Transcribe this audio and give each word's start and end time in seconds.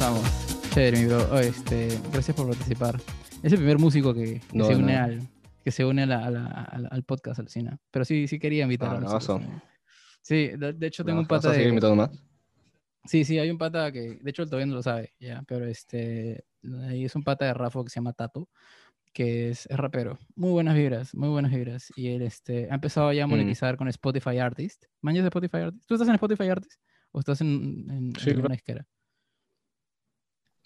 estamos? 0.00 0.22
Chévere, 0.72 0.98
mi 0.98 1.06
bro. 1.08 1.28
Oh, 1.30 1.38
este, 1.38 1.88
gracias 2.10 2.34
por 2.34 2.46
participar. 2.48 2.98
Es 3.42 3.52
el 3.52 3.58
primer 3.58 3.78
músico 3.78 4.14
que, 4.14 4.40
que 4.50 4.56
No, 4.58 4.64
se 4.64 4.74
une 4.76 4.94
no. 4.96 5.04
al 5.04 5.28
que 5.62 5.70
se 5.70 5.84
une 5.84 6.04
a 6.04 6.06
la- 6.06 6.24
a 6.24 6.30
la- 6.30 6.46
al, 6.46 6.88
al 6.90 7.02
podcast 7.04 7.38
Alucina. 7.38 7.78
Pero 7.90 8.06
sí, 8.06 8.26
sí 8.26 8.38
quería 8.38 8.62
invitar 8.62 8.98
Ah, 9.04 9.16
a. 9.18 9.20
Sí, 10.22 10.48
de, 10.56 10.72
de 10.72 10.86
hecho 10.86 11.04
tengo 11.04 11.16
No, 11.16 11.20
un 11.22 11.28
¿vas 11.28 11.40
pata 11.42 11.50
a 11.50 11.52
seguir 11.52 11.66
de... 11.66 11.68
invitando 11.70 11.96
más? 11.96 12.10
Sí, 13.04 13.24
sí, 13.26 13.38
hay 13.38 13.50
un 13.50 13.58
pata 13.58 13.92
que, 13.92 14.18
de 14.22 14.30
hecho, 14.30 14.42
él 14.42 14.48
todavía 14.48 14.66
no 14.66 14.74
lo 14.76 14.82
sabe, 14.82 15.12
ya, 15.20 15.42
pero 15.46 15.66
este, 15.66 16.44
ahí 16.88 17.04
es 17.04 17.14
un 17.14 17.22
pata 17.22 17.44
de 17.44 17.52
Rafa 17.54 17.82
que 17.84 17.90
se 17.90 17.96
llama 17.96 18.14
Tato, 18.14 18.48
que 19.12 19.50
es, 19.50 19.66
es 19.66 19.76
rapero. 19.76 20.18
Muy 20.34 20.50
buenas 20.50 20.76
vibras, 20.76 21.14
muy 21.14 21.28
buenas 21.28 21.52
vibras. 21.52 21.92
Y 21.94 22.08
él 22.08 22.22
este, 22.22 22.68
ha 22.70 22.74
empezado 22.74 23.12
ya 23.12 23.24
a 23.24 23.26
Mm. 23.26 23.30
monetizar 23.30 23.76
con 23.76 23.88
Spotify 23.88 24.38
Artist. 24.38 24.84
¿Mañas 25.02 25.24
de 25.24 25.28
Spotify 25.28 25.58
Artist? 25.58 25.86
¿Tú 25.86 25.94
estás 25.94 26.08
en 26.08 26.14
Spotify 26.14 26.48
Artist? 26.48 26.80
¿O 27.12 27.18
estás 27.20 27.40
en, 27.42 27.86
en, 27.90 28.12
Sí, 28.18 28.30
en 28.30 28.34
claro. 28.36 28.40
una 28.46 28.54
disquera? 28.54 28.86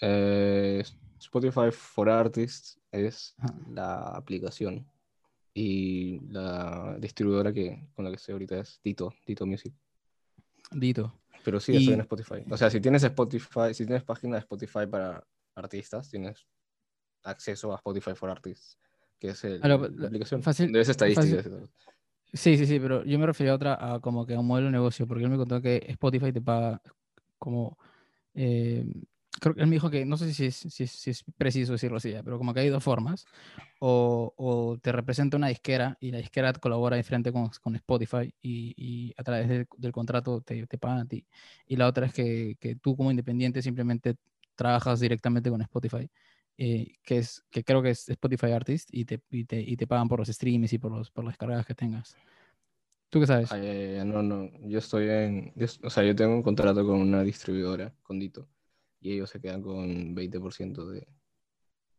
Eh, 0.00 0.82
Spotify 1.18 1.70
for 1.70 2.08
Artists 2.10 2.80
es 2.90 3.34
la 3.70 4.08
aplicación 4.08 4.86
y 5.54 6.20
la 6.28 6.96
distribuidora 6.98 7.52
que, 7.52 7.88
con 7.94 8.04
la 8.04 8.10
que 8.10 8.16
estoy 8.16 8.32
ahorita 8.32 8.58
es 8.60 8.80
Dito, 8.82 9.14
Dito 9.26 9.46
Music. 9.46 9.72
Dito. 10.72 11.20
Pero 11.44 11.60
sí, 11.60 11.76
estoy 11.76 11.92
Y- 11.92 11.94
en 11.94 12.00
Spotify. 12.00 12.44
O 12.50 12.56
sea, 12.56 12.70
si 12.70 12.80
tienes 12.80 13.02
Spotify, 13.04 13.72
si 13.72 13.84
tienes 13.86 14.02
página 14.04 14.34
de 14.36 14.40
Spotify 14.40 14.86
para 14.90 15.24
artistas, 15.54 16.10
tienes 16.10 16.46
acceso 17.22 17.72
a 17.72 17.76
Spotify 17.76 18.14
for 18.14 18.30
Artists, 18.30 18.78
que 19.18 19.28
es 19.28 19.44
el- 19.44 19.60
Ah, 19.62 19.68
lo- 19.68 19.88
la 19.88 20.06
aplicación. 20.08 20.42
fácil- 20.42 20.72
de 20.72 20.80
esas 20.80 20.92
estadísticas. 20.96 21.48
Sí, 22.32 22.56
sí, 22.56 22.66
sí, 22.66 22.80
pero 22.80 23.04
yo 23.04 23.18
me 23.18 23.26
refería 23.26 23.52
a 23.52 23.54
otra, 23.56 23.94
a 23.94 24.00
como 24.00 24.26
que 24.26 24.34
a 24.34 24.40
un 24.40 24.46
modelo 24.46 24.66
de 24.66 24.72
negocio, 24.72 25.06
porque 25.06 25.22
él 25.24 25.30
me 25.30 25.36
contó 25.36 25.60
que 25.62 25.84
Spotify 25.88 26.32
te 26.32 26.40
paga 26.40 26.82
como, 27.38 27.78
eh, 28.34 28.84
creo 29.40 29.54
que 29.54 29.60
él 29.62 29.66
me 29.66 29.74
dijo 29.76 29.90
que, 29.90 30.04
no 30.06 30.16
sé 30.16 30.32
si 30.34 30.46
es, 30.46 30.56
si 30.56 30.84
es, 30.84 30.90
si 30.90 31.10
es 31.10 31.24
preciso 31.36 31.72
decirlo 31.72 31.96
así, 31.98 32.10
ya, 32.12 32.22
pero 32.22 32.38
como 32.38 32.54
que 32.54 32.60
hay 32.60 32.68
dos 32.68 32.82
formas, 32.84 33.26
o, 33.80 34.32
o 34.36 34.78
te 34.80 34.92
representa 34.92 35.36
una 35.36 35.48
disquera 35.48 35.96
y 36.00 36.10
la 36.12 36.18
disquera 36.18 36.52
colabora 36.54 36.96
de 36.96 37.02
frente 37.04 37.32
con, 37.32 37.50
con 37.62 37.76
Spotify 37.76 38.34
y, 38.42 38.74
y 38.76 39.14
a 39.16 39.22
través 39.24 39.48
de- 39.48 39.66
del 39.78 39.92
contrato 39.92 40.40
te, 40.42 40.66
te 40.66 40.78
pagan 40.78 40.98
a 41.00 41.06
ti, 41.06 41.26
y 41.66 41.76
la 41.76 41.86
otra 41.88 42.06
es 42.06 42.14
que, 42.14 42.56
que 42.60 42.76
tú 42.76 42.96
como 42.96 43.10
independiente 43.10 43.62
simplemente 43.62 44.16
trabajas 44.56 45.00
directamente 45.00 45.50
con 45.50 45.60
Spotify. 45.62 46.08
eh, 46.56 46.96
que 47.02 47.18
es 47.18 47.44
que 47.50 47.64
creo 47.64 47.82
que 47.82 47.90
es 47.90 48.08
Spotify 48.08 48.52
Artist 48.52 48.88
y 48.92 49.04
te, 49.04 49.20
y 49.30 49.44
te, 49.44 49.60
y 49.60 49.76
te 49.76 49.86
pagan 49.86 50.08
por 50.08 50.20
los 50.20 50.28
streams 50.28 50.72
y 50.72 50.78
por, 50.78 50.92
los, 50.92 51.10
por 51.10 51.24
las 51.24 51.32
descargas 51.32 51.66
que 51.66 51.74
tengas. 51.74 52.16
¿Tú 53.10 53.20
qué 53.20 53.26
sabes? 53.26 53.50
Ya, 53.50 53.58
ya, 53.58 53.72
ya, 53.96 54.04
no, 54.04 54.22
no. 54.22 54.50
Yo 54.68 54.78
estoy 54.78 55.08
en. 55.08 55.52
yo 55.56 55.66
o 55.84 55.90
sea, 55.90 56.04
yo 56.04 56.14
tengo 56.16 56.34
un 56.34 56.42
contrato 56.42 56.84
con 56.86 57.00
una 57.00 57.22
distribuidora, 57.22 57.94
con 58.02 58.18
Dito, 58.18 58.48
y 59.04 59.12
ellos 59.12 59.28
se 59.28 59.38
quedan 59.38 59.60
con 59.60 60.16
20% 60.16 60.86
de, 60.86 61.06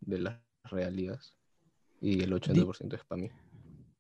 de 0.02 0.20
las 0.20 0.40
regalías 0.64 1.38
y 2.02 2.24
el 2.24 2.34
80% 2.34 2.96
es 2.96 3.04
para 3.06 3.22
mí. 3.22 3.30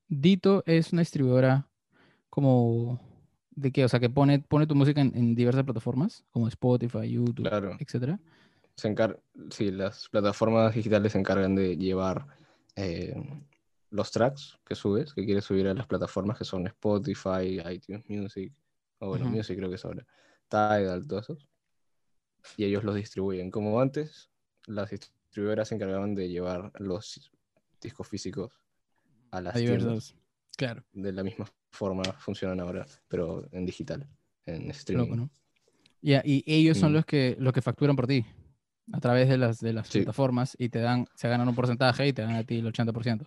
Dito 0.08 0.64
es 0.66 0.92
una 0.92 1.02
distribuidora 1.04 1.70
como 2.32 3.00
de 3.52 3.72
qué, 3.72 3.86
o 3.86 3.88
sea, 3.90 4.00
que 4.00 4.10
pone, 4.10 4.40
pone 4.40 4.66
tu 4.66 4.74
música 4.74 5.02
en, 5.02 5.16
en 5.16 5.36
diversas 5.36 5.64
plataformas, 5.64 6.26
como 6.32 6.48
Spotify, 6.48 7.08
YouTube, 7.12 7.48
Claro. 7.48 7.78
etcétera. 7.80 8.20
Se 8.76 8.88
encar 8.88 9.22
sí, 9.52 9.70
las 9.70 10.10
plataformas 10.10 10.74
digitales 10.74 11.12
se 11.12 11.20
encargan 11.20 11.54
de 11.56 11.78
llevar 11.78 12.26
eh, 12.76 13.16
los 13.92 14.10
tracks 14.10 14.58
que 14.66 14.74
subes, 14.74 15.14
que 15.14 15.26
quieres 15.26 15.46
subir 15.46 15.68
a 15.68 15.76
las 15.76 15.86
plataformas 15.86 16.40
que 16.40 16.44
son 16.44 16.66
Spotify, 16.66 17.62
iTunes 17.72 18.04
Music, 18.10 18.52
o 18.98 19.10
bueno. 19.10 19.30
Music 19.30 19.56
creo 19.58 19.70
que 19.70 19.76
es 19.76 19.86
ahora, 19.86 20.06
Tidal, 20.50 21.08
todos 21.08 21.30
esos. 21.30 21.48
Y 22.58 22.66
ellos 22.66 22.84
los 22.84 22.96
distribuyen. 22.96 23.52
Como 23.52 23.80
antes, 23.80 24.30
las 24.68 24.90
distribuidoras 24.90 25.68
se 25.70 25.76
encargaban 25.76 26.16
de 26.16 26.30
llevar 26.30 26.72
los 26.80 27.32
discos 27.82 28.08
físicos 28.08 28.62
a 29.32 29.42
las 29.42 29.54
tiendas. 29.56 30.16
Claro, 30.58 30.84
De 30.94 31.12
la 31.12 31.24
misma 31.24 31.46
forma 31.72 32.04
funcionan 32.14 32.60
ahora, 32.62 32.86
pero 33.08 33.48
en 33.52 33.66
digital, 33.66 34.08
en 34.46 34.70
streaming. 34.72 35.04
loco, 35.06 35.16
¿no? 35.18 35.30
Ya, 36.02 36.22
y 36.24 36.44
ellos 36.46 36.78
son 36.78 36.92
Mm. 36.92 36.96
los 36.96 37.06
que, 37.06 37.36
los 37.40 37.52
que 37.52 37.62
facturan 37.62 37.96
por 37.96 38.08
ti 38.08 38.24
a 38.94 39.00
través 39.00 39.28
de 39.28 39.38
las, 39.38 39.60
de 39.60 39.74
las 39.74 39.88
Sí. 39.88 40.00
plataformas 40.00 40.56
y 40.60 40.70
te 40.70 40.80
dan, 40.80 41.08
se 41.16 41.28
ganan 41.28 41.48
un 41.50 41.56
porcentaje 41.56 42.08
y 42.08 42.14
te 42.14 42.22
dan 42.22 42.36
a 42.36 42.44
ti 42.44 42.60
el 42.60 42.68
80%. 42.68 43.26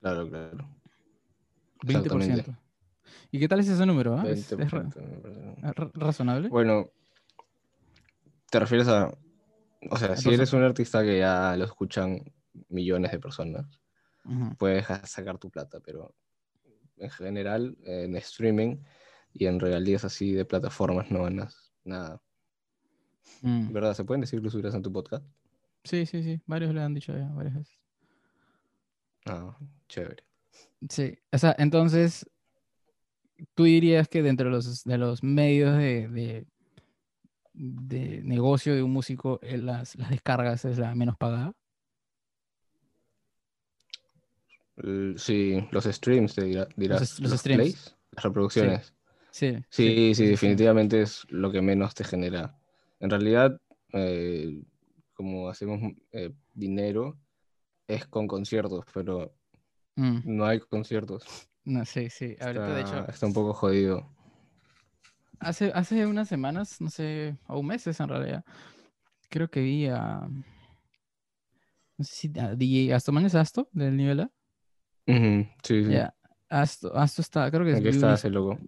Claro, 0.00 0.28
claro. 0.28 0.68
20%. 1.82 2.56
¿Y 3.30 3.38
qué 3.38 3.48
tal 3.48 3.60
es 3.60 3.68
ese 3.68 3.86
número? 3.86 4.16
ah? 4.18 4.24
¿Es, 4.28 4.52
es 4.52 4.70
ra- 4.70 4.82
20%, 4.82 5.00
me 5.00 5.16
parece. 5.18 5.72
ra- 5.72 5.90
razonable? 5.94 6.48
Bueno, 6.48 6.90
te 8.50 8.60
refieres 8.60 8.88
a, 8.88 9.12
o 9.90 9.96
sea, 9.96 10.16
si 10.16 10.32
eres 10.32 10.52
un 10.52 10.62
artista 10.62 11.02
que 11.02 11.18
ya 11.18 11.56
lo 11.56 11.64
escuchan 11.64 12.32
millones 12.68 13.12
de 13.12 13.18
personas, 13.18 13.66
puedes 14.58 14.86
sacar 15.04 15.38
tu 15.38 15.50
plata, 15.50 15.80
pero 15.80 16.14
en 16.96 17.10
general, 17.10 17.76
en 17.84 18.16
streaming 18.16 18.78
y 19.32 19.46
en 19.46 19.60
regalías 19.60 20.04
así 20.04 20.32
de 20.32 20.44
plataformas 20.44 21.10
no 21.10 21.24
ganas 21.24 21.72
nada. 21.84 22.20
Mm. 23.42 23.72
¿Verdad? 23.72 23.94
¿Se 23.94 24.04
pueden 24.04 24.22
decir 24.22 24.40
grosuras 24.40 24.74
en 24.74 24.82
tu 24.82 24.92
podcast? 24.92 25.24
Sí, 25.84 26.06
sí, 26.06 26.22
sí. 26.22 26.40
Varios 26.46 26.74
le 26.74 26.82
han 26.82 26.94
dicho 26.94 27.16
ya, 27.16 27.28
varias 27.34 27.54
veces. 27.54 27.78
Ah, 29.26 29.56
chévere. 29.88 30.24
Sí, 30.88 31.18
o 31.32 31.38
sea, 31.38 31.54
entonces, 31.58 32.28
tú 33.54 33.64
dirías 33.64 34.08
que 34.08 34.22
dentro 34.22 34.46
de 34.46 34.52
los, 34.52 34.84
de 34.84 34.98
los 34.98 35.22
medios 35.22 35.76
de, 35.76 36.08
de, 36.08 36.46
de 37.58 38.22
negocio 38.22 38.74
de 38.74 38.82
un 38.82 38.92
músico, 38.92 39.40
eh, 39.42 39.56
las, 39.58 39.96
las 39.96 40.10
descargas 40.10 40.64
es 40.64 40.78
la 40.78 40.94
menos 40.94 41.16
pagada. 41.16 41.52
Sí, 45.16 45.66
los 45.70 45.84
streams, 45.84 46.34
te 46.34 46.44
dirá- 46.44 46.68
dirás. 46.76 47.02
es- 47.02 47.20
los 47.20 47.32
streams. 47.40 47.62
plays, 47.62 47.96
las 48.12 48.24
reproducciones. 48.24 48.94
Sí, 49.30 49.56
Sí, 49.68 50.14
sí, 50.14 50.14
sí. 50.14 50.26
definitivamente 50.26 51.02
es 51.02 51.26
lo 51.30 51.50
que 51.50 51.60
menos 51.62 51.94
te 51.94 52.04
genera. 52.04 52.58
En 53.00 53.10
realidad, 53.10 53.58
eh, 53.92 54.62
como 55.14 55.48
hacemos 55.48 55.80
eh, 56.12 56.32
dinero, 56.54 57.18
es 57.88 58.06
con 58.06 58.26
conciertos, 58.28 58.84
pero 58.92 59.32
Mm, 59.98 60.18
no 60.24 60.44
hay 60.44 60.60
conciertos. 60.60 61.24
no, 61.64 61.84
sí, 61.86 62.10
sí. 62.10 62.36
Ahorita, 62.38 62.74
de 62.74 62.80
hecho, 62.82 63.08
está 63.08 63.26
un 63.26 63.32
poco 63.32 63.54
jodido. 63.54 64.14
Hace, 65.38 65.72
hace 65.74 66.06
unas 66.06 66.28
semanas, 66.28 66.80
no 66.80 66.90
sé, 66.90 67.36
o 67.46 67.62
meses 67.62 67.98
en 68.00 68.08
realidad, 68.08 68.44
creo 69.28 69.48
que 69.48 69.60
vi 69.60 69.86
a, 69.86 70.28
no 71.98 72.04
sé 72.04 72.14
si 72.14 72.38
a 72.38 72.54
DJ 72.54 72.94
Asto, 72.94 73.12
¿man 73.12 73.24
es 73.26 73.34
Asto 73.34 73.68
del 73.72 73.96
nivel 73.96 74.20
A? 74.20 74.30
Ujú, 75.06 75.46
sí, 75.62 75.84
sí. 75.84 75.90
Ya, 75.92 76.14
Asto, 76.48 76.96
Asto 76.96 77.22
está, 77.22 77.50
creo 77.50 77.64
que 77.64 77.72
es 77.72 77.78
Aquí 77.78 77.88
está 77.88 78.14
ese 78.14 78.30
loco. 78.30 78.58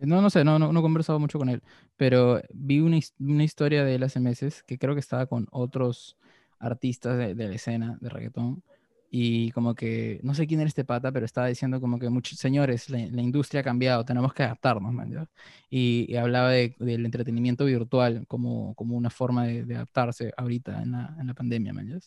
No, 0.00 0.20
no 0.20 0.28
sé, 0.28 0.44
no, 0.44 0.58
no, 0.58 0.72
no 0.72 0.80
he 0.80 0.82
conversado 0.82 1.18
mucho 1.18 1.38
con 1.38 1.48
él, 1.48 1.62
pero 1.96 2.42
vi 2.52 2.80
una, 2.80 2.98
una 3.18 3.44
historia 3.44 3.82
de 3.84 3.94
él 3.94 4.02
hace 4.02 4.20
meses 4.20 4.62
que 4.62 4.78
creo 4.78 4.94
que 4.94 5.00
estaba 5.00 5.26
con 5.26 5.48
otros 5.50 6.18
artistas 6.58 7.16
de, 7.16 7.34
de 7.34 7.48
la 7.48 7.54
escena 7.54 7.98
de 8.00 8.10
reggaetón 8.10 8.62
y 9.10 9.50
como 9.52 9.74
que, 9.74 10.20
no 10.22 10.34
sé 10.34 10.46
quién 10.46 10.60
era 10.60 10.68
este 10.68 10.84
pata, 10.84 11.12
pero 11.12 11.24
estaba 11.26 11.46
diciendo 11.46 11.80
como 11.80 11.98
que 11.98 12.08
muchos 12.10 12.38
señores, 12.38 12.90
la, 12.90 12.98
la 12.98 13.22
industria 13.22 13.60
ha 13.60 13.64
cambiado, 13.64 14.04
tenemos 14.04 14.34
que 14.34 14.42
adaptarnos, 14.42 14.92
man. 14.92 15.28
Y, 15.70 16.06
y 16.12 16.16
hablaba 16.16 16.50
de- 16.50 16.74
del 16.78 17.04
entretenimiento 17.06 17.64
virtual 17.64 18.26
como, 18.26 18.74
como 18.74 18.96
una 18.96 19.10
forma 19.10 19.46
de, 19.46 19.64
de 19.64 19.76
adaptarse 19.76 20.32
ahorita 20.36 20.82
en 20.82 20.92
la, 20.92 21.16
en 21.20 21.26
la 21.26 21.34
pandemia, 21.34 21.72
man. 21.72 22.00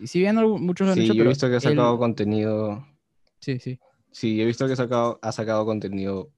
Y 0.00 0.06
si 0.06 0.20
bien 0.20 0.36
muchos 0.36 0.88
han 0.88 0.94
Sí, 0.96 1.04
hecho, 1.04 1.14
yo 1.14 1.24
he 1.24 1.28
visto 1.28 1.48
que 1.48 1.56
ha 1.56 1.60
él- 1.60 1.62
sacado 1.62 1.98
contenido. 1.98 2.86
Sí, 3.40 3.58
sí. 3.58 3.78
Sí, 4.10 4.40
he 4.40 4.44
visto 4.44 4.66
que 4.66 4.74
ha 4.74 4.76
sacado, 4.76 5.18
ha 5.22 5.32
sacado 5.32 5.64
contenido 5.64 6.30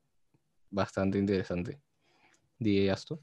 bastante 0.70 1.18
interesante. 1.18 1.80
DJ 2.58 2.92
Asto. 2.92 3.20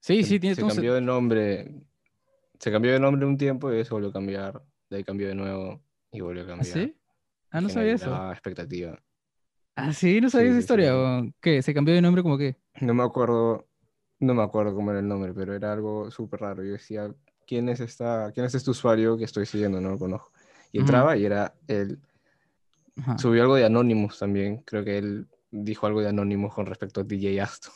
Sí, 0.00 0.22
Se- 0.22 0.28
sí, 0.28 0.40
tiene 0.40 0.54
se- 0.54 0.62
cambió 0.74 0.94
de 0.94 1.00
nombre. 1.00 1.74
Se 2.58 2.70
cambió 2.72 2.92
de 2.92 3.00
nombre 3.00 3.26
un 3.26 3.36
tiempo 3.36 3.72
y 3.72 3.84
se 3.84 3.90
volvió 3.90 4.08
a 4.10 4.12
cambiar. 4.12 4.62
De 4.90 4.96
ahí 4.98 5.04
cambió 5.04 5.28
de 5.28 5.34
nuevo 5.34 5.82
y 6.12 6.20
volvió 6.20 6.42
a 6.42 6.46
¿Ah, 6.46 6.48
cambiar. 6.48 6.78
sí? 6.78 6.96
Ah, 7.50 7.60
no 7.60 7.68
sabía 7.68 7.92
eso. 7.92 8.32
expectativa. 8.32 8.98
Ah, 9.76 9.92
sí, 9.92 10.20
no 10.20 10.28
sabía 10.30 10.46
Sí, 10.46 10.50
esa 10.52 10.56
sí, 10.58 10.62
historia. 10.64 10.90
sí. 10.90 10.96
¿o 10.96 11.32
¿Qué? 11.40 11.62
¿Se 11.62 11.72
cambió 11.74 11.94
de 11.94 12.02
nombre 12.02 12.22
como 12.22 12.36
qué? 12.38 12.56
No 12.80 12.94
me 12.94 13.02
acuerdo, 13.02 13.68
no 14.20 14.34
me 14.34 14.42
acuerdo 14.42 14.74
cómo 14.74 14.90
era 14.90 15.00
el 15.00 15.08
nombre, 15.08 15.32
pero 15.34 15.54
era 15.54 15.72
algo 15.72 16.10
súper 16.10 16.40
raro. 16.40 16.64
Yo 16.64 16.72
decía, 16.72 17.14
¿quién 17.46 17.68
es 17.68 17.80
esta, 17.80 18.30
quién 18.32 18.46
es 18.46 18.54
este 18.54 18.70
usuario 18.70 19.16
que 19.16 19.24
estoy 19.24 19.46
siguiendo? 19.46 19.80
No 19.80 19.90
lo 19.90 19.98
conozco. 19.98 20.32
Y 20.72 20.80
entraba 20.80 21.16
y 21.16 21.24
era 21.24 21.54
él. 21.66 21.98
Subió 23.16 23.42
algo 23.42 23.54
de 23.56 23.64
Anonymous 23.64 24.18
también. 24.18 24.58
Creo 24.58 24.84
que 24.84 24.98
él 24.98 25.28
dijo 25.50 25.86
algo 25.86 26.00
de 26.00 26.08
Anonymous 26.08 26.52
con 26.54 26.66
respecto 26.66 27.00
a 27.00 27.04
DJ 27.04 27.42
Aston. 27.42 27.72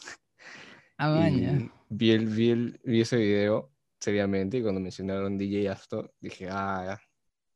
Ah. 0.98 1.28
Y 1.30 1.68
vi, 1.88 2.10
el, 2.12 2.26
vi, 2.26 2.50
el- 2.50 2.80
vi 2.84 3.00
ese 3.00 3.16
video 3.16 3.71
seriamente 4.02 4.58
y 4.58 4.62
cuando 4.62 4.80
mencionaron 4.80 5.38
DJ 5.38 5.70
Aston 5.70 6.10
dije, 6.20 6.48
ah, 6.50 6.98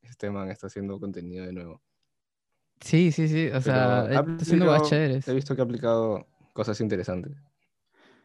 este 0.02 0.30
man 0.30 0.48
está 0.50 0.68
haciendo 0.68 0.98
contenido 1.00 1.44
de 1.44 1.52
nuevo. 1.52 1.82
Sí, 2.80 3.10
sí, 3.10 3.26
sí. 3.28 3.48
O 3.48 3.60
sea, 3.60 4.06
está 4.08 4.20
haciendo 4.40 4.66
cosas 4.66 4.80
aplicado- 4.82 4.88
chéveres. 4.88 5.28
He 5.28 5.34
visto 5.34 5.56
que 5.56 5.62
ha 5.62 5.64
aplicado 5.64 6.26
cosas 6.52 6.80
interesantes. 6.80 7.36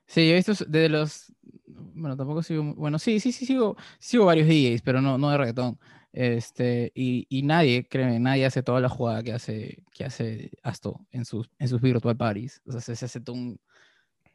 Sí, 0.05 0.27
yo 0.27 0.33
he 0.33 0.35
visto 0.35 0.53
de 0.67 0.89
los. 0.89 1.33
bueno, 1.65 2.15
tampoco 2.17 2.43
sigo, 2.43 2.75
bueno, 2.75 2.99
sí, 2.99 3.19
sí, 3.19 3.31
sí, 3.31 3.45
sigo, 3.45 3.75
sigo 3.97 4.25
varios 4.25 4.47
DJs, 4.47 4.81
pero 4.83 5.01
no, 5.01 5.17
no 5.17 5.31
de 5.31 5.37
reggaetón. 5.37 5.79
Este, 6.13 6.91
y, 6.93 7.25
y 7.29 7.43
nadie, 7.43 7.87
créeme, 7.87 8.19
nadie 8.19 8.45
hace 8.45 8.61
toda 8.61 8.81
la 8.81 8.89
jugada 8.89 9.23
que 9.23 9.31
hace, 9.31 9.83
que 9.93 10.03
hace 10.03 10.51
Asto 10.61 10.99
en 11.11 11.23
sus, 11.23 11.49
en 11.57 11.69
sus 11.69 11.79
virtual 11.81 12.17
parties. 12.17 12.61
O 12.65 12.71
sea, 12.73 12.81
se, 12.81 12.95
se 12.95 13.05
hace 13.05 13.21
todo 13.21 13.35
un, 13.37 13.59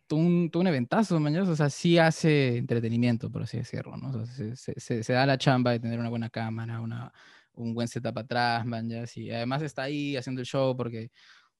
todo 0.06 0.20
un, 0.20 0.50
todo 0.50 0.60
un 0.62 0.66
eventazo, 0.68 1.18
mañana. 1.20 1.50
O 1.50 1.56
sea, 1.56 1.70
sí 1.70 1.98
hace 1.98 2.56
entretenimiento, 2.58 3.30
por 3.30 3.42
así 3.42 3.56
decirlo, 3.58 3.96
¿no? 3.96 4.08
O 4.10 4.12
sea, 4.12 4.26
se, 4.26 4.56
se- 4.56 4.78
se- 4.80 5.02
se 5.02 5.12
da 5.12 5.26
la 5.26 5.38
chamba 5.38 5.72
de 5.72 5.80
tener 5.80 5.98
una 5.98 6.08
buena 6.08 6.30
cámara, 6.30 6.80
una, 6.80 7.12
un 7.54 7.74
buen 7.74 7.88
setup 7.88 8.18
atrás, 8.18 8.64
man, 8.66 8.88
ya, 8.88 9.04
y 9.14 9.30
además 9.30 9.62
está 9.62 9.82
ahí 9.82 10.16
haciendo 10.16 10.40
el 10.40 10.46
show 10.46 10.76
porque, 10.76 11.10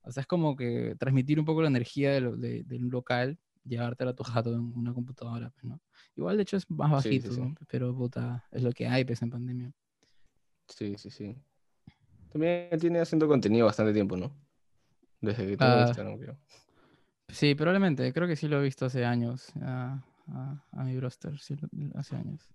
o 0.02 0.10
sea, 0.12 0.20
es 0.20 0.26
como 0.26 0.54
que 0.56 0.94
transmitir 0.98 1.38
un 1.38 1.44
poco 1.44 1.62
la 1.62 1.68
energía 1.68 2.12
de, 2.12 2.20
lo- 2.20 2.36
de, 2.36 2.62
de 2.64 2.76
un 2.76 2.90
local, 2.90 3.38
llevártela 3.64 4.12
a 4.12 4.14
tu 4.14 4.22
jato 4.22 4.52
en 4.54 4.60
una 4.76 4.92
computadora, 4.94 5.50
pues, 5.50 5.64
¿no? 5.64 5.80
Igual, 6.14 6.36
de 6.36 6.42
hecho, 6.44 6.56
es 6.56 6.70
más 6.70 7.02
Sí, 7.02 7.08
sí, 7.10 7.18
bajito, 7.18 7.34
sí. 7.34 7.40
¿no? 7.40 7.54
pero 7.66 7.94
puta, 7.96 8.44
es 8.52 8.62
lo 8.62 8.70
que 8.72 8.86
hay, 8.86 9.04
pues, 9.04 9.20
en 9.22 9.30
pandemia. 9.30 9.72
Sí, 10.68 10.94
sí, 10.98 11.10
sí. 11.10 11.36
También 12.30 12.68
tiene 12.78 13.00
haciendo 13.00 13.26
contenido 13.26 13.66
bastante 13.66 13.92
tiempo, 13.92 14.16
¿no? 14.16 14.30
Desde 15.20 15.46
que 15.46 15.56
tengo 15.56 15.72
Ah. 15.72 15.84
Instagram, 15.86 16.18
creo. 16.18 16.36
Sí, 17.28 17.54
probablemente, 17.54 18.12
creo 18.12 18.28
que 18.28 18.36
sí 18.36 18.48
lo 18.48 18.60
he 18.60 18.62
visto 18.62 18.86
hace 18.86 19.04
años, 19.04 19.52
a, 19.60 20.00
a, 20.28 20.64
a 20.72 20.84
mi 20.84 20.96
broster, 20.96 21.38
sí, 21.38 21.56
hace 21.94 22.16
años. 22.16 22.48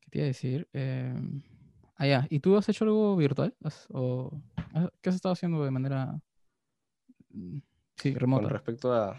¿Qué 0.00 0.10
te 0.10 0.18
iba 0.18 0.24
a 0.24 0.28
decir? 0.28 0.68
Em, 0.72 1.42
ah, 1.96 2.06
ya, 2.06 2.26
¿y 2.30 2.40
tú 2.40 2.56
has 2.56 2.68
hecho 2.68 2.84
algo 2.84 3.16
virtual? 3.16 3.54
¿Has- 3.64 3.86
o, 3.90 4.32
has- 4.74 4.90
¿Qué 5.00 5.08
has 5.10 5.16
estado 5.16 5.32
haciendo 5.32 5.64
de 5.64 5.70
manera, 5.70 6.20
mm, 7.30 7.58
sí, 7.96 8.12
Con 8.12 8.20
remota? 8.20 8.48
respecto 8.48 8.92
a... 8.92 9.16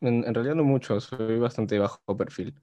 En, 0.00 0.24
en 0.24 0.34
realidad 0.34 0.54
no 0.54 0.64
mucho, 0.64 1.00
soy 1.00 1.38
bastante 1.38 1.78
bajo 1.78 2.16
perfil. 2.16 2.54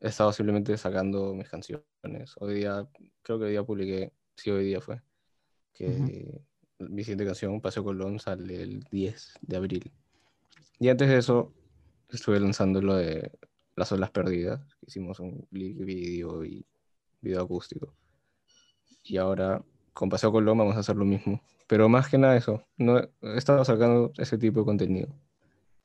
He 0.00 0.08
estado 0.08 0.32
simplemente 0.32 0.76
sacando 0.76 1.32
mis 1.34 1.48
canciones. 1.48 2.34
Hoy 2.40 2.54
día, 2.54 2.86
creo 3.22 3.38
que 3.38 3.44
hoy 3.46 3.50
día 3.52 3.62
publiqué, 3.64 4.12
sí, 4.36 4.50
hoy 4.50 4.64
día 4.66 4.80
fue, 4.80 5.00
que 5.74 6.42
mi 6.90 7.02
siguiente 7.04 7.24
canción, 7.26 7.60
Paseo 7.60 7.84
Colón, 7.84 8.18
sale 8.18 8.62
el 8.62 8.84
10 8.90 9.34
de 9.42 9.56
abril. 9.56 9.90
Y 10.78 10.88
antes 10.88 11.08
de 11.08 11.18
eso, 11.18 11.52
estuve 12.10 12.40
lanzando 12.40 12.80
lo 12.82 12.96
de 12.96 13.30
Las 13.76 13.92
Olas 13.92 14.10
Perdidas. 14.10 14.60
Hicimos 14.86 15.20
un 15.20 15.46
video 15.50 16.44
y 16.44 16.64
video 17.20 17.42
acústico. 17.42 17.94
Y 19.04 19.16
ahora, 19.16 19.62
con 19.92 20.08
Paseo 20.08 20.32
Colón, 20.32 20.58
vamos 20.58 20.76
a 20.76 20.80
hacer 20.80 20.96
lo 20.96 21.04
mismo. 21.04 21.40
Pero 21.66 21.88
más 21.88 22.08
que 22.08 22.18
nada 22.18 22.36
eso, 22.36 22.64
no 22.76 22.98
he 22.98 23.08
estado 23.36 23.64
sacando 23.64 24.12
ese 24.18 24.36
tipo 24.38 24.60
de 24.60 24.66
contenido. 24.66 25.08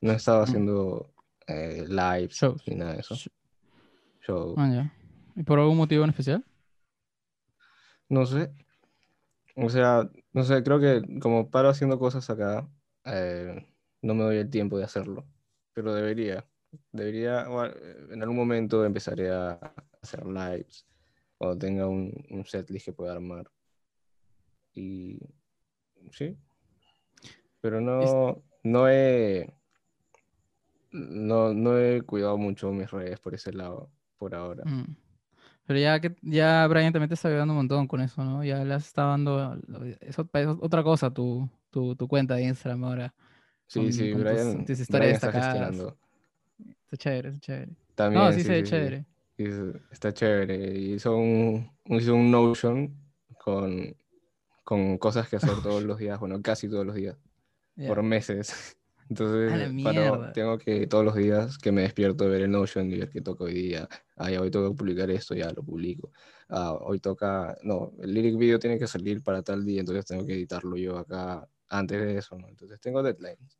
No 0.00 0.12
he 0.12 0.16
estado 0.16 0.40
Mm. 0.40 0.44
haciendo 0.44 1.12
eh, 1.46 1.86
lives 1.88 2.34
Shows. 2.36 2.62
ni 2.66 2.74
nada 2.76 2.92
de 2.94 3.00
eso. 3.00 3.14
Sh- 3.14 3.30
Show. 4.26 4.54
Ah, 4.58 4.70
ya. 4.70 4.94
¿Y 5.34 5.42
por 5.44 5.58
algún 5.58 5.76
motivo 5.78 6.04
en 6.04 6.10
especial? 6.10 6.44
No 8.08 8.26
sé. 8.26 8.50
O 9.60 9.68
sea, 9.68 10.08
no 10.32 10.44
sé, 10.44 10.62
creo 10.62 10.80
que 10.80 11.02
como 11.20 11.50
paro 11.50 11.68
haciendo 11.68 11.98
cosas 11.98 12.28
acá, 12.30 12.68
eh, 13.04 13.66
no 14.02 14.14
me 14.14 14.24
doy 14.24 14.36
el 14.36 14.50
tiempo 14.50 14.78
de 14.78 14.84
hacerlo. 14.84 15.26
Pero 15.74 15.94
debería. 15.94 16.46
Debería, 16.92 17.48
bueno, 17.48 17.74
en 18.10 18.22
algún 18.22 18.36
momento 18.36 18.84
empezaré 18.84 19.30
a 19.30 19.58
hacer 20.02 20.26
lives 20.26 20.86
cuando 21.38 21.58
tenga 21.58 21.86
un, 21.86 22.12
un 22.30 22.44
setlist 22.44 22.86
que 22.86 22.92
pueda 22.92 23.12
armar. 23.12 23.50
Y 24.74 25.18
sí. 26.12 26.36
Pero 27.60 27.80
no, 27.80 28.42
no 28.62 28.88
he 28.88 29.52
no, 30.90 31.52
no 31.52 31.78
he 31.78 32.02
cuidado 32.02 32.38
mucho 32.38 32.72
mis 32.72 32.90
redes 32.90 33.20
por 33.20 33.34
ese 33.34 33.52
lado, 33.52 33.90
por 34.18 34.34
ahora. 34.34 34.64
Mm. 34.64 34.96
Pero 35.68 35.78
ya 35.80 36.00
que 36.00 36.16
ya 36.22 36.66
Brian 36.66 36.94
también 36.94 37.08
te 37.10 37.14
está 37.14 37.28
ayudando 37.28 37.52
un 37.52 37.58
montón 37.58 37.86
con 37.86 38.00
eso, 38.00 38.24
¿no? 38.24 38.42
Ya 38.42 38.64
le 38.64 38.72
has 38.72 38.86
estado 38.86 39.10
dando, 39.10 39.54
es 40.00 40.18
ot- 40.18 40.30
es 40.32 40.48
otra 40.62 40.82
cosa 40.82 41.10
tu, 41.12 41.46
tu, 41.70 41.94
tu 41.94 42.08
cuenta 42.08 42.36
de 42.36 42.44
Instagram 42.44 42.84
ahora. 42.84 43.14
Sí, 43.66 43.80
con- 43.80 43.92
sí, 43.92 44.10
con 44.10 44.22
tus- 44.22 44.30
Brian, 44.32 44.64
tus 44.64 44.80
historias 44.80 44.90
Brian 44.90 45.14
está. 45.14 45.94
Está 46.84 46.96
chévere, 46.96 47.28
está 47.28 47.40
chévere. 47.40 47.72
También, 47.94 48.24
No, 48.24 48.32
sí, 48.32 48.40
chévere. 48.64 49.04
Sí, 49.36 49.44
es- 49.44 49.82
está 49.92 50.10
chévere. 50.14 50.78
Hizo 50.78 51.14
un, 51.18 51.70
hizo 51.84 52.14
un 52.14 52.30
Notion 52.30 52.96
con, 53.44 53.94
con 54.64 54.96
cosas 54.96 55.28
que 55.28 55.36
hacer 55.36 55.50
todos 55.62 55.82
los 55.82 55.98
días, 55.98 56.18
bueno, 56.18 56.40
casi 56.40 56.66
todos 56.66 56.86
los 56.86 56.94
días, 56.94 57.18
por 57.88 58.02
meses. 58.02 58.77
Entonces, 59.10 59.72
paro- 59.82 60.32
tengo 60.32 60.58
que 60.58 60.86
todos 60.86 61.04
los 61.04 61.14
días 61.14 61.56
que 61.58 61.72
me 61.72 61.82
despierto 61.82 62.28
ver 62.28 62.42
el 62.42 62.50
Notion 62.50 62.90
y 62.92 62.98
ver 62.98 63.08
qué 63.10 63.20
toca 63.22 63.44
hoy 63.44 63.54
día. 63.54 63.88
Ah, 64.16 64.30
ya 64.30 64.40
hoy 64.40 64.50
tengo 64.50 64.70
que 64.70 64.76
publicar 64.76 65.10
esto, 65.10 65.34
ya 65.34 65.50
lo 65.52 65.62
publico. 65.62 66.10
Ah, 66.48 66.72
hoy 66.74 67.00
toca, 67.00 67.56
no, 67.62 67.92
el 68.02 68.12
lyric 68.12 68.36
video 68.36 68.58
tiene 68.58 68.78
que 68.78 68.86
salir 68.86 69.22
para 69.22 69.42
tal 69.42 69.64
día, 69.64 69.80
entonces 69.80 70.04
tengo 70.04 70.26
que 70.26 70.34
editarlo 70.34 70.76
yo 70.76 70.98
acá 70.98 71.48
antes 71.68 72.00
de 72.00 72.18
eso, 72.18 72.36
¿no? 72.36 72.48
Entonces 72.48 72.80
tengo 72.80 73.02
deadlines. 73.02 73.58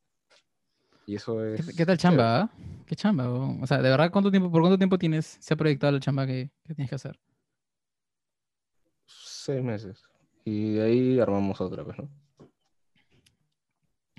Y 1.07 1.15
eso 1.17 1.41
¿Qué, 1.41 1.55
es... 1.55 1.77
qué 1.77 1.87
tal 1.87 1.97
chévere. 1.97 1.97
chamba? 1.97 2.41
ah? 2.43 2.51
¿Qué 2.87 2.95
chamba? 2.97 3.25
weón? 3.33 3.63
O 3.63 3.67
sea, 3.67 3.81
de 3.81 3.89
verdad, 3.89 4.11
¿cuánto 4.11 4.31
tiempo, 4.31 4.51
¿por 4.51 4.61
cuánto 4.61 4.77
tiempo 4.79 4.99
tienes, 4.99 5.39
se 5.41 5.55
ha 5.55 5.57
proyectado 5.57 5.93
la 5.93 6.01
chamba 6.01 6.27
que, 6.27 6.51
que 6.65 6.75
tienes 6.75 6.91
que 6.91 6.97
hacer? 6.97 7.19
Seis 9.07 9.63
meses. 9.63 10.03
Y 10.45 10.75
de 10.75 10.83
ahí 10.83 11.21
armamos 11.21 11.61
otra, 11.61 11.85
pues, 11.85 11.99
¿no? 11.99 12.11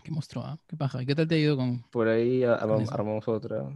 ¿Qué 0.10 0.16
mostró? 0.16 0.42
ah? 0.42 0.58
¿Qué 0.66 0.76
paja? 0.76 1.04
¿Y 1.04 1.06
qué 1.06 1.14
tal 1.14 1.28
te 1.28 1.36
ha 1.36 1.38
ido 1.38 1.56
con...? 1.56 1.84
Por 1.92 2.08
ahí 2.08 2.44
a- 2.44 2.56
armamos 2.56 3.28
otra. 3.28 3.70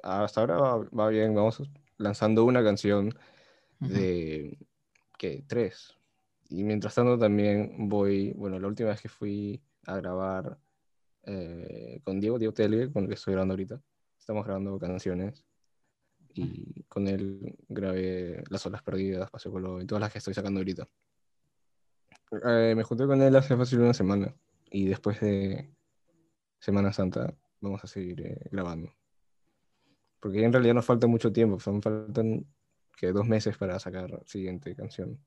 Hasta 0.00 0.40
ahora 0.40 0.56
va, 0.60 0.76
va 0.96 1.08
bien, 1.08 1.34
vamos 1.34 1.60
lanzando 1.98 2.44
una 2.44 2.62
canción 2.62 3.12
de, 3.80 4.56
¿qué? 5.18 5.42
Tres. 5.48 5.96
Y 6.50 6.62
mientras 6.62 6.94
tanto 6.94 7.18
también 7.18 7.88
voy, 7.88 8.32
bueno, 8.34 8.60
la 8.60 8.68
última 8.68 8.90
vez 8.90 9.00
que 9.00 9.08
fui 9.08 9.60
a 9.86 9.96
grabar 9.96 10.56
eh, 11.24 12.00
con 12.04 12.20
Diego, 12.20 12.38
Diego 12.38 12.54
Tele, 12.54 12.92
con 12.92 13.02
el 13.02 13.08
que 13.08 13.16
estoy 13.16 13.32
grabando 13.32 13.54
ahorita, 13.54 13.82
estamos 14.20 14.44
grabando 14.44 14.78
canciones. 14.78 15.44
Y 16.32 16.84
con 16.84 17.08
él 17.08 17.56
grabé 17.68 18.44
Las 18.50 18.64
Olas 18.66 18.84
Perdidas, 18.84 19.28
Paseo 19.32 19.50
Colón 19.50 19.82
y 19.82 19.86
todas 19.86 20.00
las 20.00 20.12
que 20.12 20.18
estoy 20.18 20.32
sacando 20.32 20.60
ahorita. 20.60 20.86
Eh, 22.46 22.74
me 22.76 22.84
junté 22.84 23.04
con 23.04 23.20
él 23.20 23.34
hace 23.34 23.56
fácil 23.56 23.80
una 23.80 23.94
semana. 23.94 24.32
Y 24.70 24.86
después 24.86 25.20
de 25.20 25.74
Semana 26.58 26.92
Santa 26.92 27.34
vamos 27.60 27.82
a 27.84 27.86
seguir 27.86 28.20
eh, 28.26 28.48
grabando. 28.50 28.92
Porque 30.20 30.44
en 30.44 30.52
realidad 30.52 30.74
nos 30.74 30.84
falta 30.84 31.06
mucho 31.06 31.32
tiempo, 31.32 31.58
son 31.60 31.82
faltan 31.82 32.46
que 32.96 33.12
dos 33.12 33.26
meses 33.26 33.56
para 33.56 33.78
sacar 33.78 34.10
la 34.10 34.20
siguiente 34.26 34.74
canción. 34.76 35.18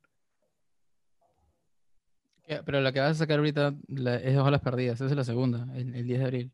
Pero 2.65 2.81
la 2.81 2.91
que 2.91 2.99
vas 2.99 3.11
a 3.11 3.15
sacar 3.15 3.39
ahorita 3.39 3.73
la- 3.87 4.17
es 4.17 4.37
Ojalá 4.37 4.59
Perdidas, 4.59 4.95
esa 4.95 5.05
es 5.05 5.15
la 5.15 5.23
segunda, 5.23 5.65
el, 5.75 5.95
el 5.95 6.05
10 6.05 6.19
de 6.19 6.25
abril. 6.25 6.51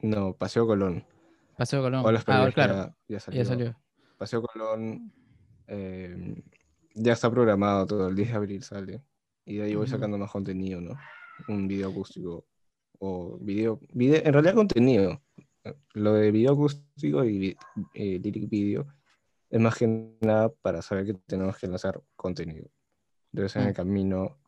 No, 0.00 0.34
Paseo 0.34 0.66
Colón. 0.66 1.04
Paseo 1.56 1.82
Colón. 1.82 2.04
Olas 2.06 2.22
Ah, 2.22 2.26
Perdidas 2.26 2.54
claro, 2.54 2.74
ya, 2.74 2.84
ya 2.86 2.94
ya 3.08 3.20
salió. 3.20 3.44
salió. 3.44 3.76
Paseo 4.16 4.42
Colón 4.42 5.12
eh, 5.66 6.42
ya 6.94 7.12
está 7.14 7.30
programado 7.30 7.86
todo, 7.86 8.08
el 8.08 8.14
10 8.14 8.28
de 8.30 8.34
abril 8.36 8.62
sale. 8.62 9.02
Y 9.44 9.56
de 9.56 9.64
ahí 9.64 9.74
voy 9.74 9.88
sacando 9.88 10.18
más 10.18 10.30
contenido, 10.30 10.80
¿no? 10.80 10.94
Un 11.48 11.68
video 11.68 11.90
acústico. 11.90 12.46
O 12.98 13.38
video, 13.40 13.80
video 13.92 14.20
en 14.24 14.32
realidad 14.32 14.54
contenido. 14.54 15.22
Lo 15.94 16.14
de 16.14 16.30
video 16.30 16.52
acústico 16.52 17.24
y 17.24 17.56
eh, 17.94 18.18
lyric 18.22 18.48
video 18.48 18.86
es 19.48 19.60
más 19.60 19.76
que 19.76 19.86
nada 20.20 20.48
para 20.62 20.80
saber 20.82 21.06
que 21.06 21.14
tenemos 21.26 21.56
que 21.58 21.66
lanzar 21.66 22.02
contenido. 22.16 22.68
Entonces 23.32 23.56
en 23.56 23.64
Mm. 23.64 23.68
el 23.68 23.74
camino, 23.74 24.38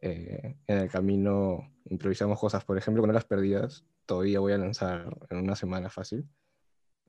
eh, 0.00 0.56
en 0.66 0.78
el 0.78 0.90
camino 0.90 1.72
improvisamos 1.86 2.38
cosas. 2.38 2.64
Por 2.64 2.78
ejemplo, 2.78 3.02
con 3.02 3.12
las 3.12 3.24
perdidas, 3.24 3.84
todavía 4.06 4.40
voy 4.40 4.52
a 4.52 4.58
lanzar 4.58 5.16
en 5.30 5.38
una 5.38 5.56
semana 5.56 5.90
fácil. 5.90 6.28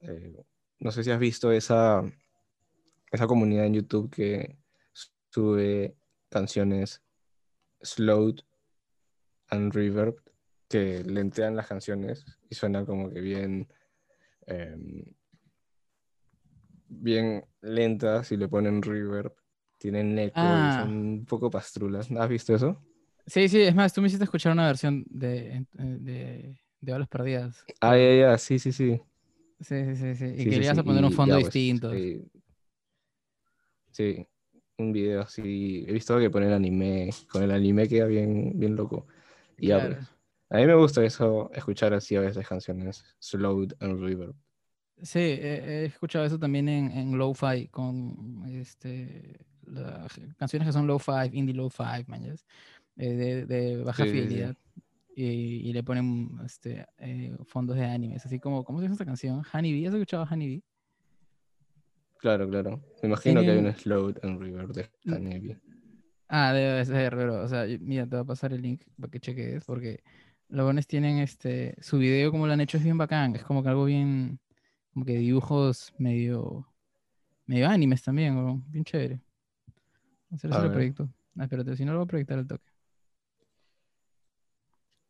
Eh, 0.02 0.44
no 0.80 0.92
sé 0.92 1.04
si 1.04 1.12
has 1.12 1.20
visto 1.20 1.52
esa, 1.52 2.04
esa 3.12 3.28
comunidad 3.28 3.66
en 3.66 3.76
YouTube 3.76 4.10
que 4.10 4.58
sube 5.30 5.96
canciones 6.30 7.02
slowed 7.82 8.40
and 9.54 9.74
reverb, 9.74 10.16
que 10.68 11.04
lentean 11.04 11.56
las 11.56 11.68
canciones 11.68 12.26
y 12.50 12.56
suena 12.56 12.86
como 12.86 13.10
que 13.12 13.22
bien, 13.22 13.68
em, 14.48 15.04
bien 16.88 17.46
lentas 17.62 18.32
y 18.32 18.38
le 18.38 18.48
ponen 18.48 18.82
reverb, 18.82 19.34
tienen 19.78 20.18
eco 20.20 20.36
Ah. 20.36 20.68
y 20.68 20.72
son 20.78 20.92
un 20.92 21.26
poco 21.26 21.50
pastrulas. 21.50 22.10
¿Has 22.12 22.30
visto 22.30 22.56
eso? 22.56 22.82
Sí, 23.26 23.48
sí, 23.48 23.62
es 23.62 23.74
más, 23.74 23.94
tú 23.94 24.02
me 24.02 24.08
hiciste 24.08 24.26
escuchar 24.26 24.52
una 24.52 24.68
versión 24.68 25.06
de, 25.10 25.56
eh, 25.56 25.66
de, 25.78 26.60
de 26.82 26.94
Olas 26.94 27.08
Perdidas. 27.08 27.64
Ah, 27.80 27.98
ya, 27.98 28.14
ya, 28.16 28.38
sí, 28.38 28.60
sí, 28.60 28.72
sí. 28.72 29.00
Sí, 29.62 29.86
sí, 29.86 29.96
sí, 29.96 30.16
sí. 30.16 30.26
Y 30.26 30.30
Sí, 30.30 30.44
sí, 30.44 30.50
querías 30.50 30.78
sí, 30.78 30.84
poner 30.84 31.06
un 31.06 31.12
fondo 31.14 31.40
pues, 31.40 31.54
distinto. 31.54 31.92
sí. 31.94 32.22
Sí, 33.92 34.28
un 34.78 34.92
video 34.92 35.22
así. 35.22 35.86
He 35.88 35.94
visto 35.94 36.18
que 36.20 36.30
ponen 36.32 36.52
anime, 36.52 37.12
con 37.30 37.44
el 37.44 37.52
anime 37.52 37.88
queda 37.88 38.08
bien, 38.08 38.52
bien 38.60 38.76
loco. 38.76 39.08
Y 39.64 39.68
Claro. 39.68 39.98
a 40.50 40.58
mí 40.58 40.66
me 40.66 40.76
gusta 40.76 41.06
eso, 41.06 41.50
escuchar 41.54 41.94
así 41.94 42.18
a 42.18 42.20
veces 42.20 42.46
canciones 42.46 43.02
slowed 43.20 43.72
and 43.80 43.98
reverb. 44.02 44.36
Sí, 45.02 45.20
he, 45.20 45.64
he 45.64 45.86
escuchado 45.86 46.26
eso 46.26 46.38
también 46.38 46.68
en, 46.68 46.92
en 46.92 47.18
Lo-Fi, 47.18 47.70
con 47.70 48.44
este, 48.50 49.40
canciones 50.38 50.68
que 50.68 50.74
son 50.74 50.86
Lo-Fi, 50.86 51.30
indie 51.32 51.56
Lo-Fi, 51.56 52.06
eh, 52.98 53.10
de, 53.14 53.46
de 53.46 53.84
baja 53.84 54.04
Sí, 54.04 54.10
sí, 54.10 54.16
sí. 54.18 54.22
fidelidad. 54.24 54.58
Y, 55.16 55.24
y 55.70 55.72
le 55.74 55.82
ponen 55.82 56.38
este, 56.46 56.86
eh, 56.98 57.38
fondos 57.46 57.78
de 57.78 57.86
animes, 57.86 58.26
así 58.26 58.38
como, 58.40 58.66
¿cómo 58.66 58.80
se 58.80 58.84
llama 58.84 58.96
esta 58.96 59.06
canción? 59.06 59.44
Honeybee, 59.54 59.88
¿has 59.88 59.94
escuchado 59.94 60.28
Honeybee? 60.30 60.62
Claro, 62.18 62.50
claro. 62.50 62.82
Me 63.02 63.08
imagino 63.08 63.42
que 63.42 63.52
hay 63.52 63.58
un 63.60 63.74
slow 63.74 64.14
and 64.24 64.42
river 64.42 64.68
de. 64.74 64.90
Honeybee. 65.08 65.58
Ah, 66.36 66.52
debe 66.52 66.84
ser, 66.84 67.16
pero, 67.16 67.44
o 67.44 67.48
sea, 67.48 67.68
mira, 67.80 68.08
te 68.08 68.16
voy 68.16 68.24
a 68.24 68.26
pasar 68.26 68.54
el 68.54 68.62
link 68.64 68.82
para 69.00 69.12
que 69.12 69.20
cheques, 69.20 69.64
porque 69.66 70.04
los 70.48 70.66
buenos 70.66 70.88
tienen 70.88 71.20
este, 71.20 71.76
su 71.80 72.00
video 72.00 72.32
como 72.32 72.48
lo 72.48 72.54
han 72.54 72.60
hecho 72.60 72.78
es 72.78 72.84
bien 72.84 72.98
bacán, 72.98 73.36
es 73.36 73.44
como 73.44 73.62
que 73.62 73.70
algo 73.70 73.86
bien, 73.86 74.40
como 74.96 75.06
que 75.06 75.16
dibujos 75.20 75.94
medio, 76.00 76.68
medio 77.46 77.70
animes 77.70 78.02
también, 78.02 78.36
weón, 78.36 78.64
bien 78.72 78.84
chévere. 78.84 79.22
Hacer 80.32 80.50
ver. 80.50 80.72
proyecto. 80.72 81.08
Ah, 81.38 81.44
espérate, 81.44 81.76
si 81.76 81.86
no 81.86 81.92
lo 81.92 82.00
voy 82.00 82.06
a 82.06 82.08
proyectar 82.08 82.40
al 82.40 82.48
toque. 82.48 82.72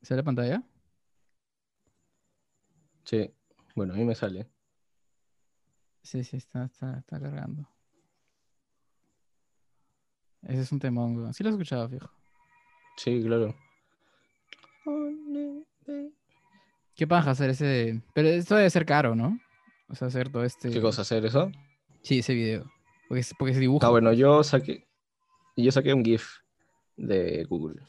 ¿Sale 0.01 0.17
la 0.17 0.25
pantalla? 0.25 0.63
Sí. 3.05 3.33
Bueno, 3.77 3.93
a 3.93 3.95
mí 3.95 4.03
me 4.03 4.13
sale. 4.13 4.49
Sí, 6.01 6.21
sí, 6.25 6.35
está, 6.35 6.65
está, 6.65 6.97
está 6.97 7.17
cargando. 7.17 7.72
Ese 10.47 10.61
es 10.61 10.71
un 10.71 10.79
temón, 10.79 11.15
weón. 11.17 11.33
Sí 11.33 11.43
lo 11.43 11.49
has 11.49 11.53
escuchado, 11.55 11.87
fijo. 11.89 12.09
Sí, 12.97 13.21
claro. 13.23 13.55
¿Qué 16.95 17.07
paja 17.07 17.31
hacer 17.31 17.49
ese? 17.49 18.01
Pero 18.13 18.27
esto 18.29 18.55
debe 18.55 18.69
ser 18.69 18.85
caro, 18.85 19.15
¿no? 19.15 19.39
O 19.89 19.95
sea, 19.95 20.07
hacer 20.07 20.29
todo 20.29 20.43
este... 20.43 20.69
¿Qué 20.69 20.81
cosa 20.81 21.01
hacer 21.01 21.25
eso? 21.25 21.51
Sí, 22.01 22.19
ese 22.19 22.33
video. 22.33 22.69
Porque, 23.07 23.21
es- 23.21 23.33
porque 23.37 23.53
se 23.53 23.59
dibuja. 23.59 23.87
Ah, 23.87 23.89
bueno, 23.89 24.13
yo 24.13 24.43
saqué. 24.43 24.85
Yo 25.55 25.71
saqué 25.71 25.93
un 25.93 26.03
GIF 26.03 26.27
de 26.97 27.43
Google. 27.45 27.81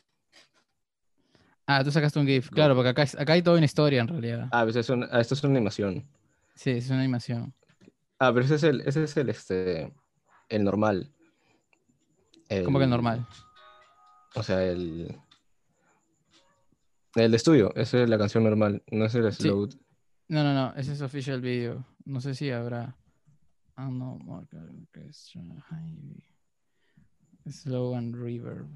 Ah, 1.67 1.83
tú 1.83 1.91
sacaste 1.91 2.19
un 2.19 2.27
GIF. 2.27 2.51
Claro, 2.51 2.75
porque 2.75 2.91
acá, 2.91 3.03
es- 3.03 3.19
acá 3.19 3.33
hay 3.35 3.43
toda 3.43 3.57
una 3.57 3.65
historia 3.67 4.01
en 4.03 4.09
realidad. 4.09 4.49
Ah, 4.53 4.65
pues 4.65 4.77
es 4.77 4.89
una- 4.89 5.09
ah, 5.11 5.21
esto 5.21 5.35
es 5.35 5.43
una 5.45 5.55
animación. 5.57 6.07
Sí, 6.55 6.71
es 6.71 6.89
una 6.91 7.01
animación. 7.01 7.55
Ah, 8.19 8.33
pero 8.33 8.45
ese 8.45 8.55
es 8.57 8.63
el, 8.63 8.81
ese 8.83 9.05
es 9.05 9.17
el, 9.17 9.29
este, 9.29 9.93
el 10.49 10.65
normal. 10.65 11.11
¿Cómo 12.65 12.79
que 12.79 12.85
el 12.85 12.89
El- 12.89 12.91
normal? 12.91 13.27
O 14.35 14.43
sea, 14.43 14.63
el. 14.65 15.17
El 17.15 17.31
de 17.31 17.37
estudio, 17.37 17.73
esa 17.77 18.03
es 18.03 18.09
la 18.09 18.19
canción 18.19 18.43
normal, 18.43 18.83
no 18.91 19.05
es 19.05 19.15
el 19.15 19.33
slow. 19.33 19.69
No, 20.29 20.43
no, 20.43 20.53
no. 20.53 20.75
Ese 20.75 20.93
es 20.93 21.01
official 21.01 21.41
video. 21.41 21.85
No 22.05 22.21
sé 22.21 22.35
si 22.35 22.51
habrá. 22.51 22.97
Ah, 23.77 23.89
no. 23.89 24.19
Slow 27.47 27.95
and 27.95 28.15
reverb. 28.17 28.69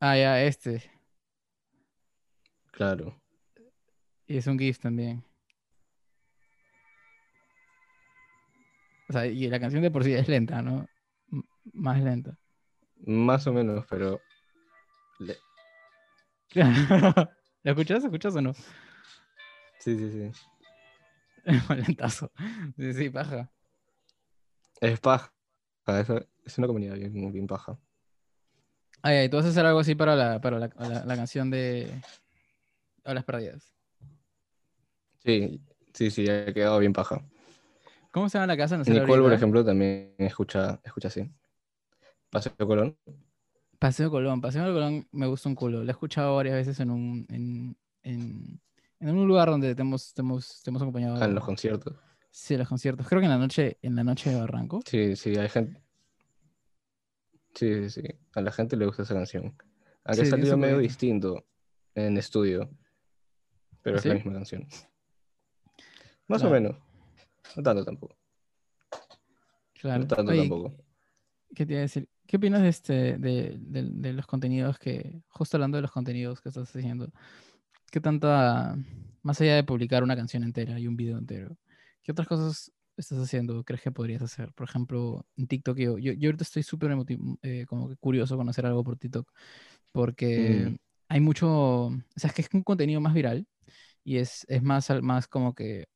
Ah, 0.00 0.16
ya, 0.16 0.42
este. 0.44 0.82
Claro. 2.70 3.20
Y 4.26 4.36
es 4.36 4.46
un 4.46 4.58
GIF 4.58 4.78
también. 4.78 5.24
O 9.08 9.12
sea, 9.12 9.26
y 9.26 9.48
la 9.48 9.58
canción 9.60 9.82
de 9.82 9.90
por 9.90 10.04
sí 10.04 10.12
es 10.12 10.28
lenta, 10.28 10.60
¿no? 10.62 10.86
M- 11.32 11.42
más 11.72 12.00
lenta. 12.02 12.36
Más 13.06 13.46
o 13.46 13.52
menos, 13.52 13.84
pero. 13.88 14.20
le- 15.18 15.38
¿La 16.54 17.70
escuchas? 17.72 18.04
¿Escuchas 18.04 18.34
o 18.36 18.40
no? 18.42 18.52
Sí, 19.78 19.96
sí, 19.96 20.10
sí. 20.10 20.30
Lentazo. 21.74 22.30
Sí, 22.76 22.92
sí, 22.94 23.10
paja. 23.10 23.50
Es 24.80 25.00
paja. 25.00 25.32
Es, 25.86 26.08
es 26.44 26.58
una 26.58 26.66
comunidad 26.66 26.94
bien, 26.96 27.32
bien 27.32 27.46
paja. 27.46 27.78
Ay, 29.02 29.16
ay, 29.16 29.28
tú 29.28 29.36
vas 29.36 29.46
a 29.46 29.50
hacer 29.50 29.64
algo 29.64 29.80
así 29.80 29.94
para 29.94 30.16
la, 30.16 30.40
para 30.40 30.58
la, 30.58 30.70
la- 30.76 31.04
la 31.04 31.16
canción 31.16 31.50
de 31.50 32.02
Olas 33.04 33.24
Perdidas. 33.24 33.72
Sí, 35.24 35.60
sí, 35.94 36.10
sí, 36.10 36.28
ha 36.28 36.52
quedado 36.52 36.78
bien 36.78 36.92
paja. 36.92 37.22
¿Cómo 38.18 38.28
se 38.28 38.36
llama 38.36 38.48
la 38.48 38.56
casa? 38.56 38.76
No 38.76 38.84
sé 38.84 38.92
la 38.92 39.00
Nicole, 39.02 39.22
por 39.22 39.32
ejemplo, 39.32 39.64
también 39.64 40.12
escucha, 40.18 40.80
escucha 40.82 41.06
así. 41.06 41.30
Paseo 42.30 42.52
Colón. 42.58 42.96
Paseo 43.78 44.10
Colón. 44.10 44.40
Paseo 44.40 44.64
Colón 44.72 45.06
me 45.12 45.28
gusta 45.28 45.48
un 45.48 45.54
culo. 45.54 45.84
Lo 45.84 45.88
he 45.88 45.92
escuchado 45.92 46.34
varias 46.34 46.56
veces 46.56 46.80
en 46.80 46.90
un, 46.90 47.26
en, 47.30 47.76
en, 48.02 48.60
en 48.98 49.16
un 49.16 49.28
lugar 49.28 49.48
donde 49.50 49.72
te 49.76 49.82
hemos, 49.82 50.12
te 50.12 50.22
hemos, 50.22 50.62
te 50.64 50.70
hemos 50.70 50.82
acompañado. 50.82 51.22
Ah, 51.22 51.26
en 51.26 51.34
los 51.36 51.44
conciertos. 51.44 51.94
Sí, 52.28 52.56
los 52.56 52.68
conciertos. 52.68 53.06
Creo 53.06 53.20
que 53.20 53.26
en 53.26 53.30
la 53.30 53.38
noche, 53.38 53.78
en 53.82 53.94
la 53.94 54.02
noche 54.02 54.30
de 54.30 54.40
Barranco. 54.40 54.80
Sí, 54.84 55.14
sí, 55.14 55.36
hay 55.36 55.48
gente. 55.48 55.80
Sí, 57.54 57.88
sí, 57.88 58.02
sí. 58.02 58.08
A 58.34 58.40
la 58.40 58.50
gente 58.50 58.76
le 58.76 58.84
gusta 58.84 59.04
esa 59.04 59.14
canción. 59.14 59.54
Aunque 60.04 60.24
Sí, 60.24 60.30
salió 60.30 60.56
medio 60.56 60.78
distinto 60.78 61.46
en 61.94 62.16
estudio. 62.18 62.68
Pero 63.80 63.94
¿Ah, 63.94 63.98
es 64.00 64.06
la 64.06 64.14
misma 64.14 64.32
canción. 64.32 64.66
Más 66.26 66.42
o 66.42 66.50
menos. 66.50 66.74
No 67.56 67.62
tanto 67.62 67.84
tampoco. 67.84 68.16
Claro. 69.80 70.02
No 70.02 70.06
tanto 70.08 70.32
Oye, 70.32 70.40
tampoco. 70.40 70.74
¿Qué 71.54 71.66
te 71.66 71.72
iba 71.72 71.78
a 71.80 71.82
decir? 71.82 72.08
¿Qué 72.26 72.36
opinas 72.36 72.62
de, 72.62 72.68
este, 72.68 72.92
de, 73.18 73.56
de- 73.58 73.90
de 73.90 74.12
los 74.12 74.26
contenidos 74.26 74.78
que, 74.78 75.22
justo 75.28 75.56
hablando 75.56 75.76
de 75.78 75.82
los 75.82 75.92
contenidos 75.92 76.40
que 76.40 76.50
estás 76.50 76.68
haciendo, 76.68 77.10
qué 77.90 78.00
tanta, 78.00 78.76
más 79.22 79.40
allá 79.40 79.54
de 79.56 79.64
publicar 79.64 80.02
una 80.02 80.16
canción 80.16 80.42
entera 80.44 80.78
y 80.78 80.86
un 80.86 80.96
video 80.96 81.16
entero, 81.18 81.56
qué 82.02 82.12
otras 82.12 82.28
cosas 82.28 82.72
estás 82.96 83.18
haciendo, 83.18 83.64
crees 83.64 83.82
que 83.82 83.90
podrías 83.92 84.20
hacer? 84.22 84.52
Por 84.52 84.68
ejemplo, 84.68 85.24
en 85.36 85.46
TikTok, 85.46 85.78
yo, 85.78 85.98
yo, 85.98 86.12
yo 86.12 86.28
ahorita 86.28 86.42
estoy 86.44 86.62
súper 86.64 86.94
eh, 87.42 87.64
como 87.66 87.88
que 87.88 87.96
curioso 87.96 88.36
con 88.36 88.48
hacer 88.48 88.66
algo 88.66 88.84
por 88.84 88.96
TikTok, 88.98 89.30
porque 89.92 90.70
Mm. 90.70 90.76
hay 91.08 91.20
mucho, 91.20 91.48
o 91.86 91.92
sea, 92.16 92.28
es 92.28 92.34
que 92.34 92.42
es 92.42 92.48
un 92.52 92.62
contenido 92.62 93.00
más 93.00 93.14
viral 93.14 93.46
y 94.04 94.18
es, 94.18 94.44
es 94.48 94.62
más, 94.62 94.90
más 95.02 95.28
como 95.28 95.54
que 95.54 95.86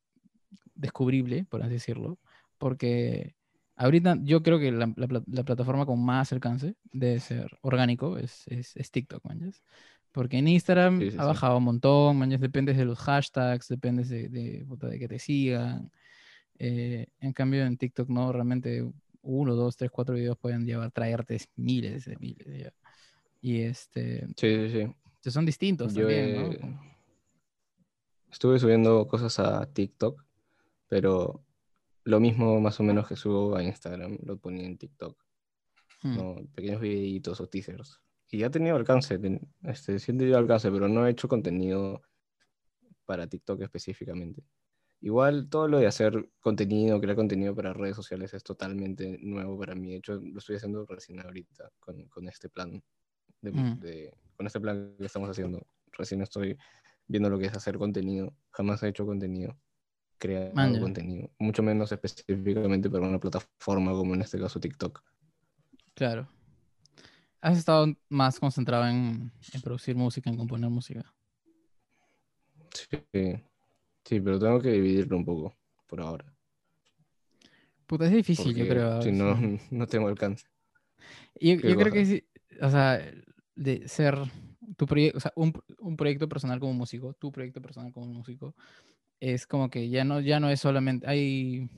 descubrible, 0.83 1.47
por 1.47 1.63
así 1.65 1.75
decirlo, 1.75 2.19
porque 2.59 3.37
ahorita 3.77 4.19
yo 4.23 4.43
creo 4.45 4.61
que 4.61 4.73
la, 4.73 4.93
la 4.97 5.09
pla- 5.09 5.25
la 5.29 5.45
plataforma 5.45 5.87
con 5.87 6.05
más 6.05 6.33
alcance 6.35 6.77
debe 6.93 7.21
ser 7.21 7.59
orgánico, 7.63 8.19
es, 8.19 8.45
es, 8.49 8.77
es 8.77 8.93
TikTok, 8.93 9.25
mañas. 9.27 9.63
Porque 10.13 10.39
en 10.39 10.49
Instagram 10.49 10.95
Sí, 10.99 11.11
sí, 11.11 11.19
ha 11.19 11.25
sí. 11.25 11.33
bajado 11.33 11.59
un 11.59 11.65
montón, 11.65 12.19
mañas, 12.19 12.41
dependes 12.41 12.77
de 12.79 12.85
los 12.87 12.99
hashtags, 13.01 13.69
dependes 13.69 14.09
de, 14.11 14.29
de, 14.31 14.67
de 14.69 14.99
que 15.01 15.09
te 15.09 15.19
sigan. 15.21 15.91
Eh, 16.59 17.07
en 17.21 17.33
cambio 17.33 17.65
en 17.67 17.77
TikTok 17.79 18.09
no, 18.11 18.33
realmente 18.33 18.85
uno, 19.23 19.55
dos, 19.57 19.77
tres, 19.77 19.91
cuatro 19.91 20.15
videos 20.17 20.39
pueden 20.39 20.67
llevar, 20.67 20.91
traerte 20.93 21.39
miles 21.57 22.05
de 22.07 22.17
miles. 22.19 22.47
ya. 22.65 22.73
Y 23.43 23.63
este, 23.63 24.27
Sí, 24.37 24.69
sí, 24.69 24.71
sí. 24.71 24.95
son 25.31 25.47
distintos 25.47 25.95
Yo 25.95 25.95
también, 25.95 26.33
¿no? 26.33 26.57
he- 26.61 26.79
Estuve 28.33 28.59
subiendo 28.59 29.07
cosas 29.07 29.39
a 29.39 29.65
TikTok, 29.73 30.25
pero 30.93 31.43
lo 32.05 32.21
mismo 32.21 32.61
más 32.61 32.79
o 32.81 32.83
menos 32.83 33.09
que 33.09 33.17
subo 33.17 33.57
a 33.57 33.63
Instagram, 33.63 34.19
lo 34.25 34.37
ponía 34.37 34.67
en 34.67 34.77
TikTok. 34.77 35.17
Hmm. 36.03 36.17
¿no? 36.17 36.37
Pequeños 36.55 36.83
videitos 36.83 37.41
o 37.41 37.47
teasers. 37.49 37.99
Y 38.31 38.39
ya 38.41 38.49
ha 38.49 38.51
tenido 38.51 38.77
alcance, 38.77 39.19
este, 39.63 39.99
sí 39.99 40.13
he 40.13 40.15
tenido 40.15 40.37
alcance, 40.37 40.71
pero 40.71 40.89
no 40.89 41.07
he 41.07 41.11
hecho 41.13 41.29
contenido 41.29 42.03
para 43.07 43.27
TikTok 43.27 43.63
específicamente. 43.63 44.43
Igual 45.01 45.49
todo 45.49 45.67
lo 45.67 45.79
de 45.79 45.87
hacer 45.87 46.29
contenido, 46.41 47.01
crear 47.01 47.17
contenido 47.17 47.55
para 47.55 47.73
redes 47.73 47.97
sociales 47.97 48.35
es 48.35 48.45
totalmente 48.45 49.19
nuevo 49.23 49.59
para 49.59 49.75
mí. 49.75 49.93
De 49.93 49.97
hecho, 49.97 50.17
lo 50.21 50.39
estoy 50.41 50.57
haciendo 50.57 50.85
recién 50.85 51.21
ahorita 51.21 51.71
con, 51.81 52.07
con 52.09 52.29
este 52.29 52.51
plan. 52.51 52.83
de- 53.41 53.51
Mm. 53.53 53.81
de- 53.81 54.15
con 54.37 54.47
este 54.47 54.61
plan 54.61 54.95
que 54.99 55.07
estamos 55.07 55.29
haciendo. 55.31 55.67
Recién 55.93 56.21
estoy 56.21 56.57
viendo 57.09 57.31
lo 57.31 57.39
que 57.39 57.47
es 57.47 57.57
hacer 57.57 57.79
contenido. 57.79 58.37
Jamás 58.51 58.83
he 58.83 58.89
hecho 58.89 59.05
contenido, 59.07 59.57
crear 60.23 60.55
Man, 60.55 60.79
contenido. 60.79 61.31
Mucho 61.41 61.65
menos 61.65 61.91
específicamente 61.91 62.89
para 62.89 63.09
una 63.09 63.19
plataforma 63.19 63.91
como 63.91 64.15
en 64.15 64.23
este 64.23 64.39
caso 64.39 64.61
TikTok. 64.61 65.03
Claro. 65.95 66.29
¿Has 67.41 67.59
estado 67.59 67.93
más 68.09 68.39
concentrado 68.39 68.87
en, 68.87 69.33
en 69.53 69.61
producir 69.63 69.97
música, 69.97 70.31
en 70.31 70.37
componer 70.37 70.71
música? 70.71 71.13
Sí, 72.73 73.43
sí, 74.05 74.21
pero 74.21 74.39
tengo 74.39 74.61
que 74.61 74.71
dividirlo 74.71 75.17
un 75.17 75.25
poco 75.25 75.57
por 75.89 76.01
ahora. 76.01 76.33
Puta, 77.87 78.07
es 78.07 78.13
difícil, 78.13 78.55
yo 78.55 78.69
creo. 78.69 79.03
Si 79.03 79.11
no, 79.11 79.37
no 79.73 79.87
tengo 79.89 80.07
alcance. 80.07 80.47
Yo, 81.41 81.59
¿Qué 81.59 81.69
yo 81.69 81.77
creo 81.77 81.93
que 81.93 82.07
sí, 82.07 82.25
o 82.61 82.71
sea, 82.71 83.01
de 83.57 83.89
ser 83.89 84.17
tu 84.77 84.87
proyecto, 84.87 85.19
o 85.19 85.21
sea, 85.21 85.33
un, 85.35 85.53
un 85.81 85.97
proyecto 85.97 86.29
personal 86.29 86.61
como 86.61 86.75
músico, 86.75 87.13
tu 87.15 87.33
proyecto 87.33 87.61
personal 87.61 87.93
como 87.93 88.07
músico, 88.07 88.55
es 89.23 89.47
como 89.47 89.71
que 89.71 89.89
ya 89.89 90.05
no, 90.05 90.21
ya 90.21 90.41
no 90.41 90.51
es 90.51 90.61
solamente, 90.61 91.07
hay, 91.09 91.65
o 91.65 91.69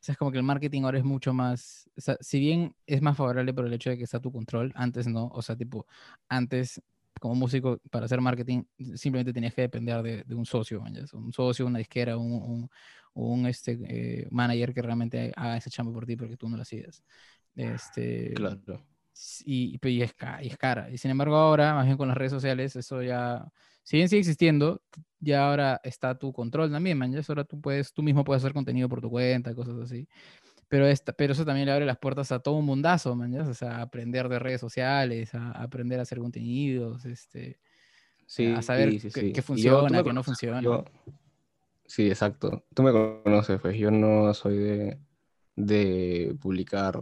sea, 0.00 0.12
es 0.12 0.18
como 0.18 0.30
que 0.32 0.38
el 0.38 0.44
marketing 0.44 0.82
ahora 0.84 0.98
es 0.98 1.04
mucho 1.04 1.32
más, 1.34 1.90
o 1.96 2.00
sea, 2.00 2.16
si 2.20 2.38
bien 2.40 2.74
es 2.86 3.02
más 3.02 3.16
favorable 3.16 3.54
por 3.54 3.66
el 3.66 3.72
hecho 3.72 3.90
de 3.90 3.98
que 3.98 4.04
está 4.04 4.18
a 4.18 4.20
tu 4.20 4.32
control, 4.32 4.72
antes 4.76 5.06
no, 5.06 5.28
o 5.28 5.42
sea, 5.42 5.56
tipo, 5.56 5.86
antes 6.28 6.80
como 7.20 7.34
músico, 7.34 7.80
para 7.90 8.04
hacer 8.06 8.20
marketing, 8.20 8.64
simplemente 8.94 9.32
tenías 9.32 9.54
que 9.54 9.62
depender 9.62 10.02
de, 10.02 10.24
de 10.24 10.34
un 10.34 10.44
socio, 10.44 10.82
un 11.14 11.32
socio, 11.32 11.66
una 11.66 11.78
disquera, 11.78 12.18
un, 12.18 12.32
un, 12.32 12.70
un, 13.14 13.46
este, 13.46 13.78
eh, 14.24 14.28
manager 14.30 14.74
que 14.74 14.82
realmente 14.82 15.32
haga 15.36 15.56
ese 15.56 15.70
chamba 15.70 15.92
por 15.92 16.04
ti 16.06 16.16
porque 16.16 16.36
tú 16.36 16.48
no 16.48 16.56
lo 16.56 16.62
hacías. 16.62 17.02
Este, 17.56 18.34
Claro. 18.34 18.82
y, 19.44 19.78
y 19.82 20.02
es, 20.02 20.14
y 20.42 20.46
es 20.48 20.56
cara. 20.58 20.90
Y 20.90 20.98
sin 20.98 21.10
embargo 21.10 21.36
ahora, 21.36 21.74
más 21.74 21.86
bien 21.86 21.96
con 21.96 22.08
las 22.08 22.16
redes 22.16 22.32
sociales, 22.32 22.76
eso 22.76 23.02
ya, 23.02 23.46
si 23.86 23.98
bien 23.98 24.08
sigue 24.08 24.18
existiendo, 24.18 24.82
ya 25.20 25.48
ahora 25.48 25.80
está 25.84 26.18
tu 26.18 26.32
control 26.32 26.72
también, 26.72 26.98
man. 26.98 27.12
Ya 27.12 27.20
ahora 27.28 27.44
tú 27.44 27.60
puedes, 27.60 27.92
tú 27.92 28.02
mismo 28.02 28.24
puedes 28.24 28.42
hacer 28.42 28.52
contenido 28.52 28.88
por 28.88 29.00
tu 29.00 29.08
cuenta, 29.08 29.54
cosas 29.54 29.78
así. 29.78 30.08
Pero, 30.66 30.88
esta, 30.88 31.12
pero 31.12 31.34
eso 31.34 31.44
también 31.44 31.66
le 31.66 31.72
abre 31.72 31.86
las 31.86 31.96
puertas 31.96 32.32
a 32.32 32.40
todo 32.40 32.56
un 32.56 32.64
mundazo, 32.64 33.14
man. 33.14 33.32
ya, 33.32 33.42
O 33.42 33.54
sea, 33.54 33.76
a 33.76 33.82
aprender 33.82 34.28
de 34.28 34.40
redes 34.40 34.60
sociales, 34.60 35.32
a, 35.36 35.52
a 35.52 35.62
aprender 35.62 36.00
a 36.00 36.02
hacer 36.02 36.18
contenidos, 36.18 37.04
este, 37.04 37.60
Sí, 38.26 38.52
a 38.52 38.60
saber 38.60 38.90
sí, 38.90 38.98
qué, 39.02 39.10
sí. 39.10 39.32
qué 39.32 39.40
funciona, 39.40 40.02
qué 40.02 40.12
no 40.12 40.24
funciona. 40.24 40.60
Yo, 40.60 40.84
sí, 41.86 42.08
exacto. 42.08 42.64
Tú 42.74 42.82
me 42.82 42.90
conoces, 42.90 43.60
pues 43.60 43.78
yo 43.78 43.92
no 43.92 44.34
soy 44.34 44.56
de, 44.56 44.98
de 45.54 46.36
publicar 46.40 47.00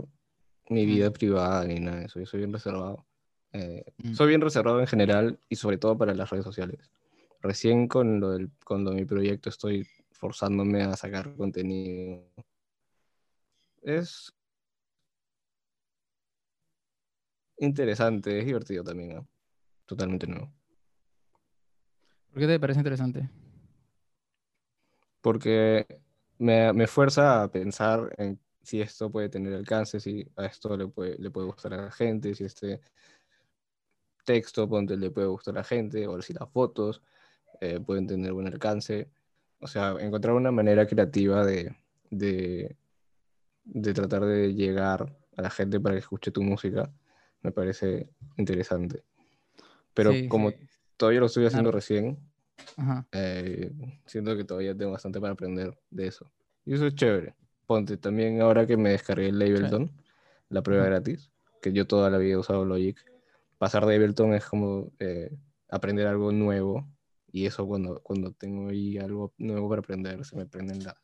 mi 0.69 0.85
vida 0.85 1.11
privada 1.11 1.65
ni 1.65 1.81
nada 1.81 2.01
de 2.01 2.05
eso. 2.05 2.21
Yo 2.21 2.27
soy 2.27 2.41
bien 2.41 2.53
reservado. 2.53 3.07
Eh, 3.55 3.85
Mm. 3.99 4.15
soy 4.15 4.29
bien 4.29 4.41
reservado 4.41 4.81
en 4.81 4.87
general 4.89 5.39
y 5.49 5.55
sobre 5.57 5.79
todo 5.79 5.97
para 5.97 6.13
las 6.13 6.29
redes 6.29 6.45
sociales. 6.45 6.91
Recién 7.41 7.87
con 7.87 8.19
lo 8.21 8.33
del, 8.33 8.51
con 8.65 8.85
lo 8.85 8.91
de 8.91 8.97
mi 8.97 9.05
proyecto 9.05 9.49
estoy 9.49 9.87
forzándome 10.11 10.83
a 10.83 10.97
sacar 10.97 11.35
contenido. 11.37 12.25
Es 13.83 14.35
interesante, 17.59 18.39
es 18.41 18.47
divertido 18.47 18.83
también, 18.83 19.15
¿no? 19.15 19.29
Totalmente 19.87 20.27
nuevo. 20.27 20.53
¿Por 22.31 22.41
qué 22.41 22.47
te 22.49 22.61
parece 22.61 22.81
interesante? 22.81 23.31
porque 25.21 25.87
me, 26.39 26.75
me 26.75 26.87
fuerza 26.87 27.43
a 27.43 27.51
pensar 27.51 28.15
en 28.19 28.39
si 28.63 28.83
esto 28.83 29.11
puede 29.11 29.31
tener 29.31 29.55
alcance, 29.55 29.99
si 29.99 30.29
a 30.37 30.45
esto 30.45 30.77
le 30.77 30.87
puede, 30.87 31.17
le 31.19 31.31
puede 31.31 31.47
gustar 31.47 31.73
a 31.73 31.85
la 31.85 31.91
gente, 31.91 32.35
si 32.35 32.45
este 32.45 32.83
texto 34.25 34.69
ponte, 34.69 34.97
le 34.97 35.11
puede 35.11 35.27
gustar 35.29 35.55
a 35.55 35.59
la 35.59 35.65
gente, 35.65 36.07
o 36.07 36.21
si 36.23 36.33
las 36.33 36.49
fotos 36.51 37.03
eh, 37.61 37.81
pueden 37.81 38.07
tener 38.07 38.33
buen 38.33 38.47
alcance. 38.47 39.09
O 39.61 39.67
sea, 39.67 39.95
encontrar 40.01 40.35
una 40.35 40.51
manera 40.51 40.87
creativa 40.87 41.45
de, 41.45 41.75
de, 42.11 42.77
de 43.65 43.95
tratar 43.95 44.25
de 44.25 44.55
llegar 44.55 45.17
a 45.37 45.43
la 45.43 45.51
gente 45.51 45.81
para 45.81 45.95
que 45.95 46.01
escuche 46.01 46.31
tu 46.31 46.43
música 46.43 46.91
me 47.43 47.53
parece 47.53 48.09
interesante. 48.37 49.03
Pero 49.93 50.13
Sí, 50.13 50.29
como 50.29 50.51
sí. 50.51 50.57
todavía 50.97 51.21
lo 51.21 51.27
estoy 51.27 51.47
haciendo 51.47 51.71
Claro. 51.71 51.77
recién, 51.79 52.19
Ajá. 52.77 53.07
eh, 53.13 53.71
siento 54.07 54.37
que 54.37 54.45
todavía 54.45 54.75
tengo 54.77 54.93
bastante 54.93 55.21
para 55.21 55.35
aprender 55.35 55.79
de 55.91 56.07
eso. 56.07 56.31
Y 56.65 56.75
eso 56.75 56.87
es 56.87 56.95
chévere. 56.95 57.35
Ponte 57.67 57.97
también 57.97 58.41
ahora 58.41 58.67
que 58.67 58.77
me 58.77 58.91
descargué 58.91 59.29
el 59.29 59.41
Ableton, 59.41 59.91
la 60.49 60.63
prueba 60.63 60.85
gratis, 60.87 61.31
que 61.63 61.73
yo 61.73 61.87
toda 61.87 62.11
la 62.11 62.19
vida 62.19 62.35
he 62.35 62.37
usado 62.39 62.65
Logic. 62.65 62.99
Pasar 63.65 63.87
de 63.87 63.95
Ableton 63.95 64.35
es 64.35 64.45
como 64.45 64.93
eh, 64.99 65.31
aprender 65.71 66.07
algo 66.07 66.31
nuevo. 66.33 66.87
Y 67.33 67.47
eso 67.47 67.67
cuando, 67.67 67.99
cuando 68.03 68.31
tengo 68.33 68.69
ahí 68.69 68.99
algo 68.99 69.33
nuevo 69.39 69.71
para 69.71 69.81
aprender, 69.81 70.23
se 70.27 70.37
me 70.37 70.45
prenden 70.45 70.85
las... 70.85 70.97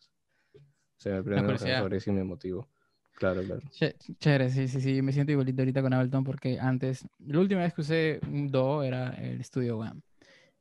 Se 0.98 1.10
me 1.10 1.22
prenden 1.22 1.46
los 1.52 1.60
sensores 1.62 2.06
y 2.06 2.12
me 2.12 2.22
motivo. 2.22 2.68
Claro, 3.14 3.42
claro. 3.42 3.62
Ché- 3.70 3.96
Chévere, 4.18 4.50
sí, 4.50 4.68
sí, 4.68 4.78
sí, 4.82 5.00
me 5.00 5.10
siento 5.14 5.32
igualito 5.32 5.62
ahorita 5.62 5.80
con 5.80 5.94
Ableton 5.94 6.22
porque 6.22 6.60
antes, 6.60 7.06
la 7.20 7.40
última 7.40 7.62
vez 7.62 7.72
que 7.72 7.80
usé 7.80 8.20
un 8.30 8.48
Do 8.48 8.82
era 8.82 9.08
el 9.14 9.42
Studio 9.42 9.78
One. 9.78 10.02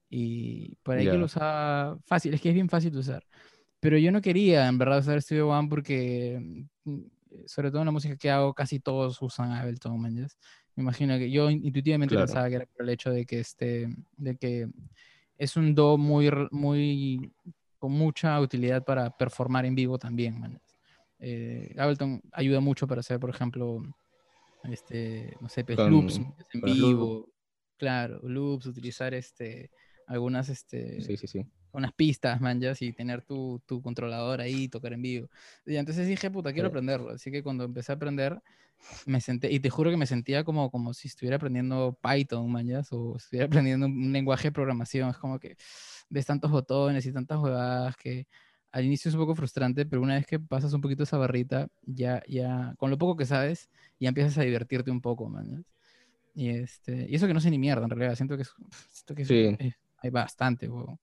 Y 0.09 0.77
por 0.77 0.95
ahí 0.95 1.03
que 1.05 1.11
Ya. 1.11 1.17
lo 1.17 1.25
usaba 1.25 1.99
fácil, 2.05 2.33
es 2.33 2.39
que 2.39 2.47
es 2.47 2.55
bien 2.55 2.69
fácil 2.69 2.93
de 2.93 2.99
usar. 2.99 3.27
Pero 3.81 3.97
yo 3.97 4.13
no 4.13 4.21
quería 4.21 4.69
en 4.69 4.77
verdad 4.77 4.99
usar 4.99 5.21
Studio 5.21 5.49
One 5.49 5.67
porque, 5.67 6.65
mm, 6.85 7.01
sobre 7.45 7.71
todo 7.71 7.81
en 7.81 7.87
la 7.87 7.91
música 7.91 8.15
que 8.15 8.31
hago, 8.31 8.53
casi 8.53 8.79
todos 8.79 9.21
usan 9.21 9.51
Ableton, 9.51 10.01
¿me 10.01 10.07
entiendes? 10.07 10.37
Me 10.79 10.83
imagino 10.83 11.17
que 11.17 11.29
yo 11.29 11.49
in- 11.49 11.65
intuitivamente 11.65 12.15
Claro. 12.15 12.25
pensaba 12.27 12.47
que 12.47 12.55
era 12.55 12.65
por 12.65 12.83
el 12.83 12.89
hecho 12.89 13.11
de 13.11 13.25
que, 13.25 13.41
este, 13.41 13.89
de 14.15 14.37
que 14.37 14.65
es 15.37 15.57
un 15.57 15.75
Do 15.75 15.97
muy, 15.97 16.31
muy, 16.51 17.33
con 17.77 17.91
mucha 17.91 18.39
utilidad 18.39 18.85
para 18.85 19.09
performar 19.09 19.65
en 19.65 19.75
vivo 19.75 19.99
también, 19.99 20.39
¿me 20.39 20.45
entiendes? 20.47 20.79
Eh, 21.19 21.75
Ableton 21.77 22.21
ayuda 22.31 22.61
mucho 22.61 22.87
para 22.87 23.01
hacer, 23.01 23.19
por 23.19 23.29
ejemplo, 23.29 23.81
este, 24.63 25.35
no 25.41 25.49
sé, 25.49 25.65
pues, 25.65 25.75
Con- 25.79 25.91
loops 25.91 26.15
en 26.53 26.61
vivo, 26.61 27.29
claro, 27.75 28.21
loops, 28.23 28.65
utilizar 28.67 29.13
este, 29.13 29.71
algunas, 30.07 30.47
este, 30.47 31.01
Sí, 31.01 31.17
sí, 31.17 31.27
sí. 31.27 31.45
unas 31.73 31.91
pistas, 31.91 32.39
man, 32.39 32.61
ya, 32.61 32.71
y 32.79 32.93
tener 32.93 33.21
tu, 33.23 33.61
tu 33.65 33.81
controlador 33.81 34.39
ahí, 34.39 34.69
tocar 34.69 34.93
en 34.93 35.01
vivo. 35.01 35.27
Y 35.65 35.75
entonces 35.75 36.07
dije, 36.07 36.31
puta, 36.31 36.53
quiero 36.53 36.69
aprenderlo. 36.69 37.09
Así 37.09 37.31
que 37.31 37.43
cuando 37.43 37.65
empecé 37.65 37.91
a 37.91 37.95
aprender, 37.95 38.39
me 39.05 39.21
senté, 39.21 39.51
y 39.51 39.59
te 39.59 39.69
juro 39.69 39.89
que 39.91 39.97
me 39.97 40.05
sentía 40.05 40.43
como, 40.43 40.71
como 40.71 40.93
si 40.93 41.07
estuviera 41.07 41.37
aprendiendo 41.37 41.97
Python, 42.01 42.65
ya, 42.65 42.81
o 42.91 43.17
estuviera 43.17 43.45
aprendiendo 43.47 43.85
un, 43.87 44.11
lenguaje 44.11 44.49
de 44.49 44.51
programación. 44.51 45.09
Es 45.09 45.17
como 45.17 45.39
que 45.39 45.57
ves 46.09 46.25
tantos 46.25 46.51
botones 46.51 47.05
y 47.05 47.13
tantas 47.13 47.39
huevadas 47.39 47.95
que 47.97 48.27
al 48.71 48.85
inicio 48.85 49.09
es 49.09 49.15
un 49.15 49.21
poco 49.21 49.35
frustrante, 49.35 49.85
pero 49.85 50.01
una 50.01 50.15
vez 50.15 50.25
que 50.27 50.39
pasas 50.39 50.73
un 50.73 50.81
poquito 50.81 51.03
esa 51.03 51.17
barrita, 51.17 51.67
ya, 51.83 52.21
ya, 52.27 52.73
con 52.77 52.89
lo 52.91 52.97
poco 52.97 53.17
que 53.17 53.25
sabes, 53.25 53.69
ya 53.99 54.09
empiezas 54.09 54.37
a 54.37 54.43
divertirte 54.43 54.91
un 54.91 55.01
poco, 55.01 55.31
ya. 55.43 55.61
Y, 56.35 56.49
este, 56.49 57.07
y 57.09 57.15
eso 57.15 57.27
que 57.27 57.33
no 57.33 57.41
sé 57.41 57.49
ni 57.51 57.57
mierda, 57.57 57.83
en 57.83 57.89
realidad. 57.89 58.15
Siento 58.15 58.35
que, 58.35 58.43
es, 58.43 58.53
siento 58.91 59.15
que 59.15 59.23
es- 59.23 59.27
Sí. 59.27 59.55
es- 59.59 59.75
hay 60.01 60.09
bastante, 60.09 60.69
huevón. 60.69 60.99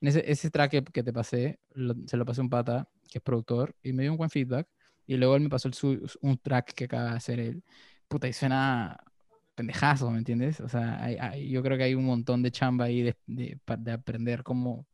En 0.00 0.08
ese, 0.08 0.30
ese 0.30 0.50
track 0.50 0.70
que, 0.70 0.84
que 0.84 1.02
te 1.02 1.12
pasé, 1.12 1.60
lo- 1.70 1.94
se 2.06 2.16
lo 2.16 2.24
pasé 2.26 2.40
a 2.40 2.44
un 2.44 2.50
pata, 2.50 2.88
que 3.10 3.18
es 3.18 3.22
productor, 3.22 3.74
y 3.82 3.92
me 3.92 4.02
dio 4.02 4.12
un 4.12 4.18
buen 4.18 4.30
feedback. 4.30 4.68
Y 5.06 5.16
luego 5.16 5.36
él 5.36 5.42
me 5.42 5.48
pasó 5.50 5.68
el 5.68 5.74
su- 5.74 6.06
un 6.22 6.38
track 6.38 6.72
que 6.74 6.84
acaba 6.84 7.10
de 7.12 7.16
hacer 7.16 7.40
él. 7.40 7.62
Puta, 8.08 8.28
y 8.28 8.32
suena 8.32 8.98
pendejazo, 9.54 10.10
¿me 10.10 10.18
entiendes? 10.18 10.60
O 10.60 10.68
sea, 10.68 11.02
hay- 11.02 11.16
hay- 11.20 11.50
yo 11.50 11.62
creo 11.62 11.76
que 11.78 11.84
hay 11.84 11.94
un 11.94 12.04
montón 12.06 12.42
de 12.42 12.50
chamba 12.50 12.86
ahí 12.86 13.02
de, 13.02 13.16
de, 13.26 13.58
de 13.78 13.92
aprender 13.92 14.42
cómo, 14.42 14.86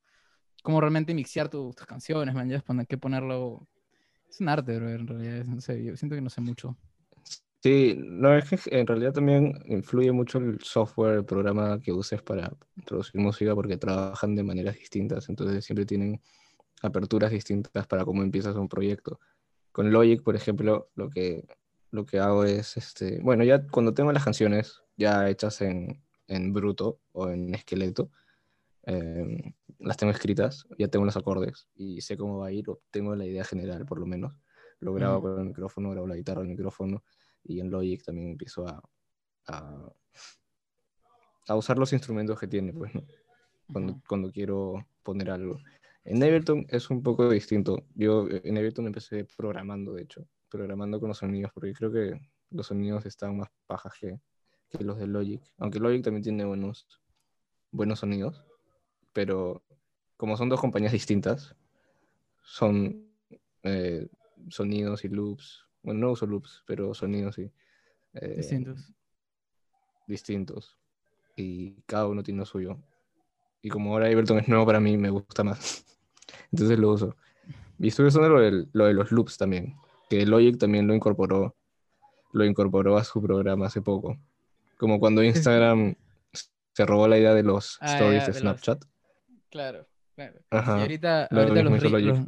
cómo 0.62 0.80
realmente 0.80 1.14
mixear 1.14 1.48
tu- 1.48 1.72
tus 1.74 1.86
canciones, 1.86 2.34
man. 2.34 2.48
Ya 2.48 2.62
que 2.88 2.98
ponerlo. 2.98 3.66
Es 4.30 4.40
un 4.40 4.48
arte, 4.48 4.76
bro, 4.76 4.90
en 4.90 5.06
realidad. 5.06 5.44
No 5.46 5.60
sé, 5.60 5.84
yo 5.84 5.96
siento 5.96 6.16
que 6.16 6.22
no 6.22 6.30
sé 6.30 6.40
mucho. 6.40 6.76
Sí, 7.62 7.94
no 7.98 8.34
es 8.36 8.48
que 8.48 8.58
en 8.80 8.86
realidad 8.86 9.12
también 9.12 9.52
influye 9.66 10.12
mucho 10.12 10.38
el 10.38 10.58
software, 10.62 11.16
el 11.18 11.24
programa 11.26 11.78
que 11.78 11.92
uses 11.92 12.22
para 12.22 12.50
producir 12.86 13.20
música 13.20 13.54
porque 13.54 13.76
trabajan 13.76 14.34
de 14.34 14.42
maneras 14.42 14.76
distintas, 14.76 15.28
entonces 15.28 15.62
siempre 15.64 15.84
tienen 15.84 16.22
aperturas 16.82 17.30
distintas 17.32 17.86
para 17.86 18.04
cómo 18.04 18.22
empiezas 18.22 18.56
un 18.56 18.68
proyecto. 18.68 19.20
Con 19.72 19.90
Logic, 19.92 20.22
por 20.22 20.36
ejemplo, 20.36 20.90
lo 20.94 21.10
que, 21.10 21.46
lo 21.90 22.04
que 22.04 22.18
hago 22.18 22.44
es, 22.44 22.76
este, 22.76 23.20
bueno, 23.20 23.44
ya 23.44 23.66
cuando 23.66 23.94
tengo 23.94 24.12
las 24.12 24.24
canciones 24.24 24.82
ya 24.96 25.28
hechas 25.28 25.60
en, 25.60 26.02
en 26.26 26.52
bruto 26.52 27.00
o 27.12 27.28
en 27.28 27.54
esqueleto, 27.54 28.10
eh, 28.86 29.54
las 29.78 29.96
tengo 29.96 30.12
escritas, 30.12 30.66
ya 30.78 30.88
tengo 30.88 31.04
los 31.04 31.16
acordes 31.16 31.68
y 31.74 32.00
sé 32.00 32.16
cómo 32.16 32.38
va 32.38 32.48
a 32.48 32.52
ir, 32.52 32.68
o 32.68 32.80
tengo 32.90 33.14
la 33.14 33.26
idea 33.26 33.44
general 33.44 33.86
por 33.86 33.98
lo 33.98 34.06
menos. 34.06 34.34
Lo 34.80 34.94
grabo 34.94 35.18
Ujú. 35.18 35.28
con 35.28 35.40
el 35.40 35.46
micrófono, 35.46 35.90
grabo 35.90 36.06
la 36.06 36.16
guitarra, 36.16 36.42
el 36.42 36.48
micrófono 36.48 37.04
y 37.44 37.60
en 37.60 37.70
Logic 37.70 38.02
también 38.04 38.30
empiezo 38.30 38.66
a, 38.66 38.82
a, 39.48 39.92
a 41.48 41.56
usar 41.56 41.78
los 41.78 41.92
instrumentos 41.92 42.38
que 42.38 42.46
tiene, 42.46 42.72
pues, 42.72 42.94
¿no? 42.94 43.02
cuando, 43.72 43.92
Ujú. 43.92 44.02
cuando 44.08 44.32
quiero 44.32 44.86
poner 45.02 45.30
algo. 45.30 45.58
En 46.04 46.22
Ableton 46.22 46.66
es 46.68 46.90
un 46.90 47.02
poco 47.02 47.28
distinto. 47.28 47.84
Yo 47.94 48.26
eh, 48.28 48.40
en 48.44 48.56
Ableton 48.56 48.86
empecé 48.86 49.24
programando, 49.36 49.92
de 49.94 50.02
hecho, 50.02 50.26
programando 50.48 50.98
con 50.98 51.08
los 51.08 51.18
sonidos, 51.18 51.52
porque 51.52 51.72
creo 51.72 51.92
que 51.92 52.20
los 52.50 52.66
sonidos 52.66 53.06
están 53.06 53.36
más 53.36 53.48
pajas 53.66 53.92
que, 54.00 54.18
que 54.70 54.84
los 54.84 54.98
de 54.98 55.06
Logic. 55.06 55.42
Aunque 55.58 55.78
Logic 55.78 56.02
también 56.02 56.22
tiene 56.22 56.44
buenos, 56.44 56.86
buenos 57.70 58.00
sonidos, 58.00 58.44
pero 59.12 59.62
como 60.16 60.36
son 60.36 60.48
dos 60.48 60.60
compañías 60.60 60.92
distintas, 60.92 61.54
son 62.42 63.06
eh, 63.62 64.08
sonidos 64.48 65.04
y 65.04 65.08
loops. 65.08 65.66
Bueno, 65.82 66.00
no 66.00 66.10
uso 66.12 66.26
loops, 66.26 66.62
pero 66.66 66.92
sonidos 66.94 67.38
y 67.38 67.52
eh, 68.14 68.34
Distintos. 68.36 68.92
distintos. 70.06 70.78
Y 71.36 71.80
cada 71.82 72.06
uno 72.08 72.22
tiene 72.22 72.40
lo 72.40 72.46
suyo. 72.46 72.78
Y 73.62 73.68
como 73.68 73.92
ahora 73.92 74.06
Ableton 74.06 74.38
es 74.38 74.48
nuevo 74.48 74.64
para 74.66 74.80
mí, 74.80 74.96
me 74.96 75.10
gusta 75.10 75.44
más. 75.44 75.84
Entonces 76.52 76.78
lo 76.78 76.90
uso. 76.92 77.16
Y 77.78 77.88
estoy 77.88 78.06
usando 78.06 78.28
lo, 78.28 78.40
del- 78.40 78.68
lo 78.72 78.86
de 78.86 78.94
los 78.94 79.10
loops 79.12 79.36
también. 79.38 79.74
Que 80.08 80.24
Logic 80.26 80.58
también 80.58 80.86
lo 80.86 80.94
incorporó. 80.94 81.54
Lo 82.32 82.44
incorporó 82.44 82.96
a 82.96 83.04
su 83.04 83.20
programa 83.22 83.66
hace 83.66 83.80
poco. 83.82 84.18
Como 84.78 84.98
cuando 85.00 85.22
Instagram 85.24 85.94
se 86.72 86.86
robó 86.86 87.08
la 87.08 87.18
idea 87.18 87.34
de 87.34 87.42
los 87.42 87.78
Ah, 87.80 87.94
stories 87.94 88.20
ya, 88.22 88.26
de 88.26 88.32
de 88.32 88.32
los- 88.32 88.60
Snapchat. 88.60 88.84
Claro, 89.50 89.86
claro. 90.14 90.40
Ajá. 90.50 90.78
Y 90.78 90.80
ahorita, 90.82 91.28
lo 91.30 91.40
ahorita 91.40 91.62
los, 91.62 91.82
re- 91.82 92.00
los, 92.02 92.18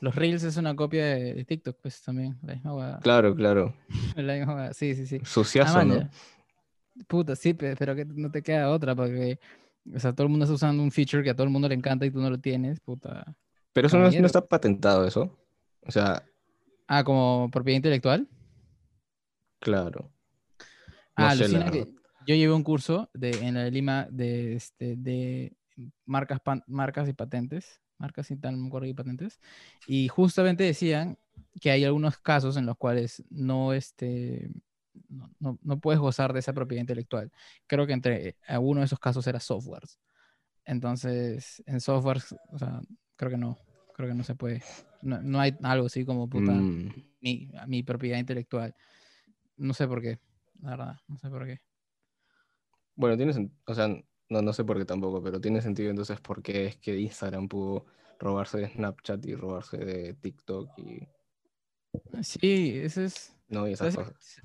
los 0.00 0.14
Reels 0.14 0.42
es 0.44 0.56
una 0.56 0.74
copia 0.74 1.04
de, 1.06 1.34
de 1.34 1.44
TikTok, 1.44 1.76
pues 1.82 2.02
también. 2.02 2.38
La 2.42 2.54
misma. 2.54 3.00
Claro, 3.02 3.34
claro. 3.34 3.74
La 4.16 4.34
misma 4.34 4.72
Sí, 4.72 4.94
sí, 4.94 5.06
sí. 5.06 5.18
Ah, 5.22 5.26
Suciazo, 5.26 5.74
man, 5.76 5.88
¿no? 5.88 6.10
Puta, 7.06 7.36
sí, 7.36 7.54
pe- 7.54 7.76
pero 7.76 7.94
que 7.94 8.04
no 8.04 8.30
te 8.30 8.42
queda 8.42 8.70
otra 8.70 8.94
porque, 8.94 9.38
o 9.94 9.98
sea, 9.98 10.12
todo 10.12 10.24
el 10.24 10.30
mundo 10.30 10.44
está 10.44 10.54
usando 10.54 10.82
un 10.82 10.90
feature 10.90 11.22
que 11.22 11.30
a 11.30 11.34
todo 11.34 11.44
el 11.44 11.50
mundo 11.52 11.68
le 11.68 11.74
encanta 11.74 12.06
y 12.06 12.10
tú 12.10 12.20
no 12.20 12.30
lo 12.30 12.38
tienes, 12.38 12.80
puta. 12.80 13.36
Pero 13.72 13.88
eso 13.88 13.98
no, 13.98 14.06
está 14.08 14.44
patentado, 14.46 15.06
eso. 15.06 15.36
O 15.82 15.90
sea, 15.90 16.22
Ah, 16.86 17.02
como 17.02 17.50
propiedad 17.50 17.76
intelectual. 17.76 18.28
claro. 19.60 20.10
No 21.16 21.26
Ah, 21.26 21.34
la 21.34 21.70
que 21.70 21.86
yo 22.26 22.34
llevé 22.34 22.52
un 22.52 22.62
curso 22.62 23.10
de, 23.14 23.30
en 23.46 23.54
la 23.54 23.64
de 23.64 23.70
Lima 23.70 24.06
de, 24.10 24.54
este, 24.54 24.96
de 24.96 25.56
marcas, 26.06 26.40
pan- 26.40 26.64
marcas 26.66 27.08
y 27.08 27.12
patentes, 27.12 27.80
marcas 27.98 28.30
y 28.30 28.36
tal, 28.36 28.56
no 28.56 28.62
me 28.62 28.68
acuerdo, 28.68 28.86
y 28.88 28.94
patentes, 28.94 29.40
y 29.86 30.08
justamente 30.08 30.64
decían 30.64 31.18
que 31.60 31.70
hay 31.70 31.84
algunos 31.84 32.18
casos 32.18 32.56
en 32.56 32.66
los 32.66 32.76
cuales 32.76 33.22
no, 33.30 33.72
este, 33.72 34.50
no, 35.08 35.30
no- 35.40 35.58
no 35.62 35.78
puedes 35.80 36.00
gozar 36.00 36.32
de 36.32 36.40
esa 36.40 36.52
propiedad 36.52 36.80
intelectual. 36.82 37.30
Creo 37.66 37.86
que 37.86 37.92
entre 37.92 38.36
eh, 38.48 38.58
uno 38.58 38.80
de 38.80 38.86
esos 38.86 38.98
casos 39.00 39.26
era 39.26 39.40
softwares. 39.40 39.98
Entonces, 40.64 41.62
en 41.66 41.80
softwares, 41.80 42.34
o 42.52 42.58
sea, 42.58 42.80
creo 43.16 43.30
que 43.32 43.38
no, 43.38 43.58
creo 43.94 44.08
que 44.08 44.14
no 44.14 44.24
se 44.24 44.34
puede. 44.34 44.62
No, 45.02 45.20
no 45.22 45.40
hay 45.40 45.54
algo 45.62 45.86
así 45.86 46.04
como 46.04 46.28
puta 46.28 46.66
Mm, 46.68 46.88
mi, 47.20 47.50
mi 47.68 47.82
propiedad 47.82 48.18
intelectual. 48.18 48.74
No 49.56 49.74
sé 49.74 49.88
por 49.88 50.02
qué, 50.02 50.18
la 50.62 50.70
verdad, 50.70 50.96
no 51.08 51.18
sé 51.18 51.30
por 51.30 51.46
qué. 51.46 51.60
Bueno, 52.96 53.16
tiene 53.16 53.32
sen- 53.32 53.52
o 53.66 53.74
sea, 53.74 53.88
no, 53.88 54.42
no 54.42 54.52
sé 54.52 54.64
por 54.64 54.78
qué 54.78 54.84
tampoco, 54.84 55.22
pero 55.22 55.40
tiene 55.40 55.60
sentido 55.62 55.90
entonces 55.90 56.20
por 56.20 56.42
qué 56.42 56.66
es 56.66 56.76
que 56.76 56.98
Instagram 56.98 57.48
pudo 57.48 57.86
robarse 58.18 58.58
de 58.58 58.68
Snapchat 58.70 59.24
y 59.26 59.34
robarse 59.34 59.78
de 59.78 60.14
TikTok 60.14 60.68
y 60.78 61.08
Sí, 62.22 62.78
eso 62.82 63.02
es. 63.02 63.33
No 63.48 63.68
y 63.68 63.72
esas. 63.72 63.96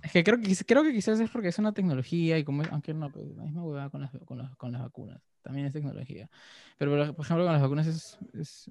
Es 0.01 0.11
que 0.11 0.23
creo 0.23 0.39
que, 0.39 0.55
creo 0.65 0.83
que 0.83 0.93
quizás 0.93 1.19
es 1.19 1.29
porque 1.29 1.49
es 1.49 1.59
una 1.59 1.73
tecnología 1.73 2.37
y 2.37 2.43
como, 2.43 2.63
es- 2.63 2.71
aunque 2.71 2.93
no, 2.93 3.11
pues, 3.11 3.27
la 3.35 3.43
misma 3.43 3.63
huevada 3.63 3.89
con 3.89 4.01
las, 4.01 4.11
con 4.25 4.37
las, 4.37 4.55
con 4.55 4.71
las 4.71 4.81
vacunas. 4.81 5.21
También 5.41 5.67
es 5.67 5.73
tecnología. 5.73 6.29
Pero, 6.77 6.91
por 7.15 7.25
ejemplo, 7.25 7.45
con 7.45 7.53
las 7.53 7.61
vacunas 7.61 7.87
es, 7.87 8.17
es, 8.33 8.69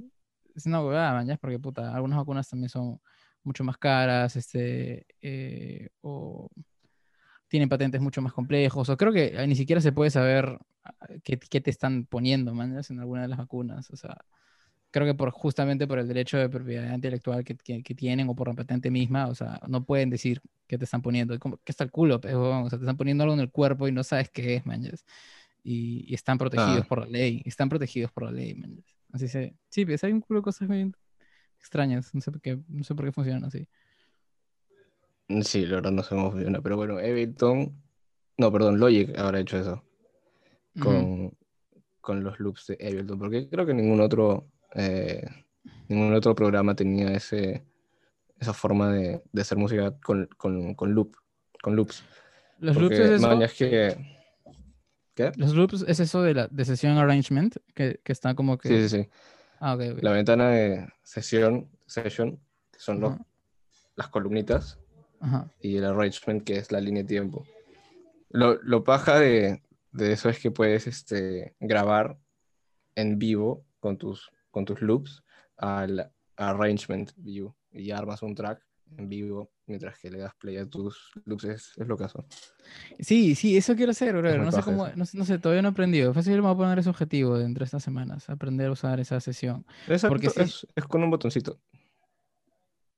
es 0.54 0.66
una 0.66 0.82
huevada, 0.82 1.22
ya, 1.24 1.36
porque 1.36 1.58
puta, 1.58 1.94
algunas 1.94 2.18
vacunas 2.18 2.48
también 2.48 2.68
son 2.68 3.00
mucho 3.42 3.64
más 3.64 3.78
caras, 3.78 4.36
este, 4.36 5.06
eh, 5.22 5.88
o 6.00 6.48
tienen 7.48 7.68
patentes 7.68 8.00
mucho 8.00 8.20
más 8.20 8.32
complejos, 8.32 8.88
o 8.88 8.96
creo 8.96 9.12
que 9.12 9.26
eh, 9.28 9.46
ni 9.46 9.54
siquiera 9.56 9.80
se 9.80 9.92
puede 9.92 10.10
saber 10.10 10.58
ah, 10.84 10.94
qué, 11.24 11.38
qué 11.38 11.60
te 11.60 11.70
están 11.70 12.04
poniendo, 12.06 12.54
ya, 12.54 12.80
en 12.90 13.00
alguna 13.00 13.22
de 13.22 13.28
las 13.28 13.38
vacunas. 13.38 13.90
O 13.90 13.96
sea, 13.96 14.18
creo 14.90 15.06
que 15.06 15.14
por 15.14 15.30
justamente 15.30 15.86
por 15.86 15.98
el 15.98 16.08
derecho 16.08 16.38
de 16.38 16.48
propiedad 16.48 16.94
intelectual 16.94 17.44
que, 17.44 17.56
que- 17.56 17.82
que 17.82 17.94
tienen 17.94 18.28
o 18.28 18.34
por 18.34 18.48
la 18.48 18.54
patente 18.54 18.90
misma, 18.90 19.26
o 19.28 19.34
sea, 19.34 19.60
no 19.68 19.84
pueden 19.84 20.10
decir 20.10 20.40
qué 20.66 20.78
te 20.78 20.84
están 20.84 21.02
poniendo. 21.02 21.38
Como, 21.38 21.58
¿Qué 21.58 21.72
está 21.72 21.84
el 21.84 21.90
culo? 21.90 22.16
O 22.16 22.68
sea, 22.70 22.78
te 22.78 22.84
están 22.84 22.96
poniendo 22.96 23.24
algo 23.24 23.34
en 23.34 23.40
el 23.40 23.50
cuerpo 23.50 23.86
y 23.88 23.92
no 23.92 24.02
sabes 24.04 24.30
qué 24.30 24.56
es, 24.56 24.66
manches. 24.66 25.04
Y, 25.62 26.04
y 26.10 26.14
están 26.14 26.38
protegidos 26.38 26.80
Ah. 26.84 26.86
por 26.88 27.00
la 27.00 27.06
ley. 27.06 27.42
Están 27.44 27.68
protegidos 27.68 28.10
por 28.12 28.24
la 28.24 28.30
ley, 28.32 28.54
manches. 28.54 28.84
Así 29.12 29.28
se... 29.28 29.54
Sí, 29.68 29.84
pues 29.84 30.02
hay 30.04 30.12
un 30.12 30.20
culo 30.20 30.40
de 30.40 30.44
cosas 30.44 30.68
muy 30.68 30.92
extrañas. 31.58 32.14
No 32.14 32.20
sé 32.20 32.30
por 32.30 32.40
qué, 32.40 32.58
no 32.68 32.84
sé 32.84 32.94
por 32.94 33.04
qué 33.04 33.12
funcionan 33.12 33.44
así. 33.44 33.66
Mm, 35.28 35.42
Sí, 35.42 35.66
la 35.66 35.76
verdad 35.76 35.90
no 35.92 36.02
sé 36.02 36.10
cómo 36.10 36.30
funciona, 36.30 36.60
pero 36.62 36.76
bueno, 36.76 36.94
Ableton, 36.98 37.74
no, 38.38 38.52
perdón, 38.52 38.78
Logic 38.80 39.16
habrá 39.18 39.40
hecho 39.40 39.58
eso 39.58 39.82
con, 40.80 41.36
con 42.00 42.22
los 42.22 42.38
loops 42.40 42.68
de 42.68 42.78
Ableton, 42.86 43.18
porque 43.18 43.48
creo 43.48 43.66
que 43.66 43.74
ningún 43.74 44.00
otro, 44.00 44.46
eh, 44.74 45.22
ningún 45.88 46.14
otro 46.14 46.34
programa 46.34 46.74
tenía 46.74 47.12
ese, 47.12 47.64
esa 48.38 48.52
forma 48.52 48.92
de, 48.92 49.22
de 49.32 49.42
hacer 49.42 49.58
música 49.58 49.98
con, 50.00 50.26
con, 50.36 50.74
con 50.74 50.92
loop, 50.94 51.16
con 51.62 51.76
loops. 51.76 52.04
Los 52.58 52.76
loops 52.76 52.96
Porque, 52.98 53.14
es 53.14 53.20
eso. 53.22 53.42
es 53.42 53.52
que... 53.54 54.18
¿Qué? 55.14 55.32
Los 55.36 55.54
loops 55.54 55.84
es 55.88 55.98
eso 56.00 56.22
de 56.22 56.34
la 56.34 56.48
de 56.48 56.64
sesión 56.64 56.96
arrangement, 56.96 57.56
que, 57.74 58.00
que 58.04 58.12
está 58.12 58.34
como 58.34 58.56
que... 58.58 58.68
Sí, 58.68 58.88
sí, 58.88 59.02
sí. 59.02 59.10
Ah, 59.58 59.74
ok, 59.74 59.80
ok. 59.94 60.02
La 60.02 60.12
ventana 60.12 60.50
de 60.50 60.88
sesión, 61.02 61.68
session, 61.86 62.38
que 62.70 62.78
son 62.78 63.00
los- 63.00 63.16
las 63.96 64.08
columnitas, 64.08 64.78
y 65.60 65.76
el 65.76 65.84
arrangement, 65.84 66.44
que 66.44 66.56
es 66.58 66.70
la 66.70 66.80
línea 66.80 67.02
de 67.02 67.08
tiempo. 67.08 67.44
Lo, 68.30 68.62
lo 68.62 68.84
paja 68.84 69.18
de, 69.18 69.60
de 69.90 70.12
eso 70.12 70.28
es 70.28 70.38
que 70.38 70.52
puedes 70.52 70.86
este, 70.86 71.56
grabar 71.58 72.16
en 72.94 73.18
vivo 73.18 73.64
con 73.80 73.98
tus, 73.98 74.30
con 74.58 74.64
tus 74.64 74.82
loops 74.82 75.22
al 75.56 76.10
arrangement 76.36 77.12
view 77.16 77.54
y 77.70 77.92
armas 77.92 78.22
un 78.22 78.34
track 78.34 78.60
en 78.96 79.08
vivo 79.08 79.52
mientras 79.66 79.96
que 80.00 80.10
le 80.10 80.18
das 80.18 80.34
play 80.34 80.56
a 80.56 80.66
tus 80.66 81.12
loops. 81.26 81.44
Es, 81.44 81.72
es 81.76 81.86
lo 81.86 81.96
caso. 81.96 82.26
Sí, 82.98 83.36
sí, 83.36 83.56
eso 83.56 83.76
quiero 83.76 83.92
hacer, 83.92 84.14
muy 84.14 84.44
No 84.44 84.50
sé 84.50 84.62
cómo, 84.62 84.88
no, 84.96 85.04
sé- 85.06 85.16
no 85.16 85.24
sé, 85.24 85.38
todavía 85.38 85.62
no 85.62 85.68
he 85.68 85.70
aprendido. 85.70 86.12
Fácil 86.12 86.34
me 86.34 86.40
voy 86.40 86.52
a 86.52 86.56
poner 86.56 86.78
ese 86.80 86.90
objetivo 86.90 87.38
dentro 87.38 87.60
de 87.60 87.66
estas 87.66 87.84
semanas, 87.84 88.28
aprender 88.28 88.66
a 88.66 88.72
usar 88.72 88.98
esa 88.98 89.20
sesión. 89.20 89.64
Exacto, 89.86 90.08
Porque 90.08 90.28
sí. 90.28 90.40
es, 90.40 90.66
es 90.74 90.84
con 90.86 91.04
un 91.04 91.10
botoncito. 91.10 91.60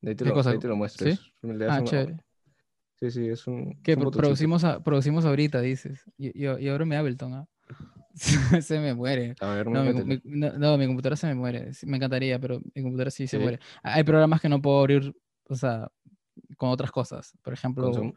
De 0.01 0.11
ahí 0.11 0.17
te 0.17 0.25
¿Qué 0.25 0.31
lo, 0.31 0.35
cosa? 0.35 0.51
ahí 0.53 0.59
te 0.59 0.69
lo 0.69 0.77
muestro. 0.77 1.11
¿Sí? 1.11 1.21
Ah, 1.69 1.81
una-. 1.83 2.25
Sí, 3.01 3.11
sí, 3.11 3.29
es 3.29 3.47
un, 3.47 3.83
Que 3.83 3.97
producimos, 3.97 4.65
a- 4.65 4.83
producimos 4.83 5.27
ahorita, 5.27 5.61
dices. 5.61 6.05
Y, 6.17 6.29
y, 6.29 6.45
y 6.59 6.69
ahora 6.69 6.87
me 6.87 6.97
Ableton, 6.97 7.35
¿ah? 7.35 7.47
se 8.63 8.79
me 8.79 8.95
muere. 8.95 9.35
A 9.41 9.55
ver, 9.55 9.67
No 9.67 9.83
mi, 9.85 10.21
no, 10.25 10.53
no, 10.59 10.79
mi 10.79 10.87
computadora 10.87 11.17
se 11.17 11.27
me 11.27 11.35
muere. 11.35 11.71
Me 11.85 11.97
encantaría, 11.97 12.39
pero 12.39 12.61
mi 12.75 12.83
computadora 12.83 13.11
sí 13.11 13.27
se 13.27 13.39
muere. 13.39 13.61
Hay 13.83 14.05
programas 14.05 14.41
que 14.41 14.49
no 14.49 14.61
puedo 14.61 14.79
abrir, 14.81 15.15
o 15.49 15.55
sea, 15.55 15.91
con 16.57 16.69
otras 16.71 16.91
cosas. 16.91 17.33
Por 17.43 17.53
ejemplo, 17.53 17.85
Con 17.85 17.95
Zoom. 17.95 18.13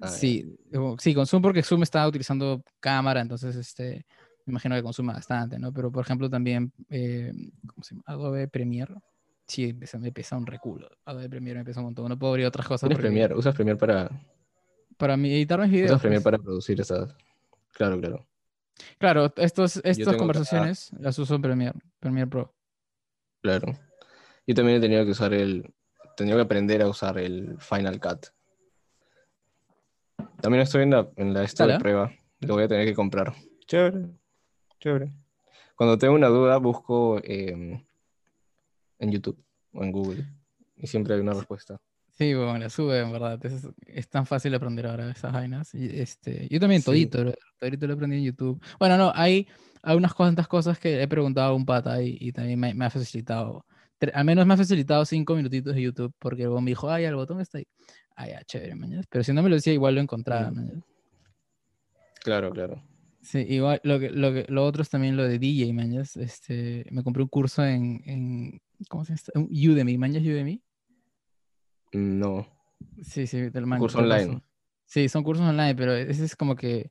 Ah. 0.00 0.08
Sí, 0.08 0.56
sí, 0.98 1.14
con 1.14 1.26
Zoom 1.26 1.42
porque 1.42 1.62
Zoom 1.62 1.82
está 1.82 2.08
utilizando 2.08 2.64
cámara, 2.80 3.20
entonces 3.20 3.54
este, 3.54 4.04
me 4.46 4.52
imagino 4.52 4.74
que 4.74 4.82
consume 4.82 5.12
bastante, 5.12 5.58
¿no? 5.58 5.72
Pero 5.72 5.92
por 5.92 6.04
ejemplo 6.04 6.28
también, 6.28 6.72
eh, 6.90 7.32
¿cómo 7.68 7.84
se 7.84 7.94
llama? 7.94 8.02
Adobe 8.06 8.48
Premiere. 8.48 8.94
Sí, 9.46 9.72
me 9.74 10.12
pesa- 10.12 10.36
un 10.36 10.46
reculo. 10.46 10.88
Adobe 11.04 11.28
Premiere 11.28 11.60
me 11.60 11.64
pesa 11.64 11.80
un 11.80 11.86
montón. 11.86 12.08
No 12.08 12.18
puedo 12.18 12.32
abrir 12.32 12.46
otras 12.46 12.66
cosas 12.66 12.88
porque 12.88 13.02
Premiere, 13.02 13.34
usas 13.36 13.54
Premiere 13.54 13.78
para, 13.78 14.10
para 14.96 15.16
mi, 15.16 15.32
editar 15.32 15.60
mis 15.60 15.70
videos. 15.70 15.90
usas 15.90 16.00
Premiere 16.00 16.22
pues. 16.22 16.32
para 16.32 16.42
producir 16.42 16.80
esas. 16.80 17.14
Claro, 17.72 18.00
claro. 18.00 18.26
Claro, 18.98 19.32
estos, 19.36 19.76
estas 19.84 20.08
acá- 20.08 20.16
conversaciones 20.16 20.90
las 20.98 21.18
uso 21.18 21.34
en 21.34 21.42
Premiere, 21.42 21.78
Premiere 22.00 22.28
Pro. 22.28 22.54
Claro. 23.42 23.72
Yo 24.46 24.54
también 24.54 24.78
he 24.78 24.80
tenido 24.80 25.04
que 25.04 25.10
usar 25.12 25.32
el. 25.34 25.72
Tenido 26.16 26.36
que 26.36 26.42
aprender 26.42 26.82
a 26.82 26.88
usar 26.88 27.18
el 27.18 27.58
Final 27.58 28.00
Cut. 28.00 28.26
También 30.40 30.62
estoy 30.62 30.82
en 30.82 30.90
la, 30.90 31.08
en 31.16 31.32
la 31.32 31.42
esta 31.44 31.66
de 31.66 31.78
prueba. 31.78 32.12
Lo 32.40 32.54
voy 32.54 32.64
a 32.64 32.68
tener 32.68 32.86
que 32.86 32.94
comprar. 32.94 33.32
Chévere. 33.66 34.08
Chévere. 34.80 35.12
Cuando 35.76 35.96
tengo 35.98 36.14
una 36.14 36.28
duda, 36.28 36.56
busco 36.58 37.20
em, 37.22 37.84
en 38.98 39.10
YouTube 39.12 39.42
o 39.72 39.82
en 39.84 39.92
Google. 39.92 40.24
Y 40.76 40.86
siempre 40.86 41.14
hay 41.14 41.20
una 41.20 41.32
respuesta. 41.32 41.80
Sí, 42.18 42.34
bueno, 42.34 42.58
la 42.58 42.68
sube, 42.68 43.00
en 43.00 43.10
verdad. 43.10 43.44
Es, 43.44 43.66
es 43.86 44.08
tan 44.08 44.26
fácil 44.26 44.54
aprender 44.54 44.86
ahora 44.86 45.10
esas 45.10 45.32
vainas. 45.32 45.74
Y, 45.74 45.86
este, 45.98 46.46
yo 46.48 46.60
también 46.60 46.80
Sí. 46.82 46.86
todito, 46.86 47.20
bro, 47.20 47.34
todito 47.58 47.86
lo 47.86 47.94
aprendí 47.94 48.16
en 48.18 48.24
YouTube. 48.24 48.62
Bueno, 48.78 48.96
no, 48.98 49.12
hay, 49.14 49.48
hay 49.82 49.96
unas 49.96 50.12
cuantas 50.14 50.46
cosas 50.46 50.78
que 50.78 51.02
he 51.02 51.08
preguntado 51.08 51.52
a 51.52 51.54
un 51.54 51.64
pata 51.64 52.02
y, 52.02 52.18
y 52.20 52.32
también 52.32 52.60
me, 52.60 52.74
me 52.74 52.84
ha 52.84 52.90
facilitado. 52.90 53.64
tre- 53.98 54.12
Al 54.14 54.24
menos 54.26 54.46
me 54.46 54.54
ha 54.54 54.56
facilitado 54.58 55.04
cinco 55.06 55.34
minutitos 55.34 55.74
de 55.74 55.82
YouTube 55.82 56.12
porque 56.18 56.42
luego 56.44 56.60
me 56.60 56.70
dijo, 56.72 56.90
ay, 56.90 57.04
el 57.04 57.14
botón 57.16 57.40
está 57.40 57.58
ahí. 57.58 57.66
Ah, 58.14 58.28
ya, 58.28 58.42
chévere, 58.44 58.74
mañana. 58.74 59.02
Pero 59.08 59.24
si 59.24 59.32
no 59.32 59.42
me 59.42 59.48
lo 59.48 59.54
decía, 59.56 59.72
igual 59.72 59.94
lo 59.94 60.02
encontraba, 60.02 60.50
Mm. 60.50 60.54
mañas. 60.54 60.84
Claro, 62.22 62.50
claro. 62.50 62.82
Sí, 63.22 63.38
igual 63.48 63.80
lo, 63.84 63.98
que, 64.00 64.10
lo, 64.10 64.32
que, 64.32 64.44
lo 64.48 64.64
otro 64.64 64.82
es 64.82 64.90
también 64.90 65.16
lo 65.16 65.22
de 65.24 65.38
DJ, 65.38 65.72
mañas. 65.72 66.16
Este, 66.16 66.84
me 66.90 67.02
compré 67.02 67.22
un 67.22 67.28
curso 67.28 67.64
en, 67.64 68.02
en 68.04 68.60
¿cómo 68.88 69.04
se 69.04 69.14
llama? 69.16 69.46
Udemy, 69.50 69.96
mañas 69.96 70.22
Udemy. 70.24 70.60
No. 71.92 72.46
Sí, 73.02 73.26
sí, 73.26 73.50
del 73.50 73.66
man- 73.66 73.78
curso 73.80 73.98
online. 73.98 74.26
curso. 74.26 74.42
Sí, 74.86 75.08
son 75.08 75.22
cursos 75.22 75.46
online, 75.46 75.74
pero 75.74 75.94
ese 75.94 76.24
es 76.24 76.36
como 76.36 76.54
que 76.56 76.90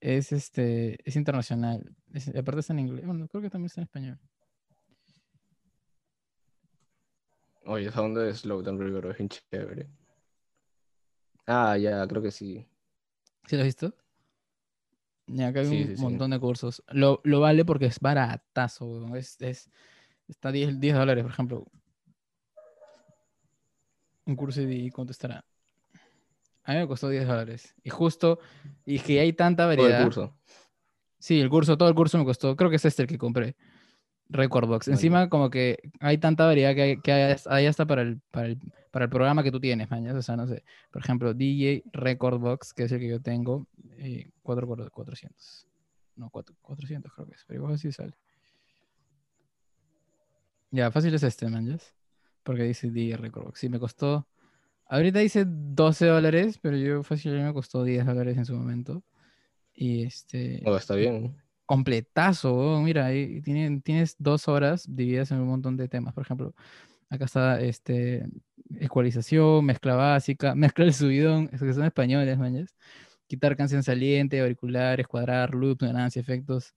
es 0.00 0.32
este 0.32 0.98
es 1.08 1.16
internacional. 1.16 1.94
Es- 2.12 2.28
aparte 2.28 2.60
está 2.60 2.72
en 2.72 2.80
inglés. 2.80 3.06
Bueno, 3.06 3.26
creo 3.28 3.42
que 3.42 3.50
también 3.50 3.66
está 3.66 3.80
en 3.80 3.84
español. 3.84 4.18
Oye, 7.66 7.88
esa 7.88 8.02
onda 8.02 8.22
de 8.22 8.34
Slowdown 8.34 8.78
River 8.80 9.06
es 9.06 9.18
bien 9.18 9.28
chévere. 9.28 9.88
Ah, 11.46 11.76
ya, 11.76 12.06
creo 12.06 12.22
que 12.22 12.30
sí. 12.30 12.66
¿Sí 13.46 13.56
lo 13.56 13.62
has 13.62 13.66
visto? 13.66 13.94
Ya 15.26 15.48
acá 15.48 15.60
hay 15.60 15.66
Sí, 15.66 15.82
un 15.82 15.88
sí, 15.88 15.96
sí. 15.96 16.02
montón 16.02 16.30
de 16.30 16.40
cursos. 16.40 16.82
Lo, 16.88 17.20
lo 17.24 17.40
vale 17.40 17.64
porque 17.64 17.86
es 17.86 18.00
baratazo, 18.00 18.86
weón. 18.86 19.16
Es, 19.16 19.40
es, 19.40 19.70
está 20.28 20.50
10, 20.50 20.80
10 20.80 20.94
dólares, 20.96 21.22
por 21.22 21.32
ejemplo. 21.32 21.66
Un 24.30 24.36
curso 24.36 24.60
de 24.60 24.90
¿cuánto 24.94 25.10
estará? 25.10 25.44
A 26.62 26.72
mí 26.72 26.78
me 26.78 26.86
costó 26.86 27.08
10 27.08 27.26
dólares. 27.26 27.74
Y 27.82 27.90
justo, 27.90 28.38
y 28.86 29.00
que 29.00 29.18
hay 29.18 29.32
tanta 29.32 29.64
Todo 29.64 29.72
el 29.72 29.78
variedad. 29.78 30.04
curso. 30.04 30.36
Sí, 31.18 31.40
el 31.40 31.50
curso, 31.50 31.76
todo 31.76 31.88
el 31.88 31.94
curso 31.96 32.16
me 32.16 32.24
costó, 32.24 32.54
creo 32.54 32.70
que 32.70 32.76
es 32.76 32.84
este 32.84 33.02
el 33.02 33.08
que 33.08 33.18
compré. 33.18 33.56
Recordbox. 34.28 34.86
Vale. 34.86 34.94
Encima, 34.94 35.28
como 35.28 35.50
que 35.50 35.78
hay 35.98 36.18
tanta 36.18 36.46
variedad 36.46 36.72
que 36.76 36.82
hay, 36.82 37.00
que 37.00 37.10
hay, 37.12 37.66
hasta- 37.66 37.86
para 37.86 38.02
el, 38.02 38.20
para, 38.30 38.46
el, 38.46 38.58
para 38.92 39.06
el 39.06 39.10
programa 39.10 39.42
que 39.42 39.50
tú 39.50 39.58
tienes, 39.58 39.90
mañana. 39.90 40.16
O 40.20 40.22
sea, 40.22 40.36
no 40.36 40.46
sé. 40.46 40.62
Por 40.92 41.02
ejemplo, 41.02 41.34
DJ 41.34 41.82
Recordbox, 41.92 42.72
que 42.72 42.84
es 42.84 42.92
el 42.92 43.00
que 43.00 43.08
yo 43.08 43.20
tengo. 43.20 43.66
eh, 43.98 44.30
4, 44.44 44.68
400. 44.92 45.66
No, 46.14 46.30
4, 46.30 46.54
400 46.62 47.12
creo 47.12 47.26
que 47.26 47.34
es, 47.34 47.44
pero 47.48 47.58
igual 47.58 47.74
así 47.74 47.90
sale. 47.90 48.14
Ya, 50.70 50.90
fácil 50.92 51.12
es 51.14 51.22
este, 51.24 51.48
man, 51.48 51.66
¿yes? 51.66 51.92
Porque 52.50 52.64
dice 52.64 52.90
DR 52.90 53.30
Croc. 53.30 53.54
Sí, 53.54 53.68
me 53.68 53.78
costó. 53.78 54.26
Ahorita 54.86 55.20
dice 55.20 55.44
12 55.46 56.06
dólares, 56.06 56.58
pero 56.60 56.76
yo 56.76 57.04
fácil 57.04 57.40
me 57.40 57.52
costó 57.52 57.84
10 57.84 58.04
dólares 58.04 58.36
en 58.36 58.44
su 58.44 58.54
momento. 58.56 59.04
Y 59.72 60.02
este. 60.02 60.60
Oh, 60.66 60.76
está 60.76 60.96
bien. 60.96 61.36
Completazo, 61.64 62.52
weón, 62.52 62.82
mira, 62.82 63.06
ahí 63.06 63.40
tiene- 63.42 63.80
tienes 63.82 64.16
dos 64.18 64.48
horas 64.48 64.84
divididas 64.92 65.30
en 65.30 65.38
un 65.38 65.46
montón 65.46 65.76
de 65.76 65.86
temas. 65.86 66.12
Por 66.12 66.24
ejemplo, 66.24 66.56
acá 67.08 67.26
está 67.26 67.60
este, 67.60 68.26
ecualización, 68.80 69.64
mezcla 69.64 69.94
básica, 69.94 70.54
mezcla 70.56 70.84
el 70.86 70.92
subidón, 70.92 71.48
es 71.52 71.60
que 71.60 71.72
son 71.72 71.84
españoles, 71.84 72.36
mañas. 72.36 72.74
Quitar 73.28 73.56
canción 73.56 73.84
saliente, 73.84 74.40
auriculares, 74.40 75.06
cuadrar, 75.06 75.54
loop, 75.54 75.78
ganancia, 75.82 76.18
efectos. 76.18 76.74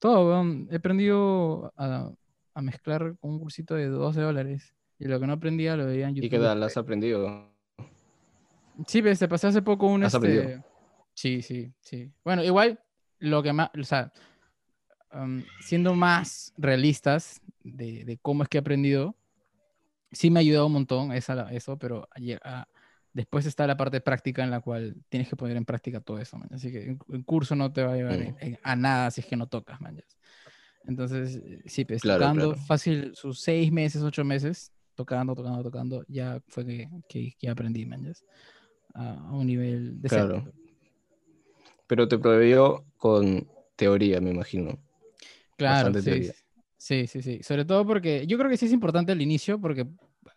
Todo, 0.00 0.26
weón. 0.30 0.66
He 0.72 0.76
aprendido 0.78 1.72
a, 1.76 2.10
a 2.52 2.62
mezclar 2.62 3.16
con 3.20 3.30
un 3.30 3.38
cursito 3.38 3.76
de 3.76 3.86
12 3.86 4.20
dólares. 4.20 4.74
Y 4.98 5.06
lo 5.06 5.18
que 5.20 5.26
no 5.26 5.34
aprendía 5.34 5.76
lo 5.76 5.86
veía 5.86 6.08
en 6.08 6.14
YouTube. 6.16 6.26
¿Y 6.26 6.30
qué 6.30 6.38
tal? 6.38 6.62
¿Has 6.62 6.76
aprendido? 6.76 7.50
Sí, 8.86 9.00
ves, 9.00 9.18
te 9.18 9.28
pasé 9.28 9.48
hace 9.48 9.62
poco 9.62 9.86
un 9.86 10.04
¿Has 10.04 10.14
este... 10.14 10.26
aprendido? 10.28 10.64
Sí, 11.14 11.42
sí, 11.42 11.72
sí. 11.80 12.12
Bueno, 12.24 12.42
igual 12.42 12.80
lo 13.20 13.42
que 13.42 13.52
más, 13.52 13.70
o 13.78 13.84
sea, 13.84 14.12
um, 15.12 15.42
siendo 15.60 15.94
más 15.94 16.52
realistas 16.56 17.40
de, 17.62 18.04
de 18.04 18.18
cómo 18.18 18.42
es 18.42 18.48
que 18.48 18.58
he 18.58 18.60
aprendido, 18.60 19.16
sí 20.10 20.30
me 20.30 20.40
ha 20.40 20.42
ayudado 20.42 20.66
un 20.66 20.72
montón 20.72 21.12
esa, 21.12 21.52
eso, 21.52 21.78
pero 21.78 22.08
lle- 22.16 22.40
a- 22.42 22.66
después 23.12 23.46
está 23.46 23.66
la 23.68 23.76
parte 23.76 24.00
práctica 24.00 24.42
en 24.42 24.50
la 24.50 24.60
cual 24.60 24.96
tienes 25.08 25.28
que 25.28 25.36
poner 25.36 25.56
en 25.56 25.64
práctica 25.64 26.00
todo 26.00 26.18
eso, 26.18 26.36
man. 26.36 26.48
Así 26.52 26.72
que 26.72 26.96
el 27.12 27.24
curso 27.24 27.54
no 27.54 27.72
te 27.72 27.84
va 27.84 27.92
a 27.92 27.96
llevar 27.96 28.18
Mm. 28.18 28.36
en- 28.40 28.58
a 28.62 28.74
nada 28.76 29.10
si 29.12 29.20
es 29.20 29.26
que 29.28 29.36
no 29.36 29.46
tocas, 29.46 29.80
man. 29.80 30.02
Entonces, 30.86 31.36
eh, 31.36 31.62
sí, 31.66 31.84
pues 31.84 32.02
Claro, 32.02 32.24
tocando 32.24 32.48
claro. 32.50 32.60
fácil 32.66 33.12
sus 33.14 33.40
seis 33.40 33.70
meses, 33.70 34.02
ocho 34.02 34.24
meses, 34.24 34.72
tocando, 34.94 35.34
tocando, 35.34 35.62
tocando, 35.62 36.04
ya 36.08 36.40
fue 36.48 36.64
que, 36.66 36.88
que, 37.08 37.32
que 37.38 37.48
aprendí, 37.48 37.86
man. 37.86 38.12
A, 38.94 39.28
a 39.28 39.32
un 39.32 39.46
nivel 39.46 40.00
de 40.00 40.08
Claro. 40.08 40.44
Pero 41.86 42.08
te 42.08 42.18
prohibió 42.18 42.84
con 42.96 43.48
teoría, 43.76 44.20
me 44.20 44.30
imagino. 44.30 44.78
Claro, 45.56 45.92
sí, 45.94 46.02
teoría. 46.04 46.32
sí, 46.76 47.06
sí, 47.06 47.22
sí. 47.22 47.40
Sobre 47.42 47.64
todo 47.64 47.86
porque 47.86 48.26
yo 48.26 48.38
creo 48.38 48.50
que 48.50 48.56
sí 48.56 48.66
es 48.66 48.72
importante 48.72 49.12
al 49.12 49.20
inicio, 49.22 49.60
porque 49.60 49.86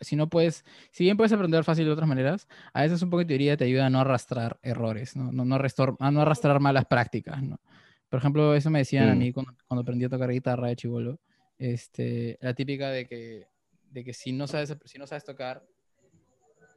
si 0.02 0.16
no 0.16 0.30
puedes, 0.30 0.64
si 0.92 1.04
bien 1.04 1.18
puedes 1.18 1.32
aprender 1.32 1.64
fácil 1.64 1.86
de 1.86 1.92
otras 1.92 2.08
maneras, 2.08 2.48
a 2.74 2.82
veces 2.82 3.02
un 3.02 3.10
poco 3.10 3.20
de 3.20 3.26
teoría 3.26 3.58
te 3.58 3.66
ayuda 3.66 3.88
a 3.88 3.90
no 3.90 4.00
arrastrar 4.00 4.60
errores, 4.62 5.16
no, 5.16 5.32
no, 5.32 5.46
no, 5.46 5.56
a 5.56 6.12
no 6.12 6.22
arrastrar 6.22 6.60
malas 6.60 6.86
prácticas, 6.86 7.42
¿no? 7.42 7.60
Por 8.10 8.20
ejemplo, 8.20 8.56
eso 8.56 8.70
me 8.70 8.80
decían 8.80 9.10
a 9.10 9.16
Mm. 9.16 9.20
mí 9.20 9.34
cuando, 9.34 9.54
cuando 9.68 9.82
aprendí 9.82 10.06
a 10.06 10.10
tocar 10.10 10.30
guitarra 10.30 10.68
de 10.70 10.76
chivolo, 10.76 11.20
este, 11.58 12.38
la 12.42 12.54
típica 12.54 12.90
de 12.90 13.06
que, 13.08 13.48
de 13.92 14.04
que 14.04 14.14
si 14.14 14.32
no 14.32 14.48
sabes, 14.48 14.76
si 14.86 14.98
no 14.98 15.08
sabes 15.08 15.24
tocar 15.24 15.64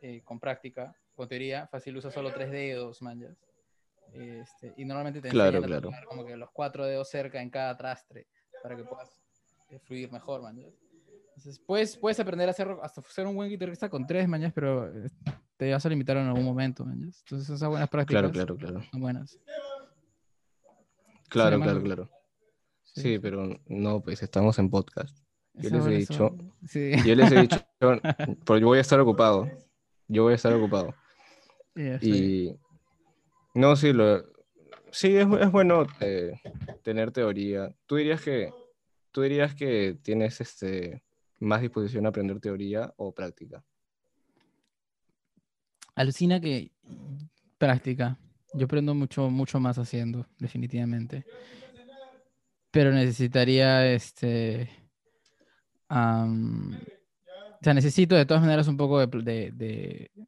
eh, 0.03 0.23
con 0.25 0.39
práctica, 0.41 0.95
con 1.15 1.29
teoría, 1.29 1.67
fácil 1.69 1.97
usas 1.97 2.15
solo 2.15 2.33
tres 2.33 2.51
dedos, 2.51 3.03
manjas. 3.03 3.37
Este, 4.13 4.75
y 4.77 4.85
normalmente 4.85 5.21
te 5.21 5.29
Claro, 5.29 5.59
enseñan 5.59 5.65
a 5.65 5.67
claro. 5.67 5.83
tocar 5.91 6.05
como 6.07 6.25
que 6.25 6.37
los 6.37 6.51
cuatro 6.51 6.85
dedos 6.85 7.09
cerca 7.09 7.41
en 7.41 7.51
cada 7.51 7.77
trastre 7.77 8.27
para 8.63 8.77
que 8.77 8.85
puedas 8.85 9.21
eh, 9.69 9.79
fluir 9.81 10.11
mejor, 10.11 10.43
manjas. 10.43 10.73
Entonces, 11.37 11.59
puedes, 11.65 11.97
puedes 11.97 12.19
aprender 12.21 12.49
a 12.49 12.51
hacer 12.51 12.69
hasta 12.83 13.03
ser 13.03 13.27
un 13.27 13.35
buen 13.37 13.49
guitarrista 13.49 13.89
con 13.89 14.07
tres 14.07 14.27
mañas, 14.29 14.53
pero 14.55 14.89
eh, 14.89 15.09
te 15.57 15.71
vas 15.73 15.85
a 15.87 15.89
limitar 15.89 16.17
en 16.17 16.27
algún 16.27 16.45
momento, 16.45 16.85
mañas. 16.85 17.21
Entonces, 17.25 17.49
esas 17.51 17.69
buenas 17.69 17.89
prácticas 17.89 18.21
Claro, 18.21 18.33
claro, 18.33 18.57
claro. 18.57 18.83
son 18.91 19.01
buenas. 19.01 19.39
Claro, 21.29 21.61
claro, 21.61 21.83
claro. 21.83 22.11
Sí, 22.83 23.19
pero 23.21 23.49
no, 23.67 24.01
pues 24.03 24.23
estamos 24.23 24.59
en 24.59 24.69
podcast. 24.69 25.17
yo 25.55 25.71
les 25.71 25.87
he 25.87 25.91
dicho- 25.91 26.37
Sí. 26.67 26.93
Yo 27.05 27.15
les 27.15 27.33
he 27.33 27.41
dicho, 27.43 27.59
pero 27.79 28.59
yo 28.59 28.67
voy 28.67 28.79
a 28.79 28.83
estar 28.83 29.01
ocupado. 29.01 29.49
Yo 30.09 30.25
voy 30.25 30.33
a 30.33 30.37
estar 30.37 30.53
ocupado. 30.53 30.95
Y 31.75 32.55
no, 33.55 33.77
sí, 33.77 33.93
lo, 33.93 34.25
sí 34.91 35.17
es 35.17 35.51
bueno 35.51 35.87
eh, 36.01 36.33
tener 36.83 37.13
teoría. 37.13 37.75
¿Tú 37.87 37.97
dirías 37.97 38.21
que 38.21 38.53
tú 39.13 39.23
dirías 39.23 39.55
que 39.55 39.99
tienes 40.03 40.41
este 40.41 41.03
más 41.39 41.63
disposición 41.63 42.07
a 42.07 42.11
aprender 42.11 42.41
teoría 42.41 42.93
o 42.97 43.13
práctica? 43.13 43.65
Alucina 45.95 46.41
que 46.41 46.73
práctica. 47.59 48.19
Yo 48.55 48.65
aprendo 48.65 48.95
mucho, 48.95 49.31
mucho 49.31 49.61
más 49.61 49.79
haciendo, 49.79 50.27
definitivamente. 50.39 51.25
Pero 52.71 52.93
necesitaría 52.93 53.93
este. 53.93 54.71
Am, 55.91 56.81
o 57.61 57.65
sea, 57.65 57.75
necesito 57.75 58.17
de 58.17 58.27
todas 58.27 58.43
maneras 58.43 58.69
un 58.69 58.77
poco 58.79 59.01
de, 59.01 59.07
de- 59.09 59.53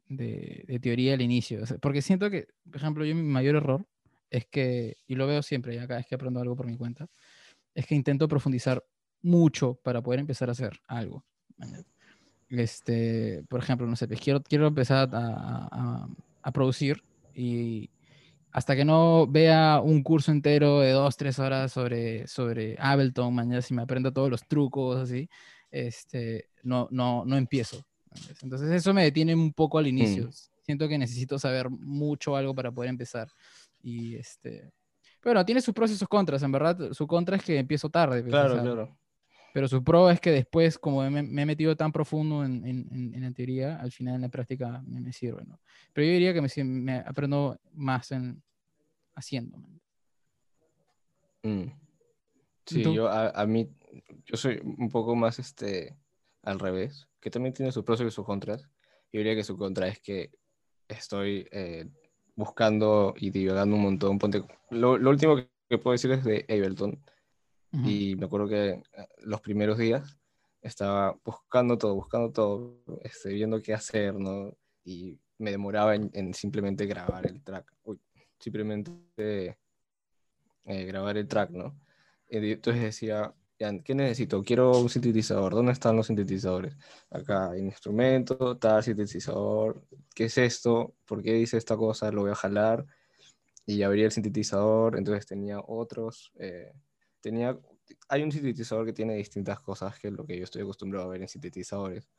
de- 0.09 0.65
de- 0.67 0.79
teoría 0.79 1.13
al 1.15 1.21
inicio. 1.21 1.63
o 1.63 1.65
sea, 1.65 1.77
porque 1.79 2.01
siento 2.01 2.29
que, 2.29 2.47
por 2.65 2.77
ejemplo, 2.77 3.05
yo 3.05 3.15
mi 3.15 3.23
mayor 3.23 3.55
error 3.57 3.85
es 4.29 4.45
que, 4.47 4.97
y 5.07 5.15
lo 5.15 5.27
veo 5.27 5.41
siempre, 5.43 5.75
ya 5.75 5.87
cada 5.87 5.99
vez 5.99 6.07
que 6.07 6.15
aprendo 6.15 6.41
algo 6.41 6.55
por 6.55 6.67
mi 6.67 6.77
cuenta, 6.77 7.07
es 7.75 7.87
que 7.87 7.95
intento 7.95 8.27
profundizar 8.27 8.83
mucho 9.23 9.75
para 9.83 10.01
poder 10.03 10.19
empezar 10.21 10.49
a 10.49 10.53
hacer 10.53 10.79
algo. 10.87 11.25
Este, 12.49 13.43
por 13.49 13.61
ejemplo, 13.61 13.87
no 13.87 13.95
sé, 13.95 14.07
pues 14.07 14.19
quiero, 14.21 14.41
quiero 14.43 14.67
empezar 14.67 15.09
a- 15.13 15.69
a- 15.71 16.07
a 16.43 16.51
producir 16.51 17.03
y 17.33 17.89
hasta 18.51 18.75
que 18.75 18.85
no 18.85 19.25
vea 19.27 19.81
un 19.83 20.03
curso 20.03 20.31
entero 20.31 20.79
de 20.81 20.91
dos, 20.91 21.17
tres 21.17 21.39
horas 21.39 21.71
sobre, 21.71 22.27
sobre 22.27 22.75
Ableton, 22.79 23.33
mañana 23.33 23.61
si 23.61 23.73
me 23.73 23.81
aprendo 23.81 24.13
todos 24.13 24.29
los 24.29 24.47
trucos, 24.47 24.99
así, 25.01 25.29
este, 25.73 26.49
no, 26.61 26.87
no, 26.91 27.25
no 27.25 27.35
empiezo. 27.35 27.83
Entonces 28.43 28.69
eso 28.69 28.93
me 28.93 29.03
detiene 29.03 29.33
un 29.33 29.51
poco 29.51 29.79
al 29.79 29.87
inicio. 29.87 30.29
Siento 30.61 30.87
que 30.87 30.97
necesito 30.99 31.39
saber 31.39 31.67
mucho 31.69 32.35
algo 32.35 32.53
para 32.53 32.71
poder 32.71 32.89
empezar. 32.91 33.27
Y 33.81 34.15
este, 34.15 34.71
bueno, 35.23 35.43
tiene 35.43 35.61
sus 35.61 35.73
pros 35.73 35.89
y 35.91 35.95
sus 35.97 36.07
contras, 36.07 36.43
en 36.43 36.51
verdad. 36.51 36.93
Su 36.93 37.07
contra 37.07 37.35
es 37.37 37.43
que 37.43 37.57
empiezo 37.57 37.89
tarde. 37.89 38.21
pues, 38.21 38.31
Claro, 38.31 38.61
claro. 38.61 38.97
pero 39.51 39.67
su 39.67 39.83
pro 39.83 40.11
es 40.11 40.19
que 40.21 40.29
después, 40.31 40.77
como 40.77 41.01
me, 41.09 41.23
me 41.23 41.41
he 41.41 41.45
metido 41.45 41.75
tan 41.75 41.91
profundo 41.91 42.45
en, 42.45 42.63
en- 42.65 43.13
en- 43.15 43.21
la 43.21 43.31
teoría, 43.31 43.77
al 43.81 43.91
final 43.91 44.15
en 44.15 44.21
la 44.21 44.29
práctica 44.29 44.83
me, 44.85 45.01
me 45.01 45.11
sirve, 45.11 45.43
¿no? 45.45 45.59
Pero 45.91 46.05
yo 46.05 46.13
diría 46.13 46.33
que 46.35 46.41
me, 46.41 46.49
me 46.63 46.97
aprendo 46.99 47.59
más 47.73 48.11
en 48.11 48.41
haciendo. 49.15 49.57
Mm. 51.43 51.63
Sí, 52.65 52.81
yo 52.93 53.09
a, 53.09 53.29
a 53.29 53.45
mí, 53.45 53.69
yo 54.25 54.37
soy 54.37 54.59
un 54.63 54.89
poco 54.89 55.15
más 55.15 55.39
este 55.39 55.97
al 56.43 56.59
revés, 56.59 57.07
que 57.19 57.29
también 57.29 57.53
tiene 57.53 57.71
sus 57.71 57.83
pros 57.83 58.01
y 58.01 58.11
sus 58.11 58.25
contras. 58.25 58.61
Yo 59.11 59.19
diría 59.19 59.35
que 59.35 59.43
su 59.43 59.57
contra 59.57 59.87
es 59.87 59.99
que 59.99 60.31
estoy 60.87 61.47
eh, 61.51 61.87
buscando 62.35 63.13
y 63.17 63.29
divagando 63.29 63.75
un 63.75 63.83
montón. 63.83 64.19
Ponte, 64.19 64.43
lo, 64.69 64.97
lo 64.97 65.09
último 65.09 65.37
que, 65.37 65.77
puedo 65.77 65.93
decir 65.93 66.11
es 66.11 66.23
de 66.23 66.45
Ableton. 66.49 67.01
Ujú. 67.71 67.89
Y 67.89 68.15
me 68.15 68.25
acuerdo 68.25 68.47
que 68.47 68.69
eh, 68.69 68.81
los 69.19 69.41
primeros 69.41 69.77
días 69.77 70.19
estaba 70.61 71.17
buscando 71.23 71.77
todo, 71.77 71.95
buscando 71.95 72.31
todo, 72.31 72.77
este, 73.03 73.29
viendo 73.29 73.61
qué 73.61 73.73
hacer, 73.73 74.13
¿no? 74.15 74.55
Y 74.83 75.19
me 75.37 75.51
demoraba 75.51 75.95
en, 75.95 76.09
en 76.13 76.33
simplemente 76.33 76.85
grabar 76.85 77.25
el 77.25 77.41
track. 77.41 77.73
Uy, 77.83 77.99
simplemente 78.39 79.57
eh, 80.65 80.85
grabar 80.85 81.17
el 81.17 81.27
track, 81.27 81.49
¿no? 81.51 81.75
Entonces 82.27 82.81
decía, 82.81 83.33
ya, 83.63 83.79
¿qué 83.83 83.95
necesito? 83.95 84.43
Quiero 84.43 84.77
un 84.77 84.89
sintetizador. 84.89 85.53
¿Dónde 85.53 85.71
están 85.71 85.95
los 85.95 86.07
sintetizadores? 86.07 86.75
Acá 87.09 87.51
hay 87.51 87.61
un 87.61 87.67
instrumento, 87.67 88.57
tal 88.57 88.83
sintetizador. 88.83 89.81
¿Qué 90.13 90.25
es 90.25 90.37
esto? 90.37 90.95
¿Por 91.05 91.23
qué 91.23 91.33
dice 91.33 91.57
esta 91.57 91.77
cosa? 91.77 92.11
Lo 92.11 92.21
voy 92.21 92.31
a 92.31 92.35
jalar. 92.35 92.85
Y 93.65 93.81
abría 93.83 94.05
el 94.05 94.11
sintetizador. 94.11 94.97
Entonces 94.97 95.25
tenía 95.25 95.59
otros. 95.65 96.33
eh, 96.39 96.73
tenía, 97.21 97.57
hay 98.09 98.23
un 98.23 98.31
sintetizador 98.31 98.85
que 98.85 98.93
tiene 98.93 99.15
distintas 99.15 99.61
cosas 99.61 99.97
que 99.97 100.11
lo 100.11 100.25
que 100.25 100.37
yo 100.37 100.43
estoy 100.43 100.63
acostumbrado 100.63 101.07
a 101.07 101.11
ver 101.11 101.21
en 101.21 101.29
sintetizadores. 101.29 102.09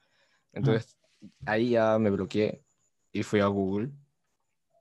Entonces 0.53 0.97
ahí 1.45 1.71
ya 1.71 1.99
me 1.99 2.11
bloqueé 2.11 2.63
y 3.13 3.23
fui 3.23 3.41
a 3.41 3.47
Google 3.47 3.91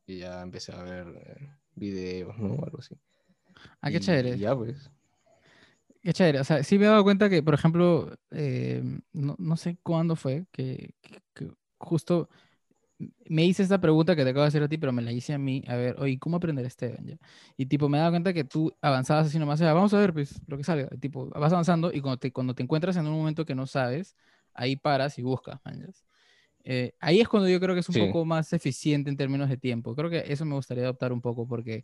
y 0.05 0.19
ya 0.19 0.41
empecé 0.41 0.71
a 0.71 0.81
ver 0.81 1.07
eh, 1.07 1.49
videos, 1.75 2.37
¿no? 2.37 2.53
Algo 2.63 2.79
así. 2.79 2.95
Ah, 3.81 3.91
qué 3.91 3.97
Y 3.97 3.99
chévere. 3.99 4.37
Ya 4.37 4.55
pues. 4.55 4.89
Qué 6.03 6.11
chévere. 6.13 6.39
O 6.39 6.43
sea, 6.43 6.63
sí 6.63 6.77
me 6.77 6.85
he 6.85 6.89
dado 6.89 7.03
cuenta 7.03 7.29
que, 7.29 7.41
por 7.41 7.53
ejemplo, 7.53 8.11
eh, 8.31 8.83
no, 9.13 9.35
no 9.39 9.57
sé 9.57 9.77
cuándo 9.83 10.15
fue, 10.15 10.45
que, 10.51 10.93
que- 11.01 11.21
que 11.33 11.51
justo 11.77 12.29
me 13.27 13.45
hice 13.45 13.63
esta 13.63 13.81
pregunta 13.81 14.15
que 14.15 14.23
te 14.23 14.29
acabo 14.29 14.43
de 14.43 14.47
hacer 14.49 14.63
a 14.63 14.69
ti, 14.69 14.77
pero 14.77 14.91
me 14.93 15.01
la 15.01 15.11
hice 15.11 15.33
a 15.33 15.37
mí. 15.37 15.63
A 15.67 15.75
ver, 15.75 15.95
oye, 15.99 16.19
¿cómo 16.19 16.37
aprender 16.37 16.65
Esteban? 16.65 17.05
ya? 17.05 17.17
Y 17.57 17.65
tipo, 17.65 17.89
me 17.89 17.97
he 17.97 18.01
dado 18.01 18.11
cuenta 18.13 18.33
que 18.33 18.43
tú 18.43 18.71
avanzabas 18.81 19.27
así 19.27 19.39
nomás, 19.39 19.61
"Ah, 19.61 19.73
vamos 19.73 19.93
a 19.93 19.99
ver, 19.99 20.13
pues, 20.13 20.41
lo 20.47 20.57
que 20.57 20.63
salga. 20.63 20.87
Tipo, 20.99 21.27
vas 21.29 21.51
avanzando 21.53 21.91
y 21.93 22.01
cuando 22.01 22.17
te, 22.19 22.31
cuando 22.31 22.55
te 22.55 22.63
encuentras 22.63 22.95
en 22.97 23.07
un 23.07 23.13
momento 23.13 23.45
que 23.45 23.55
no 23.55 23.65
sabes, 23.67 24.15
ahí 24.53 24.75
paras 24.75 25.17
y 25.19 25.23
buscas, 25.23 25.59
man, 25.65 25.79
ya. 25.81 25.87
Eh, 26.65 26.93
ahí 26.99 27.19
es 27.19 27.27
cuando 27.27 27.49
yo 27.49 27.59
creo 27.59 27.75
que 27.75 27.81
es 27.81 27.89
un 27.89 27.95
Sí. 27.95 27.99
poco 27.99 28.23
más 28.25 28.53
eficiente 28.53 29.09
en 29.09 29.17
términos 29.17 29.49
de 29.49 29.57
tiempo. 29.57 29.95
Creo 29.95 30.09
que 30.09 30.23
eso 30.27 30.45
me 30.45 30.55
gustaría 30.55 30.83
adoptar 30.85 31.11
un 31.11 31.21
poco 31.21 31.47
porque 31.47 31.83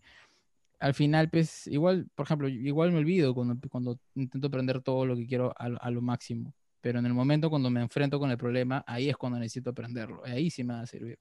al 0.79 0.93
final, 0.93 1.29
pues, 1.29 1.67
igual, 1.67 2.07
por 2.15 2.25
ejemplo, 2.25 2.47
igual 2.47 2.91
me 2.91 2.99
olvido 2.99 3.33
cuando, 3.33 3.55
cuando 3.69 3.99
intento 4.15 4.47
aprender 4.47 4.81
todo 4.81 5.05
lo 5.05 5.15
que 5.15 5.27
quiero 5.27 5.53
a, 5.57 5.65
a 5.65 5.91
lo 5.91 6.01
máximo. 6.01 6.53
Pero 6.81 6.99
en 6.99 7.05
el 7.05 7.13
momento 7.13 7.49
cuando 7.49 7.69
me 7.69 7.81
enfrento 7.81 8.19
con 8.19 8.31
el 8.31 8.37
problema, 8.37 8.83
ahí 8.87 9.09
es 9.09 9.17
cuando 9.17 9.37
necesito 9.37 9.71
aprenderlo. 9.71 10.21
Ahí 10.23 10.49
sí 10.49 10.63
me 10.63 10.73
va 10.73 10.81
a 10.81 10.85
servir. 10.85 11.19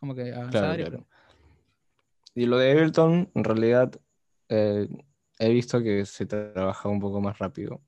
Como 0.00 0.14
que 0.14 0.32
avanzar. 0.32 0.76
Claro, 0.76 0.90
claro. 0.90 1.06
Y 2.34 2.46
lo 2.46 2.56
de 2.56 2.72
Ableton, 2.72 3.30
en 3.34 3.44
realidad, 3.44 4.00
eh, 4.48 4.88
he 5.38 5.52
visto 5.52 5.82
que 5.82 6.06
se 6.06 6.24
trabaja 6.24 6.88
un 6.88 7.00
poco 7.00 7.20
más 7.20 7.38
rápido. 7.38 7.82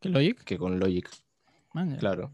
¿Que 0.00 0.08
Logic? 0.08 0.44
Que 0.44 0.58
con 0.58 0.78
Logic. 0.78 1.08
Claro. 1.98 2.32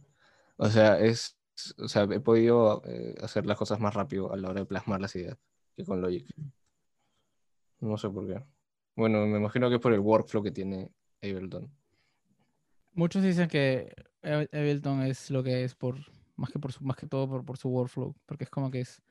O 0.56 0.68
sea, 0.68 0.98
es, 0.98 1.38
o 1.78 1.88
sea, 1.88 2.02
he 2.02 2.20
podido 2.20 2.82
eh, 2.84 3.14
hacer 3.22 3.46
las 3.46 3.56
cosas 3.56 3.80
más 3.80 3.94
rápido 3.94 4.32
a 4.32 4.36
la 4.36 4.50
hora 4.50 4.60
de 4.60 4.66
plasmar 4.66 5.00
las 5.00 5.14
ideas 5.16 5.38
que 5.76 5.84
con 5.84 6.00
Logic. 6.00 6.26
No 7.80 7.96
sé 7.96 8.08
por 8.10 8.26
qué. 8.26 8.42
Bueno, 8.96 9.26
me 9.26 9.38
imagino 9.38 9.68
que 9.68 9.76
es 9.76 9.80
por 9.80 9.92
el 9.92 10.00
workflow 10.00 10.42
que 10.42 10.50
tiene 10.50 10.90
Ableton. 11.22 11.70
Muchos 12.92 13.22
dicen 13.22 13.48
que 13.48 13.94
Ableton 14.22 15.02
es 15.02 15.30
lo 15.30 15.42
que 15.42 15.64
es 15.64 15.74
por 15.74 15.96
más 16.38 16.50
que 16.50 16.58
por 16.58 16.72
su, 16.72 16.84
más 16.84 16.96
que 16.96 17.06
todo 17.06 17.28
por, 17.28 17.44
por 17.44 17.58
su 17.58 17.68
workflow, 17.68 18.14
porque 18.24 18.44
es 18.44 18.50
como 18.50 18.70
que 18.70 18.80
es, 18.80 19.02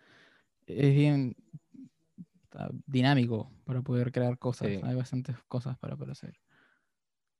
es 0.66 0.96
bien 0.96 1.36
dinámico 2.86 3.52
para 3.66 3.82
poder 3.82 4.12
crear 4.12 4.38
cosas. 4.40 4.68
Hay 4.84 4.96
bastantes 4.96 5.36
cosas 5.48 5.78
para 5.78 5.96
poder 5.96 6.12
hacer. 6.12 6.40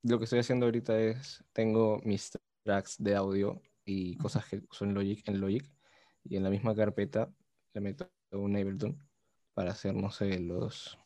Lo 0.04 0.18
que 0.18 0.26
estoy 0.26 0.40
haciendo 0.40 0.66
ahorita 0.66 1.00
es, 1.00 1.44
tengo 1.54 2.00
mis 2.04 2.32
tracks 2.64 2.96
de 3.00 3.16
audio 3.16 3.62
y 3.84 4.18
cosas 4.18 4.46
que 4.46 4.62
son 4.72 4.94
Logic 4.94 5.28
en 5.28 5.40
Logic, 5.40 5.66
y 6.24 6.36
en 6.36 6.44
la 6.44 6.50
misma 6.50 6.76
carpeta 6.76 7.34
le 7.74 7.82
meto 7.82 8.12
un 8.32 8.56
Ableton 8.56 9.02
para 9.54 9.72
hacer, 9.72 9.96
no 9.96 10.12
sé, 10.12 10.40
los 10.40 11.00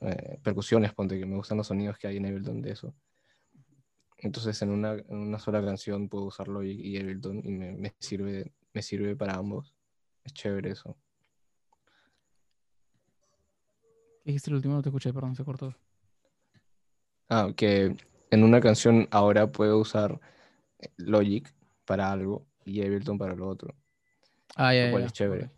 eh, 0.00 0.38
percusiones, 0.42 0.92
ponte 0.92 1.18
que 1.18 1.26
me 1.26 1.36
gustan 1.36 1.58
los 1.58 1.66
sonidos 1.66 1.98
que 1.98 2.08
hay 2.08 2.16
en 2.18 2.26
Ableton 2.26 2.62
de 2.62 2.72
eso. 2.72 2.94
Entonces 4.18 4.60
en 4.62 4.70
una, 4.70 4.92
en 4.92 5.16
una 5.16 5.38
sola 5.38 5.62
canción 5.64 6.08
puedo 6.08 6.24
usar 6.24 6.48
Logic 6.48 6.78
y 6.78 6.98
Ableton 6.98 7.40
y 7.44 7.50
me, 7.50 7.72
me, 7.72 7.94
sirve, 7.98 8.52
me 8.72 8.82
sirve 8.82 9.14
para 9.16 9.34
ambos. 9.34 9.74
Es 10.24 10.32
chévere 10.32 10.70
eso. 10.70 10.96
¿Qué 14.24 14.32
dijiste 14.32 14.50
el 14.50 14.56
último? 14.56 14.74
No 14.74 14.82
te 14.82 14.88
escuché, 14.88 15.12
perdón, 15.12 15.36
se 15.36 15.44
cortó. 15.44 15.74
Ah, 17.28 17.52
que 17.56 17.96
en 18.30 18.44
una 18.44 18.60
canción 18.60 19.06
ahora 19.10 19.50
puedo 19.50 19.78
usar 19.78 20.20
Logic 20.96 21.52
para 21.84 22.10
algo 22.10 22.46
y 22.64 22.82
Ableton 22.82 23.18
para 23.18 23.34
lo 23.34 23.48
otro. 23.48 23.74
Ah, 24.56 24.74
ya, 24.74 24.90
ya. 24.90 25.06
es 25.06 25.12
chévere. 25.12 25.50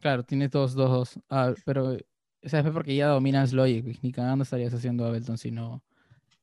Claro, 0.00 0.22
tienes 0.22 0.50
dos, 0.50 0.74
dos, 0.74 0.90
dos. 0.90 1.24
Ah, 1.28 1.54
pero, 1.64 1.96
¿sabes? 2.44 2.72
Porque 2.72 2.94
ya 2.94 3.08
dominas 3.08 3.52
Logic, 3.52 3.98
ni 4.02 4.12
cagando 4.12 4.42
estarías 4.42 4.74
haciendo 4.74 5.04
Ableton 5.06 5.38
si 5.38 5.50
no 5.50 5.82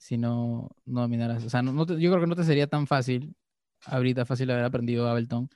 si 0.02 0.18
no, 0.18 0.68
no 0.86 1.02
dominaras. 1.02 1.46
O 1.46 1.50
sea, 1.52 1.62
no, 1.62 1.86
yo 1.86 2.10
creo 2.10 2.22
que 2.22 2.28
no 2.28 2.36
te 2.36 2.44
sería 2.44 2.66
tan 2.66 2.88
fácil, 2.88 3.36
ahorita 3.86 4.26
fácil 4.26 4.50
haber 4.50 4.66
aprendido 4.66 5.08
Ableton, 5.08 5.48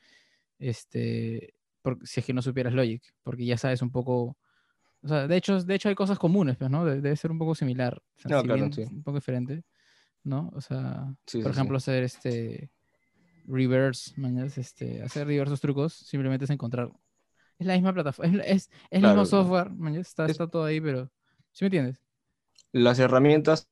este, 0.60 1.56
si 2.04 2.20
es 2.20 2.26
que 2.28 2.34
no 2.34 2.44
supieras 2.44 2.76
Logic, 2.76 3.02
porque 3.24 3.44
ya 3.44 3.58
sabes 3.58 3.82
un 3.82 3.90
poco, 3.90 4.38
o 5.02 5.08
sea, 5.08 5.28
de 5.28 5.36
hecho, 5.36 5.64
de 5.64 5.74
hecho 5.74 5.90
hay 5.90 5.96
cosas 5.96 6.20
comunes, 6.20 6.58
pues, 6.58 6.70
¿no? 6.70 6.86
debe 6.86 7.16
ser 7.16 7.32
un 7.32 7.40
poco 7.40 7.56
similar, 7.56 8.00
no, 8.26 8.44
claro, 8.44 8.72
sí. 8.72 8.84
un 8.84 9.02
poco 9.02 9.18
diferente, 9.18 9.64
¿no? 10.24 10.52
O 10.54 10.62
sea, 10.62 11.12
por 11.42 11.50
ejemplo, 11.50 11.78
hacer 11.78 12.04
este 12.04 12.70
reverse, 13.48 14.14
este, 14.58 15.02
hacer 15.02 15.26
diversos 15.26 15.60
trucos, 15.60 15.94
simplemente 15.94 16.46
es 16.46 16.52
encontrar, 16.52 16.92
es 17.60 17.68
la 17.68 17.74
misma 17.74 17.94
plataforma, 17.94 18.44
es, 18.44 18.70
el 18.90 19.02
mismo 19.02 19.26
software, 19.26 19.72
está, 19.98 20.26
está 20.26 20.48
todo 20.48 20.66
ahí, 20.66 20.82
pero, 20.82 21.10
¿sí 21.52 21.64
me 21.64 21.68
entiendes? 21.68 22.02
Las 22.72 23.00
herramientas 23.00 23.70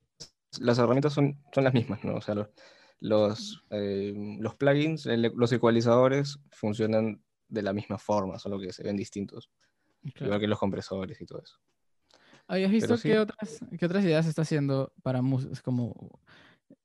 las 0.59 0.77
herramientas 0.77 1.13
son, 1.13 1.37
son 1.53 1.63
las 1.63 1.73
mismas, 1.73 2.03
¿no? 2.03 2.15
O 2.15 2.21
sea, 2.21 2.35
los, 2.35 2.47
los, 2.99 3.63
eh, 3.69 4.13
los 4.39 4.55
plugins, 4.55 5.05
los 5.05 5.51
ecualizadores 5.51 6.39
funcionan 6.51 7.21
de 7.47 7.61
la 7.61 7.73
misma 7.73 7.97
forma, 7.97 8.39
solo 8.39 8.59
que 8.59 8.73
se 8.73 8.83
ven 8.83 8.95
distintos. 8.95 9.49
Igual 10.03 10.39
que 10.39 10.47
los 10.47 10.59
compresores 10.59 11.19
y 11.21 11.25
todo 11.25 11.41
eso. 11.41 11.57
¿Habías 12.47 12.71
visto 12.71 12.97
qué, 12.97 13.19
otras, 13.19 13.59
qué 13.79 13.85
otras 13.85 14.03
ideas 14.03 14.25
está 14.25 14.41
haciendo 14.41 14.91
para 15.01 15.21
músicos? 15.21 15.61
Como... 15.61 16.19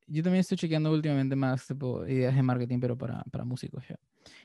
Yo 0.07 0.23
también 0.23 0.41
estoy 0.41 0.57
chequeando 0.57 0.93
últimamente 0.93 1.37
más 1.37 1.67
tipo, 1.67 2.07
ideas 2.07 2.35
de 2.35 2.43
marketing, 2.43 2.79
pero 2.81 2.97
para, 2.97 3.25
para 3.25 3.45
músicos 3.45 3.85
ya. 3.89 3.99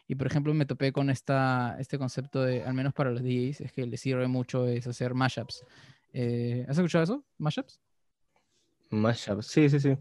Y 0.07 0.15
por 0.15 0.27
ejemplo, 0.27 0.53
me 0.53 0.65
topé 0.65 0.91
con 0.91 1.09
esta, 1.09 1.77
este 1.79 1.97
concepto 1.97 2.43
de, 2.43 2.63
al 2.63 2.73
menos 2.73 2.93
para 2.93 3.11
los 3.11 3.21
DJs, 3.21 3.61
es 3.61 3.71
que 3.71 3.85
les 3.85 4.01
sirve 4.01 4.27
mucho 4.27 4.67
es 4.67 4.87
hacer 4.87 5.13
mashups. 5.13 5.63
Eh, 6.13 6.65
¿Has 6.67 6.77
escuchado 6.77 7.03
eso? 7.03 7.23
¿Mashups? 7.37 7.79
Mashup, 8.89 9.41
sí, 9.41 9.69
sí, 9.69 9.79
sí. 9.79 9.97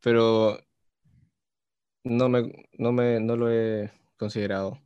Pero 0.00 0.58
no 2.04 2.28
me, 2.28 2.66
no 2.78 2.92
me, 2.92 3.20
no 3.20 3.36
lo 3.36 3.50
he 3.50 3.90
considerado. 4.16 4.78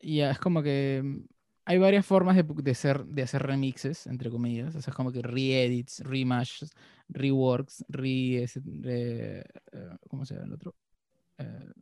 Ya, 0.00 0.30
es 0.30 0.38
como 0.38 0.62
que 0.62 1.00
mm, 1.02 1.24
hay 1.66 1.78
varias 1.78 2.06
formas 2.06 2.36
de, 2.36 2.44
de, 2.44 2.74
ser, 2.74 3.04
de 3.04 3.22
hacer 3.22 3.42
remixes, 3.42 4.06
entre 4.06 4.30
comillas. 4.30 4.74
O 4.74 4.82
sea, 4.82 4.90
es 4.90 4.96
como 4.96 5.12
que 5.12 5.22
re-edits, 5.22 6.00
remashes, 6.00 6.70
reworks, 7.08 7.84
re, 7.88 8.46
re, 8.80 9.40
eh, 9.40 9.44
¿cómo 10.08 10.24
se 10.24 10.34
llama 10.34 10.46
el 10.46 10.52
otro? 10.52 10.74
Eh, 11.38 11.72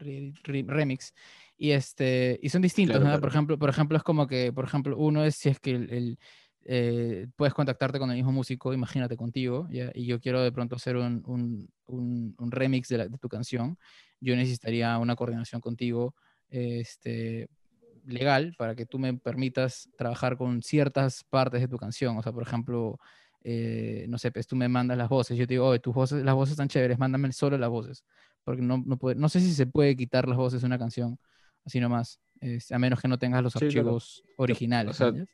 re, 0.00 0.64
remix. 0.66 1.14
Y, 1.56 1.70
este, 1.72 2.38
y 2.42 2.48
son 2.48 2.62
distintos, 2.62 3.02
¿no? 3.02 3.20
Por, 3.20 3.28
ejemplo, 3.28 3.58
por 3.58 3.70
ejemplo, 3.70 3.96
es 3.96 4.02
como 4.02 4.26
que, 4.26 4.52
por 4.52 4.64
ejemplo, 4.64 4.96
uno 4.96 5.24
es 5.24 5.36
si 5.36 5.50
es 5.50 5.60
que 5.60 5.72
el 5.72 6.18
eh, 6.64 7.26
puedes 7.36 7.54
contactarte 7.54 7.98
con 7.98 8.10
el 8.10 8.16
mismo 8.16 8.32
músico, 8.32 8.72
imagínate 8.74 9.16
contigo, 9.16 9.66
y 9.70 10.06
yo 10.06 10.20
quiero 10.20 10.42
de 10.42 10.52
pronto 10.52 10.76
hacer 10.76 10.96
un, 10.96 11.22
un, 11.26 12.34
un, 12.36 12.50
remix 12.50 12.88
de, 12.88 13.08
de, 13.08 13.18
tu 13.18 13.28
canción, 13.28 13.78
yo 14.20 14.36
necesitaría 14.36 14.98
una 14.98 15.16
coordinación 15.16 15.60
contigo 15.60 16.14
este, 16.50 17.48
legal 18.04 18.54
para 18.58 18.74
que 18.74 18.84
tú 18.86 18.98
me 18.98 19.14
permitas 19.14 19.88
trabajar 19.96 20.36
con 20.36 20.62
ciertas 20.62 21.24
partes 21.24 21.62
de 21.62 21.68
tu 21.68 21.78
canción. 21.78 22.18
O 22.18 22.22
sea, 22.22 22.32
por 22.32 22.42
ejemplo, 22.42 22.98
eh, 23.42 24.04
no 24.08 24.18
sé, 24.18 24.30
pues 24.30 24.46
tú 24.46 24.54
me 24.54 24.68
mandas 24.68 24.98
las 24.98 25.08
voces, 25.08 25.38
yo 25.38 25.46
te 25.46 25.54
digo, 25.54 25.66
oye, 25.66 25.78
tus 25.78 25.94
voces, 25.94 26.22
las 26.22 26.34
voces 26.34 26.52
están 26.52 26.68
chéveres, 26.68 26.98
mándame 26.98 27.32
solo 27.32 27.56
las 27.56 27.70
voces, 27.70 28.04
porque 28.44 28.62
no, 28.62 28.82
no, 28.84 28.96
puede, 28.96 29.16
no 29.16 29.28
sé 29.28 29.40
si 29.40 29.52
se 29.54 29.66
puede 29.66 29.96
quitar 29.96 30.28
las 30.28 30.36
voces 30.36 30.60
de 30.60 30.66
una 30.66 30.78
canción, 30.78 31.18
así 31.64 31.80
nomás, 31.80 32.20
a 32.70 32.78
menos 32.78 33.00
que 33.00 33.08
no 33.08 33.18
tengas 33.18 33.42
los 33.42 33.56
archivos 33.56 34.22
originales. 34.36 35.00
O 35.00 35.12
sea, 35.12 35.26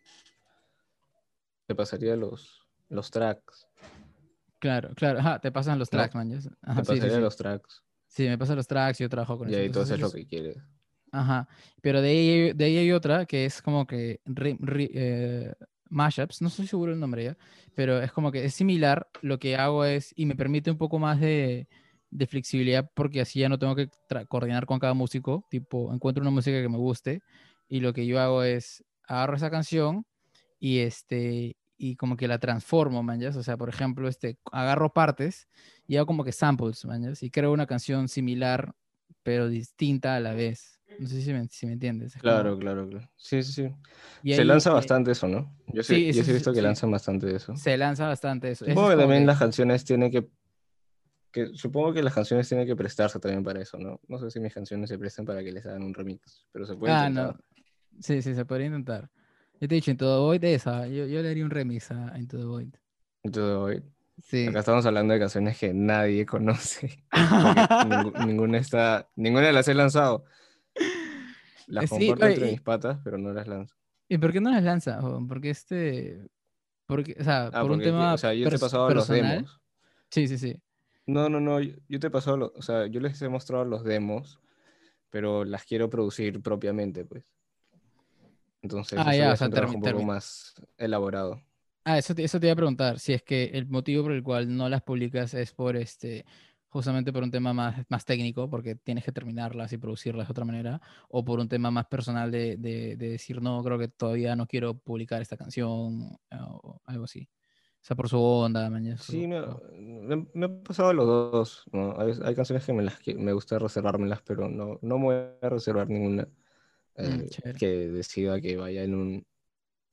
te 1.66 1.74
pasaría 1.74 2.16
los, 2.16 2.66
los 2.88 3.10
tracks. 3.10 3.66
Claro, 4.58 4.90
claro, 4.94 5.18
ajá, 5.18 5.38
te 5.40 5.52
pasan 5.52 5.78
los 5.78 5.90
tracks, 5.90 6.14
man. 6.14 6.30
te 6.30 6.50
pasaría 6.82 7.20
los 7.20 7.36
tracks. 7.36 7.82
Sí, 8.08 8.24
me 8.24 8.38
pasan 8.38 8.56
los 8.56 8.66
tracks, 8.66 8.98
yo 8.98 9.08
trabajo 9.08 9.38
con 9.38 9.48
y 9.48 9.52
eso. 9.52 9.60
Y 9.60 9.64
ahí 9.64 9.70
tú 9.70 9.80
haces 9.80 10.00
lo 10.00 10.10
que 10.10 10.26
quieres. 10.26 10.56
Ajá, 11.12 11.48
pero 11.82 12.00
de 12.02 12.08
ahí, 12.08 12.52
de 12.52 12.64
ahí 12.64 12.76
hay 12.78 12.92
otra 12.92 13.26
que 13.26 13.44
es 13.44 13.62
como 13.62 13.86
que 13.86 14.20
eh, 14.24 15.54
mashups, 15.88 16.42
no 16.42 16.48
estoy 16.48 16.66
seguro 16.66 16.92
el 16.92 17.00
nombre 17.00 17.24
ya, 17.24 17.36
pero 17.74 18.00
es 18.00 18.12
como 18.12 18.32
que 18.32 18.44
es 18.44 18.54
similar, 18.54 19.08
lo 19.22 19.38
que 19.38 19.56
hago 19.56 19.84
es, 19.84 20.12
y 20.16 20.26
me 20.26 20.34
permite 20.34 20.70
un 20.70 20.78
poco 20.78 20.98
más 20.98 21.20
de, 21.20 21.68
de 22.16 22.26
flexibilidad 22.26 22.90
porque 22.94 23.20
así 23.20 23.40
ya 23.40 23.48
no 23.48 23.58
tengo 23.58 23.76
que 23.76 23.90
coordinar 24.28 24.64
con 24.64 24.78
cada 24.78 24.94
músico, 24.94 25.46
tipo, 25.50 25.92
encuentro 25.92 26.22
una 26.22 26.30
música 26.30 26.60
que 26.60 26.68
me 26.68 26.78
guste 26.78 27.20
y 27.68 27.80
lo 27.80 27.92
que 27.92 28.06
yo 28.06 28.20
hago 28.20 28.42
es 28.42 28.84
agarro 29.06 29.36
esa 29.36 29.50
canción 29.50 30.06
y 30.58 30.78
este 30.78 31.56
y 31.78 31.96
como 31.96 32.16
que 32.16 32.26
la 32.26 32.38
transformo, 32.38 33.02
man, 33.02 33.22
O 33.22 33.42
sea, 33.42 33.58
por 33.58 33.68
ejemplo, 33.68 34.08
este, 34.08 34.38
agarro 34.50 34.94
partes 34.94 35.46
y 35.86 35.96
hago 35.96 36.06
como 36.06 36.24
que 36.24 36.32
samples, 36.32 36.86
man, 36.86 37.12
y 37.20 37.30
creo 37.30 37.52
una 37.52 37.66
canción 37.66 38.08
similar, 38.08 38.74
pero 39.22 39.50
distinta 39.50 40.16
a 40.16 40.20
la 40.20 40.32
vez. 40.32 40.80
No 40.98 41.06
sé 41.06 41.20
si 41.20 41.34
me, 41.34 41.46
si 41.48 41.66
me 41.66 41.74
entiendes. 41.74 42.14
claro, 42.14 42.58
claro, 42.58 42.88
claro. 42.88 43.10
Sí, 43.16 43.42
sí, 43.42 43.52
sí. 43.52 43.68
se 44.34 44.44
lanza 44.46 44.72
bastante 44.72 45.10
eso, 45.10 45.28
¿no? 45.28 45.54
Yo 45.74 45.82
sí, 45.82 46.10
yo 46.14 46.22
he 46.22 46.32
visto 46.32 46.54
que 46.54 46.62
lanzan 46.62 46.90
bastante 46.90 47.36
eso. 47.36 47.54
Se 47.56 47.76
lanza 47.76 48.06
bastante 48.06 48.52
eso. 48.52 48.64
Supongo 48.64 48.88
que 48.88 48.96
también 48.96 49.26
las 49.26 49.38
canciones 49.38 49.84
tienen 49.84 50.10
que, 50.10 50.26
que... 51.36 51.54
Supongo 51.54 51.92
que 51.92 52.02
las 52.02 52.14
canciones 52.14 52.48
tienen 52.48 52.66
que 52.66 52.74
prestarse 52.74 53.20
también 53.20 53.44
para 53.44 53.60
eso, 53.60 53.78
¿no? 53.78 54.00
No 54.08 54.18
sé 54.18 54.30
si 54.30 54.40
mis 54.40 54.54
canciones 54.54 54.88
se 54.88 54.98
prestan 54.98 55.26
para 55.26 55.44
que 55.44 55.52
les 55.52 55.66
hagan 55.66 55.82
un 55.82 55.92
remix, 55.92 56.46
pero 56.50 56.64
se 56.66 56.74
puede 56.74 56.92
ah, 56.92 57.10
No. 57.10 57.36
Sí, 58.00 58.22
sí, 58.22 58.34
se 58.34 58.44
podría 58.44 58.66
intentar. 58.66 59.10
Yo 59.60 59.68
te 59.68 59.74
he 59.74 59.76
dicho, 59.76 59.90
en 59.90 59.96
todo 59.96 60.24
Void 60.24 60.44
esa. 60.44 60.86
Yo, 60.86 61.06
yo 61.06 61.22
le 61.22 61.30
haría 61.30 61.44
un 61.44 61.50
remix 61.50 61.90
a 61.90 62.16
En 62.16 62.26
todo 62.26 62.48
Void. 62.48 62.74
En 63.22 63.32
todo 63.32 63.60
Void. 63.60 63.82
Sí. 64.22 64.46
Acá 64.46 64.60
estamos 64.60 64.86
hablando 64.86 65.12
de 65.12 65.20
canciones 65.20 65.58
que 65.58 65.74
nadie 65.74 66.24
conoce. 66.24 67.04
ninguna, 68.26 68.58
está, 68.58 69.08
ninguna 69.14 69.52
las 69.52 69.68
he 69.68 69.74
lanzado. 69.74 70.24
Las 71.66 71.90
comparto 71.90 72.26
entre 72.26 72.50
mis 72.50 72.60
patas, 72.62 72.98
pero 73.04 73.18
no 73.18 73.32
las 73.32 73.46
lanzo. 73.46 73.74
¿Y 74.08 74.18
por 74.18 74.32
qué 74.32 74.40
no 74.40 74.50
las 74.50 74.62
lanza? 74.62 75.00
Porque 75.28 75.50
este. 75.50 76.28
Porque, 76.86 77.16
o 77.18 77.24
sea, 77.24 77.50
ah, 77.52 77.62
por 77.62 77.72
un 77.72 77.80
tema. 77.80 78.14
O 78.14 78.18
sea, 78.18 78.32
yo 78.32 78.48
te 78.48 78.56
he 78.56 78.58
pasado 78.58 78.88
los 78.90 79.08
demos. 79.08 79.60
Sí, 80.10 80.28
sí, 80.28 80.38
sí. 80.38 80.62
No, 81.06 81.28
no, 81.28 81.40
no. 81.40 81.60
Yo 81.60 82.00
te 82.00 82.08
he 82.08 82.10
pasado. 82.10 82.52
O 82.56 82.62
sea, 82.62 82.86
yo 82.86 83.00
les 83.00 83.20
he 83.22 83.28
mostrado 83.28 83.64
los 83.64 83.84
demos, 83.84 84.38
pero 85.10 85.44
las 85.44 85.64
quiero 85.64 85.88
producir 85.88 86.42
propiamente, 86.42 87.04
pues. 87.04 87.24
Entonces, 88.62 88.98
Ah, 88.98 89.12
eso 89.12 89.22
ya, 89.22 89.32
o 89.32 89.36
sea, 89.36 89.46
un 89.46 89.52
trabajo 89.52 89.74
termi- 89.74 89.76
un 89.76 89.92
poco 89.92 90.04
más 90.04 90.54
elaborado. 90.78 91.40
Ah, 91.84 91.98
eso 91.98 92.14
te, 92.14 92.24
eso 92.24 92.40
te 92.40 92.46
iba 92.46 92.52
a 92.52 92.56
preguntar, 92.56 92.98
si 92.98 93.12
es 93.12 93.22
que 93.22 93.44
el 93.54 93.68
motivo 93.68 94.02
por 94.02 94.12
el 94.12 94.22
cual 94.24 94.56
no 94.56 94.68
las 94.68 94.82
publicas 94.82 95.34
es 95.34 95.52
por 95.52 95.76
este, 95.76 96.24
justamente 96.68 97.12
por 97.12 97.22
un 97.22 97.30
tema 97.30 97.52
más, 97.52 97.84
más 97.88 98.04
técnico, 98.04 98.50
porque 98.50 98.74
tienes 98.74 99.04
que 99.04 99.12
terminarlas 99.12 99.72
y 99.72 99.78
producirlas 99.78 100.26
de 100.26 100.32
otra 100.32 100.44
manera, 100.44 100.80
o 101.08 101.24
por 101.24 101.38
un 101.38 101.48
tema 101.48 101.70
más 101.70 101.86
personal 101.86 102.32
de, 102.32 102.56
de, 102.56 102.96
de 102.96 103.10
decir, 103.10 103.40
no, 103.40 103.62
creo 103.62 103.78
que 103.78 103.86
todavía 103.86 104.34
no 104.34 104.48
quiero 104.48 104.74
publicar 104.76 105.22
esta 105.22 105.36
canción, 105.36 106.18
o 106.40 106.80
algo 106.86 107.04
así. 107.04 107.28
O 107.86 107.88
sea, 107.88 107.94
por 107.94 108.08
su 108.08 108.18
onda, 108.20 108.68
mañana. 108.68 108.98
Sí, 108.98 109.28
me, 109.28 109.40
me- 109.78 110.26
me 110.34 110.46
ha 110.46 110.62
pasado 110.64 110.92
los 110.92 111.06
dos, 111.06 111.64
¿no? 111.70 111.94
Hay, 112.00 112.14
hay 112.24 112.34
canciones 112.34 112.66
que 112.66 112.72
me, 112.72 112.82
las, 112.82 112.98
que 112.98 113.14
me 113.14 113.32
gusta 113.32 113.60
reservármelas, 113.60 114.22
pero 114.22 114.48
no, 114.48 114.80
no 114.82 114.98
me 114.98 115.04
voy 115.04 115.14
a 115.40 115.48
reservar 115.48 115.88
ninguna 115.88 116.26
eh, 116.96 117.28
chévere. 117.30 117.56
que 117.56 117.68
decida 117.68 118.40
que 118.40 118.56
vaya 118.56 118.82
en 118.82 118.96
un, 118.96 119.26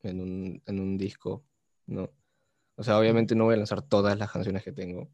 en 0.01 0.21
un, 0.21 0.63
en 0.65 0.79
un 0.79 0.97
disco, 0.97 1.43
¿no? 1.85 2.09
O 2.75 2.83
sea, 2.83 2.97
obviamente 2.97 3.35
no 3.35 3.43
voy 3.43 3.53
a 3.53 3.57
lanzar 3.57 3.83
todas 3.83 4.17
las 4.17 4.31
canciones 4.31 4.63
que 4.63 4.71
tengo, 4.71 5.07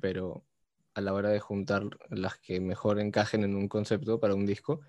pero 0.00 0.44
a 0.92 1.00
la 1.00 1.14
hora 1.14 1.30
de 1.30 1.40
juntar 1.40 1.84
las 2.10 2.36
que 2.38 2.60
mejor 2.60 3.00
encajen 3.00 3.42
en 3.42 3.54
un 3.54 3.68
concepto 3.68 4.20
para 4.20 4.34
un 4.34 4.44
disco, 4.44 4.82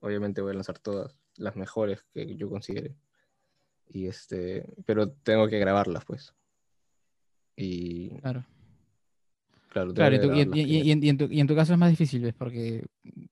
obviamente 0.00 0.40
voy 0.40 0.50
a 0.50 0.54
lanzar 0.54 0.80
todas, 0.80 1.16
las 1.36 1.54
mejores 1.54 2.02
que 2.12 2.34
yo 2.34 2.48
considere. 2.50 2.96
Y 3.94 4.06
este, 4.06 4.64
pero 4.86 5.10
tengo 5.10 5.48
que 5.48 5.58
grabarlas, 5.58 6.04
pues. 6.06 6.32
Y 7.56 8.18
Claro. 8.20 8.44
claro, 9.68 9.92
Claro, 9.92 10.14
y, 10.16 10.18
tu- 10.20 10.32
y- 10.56 10.88
y- 10.88 10.90
en, 11.08 11.18
tu, 11.18 11.24
y 11.26 11.40
en 11.40 11.46
tu 11.46 11.54
caso 11.54 11.74
es 11.74 11.78
más 11.78 11.90
difícil, 11.90 12.22
¿ves? 12.22 12.34
Porque 12.34 12.86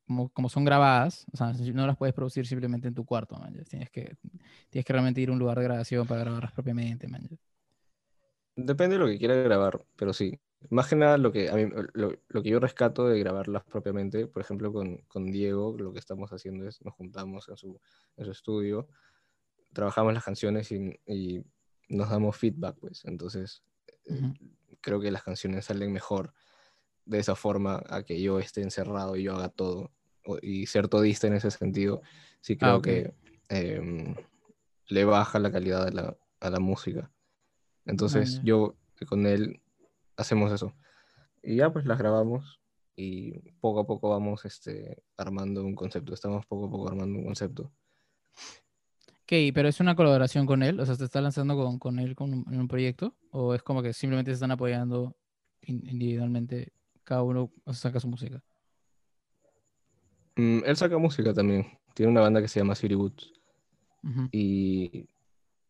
como, 0.06 0.28
como 0.28 0.50
son 0.50 0.64
grabadas, 0.66 1.24
o 1.32 1.36
sea, 1.38 1.52
no 1.72 1.86
las 1.86 1.96
puedes 1.96 2.14
producir 2.14 2.46
simplemente 2.46 2.88
en 2.88 2.94
tu 2.94 3.06
cuarto, 3.06 3.36
man. 3.38 3.54
Tienes 3.68 3.88
que, 3.90 4.16
tienes 4.68 4.84
que 4.84 4.92
realmente 4.92 5.22
ir 5.22 5.30
a 5.30 5.32
un 5.32 5.38
lugar 5.38 5.56
de 5.58 5.64
grabación 5.64 6.06
para 6.06 6.20
grabarlas 6.20 6.52
propiamente, 6.52 7.08
man. 7.08 7.26
Depende 8.56 8.96
de 8.96 9.00
lo 9.00 9.06
que 9.06 9.18
quiera 9.18 9.36
grabar, 9.36 9.82
pero 9.96 10.12
sí. 10.12 10.38
Más 10.68 10.88
que 10.88 10.96
nada 10.96 11.16
lo 11.16 11.32
que, 11.32 11.48
a 11.48 11.54
mí, 11.54 11.70
lo, 11.94 12.12
lo 12.28 12.42
que 12.42 12.50
yo 12.50 12.60
rescato 12.60 13.08
de 13.08 13.18
grabarlas 13.18 13.64
propiamente, 13.64 14.26
por 14.26 14.42
ejemplo, 14.42 14.70
con, 14.74 14.98
con 15.08 15.32
Diego, 15.32 15.74
lo 15.78 15.90
que 15.94 15.98
estamos 15.98 16.30
haciendo 16.34 16.68
es 16.68 16.84
nos 16.84 16.92
juntamos 16.92 17.48
en 17.48 17.56
su, 17.56 17.80
en 18.18 18.24
su 18.26 18.30
estudio, 18.30 18.86
trabajamos 19.72 20.14
las 20.14 20.24
canciones 20.24 20.70
y, 20.72 21.00
y 21.06 21.44
nos 21.88 22.10
damos 22.10 22.36
feedback, 22.36 22.76
pues. 22.78 23.04
Entonces, 23.04 23.62
eh, 24.06 24.14
Ujú. 24.14 24.34
creo 24.80 25.00
que 25.00 25.10
las 25.10 25.22
canciones 25.22 25.64
salen 25.66 25.92
mejor 25.92 26.32
de 27.04 27.18
esa 27.18 27.34
forma 27.34 27.82
a 27.88 28.02
que 28.02 28.20
yo 28.20 28.38
esté 28.38 28.62
encerrado 28.62 29.16
y 29.16 29.24
yo 29.24 29.34
haga 29.34 29.48
todo. 29.48 29.92
Y 30.42 30.66
ser 30.66 30.88
todista 30.88 31.26
en 31.26 31.34
ese 31.34 31.50
sentido, 31.50 32.02
sí 32.40 32.56
creo 32.56 32.74
Ah, 32.74 32.76
ok. 32.76 32.84
que 32.84 33.14
em, 33.48 34.14
le 34.88 35.04
baja 35.04 35.38
la 35.38 35.50
calidad 35.50 35.88
a 35.88 35.90
la, 35.90 36.16
a 36.40 36.50
la 36.50 36.60
música. 36.60 37.10
Entonces 37.84 38.36
ya. 38.36 38.42
yo 38.44 38.76
con 39.08 39.26
él 39.26 39.62
hacemos 40.16 40.52
eso. 40.52 40.74
Y 41.42 41.56
ya 41.56 41.72
pues 41.72 41.86
las 41.86 41.98
grabamos 41.98 42.60
y 42.94 43.38
poco 43.60 43.80
a 43.80 43.86
poco 43.86 44.10
vamos 44.10 44.44
este, 44.44 45.02
armando 45.16 45.64
un 45.64 45.74
concepto. 45.74 46.12
Estamos 46.12 46.44
poco 46.46 46.66
a 46.66 46.70
poco 46.70 46.88
armando 46.88 47.18
un 47.18 47.24
concepto. 47.24 47.72
Ok, 49.30 49.36
pero 49.54 49.68
es 49.68 49.78
una 49.78 49.94
colaboración 49.94 50.44
con 50.44 50.64
él, 50.64 50.80
o 50.80 50.84
sea, 50.84 50.96
¿te 50.96 51.04
está 51.04 51.20
lanzando 51.20 51.54
con, 51.54 51.78
con 51.78 52.00
él 52.00 52.16
con 52.16 52.34
un, 52.34 52.52
en 52.52 52.58
un 52.58 52.66
proyecto? 52.66 53.14
¿O 53.30 53.54
es 53.54 53.62
como 53.62 53.80
que 53.80 53.92
simplemente 53.92 54.32
se 54.32 54.34
están 54.34 54.50
apoyando 54.50 55.14
in- 55.62 55.88
individualmente, 55.88 56.72
cada 57.04 57.22
uno 57.22 57.52
saca 57.72 58.00
su 58.00 58.08
música? 58.08 58.42
Mm, 60.34 60.62
él 60.64 60.76
saca 60.76 60.98
música 60.98 61.32
también. 61.32 61.64
Tiene 61.94 62.10
una 62.10 62.22
banda 62.22 62.42
que 62.42 62.48
se 62.48 62.58
llama 62.58 62.74
City 62.74 62.96
Woods. 62.96 63.32
Y 64.32 65.06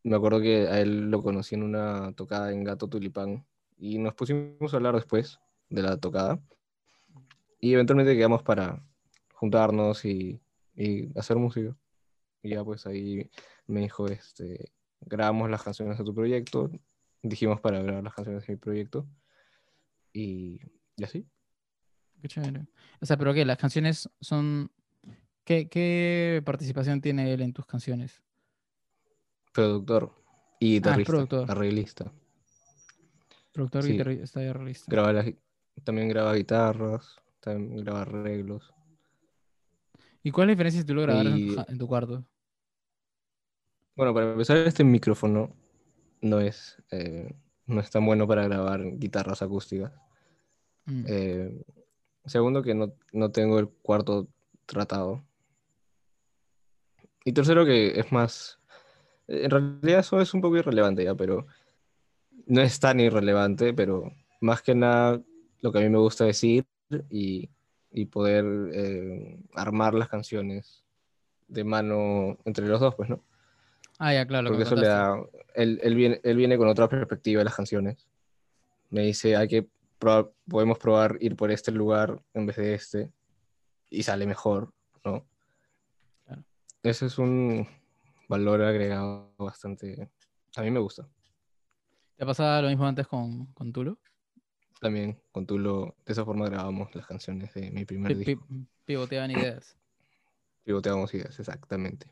me 0.03 0.15
acuerdo 0.15 0.41
que 0.41 0.67
a 0.67 0.79
él 0.81 1.11
lo 1.11 1.21
conocí 1.21 1.53
en 1.53 1.61
una 1.61 2.13
tocada 2.13 2.51
en 2.51 2.63
Gato 2.63 2.87
Tulipán. 2.87 3.45
Y 3.77 3.99
nos 3.99 4.15
pusimos 4.15 4.73
a 4.73 4.77
hablar 4.77 4.95
después 4.95 5.39
de 5.69 5.83
la 5.83 5.97
tocada. 5.97 6.39
Y 7.59 7.73
eventualmente 7.73 8.15
quedamos 8.15 8.41
para 8.41 8.83
juntarnos 9.35 10.03
y, 10.03 10.41
y 10.75 11.15
hacer 11.15 11.37
música. 11.37 11.77
Y 12.41 12.49
ya 12.49 12.63
pues 12.63 12.87
ahí 12.87 13.29
me 13.71 13.81
dijo, 13.81 14.07
este, 14.07 14.71
grabamos 15.01 15.49
las 15.49 15.63
canciones 15.63 15.97
de 15.97 16.03
tu 16.03 16.13
proyecto. 16.13 16.69
Dijimos 17.23 17.59
para 17.61 17.81
grabar 17.81 18.03
las 18.03 18.13
canciones 18.13 18.45
de 18.45 18.53
mi 18.53 18.57
proyecto. 18.59 19.07
Y, 20.13 20.59
y 20.97 21.03
así. 21.03 21.27
Qué 22.21 22.27
chévere. 22.27 22.67
O 23.01 23.05
sea, 23.05 23.17
pero 23.17 23.33
¿qué? 23.33 23.45
Las 23.45 23.57
canciones 23.57 24.09
son... 24.19 24.71
¿Qué, 25.43 25.67
qué 25.69 26.41
participación 26.45 27.01
tiene 27.01 27.33
él 27.33 27.41
en 27.41 27.51
tus 27.51 27.65
canciones? 27.65 28.21
Productor 29.53 30.13
y 30.59 30.75
guitarrista, 30.75 31.11
productor. 31.11 31.51
arreglista. 31.51 32.13
Productor, 33.51 33.83
Sí. 33.83 33.93
guitarrista 33.93 34.43
y 34.43 34.47
arreglista. 34.47 34.85
Graba 34.89 35.13
las- 35.13 35.33
también 35.83 36.07
graba 36.09 36.33
guitarras, 36.35 37.17
también 37.39 37.83
graba 37.83 38.01
arreglos. 38.01 38.71
¿Y 40.23 40.31
cuál 40.31 40.45
es 40.45 40.47
la 40.49 40.51
diferencia 40.53 40.81
si 40.81 40.85
tú 40.87 40.93
lo 40.93 41.01
grabaras 41.01 41.33
tu, 41.33 41.65
en 41.67 41.77
tu 41.77 41.87
cuarto? 41.87 42.23
Bueno, 43.95 44.13
para 44.13 44.31
empezar, 44.31 44.57
este 44.57 44.83
micrófono 44.83 45.53
no 46.21 46.39
es, 46.39 46.81
eh, 46.91 47.33
no 47.65 47.81
es 47.81 47.89
tan 47.89 48.05
bueno 48.05 48.27
para 48.27 48.47
grabar 48.47 48.97
guitarras 48.97 49.41
acústicas. 49.41 49.91
Mm. 50.85 51.05
Eh, 51.07 51.65
segundo, 52.25 52.63
que 52.63 52.73
no, 52.73 52.93
no 53.11 53.31
tengo 53.31 53.59
el 53.59 53.69
cuarto 53.69 54.27
tratado. 54.65 55.23
Y 57.25 57.33
tercero, 57.33 57.65
que 57.65 57.99
es 57.99 58.11
más... 58.11 58.59
En 59.27 59.49
realidad 59.49 59.99
eso 59.99 60.19
es 60.19 60.33
un 60.33 60.41
poco 60.41 60.57
irrelevante 60.57 61.03
ya, 61.03 61.15
pero 61.15 61.45
no 62.47 62.61
es 62.61 62.79
tan 62.79 62.99
irrelevante, 62.99 63.73
pero 63.73 64.11
más 64.41 64.61
que 64.61 64.75
nada 64.75 65.21
lo 65.61 65.71
que 65.71 65.79
a 65.79 65.81
mí 65.81 65.89
me 65.89 65.99
gusta 65.99 66.25
decir 66.25 66.65
y, 67.09 67.49
y 67.91 68.05
poder 68.05 68.45
eh, 68.73 69.39
armar 69.53 69.93
las 69.93 70.09
canciones 70.09 70.83
de 71.47 71.63
mano 71.63 72.37
entre 72.45 72.67
los 72.67 72.79
dos, 72.79 72.95
pues, 72.95 73.09
¿no? 73.09 73.23
Ah, 74.03 74.15
ya, 74.15 74.25
claro. 74.25 74.47
Porque 74.47 74.63
eso 74.63 74.75
le 74.75 74.87
da. 74.87 75.15
Él, 75.53 75.79
él 75.83 75.93
viene, 75.93 76.19
él 76.23 76.35
viene 76.35 76.57
con 76.57 76.67
otra 76.67 76.89
perspectiva 76.89 77.37
de 77.41 77.45
las 77.45 77.55
canciones. 77.55 78.07
Me 78.89 79.01
dice, 79.03 79.35
hay 79.35 79.47
que 79.47 79.67
probar- 79.99 80.31
podemos 80.49 80.79
probar 80.79 81.17
ir 81.19 81.35
por 81.35 81.51
este 81.51 81.71
lugar 81.71 82.19
en 82.33 82.47
vez 82.47 82.55
de 82.55 82.73
este. 82.73 83.11
Y 83.91 84.01
sale 84.01 84.25
mejor, 84.25 84.73
¿no? 85.05 85.23
Claro. 86.25 86.43
Ese 86.81 87.05
es 87.05 87.19
un 87.19 87.67
valor 88.27 88.63
agregado 88.63 89.31
bastante. 89.37 90.09
A 90.55 90.63
mí 90.63 90.71
me 90.71 90.79
gusta. 90.79 91.07
¿Te 92.15 92.25
pasaba 92.25 92.59
lo 92.63 92.69
mismo 92.69 92.87
antes 92.87 93.05
con, 93.05 93.45
con 93.53 93.71
Tulo? 93.71 93.99
También 94.79 95.21
con 95.31 95.45
Tulo, 95.45 95.95
de 96.07 96.13
esa 96.13 96.25
forma 96.25 96.47
grabamos 96.49 96.95
las 96.95 97.05
canciones 97.05 97.53
de 97.53 97.69
mi 97.69 97.85
primer 97.85 98.13
Pi- 98.17 98.23
disco. 98.23 98.47
pi- 98.47 98.65
pivoteaban 98.83 99.29
ideas. 99.29 99.77
Pivoteamos 100.63 101.13
ideas, 101.13 101.37
exactamente. 101.39 102.07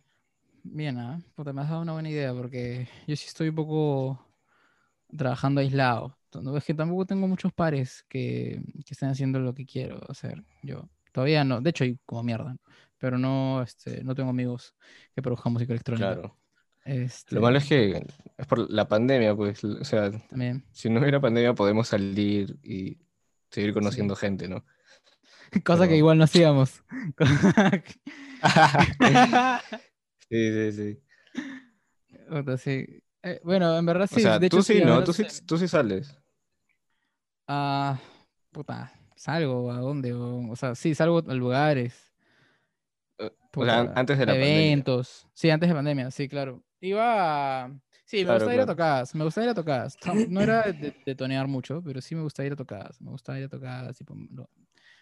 Bien, 0.72 0.97
¿ah? 0.99 1.20
Puta, 1.36 1.51
me 1.51 1.61
has 1.61 1.70
dado 1.70 1.82
una 1.82 1.93
buena 1.93 2.09
idea 2.09 2.34
porque 2.34 2.88
yo 3.07 3.15
sí 3.15 3.26
estoy 3.28 3.49
un 3.49 3.55
poco 3.55 4.26
trabajando 5.15 5.61
aislado. 5.61 6.17
No, 6.41 6.55
es 6.55 6.63
que 6.63 6.76
tampoco 6.76 7.05
tengo 7.05 7.28
muchos 7.28 7.51
pares 7.51 8.05
que, 8.07 8.61
que 8.86 8.93
estén 8.93 9.09
haciendo 9.09 9.39
lo 9.39 9.53
que 9.55 9.65
quiero 9.65 9.99
hacer 10.09 10.43
yo. 10.61 10.88
Todavía 11.11 11.43
no. 11.43 11.59
De 11.59 11.72
hecho, 11.72 11.84
hay 11.84 11.97
como 12.05 12.22
mierda. 12.22 12.55
Pero 12.99 13.17
no, 13.17 13.63
este, 13.63 14.03
no 14.03 14.13
tengo 14.13 14.30
amigos 14.30 14.76
que 15.15 15.24
produzcan 15.24 15.53
música 15.53 15.74
electrónica. 15.74 16.13
Claro. 16.13 16.38
Este, 16.86 17.36
Lo 17.36 17.41
malo 17.41 17.57
es 17.57 17.65
que 17.65 18.05
es 18.38 18.47
por 18.47 18.70
la 18.70 18.88
pandemia, 18.88 19.36
pues. 19.36 19.63
O 19.63 19.84
sea, 19.84 20.11
También. 20.28 20.63
si 20.72 20.89
no 20.89 20.99
hubiera 20.99 21.20
pandemia 21.20 21.53
podemos 21.53 21.88
salir 21.88 22.59
y 22.61 22.99
seguir 23.49 23.74
conociendo 23.74 24.15
gente, 24.15 24.47
¿no? 24.47 24.63
Cosa 25.65 25.88
que 25.88 25.97
igual 25.97 26.20
no 26.20 26.26
hacíamos. 26.26 26.84
Sí, 30.30 30.71
sí, 30.71 30.71
sí. 30.71 31.03
Sí. 32.57 33.03
Eh, 33.23 33.41
bueno, 33.43 33.77
en 33.77 33.86
verdad 33.86 34.07
O 34.11 34.15
sí. 34.15 34.21
sea, 34.21 34.39
de 34.39 34.47
hecho, 34.47 34.57
tú 34.57 34.63
sí, 34.63 34.80
al 34.80 34.86
¿no? 34.86 35.03
Tú 35.03 35.13
sí, 35.13 35.25
tú 35.45 35.57
sí 35.57 35.67
sales. 35.67 36.17
Ah, 37.47 37.99
puta, 38.51 38.91
salgo 39.15 39.71
a 39.71 39.80
dónde, 39.80 40.13
o, 40.13 40.49
o 40.51 40.55
sea, 40.55 40.75
sí, 40.75 40.93
salgo 40.95 41.23
a 41.27 41.34
lugares. 41.34 42.13
O 43.55 43.65
sea, 43.65 43.91
antes 43.95 44.17
de 44.17 44.25
la 44.25 44.34
pandemia. 44.34 44.61
eventos. 44.61 45.27
Sí, 45.34 45.49
antes 45.49 45.67
de 45.67 45.75
pandemia, 45.75 46.11
sí, 46.11 46.30
claro. 46.30 46.63
Iba, 46.80 47.65
a- 47.65 47.80
sí, 48.05 48.17
me 48.17 48.23
Claro, 48.25 48.36
gusta 48.39 48.53
ir 48.53 48.59
a 48.61 48.63
claro. 48.63 48.75
tocadas, 48.75 49.15
me 49.15 49.23
gusta 49.25 49.43
ir 49.43 49.49
a 49.49 49.53
tocadas. 49.53 49.97
No 50.30 50.41
era 50.41 50.71
de, 50.71 50.93
de 51.05 51.15
tonear 51.15 51.47
mucho, 51.47 51.82
pero 51.84 51.99
sí 51.99 52.15
me 52.15 52.21
gusta 52.21 52.45
ir 52.45 52.53
a 52.53 52.55
tocadas, 52.55 53.01
me 53.01 53.09
gusta 53.11 53.38
ir 53.38 53.45
a 53.45 53.49
tocadas, 53.49 53.97
tipo, 53.97 54.15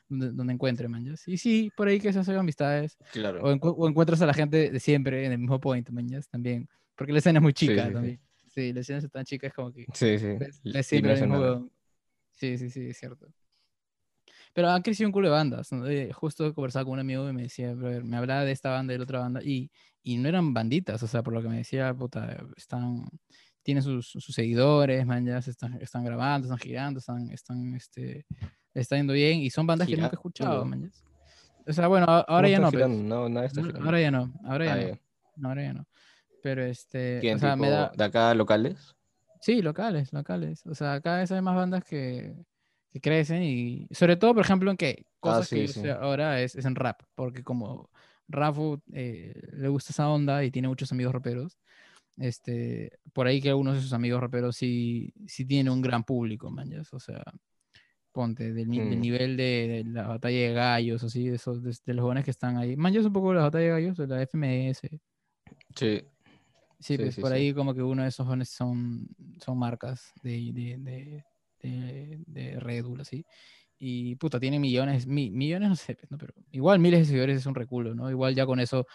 donde, 0.09 0.31
donde 0.31 0.53
encuentre, 0.53 0.87
man. 0.87 1.05
Y 1.25 1.37
sí, 1.37 1.71
por 1.75 1.87
ahí 1.87 1.99
que 1.99 2.11
se 2.13 2.19
hacen 2.19 2.35
amistades, 2.35 2.97
Claro. 3.11 3.43
o, 3.43 3.51
encu- 3.53 3.75
o 3.77 3.87
encuentras 3.87 4.21
a 4.21 4.25
la 4.25 4.33
gente 4.33 4.69
de 4.71 4.79
siempre 4.79 5.25
en 5.25 5.31
el 5.33 5.37
mismo 5.39 5.59
point, 5.59 5.89
man. 5.89 6.07
También, 6.31 6.67
porque 6.95 7.13
la 7.13 7.19
escena 7.19 7.39
es 7.39 7.43
muy 7.43 7.53
chica 7.53 7.87
sí, 7.87 7.93
también. 7.93 8.19
Sí, 8.47 8.73
la 8.73 8.79
escena 8.79 8.99
es 8.99 9.11
tan 9.11 9.25
chica, 9.25 9.47
es 9.47 9.53
como 9.53 9.71
que 9.71 9.85
Sí, 9.93 10.17
sí. 10.17 10.27
ves, 10.39 10.61
siempre 10.87 11.09
no 11.09 11.13
hace 11.13 11.27
mismo 11.27 11.39
nada. 11.39 11.63
Sí, 12.31 12.57
sí, 12.57 12.69
sí, 12.69 12.87
es 12.89 12.97
cierto. 12.97 13.27
Pero 14.53 14.69
han 14.69 14.81
crecido 14.81 15.07
un 15.07 15.11
culo 15.11 15.27
de 15.27 15.33
bandas. 15.33 15.71
¿no? 15.71 15.87
Eh, 15.87 16.11
justo 16.13 16.53
conversaba 16.53 16.85
con 16.85 16.93
un 16.93 16.99
amigo 16.99 17.29
y 17.29 17.33
me 17.33 17.43
decía, 17.43 17.73
brother, 17.73 18.03
me 18.03 18.17
hablaba 18.17 18.43
de 18.43 18.51
esta 18.51 18.71
banda 18.71 18.93
y 18.93 18.95
de 18.95 18.97
la 18.99 19.03
otra 19.03 19.19
banda, 19.19 19.41
y, 19.43 19.69
y 20.03 20.17
no 20.17 20.27
eran 20.29 20.53
banditas, 20.53 21.01
o 21.03 21.07
sea, 21.07 21.21
por 21.21 21.33
lo 21.33 21.41
que 21.41 21.49
me 21.49 21.57
decía, 21.57 21.93
puta, 21.93 22.37
están, 22.55 23.05
tienen 23.61 23.83
sus, 23.83 24.07
sus 24.09 24.33
seguidores, 24.33 25.05
man, 25.05 25.25
ya 25.25 25.41
se 25.41 25.51
están, 25.51 25.79
están 25.81 26.03
grabando, 26.03 26.47
están 26.47 26.57
girando, 26.59 26.99
están, 26.99 27.29
están, 27.31 27.75
este, 27.75 28.25
está 28.81 28.95
yendo 28.95 29.13
bien, 29.13 29.39
y 29.39 29.49
son 29.49 29.67
bandas 29.67 29.87
que 29.87 29.95
nunca 29.95 30.11
he 30.11 30.15
escuchado, 30.15 30.65
man. 30.65 30.91
O 31.65 31.73
sea, 31.73 31.87
bueno, 31.87 32.05
ahora 32.07 32.25
¿Cómo 32.27 32.47
ya 32.47 32.59
no, 32.59 32.71
girando? 32.71 33.03
No, 33.03 33.29
no, 33.29 33.49
girando. 33.49 33.79
ahora 33.83 34.01
ya 34.01 34.11
no, 34.11 34.33
ahora 34.45 34.65
ya 34.65 34.73
Ah, 34.73 34.75
no, 34.75 34.81
ya. 34.87 34.99
no, 35.35 35.49
ahora 35.49 35.63
ya 35.63 35.73
no. 35.73 35.87
Pero 36.41 36.63
este, 36.63 37.17
¿Quién, 37.19 37.35
o 37.37 37.39
sea, 37.39 37.55
me 37.55 37.69
da, 37.69 37.91
de 37.95 38.03
acá 38.03 38.33
locales? 38.33 38.95
Sí, 39.41 39.61
locales, 39.61 40.13
locales. 40.13 40.65
O 40.65 40.73
sea, 40.75 41.01
cada 41.01 41.19
vez 41.19 41.31
hay 41.31 41.41
más 41.41 41.55
bandas 41.55 41.83
que, 41.83 42.35
que 42.89 43.01
crecen 43.01 43.43
y 43.43 43.87
sobre 43.91 44.15
todo, 44.15 44.33
por 44.33 44.45
ejemplo, 44.45 44.71
en 44.71 44.77
que 44.77 45.05
cosas 45.19 45.49
que 45.49 45.55
sí, 45.55 45.61
yo 45.67 45.73
sí. 45.73 45.79
sé 45.81 45.91
ahora 45.91 46.41
es, 46.41 46.55
es 46.55 46.65
en 46.65 46.75
rap, 46.75 47.01
porque 47.15 47.43
como 47.43 47.89
Rafu 48.29 48.81
eh, 48.93 49.33
le 49.53 49.67
gusta 49.67 49.91
esa 49.91 50.09
onda 50.09 50.43
y 50.43 50.51
tiene 50.51 50.67
muchos 50.67 50.91
amigos 50.91 51.13
raperos, 51.13 51.57
este, 52.17 52.99
por 53.13 53.27
ahí 53.27 53.41
que 53.41 53.49
algunos 53.49 53.75
de 53.75 53.81
sus 53.81 53.93
amigos 53.93 54.21
raperos 54.21 54.55
sí, 54.55 55.13
sí 55.27 55.45
tienen 55.45 55.71
un 55.71 55.81
gran 55.81 56.03
público, 56.03 56.49
man, 56.49 56.69
¿ya? 56.69 56.81
O 56.91 56.99
sea, 56.99 57.23
ponte, 58.17 58.51
del, 58.51 58.67
ni- 58.67 58.79
del 58.79 58.97
Mm. 58.97 59.01
nivel 59.01 59.37
de, 59.37 59.83
de 59.85 59.91
la 59.91 60.07
batalla 60.07 60.37
de 60.39 60.53
gallos, 60.53 61.03
así, 61.03 61.29
de, 61.29 61.35
esos, 61.35 61.61
de, 61.61 61.75
de 61.85 61.93
los 61.93 62.01
jóvenes 62.03 62.25
que 62.25 62.31
están 62.31 62.57
ahí. 62.57 62.75
Man, 62.75 62.91
yo 62.91 63.05
un 63.05 63.13
poco 63.13 63.31
la 63.31 63.43
batalla 63.43 63.65
de 63.65 63.71
gallos, 63.71 63.97
de 63.97 64.07
la 64.07 64.21
FMS, 64.23 64.89
Sí, 64.89 64.99
Sí, 65.75 66.03
Sí, 66.79 66.97
pues 66.97 67.15
sí, 67.15 67.21
por 67.21 67.29
sí. 67.31 67.37
ahí 67.37 67.53
como 67.53 67.73
que 67.75 67.83
uno 67.83 68.01
de 68.01 68.09
esos 68.09 68.25
jóvenes 68.25 68.49
son, 68.49 69.07
son 69.39 69.57
marcas 69.59 70.11
de, 70.23 71.23
de, 72.27 72.59
Red 72.59 72.85
Bull, 72.85 73.01
así. 73.01 73.23
Y 73.77 74.15
puta, 74.15 74.39
tiene 74.39 74.57
millones, 74.59 75.05
mi- 75.05 75.29
millones 75.29 75.69
no 75.69 75.75
sé, 75.75 75.95
pues, 75.95 76.09
¿no? 76.09 76.17
pero 76.17 76.33
igual 76.51 76.79
miles 76.79 77.01
de 77.01 77.05
seguidores 77.05 77.37
es 77.37 77.45
un 77.45 77.53
reculo, 77.55 77.93
¿no? 77.93 78.09
Igual 78.09 78.33
ya 78.33 78.47
con 78.47 78.59
eso, 78.59 78.87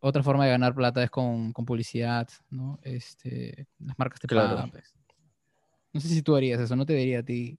otra 0.00 0.22
forma 0.22 0.44
de 0.44 0.50
ganar 0.50 0.74
plata 0.74 1.02
es 1.02 1.10
con, 1.10 1.52
con 1.52 1.64
publicidad, 1.64 2.28
¿no? 2.50 2.78
Este, 2.82 3.66
las 3.78 3.98
marcas 3.98 4.20
te 4.20 4.28
Claro. 4.28 4.54
pagan, 4.56 4.70
pues. 4.70 4.92
No 5.92 6.00
sé 6.00 6.08
si 6.08 6.20
tú 6.22 6.36
harías 6.36 6.60
eso, 6.60 6.76
no 6.76 6.84
te 6.84 6.92
vería 6.94 7.20
a 7.20 7.22
ti 7.22 7.58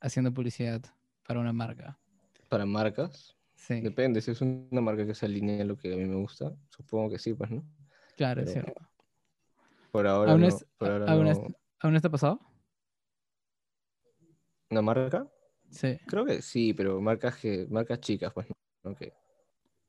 haciendo 0.00 0.32
publicidad 0.32 0.82
para 1.26 1.40
una 1.40 1.52
marca. 1.52 1.98
para 2.48 2.64
marcas. 2.66 3.34
Sí, 3.54 3.80
Depende, 3.80 4.20
si 4.22 4.30
es 4.30 4.40
una 4.40 4.80
marca 4.80 5.04
que 5.04 5.14
se 5.14 5.26
alinea 5.26 5.62
a 5.62 5.66
lo 5.66 5.76
que 5.76 5.92
a 5.92 5.96
mí 5.96 6.04
me 6.04 6.14
gusta, 6.14 6.54
supongo 6.70 7.10
que 7.10 7.18
sí, 7.18 7.34
pues, 7.34 7.50
¿no? 7.50 7.64
claro, 8.16 8.42
es 8.42 8.52
cierto. 8.52 8.72
Por 9.90 10.06
ahora 10.06 10.32
¿Aún, 10.32 10.40
no. 10.42 10.46
es- 10.48 10.64
por 10.78 10.88
a- 10.88 10.92
ahora 10.92 11.12
aún 11.12 11.24
no. 11.24 11.30
es- 11.32 11.40
aún 11.80 11.96
está 11.96 12.08
pasado? 12.08 12.40
¿Una 14.70 14.82
marca? 14.82 15.26
Sí. 15.70 15.98
Creo 16.06 16.24
que 16.24 16.40
sí, 16.42 16.72
pero 16.74 17.00
marcas 17.00 17.36
que, 17.36 17.66
marcas 17.68 18.00
chicas, 18.00 18.32
pues, 18.32 18.46
¿no? 18.84 18.94
Que 18.94 19.12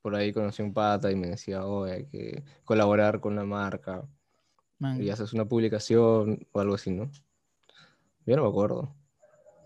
por 0.02 0.16
ahí 0.16 0.34
conocí 0.34 0.62
un 0.62 0.74
pata 0.74 1.12
y 1.12 1.16
me 1.16 1.28
decía, 1.28 1.66
oh, 1.66 1.84
hay 1.84 2.06
que 2.08 2.44
colaborar 2.64 3.20
con 3.20 3.36
la 3.36 3.44
marca 3.44 4.08
man, 4.80 5.02
y 5.02 5.10
haces 5.10 5.34
una 5.34 5.46
publicación 5.46 6.48
o 6.52 6.60
algo 6.60 6.76
así, 6.76 6.92
¿no? 6.92 7.10
Yo 8.26 8.36
no 8.36 8.44
me 8.44 8.50
acuerdo. 8.50 8.96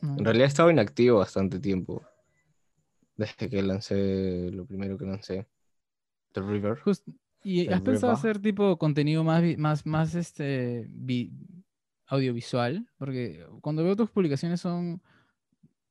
No. 0.04 0.18
En 0.18 0.26
realidad 0.26 0.46
he 0.46 0.48
estado 0.50 0.70
inactivo 0.72 1.20
bastante 1.20 1.60
tiempo. 1.60 2.04
Desde 3.16 3.50
que 3.50 3.62
lancé 3.62 4.50
lo 4.52 4.66
primero 4.66 4.98
que 4.98 5.06
lancé. 5.06 5.48
The 6.34 6.42
River. 6.42 6.80
Just- 6.80 7.08
¿y 7.44 7.68
El 7.68 7.74
has 7.74 7.82
pensado 7.82 8.12
Riva. 8.12 8.20
hacer 8.20 8.40
tipo 8.40 8.78
contenido 8.78 9.24
más, 9.24 9.44
más, 9.58 9.86
más 9.86 10.16
este, 10.16 10.88
vi- 10.90 11.32
audiovisual? 12.08 12.88
Porque 12.98 13.46
cuando 13.62 13.84
veo 13.84 13.96
tus 13.96 14.10
publicaciones 14.10 14.62
son, 14.62 15.02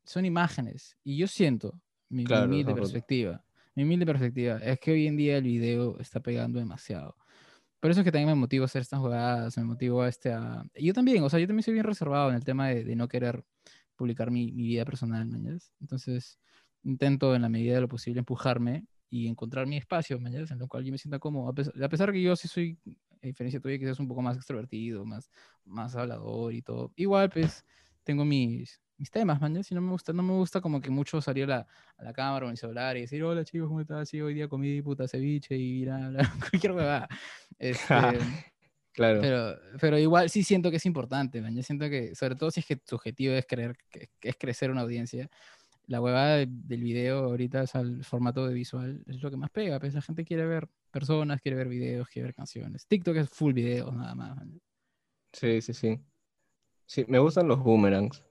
son 0.04 0.24
imágenes 0.24 0.96
y 1.04 1.16
yo 1.16 1.26
siento, 1.26 1.80
mi, 2.08 2.24
Claro, 2.24 2.50
perspectiva, 2.74 3.44
mi 3.74 3.84
humilde 3.84 4.04
perspectiva, 4.04 4.58
es 4.58 4.80
que 4.80 4.92
hoy 4.92 5.06
en 5.06 5.16
día 5.16 5.36
el 5.38 5.44
video 5.44 5.98
está 6.00 6.20
pegando 6.20 6.58
demasiado. 6.58 7.16
Por 7.78 7.90
eso 7.90 8.00
es 8.00 8.04
que 8.04 8.12
también 8.12 8.28
me 8.28 8.34
motivo 8.34 8.64
a 8.64 8.66
hacer 8.66 8.82
estas 8.82 9.00
jugadas, 9.00 9.56
me 9.58 9.64
motivo 9.64 10.02
a 10.02 10.08
este 10.08 10.32
a... 10.32 10.64
Yo 10.74 10.92
también, 10.92 11.22
o 11.24 11.28
sea, 11.30 11.38
yo 11.40 11.46
también 11.46 11.64
soy 11.64 11.74
bien 11.74 11.84
reservado 11.84 12.30
en 12.30 12.36
el 12.36 12.44
tema 12.44 12.68
de, 12.68 12.84
de 12.84 12.94
no 12.96 13.08
querer 13.08 13.44
publicar 14.02 14.32
mi, 14.32 14.50
mi 14.50 14.64
vida 14.64 14.84
personal, 14.84 15.24
¿me 15.26 15.36
entiendes? 15.36 15.72
Entonces, 15.80 16.40
intento 16.82 17.36
en 17.36 17.42
la 17.42 17.48
medida 17.48 17.76
de 17.76 17.82
lo 17.82 17.88
posible 17.88 18.18
empujarme 18.18 18.84
y 19.08 19.28
encontrar 19.28 19.68
mi 19.68 19.76
espacio, 19.76 20.18
¿me 20.18 20.26
entiendes? 20.26 20.50
En 20.50 20.58
lo 20.58 20.66
cual 20.66 20.84
yo 20.84 20.90
me 20.90 20.98
sienta 20.98 21.20
cómodo. 21.20 21.48
A 21.48 21.52
pesar, 21.54 21.72
a 21.80 21.88
pesar 21.88 22.10
que 22.10 22.20
yo 22.20 22.34
sí 22.34 22.48
soy, 22.48 22.80
a 23.22 23.26
diferencia 23.26 23.60
tuya, 23.60 23.78
quizás 23.78 24.00
un 24.00 24.08
poco 24.08 24.20
más 24.20 24.36
extrovertido, 24.36 25.04
más, 25.04 25.30
más 25.64 25.94
hablador 25.94 26.52
y 26.52 26.62
todo. 26.62 26.92
Igual, 26.96 27.30
pues, 27.30 27.64
tengo 28.02 28.24
mis, 28.24 28.80
mis 28.96 29.08
temas, 29.08 29.40
man. 29.40 29.62
Si 29.62 29.72
no 29.72 29.80
me 29.80 29.92
gusta, 29.92 30.12
no 30.12 30.24
me 30.24 30.32
gusta 30.32 30.60
como 30.60 30.80
que 30.80 30.90
mucho 30.90 31.20
salir 31.20 31.44
a 31.44 31.46
la, 31.46 31.66
a 31.96 32.02
la 32.02 32.12
cámara 32.12 32.46
o 32.46 32.48
en 32.48 32.52
el 32.52 32.58
celular 32.58 32.96
y 32.96 33.02
decir, 33.02 33.22
hola 33.22 33.44
chicos, 33.44 33.68
¿cómo 33.68 33.80
estás? 33.80 34.08
Sí, 34.08 34.20
hoy 34.20 34.34
día 34.34 34.48
comí 34.48 34.82
puta 34.82 35.06
ceviche 35.06 35.56
y 35.56 35.84
bla, 35.84 36.08
bla, 36.08 36.32
cualquier 36.50 36.72
huevada. 36.72 37.08
Este, 37.58 37.94
Claro. 38.92 39.20
pero, 39.22 39.58
pero 39.80 39.98
igual 39.98 40.28
sí 40.28 40.42
siento 40.44 40.70
que 40.70 40.76
es 40.76 40.84
importante, 40.86 41.40
man. 41.40 41.54
Yo 41.54 41.62
siento 41.62 41.88
que, 41.88 42.14
sobre 42.14 42.36
todo 42.36 42.50
si 42.50 42.60
es 42.60 42.66
que 42.66 42.76
tu 42.76 42.96
objetivo 42.96 43.34
es, 43.34 43.46
creer, 43.46 43.74
que, 43.90 44.10
que 44.20 44.28
es 44.28 44.36
crecer 44.36 44.70
una 44.70 44.82
audiencia, 44.82 45.28
la 45.86 46.00
huevada 46.00 46.36
de- 46.36 46.46
del 46.48 46.82
video 46.82 47.24
ahorita, 47.24 47.62
o 47.62 47.66
sea, 47.66 47.80
el 47.80 48.04
formato 48.04 48.46
de 48.46 48.54
visual 48.54 49.02
es 49.06 49.22
lo 49.22 49.30
que 49.30 49.36
más 49.36 49.50
pega, 49.50 49.80
pues 49.80 49.94
la 49.94 50.02
gente 50.02 50.24
quiere 50.24 50.46
ver 50.46 50.68
personas, 50.90 51.40
quiere 51.40 51.56
ver 51.56 51.68
videos, 51.68 52.06
quiere 52.08 52.26
ver 52.26 52.34
canciones. 52.34 52.86
TikTok 52.86 53.16
es 53.16 53.28
full 53.30 53.52
videos 53.54 53.94
nada 53.94 54.14
más. 54.14 54.36
man. 54.36 54.60
Sí, 55.32 55.60
sí, 55.62 55.72
sí. 55.72 55.98
Sí, 56.86 57.04
me 57.08 57.18
gustan 57.18 57.48
los 57.48 57.58
boomerangs. 57.60 58.22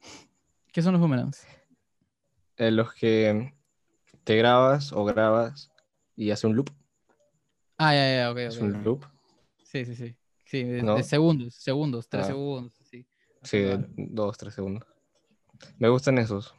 ¿Qué 0.72 0.82
son 0.82 0.92
los 0.92 1.00
boomerangs? 1.00 1.44
En 2.56 2.76
los 2.76 2.92
que 2.94 3.52
te 4.24 4.36
grabas 4.36 4.92
o 4.92 5.04
grabas 5.04 5.70
y 6.14 6.30
hace 6.30 6.46
un 6.46 6.54
loop. 6.56 6.70
Ah, 7.78 7.94
ya, 7.94 8.14
ya, 8.16 8.30
ok, 8.30 8.38
Es 8.38 8.56
ok, 8.56 8.62
un 8.62 8.84
loop. 8.84 9.04
Sí, 9.70 9.84
sí, 9.84 9.94
sí. 9.94 10.16
Sí, 10.44 10.64
de, 10.64 10.82
¿No? 10.82 10.96
de 10.96 11.04
segundos, 11.04 11.54
segundos, 11.54 12.08
tres 12.08 12.24
Ah. 12.24 12.26
segundos, 12.28 12.72
sí. 12.82 13.06
Sí, 13.44 13.58
de 13.58 13.86
dos, 13.96 14.36
tres 14.36 14.52
segundos. 14.52 14.82
Me 15.78 15.88
gustan 15.88 16.18
esos. 16.18 16.56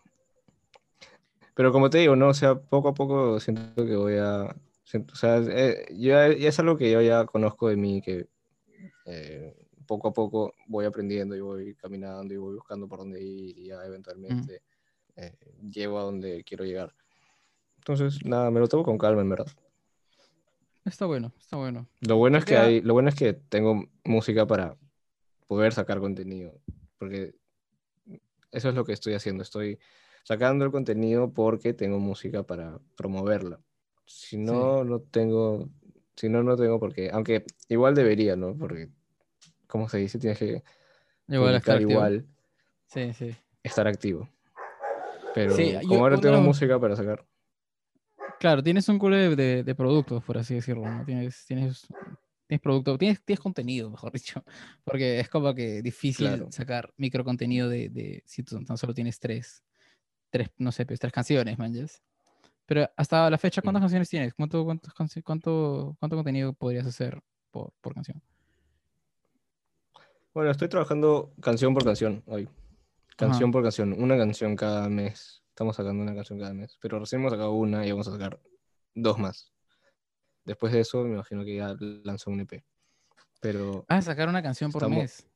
Pero 1.53 1.74
como 1.74 1.89
te 1.89 1.97
digo, 1.97 2.16
no, 2.16 2.30
o 2.30 2.34
sea, 2.34 2.55
poco 2.55 2.88
a 2.88 2.93
poco 2.93 3.38
siento 3.41 3.86
que 3.86 3.95
voy 3.97 4.16
a. 4.18 4.55
siento- 4.86 5.12
o 5.14 5.18
sea, 5.18 5.39
eh, 5.39 5.88
ya, 5.91 6.30
ya 6.34 6.47
es 6.47 6.59
algo 6.59 6.78
que 6.78 6.89
yo 6.89 7.01
ya 7.01 7.26
conozco 7.26 7.68
de 7.68 7.76
mí, 7.76 8.01
que 8.01 8.30
eh, 9.05 9.53
poco 9.86 10.07
a 10.07 10.14
poco 10.14 10.53
voy 10.68 10.86
aprendiendo 10.86 11.36
y 11.36 11.41
voy 11.41 11.76
caminando 11.76 12.34
y 12.34 12.38
voy 12.38 12.55
buscando 12.55 12.88
por 12.88 12.99
dónde 12.99 13.22
ir 13.22 13.57
y 13.59 13.66
ya 13.68 13.84
eventualmente 13.86 14.62
eh, 15.18 15.36
llego 15.70 15.99
a 15.99 16.03
donde 16.03 16.45
quiero 16.45 16.64
llegar. 16.64 16.95
Entonces, 17.80 18.24
nada, 18.24 18.49
me 18.51 18.62
lo 18.62 18.70
tomo 18.70 18.84
con 18.84 18.97
calma, 18.97 19.22
en 19.22 19.30
verdad. 19.30 19.47
Está 20.86 21.06
bueno, 21.06 21.32
está 21.40 21.58
bueno. 21.58 21.88
Lo 22.02 22.18
bueno 22.18 22.38
es 22.38 22.46
que 22.46 22.52
queda- 22.52 22.64
hay, 22.66 22.82
lo 22.82 22.94
bueno 22.94 23.10
es 23.10 23.16
que 23.16 23.34
tengo 23.34 23.86
música 24.04 24.48
para 24.48 24.78
poder 25.48 25.74
sacar 25.74 26.00
contenido, 26.00 26.60
porque 26.98 27.36
eso 28.52 28.70
es 28.70 28.76
lo 28.76 28.84
que 28.86 28.94
estoy 28.94 29.14
haciendo. 29.14 29.44
Estoy 29.44 29.80
sacando 30.24 30.66
el 30.66 30.72
contenido 30.72 31.32
porque 31.34 31.74
tengo 31.74 32.00
música 32.00 32.44
para 32.44 32.80
promoverla. 32.96 33.60
Si 34.06 34.38
no, 34.38 34.84
no 34.84 35.00
tengo, 35.00 35.70
si 36.16 36.30
no, 36.30 36.44
no 36.44 36.58
tengo 36.58 36.80
por 36.80 36.94
qué. 36.94 37.10
Aunque 37.12 37.46
igual 37.70 37.94
debería, 37.96 38.36
¿no? 38.36 38.58
Porque, 38.58 38.90
como 39.68 39.88
se 39.88 40.00
dice, 40.00 40.18
tienes 40.20 40.40
que 40.40 40.64
Igual 41.28 41.56
estar 41.56 41.80
igual, 41.80 42.26
Sí, 42.88 43.14
sí. 43.14 43.36
estar 43.64 43.88
activo. 43.88 44.28
Pero 45.34 45.56
Sí, 45.56 45.74
como 45.88 45.96
yo- 45.96 46.00
ahora 46.02 46.20
tengo 46.20 46.42
música 46.42 46.80
para 46.80 46.96
sacar. 46.96 47.26
Claro, 48.42 48.64
tienes 48.64 48.89
un 48.89 48.98
culo 48.98 49.16
de, 49.16 49.36
de- 49.36 49.64
de 49.64 49.76
productos, 49.76 50.24
por 50.24 50.36
así 50.36 50.56
decirlo, 50.56 50.84
¿no? 50.89 51.06
Tienes, 51.06 51.46
tienes, 51.46 51.86
tienes 52.48 52.60
producto, 52.60 52.98
tienes, 52.98 53.24
tienes 53.24 53.39
contenido, 53.39 53.92
mejor 53.92 54.12
dicho, 54.12 54.44
porque 54.84 55.20
es 55.20 55.30
como 55.30 55.54
que 55.54 55.84
difícil 55.84 56.30
Claro. 56.30 56.52
sacar 56.52 56.92
micro 56.98 57.24
contenido 57.24 57.70
de, 57.70 57.89
de 57.89 58.24
si 58.26 58.42
tú 58.42 58.60
tan 58.66 58.78
solo 58.80 58.96
tienes 58.96 59.20
tres, 59.20 59.64
tres, 60.32 60.50
no 60.58 60.72
sé, 60.72 60.88
pues 60.88 61.00
tres 61.00 61.14
canciones, 61.14 61.56
manches. 61.60 62.02
Pero 62.66 62.89
hasta 62.98 63.30
la 63.30 63.38
fecha, 63.38 63.62
¿cuántas 63.62 63.82
canciones 63.82 64.10
tienes? 64.10 64.34
¿Cuánto, 64.34 64.66
cuánto, 64.66 65.96
cuánto 66.00 66.16
contenido 66.16 66.54
podrías 66.54 66.88
hacer 66.88 67.22
por, 67.52 67.72
por 67.80 67.94
canción? 67.94 68.24
Bueno, 70.34 70.50
estoy 70.50 70.68
trabajando 70.68 71.32
canción 71.42 71.76
por 71.76 71.84
canción 71.84 72.24
hoy. 72.26 72.50
Canción 73.18 73.52
por 73.52 73.62
canción, 73.62 73.94
una 74.02 74.18
canción 74.18 74.56
cada 74.56 74.89
mes. 74.89 75.41
Estamos 75.62 75.76
sacando 75.76 76.01
una 76.01 76.16
canción 76.16 76.39
cada 76.39 76.55
mes. 76.55 76.76
Pero 76.82 76.97
recién 76.97 77.22
hemos 77.22 77.32
sacado 77.34 77.51
una 77.51 77.86
y 77.86 77.91
vamos 77.91 78.07
a 78.07 78.12
sacar 78.14 78.39
dos 78.95 79.20
más. 79.20 79.53
Después 80.43 80.74
de 80.74 80.80
eso, 80.80 81.03
me 81.03 81.14
imagino 81.14 81.45
que 81.45 81.55
ya 81.55 81.76
lanzó 81.80 82.32
un 82.32 82.39
EP. 82.39 82.64
Pero 83.39 83.86
Ah, 83.88 84.01
sacar 84.01 84.28
una 84.28 84.41
canción 84.41 84.72
por 84.72 84.82
Estamos- 84.82 84.97
mes. 85.03 85.30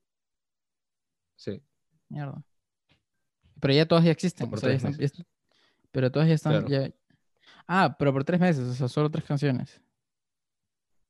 sí, 1.36 1.62
Mierda. 2.10 2.44
Pero 3.62 3.74
ya 3.76 3.88
todas 3.88 4.04
ya 4.04 4.10
existen. 4.10 4.50
por 4.50 4.58
o 4.58 4.62
sea, 4.62 4.70
ya 4.72 4.76
están- 4.78 4.98
ya 4.98 5.08
pero 5.92 6.12
todas 6.12 6.28
ya 6.28 6.34
están. 6.34 6.66
Claro. 6.66 6.68
ya- 6.88 6.92
Ah, 7.68 7.96
pero 8.00 8.12
por 8.12 8.24
tres 8.24 8.40
meses, 8.40 8.64
o 8.68 8.74
sea, 8.74 8.88
solo 8.88 9.12
tres 9.12 9.26
canciones. 9.26 9.80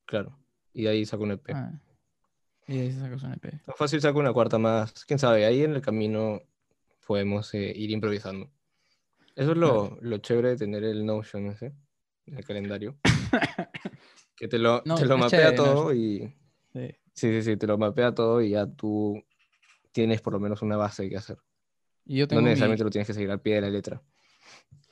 claro. 0.05 0.37
Y 0.73 0.83
de 0.83 0.89
ahí 0.89 1.05
saco 1.05 1.23
un 1.23 1.31
EP. 1.31 1.53
Ah. 1.53 1.71
Y 2.67 2.79
ahí 2.79 2.91
sacas 2.91 3.23
un 3.23 3.31
EP. 3.31 3.61
No 3.65 3.73
fácil 3.75 4.01
saco 4.01 4.19
una 4.19 4.33
cuarta 4.33 4.57
más. 4.57 5.05
Quién 5.05 5.19
sabe, 5.19 5.45
ahí 5.45 5.63
en 5.63 5.73
el 5.73 5.81
camino 5.81 6.41
podemos 7.07 7.53
eh, 7.53 7.71
ir 7.73 7.91
improvisando. 7.91 8.51
Eso 9.35 9.51
es 9.51 9.57
lo, 9.57 9.97
lo 10.01 10.17
chévere 10.19 10.49
de 10.49 10.57
tener 10.57 10.83
el 10.83 11.05
Notion 11.05 11.47
ese, 11.47 11.73
el 12.25 12.45
calendario. 12.45 12.97
que 14.35 14.47
te 14.47 14.57
lo, 14.57 14.81
No, 14.85 14.95
te 14.95 15.05
lo 15.05 15.17
mapea 15.17 15.29
chévere, 15.49 15.57
todo 15.57 15.75
Notion. 15.85 15.97
y... 15.97 16.19
Sí. 16.73 16.95
Sí, 17.13 17.31
sí, 17.31 17.41
sí, 17.43 17.57
te 17.57 17.65
lo 17.67 17.77
mapea 17.77 18.13
todo 18.13 18.41
y 18.41 18.49
ya 18.51 18.65
tú 18.67 19.23
tienes 19.93 20.21
por 20.21 20.33
lo 20.33 20.39
menos 20.39 20.61
una 20.61 20.75
base 20.75 21.09
que 21.09 21.15
hacer. 21.15 21.37
Y 22.03 22.17
yo 22.17 22.27
No 22.29 22.41
mi- 22.41 22.49
necesariamente 22.49 22.83
lo 22.83 22.89
tienes 22.89 23.07
que 23.07 23.13
seguir 23.13 23.31
al 23.31 23.39
pie 23.41 23.55
de 23.55 23.61
la 23.61 23.69
letra. 23.69 24.01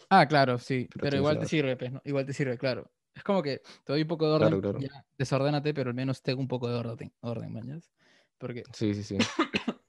Ah, 0.09 0.25
claro, 0.27 0.57
sí, 0.57 0.87
Pero 1.01 1.17
igual 1.17 1.39
te 1.39 1.47
sirve, 1.47 1.75
pues, 1.75 1.91
¿no? 1.91 2.01
Igual 2.05 2.25
te 2.25 2.31
sirve, 2.33 2.57
claro. 2.57 2.89
Es 3.13 3.23
como 3.23 3.43
que 3.43 3.57
te 3.83 3.91
doy 3.93 4.03
un 4.03 4.07
poco 4.07 4.25
de 4.27 4.33
orden, 4.35 4.47
Claro, 4.47 4.61
claro. 4.61 4.79
ya, 4.79 5.05
desordénate, 5.17 5.73
pero 5.73 5.89
al 5.89 5.95
menos 5.95 6.21
tengo 6.21 6.39
un 6.39 6.47
poco 6.47 6.69
de 6.69 6.75
orden, 6.75 7.13
orden, 7.21 7.51
mañas. 7.51 7.91
Porque, 8.37 8.63
Sí, 8.73 8.93
sí, 8.93 9.03
sí. 9.03 9.17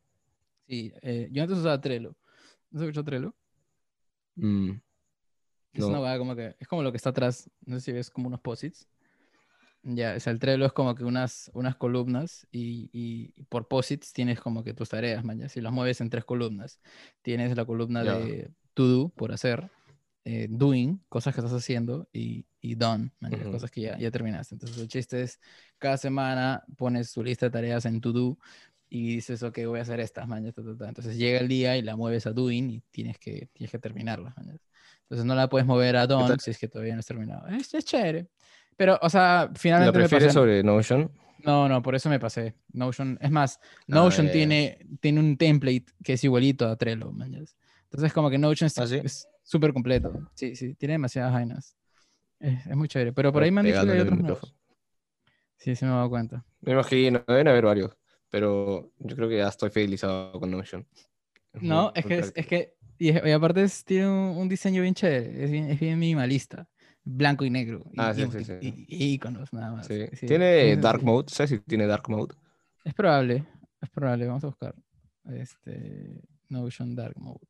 sí, 0.67 0.93
eh, 1.03 1.29
yo 1.31 1.43
antes 1.43 1.59
usaba 1.59 1.81
Trello. 1.81 2.17
¿No 2.71 2.81
has 2.81 2.83
escuchado 2.87 3.05
Trello? 3.05 3.35
Mm, 4.37 4.81
Es 5.73 5.85
una 5.85 5.99
No. 5.99 6.03
hueá 6.03 6.19
como 6.19 6.37
que, 6.37 6.55
es 6.59 6.69
como 6.69 6.83
lo 6.83 6.91
que 6.93 6.97
está 6.97 7.11
atrás, 7.11 7.51
no 7.67 7.77
sé 7.77 7.81
si 7.87 7.93
ves 7.93 8.11
como 8.11 8.29
unos 8.29 8.41
posits. 8.41 8.89
Ya, 9.83 10.15
o 10.17 10.21
sea, 10.21 10.33
el 10.33 10.39
Trello 10.39 10.65
es 10.65 10.73
como 10.73 10.95
que 10.95 11.05
unas, 11.05 11.51
unas 11.53 11.77
columnas 11.77 12.47
y, 12.51 12.89
y- 12.93 13.35
y 13.37 13.43
por 13.45 13.69
posits 13.69 14.13
tienes 14.15 14.41
como 14.41 14.65
que 14.65 14.73
tus 14.73 14.89
tareas, 14.89 15.25
mañas, 15.25 15.57
y 15.57 15.61
las 15.61 15.73
mueves 15.73 16.01
en 16.01 16.09
tres 16.09 16.25
columnas. 16.25 16.81
Tienes 17.23 17.55
la 17.57 17.67
columna 17.67 18.03
Ya. 18.03 18.19
de 18.19 18.51
to 18.73 18.87
do, 18.87 19.09
por 19.11 19.31
hacer, 19.33 19.71
eh, 20.25 20.47
doing, 20.49 21.05
cosas 21.11 21.35
que 21.35 21.41
estás 21.43 21.53
haciendo, 21.53 22.09
y, 22.13 22.47
y 22.63 22.77
done, 22.77 23.13
mañas, 23.21 23.43
Ujú. 23.43 23.53
cosas 23.53 23.71
que 23.71 23.83
ya, 23.83 23.99
ya 23.99 24.11
terminaste. 24.11 24.55
Entonces 24.55 24.79
el 24.79 24.89
chiste 24.89 25.21
es, 25.23 25.39
cada 25.79 25.99
semana 25.99 26.65
pones 26.79 27.13
tu 27.13 27.23
lista 27.23 27.47
de 27.47 27.51
tareas 27.51 27.85
en 27.85 28.01
to 28.01 28.13
do 28.13 28.39
y 28.97 29.17
dices, 29.17 29.43
ok, 29.43 29.59
voy 29.67 29.81
a 29.81 29.83
hacer 29.83 29.99
estas, 29.99 30.29
mañas, 30.29 30.55
ta, 30.55 30.63
ta, 30.63 30.77
ta. 30.77 30.89
Entonces 30.89 31.17
llega 31.17 31.41
el 31.41 31.49
día 31.49 31.77
y 31.77 31.83
la 31.83 31.97
mueves 31.97 32.27
a 32.29 32.33
doing 32.33 32.71
y 32.71 32.81
tienes 32.93 33.19
que, 33.19 33.49
tienes 33.53 33.73
que 33.73 33.79
terminarlas, 33.81 34.37
mañas. 34.37 34.61
Entonces 35.03 35.27
no 35.27 35.35
la 35.35 35.49
puedes 35.49 35.67
mover 35.67 35.97
a 35.97 36.07
tal? 36.07 36.39
si 36.39 36.53
es 36.53 36.59
que 36.59 36.69
todavía 36.69 36.95
no 36.95 37.01
has 37.01 37.07
terminado. 37.07 37.49
Es, 37.49 37.75
es 37.75 37.85
chévere. 37.85 38.29
Pero, 38.77 38.97
o 39.03 39.11
sea, 39.11 39.49
¿La 39.51 39.59
finalmente 39.59 39.99
me 39.99 40.05
prefieres 40.05 40.29
pasé- 40.29 40.35
sobre 40.35 40.63
Notion? 40.63 41.11
No, 41.45 41.69
no, 41.69 41.83
por 41.83 41.95
eso 41.97 42.09
me 42.09 42.21
pasé. 42.21 42.55
Notion, 42.73 43.19
es 43.21 43.31
más, 43.33 43.59
Notion 43.89 44.27
Ah, 44.27 44.29
ya, 44.29 44.33
ya. 44.33 44.33
tiene, 44.33 44.87
tiene 45.01 45.21
un 45.21 45.37
template 45.37 45.87
que 46.03 46.13
es 46.13 46.23
igualito 46.23 46.69
a 46.69 46.77
Trello, 46.77 47.11
mañas. 47.11 47.57
Entonces 47.85 48.13
como 48.13 48.31
que 48.31 48.39
Notion 48.39 48.67
es 48.69 48.79
¿Ah, 48.79 48.87
sí? 48.87 49.01
es 49.03 49.29
súper 49.43 49.73
completo. 49.73 50.13
Sí, 50.35 50.55
sí, 50.55 50.75
tiene 50.75 50.95
demasiadas 50.95 51.33
vainas. 51.33 51.77
Es, 52.39 52.65
es 52.67 52.77
muy 52.77 52.87
chévere. 52.87 53.13
Pero 53.13 53.33
por 53.33 53.43
ahí 53.43 53.51
me 53.51 53.61
han 53.61 53.67
dicho 53.67 53.85
que 53.85 53.91
hay 53.93 54.01
otros. 54.01 54.55
Sí, 55.57 55.75
sí 55.75 55.85
me 55.85 55.91
he 55.91 55.95
dado 55.95 56.11
cuenta. 56.11 56.45
Me 56.61 56.73
imagino, 56.73 57.23
deben 57.27 57.49
haber 57.49 57.65
varios, 57.65 57.91
pero 58.35 58.91
yo 58.99 59.15
creo 59.15 59.29
que 59.29 59.37
ya 59.39 59.47
estoy 59.47 59.71
fidelizado 59.71 60.33
con 60.41 60.51
Notion. 60.51 60.85
Es 61.53 61.63
muy- 61.63 61.69
No, 61.69 61.93
es 61.95 62.05
muy 62.05 62.09
que, 62.09 62.19
es, 62.35 62.47
que, 62.49 62.75
y, 62.99 63.31
aparte 63.31 63.63
es- 63.63 63.85
tiene 63.85 64.09
un, 64.09 64.37
un 64.39 64.49
diseño 64.49 64.83
bien 64.83 64.93
chévere, 64.93 65.45
es 65.45 65.79
bien, 65.79 65.99
minimalista, 66.01 66.69
blanco 67.05 67.45
y 67.45 67.51
negro, 67.51 67.85
y, 67.93 68.01
Ah, 68.01 68.13
sí, 68.13 68.27
sí, 68.33 68.43
sí. 68.43 68.55
y- 68.61 68.87
y 68.89 69.13
iconos 69.15 69.53
nada 69.53 69.71
más. 69.71 69.87
Tiene 69.87 70.77
Dark. 70.79 71.05
Mode, 71.05 71.27
¿sabes 71.29 71.51
si 71.51 71.59
tiene 71.61 71.87
Dark 71.87 72.09
Mode? 72.09 72.35
Es 72.85 72.93
probable, 72.93 73.45
es 73.81 73.91
probable, 73.91 74.27
vamos 74.27 74.43
a 74.43 74.49
buscar. 74.49 74.75
Este, 75.31 76.21
Notion 76.49 76.97
Dark 76.97 77.17
Mode. 77.17 77.47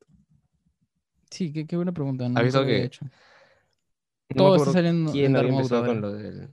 Sí, 1.30 1.50
qué, 1.50 1.66
qué 1.66 1.76
buena 1.76 1.92
pregunta. 1.92 2.28
No 2.28 2.42
visto 2.42 2.62
que 2.66 2.84
hecho. 2.84 3.06
No 3.06 4.36
Todo 4.36 4.56
está 4.56 4.72
saliendo 4.72 5.14
en 5.14 5.32
Dark 5.32 5.48
Mode 5.50 5.68
con 5.86 6.00
lo 6.02 6.12
del... 6.12 6.50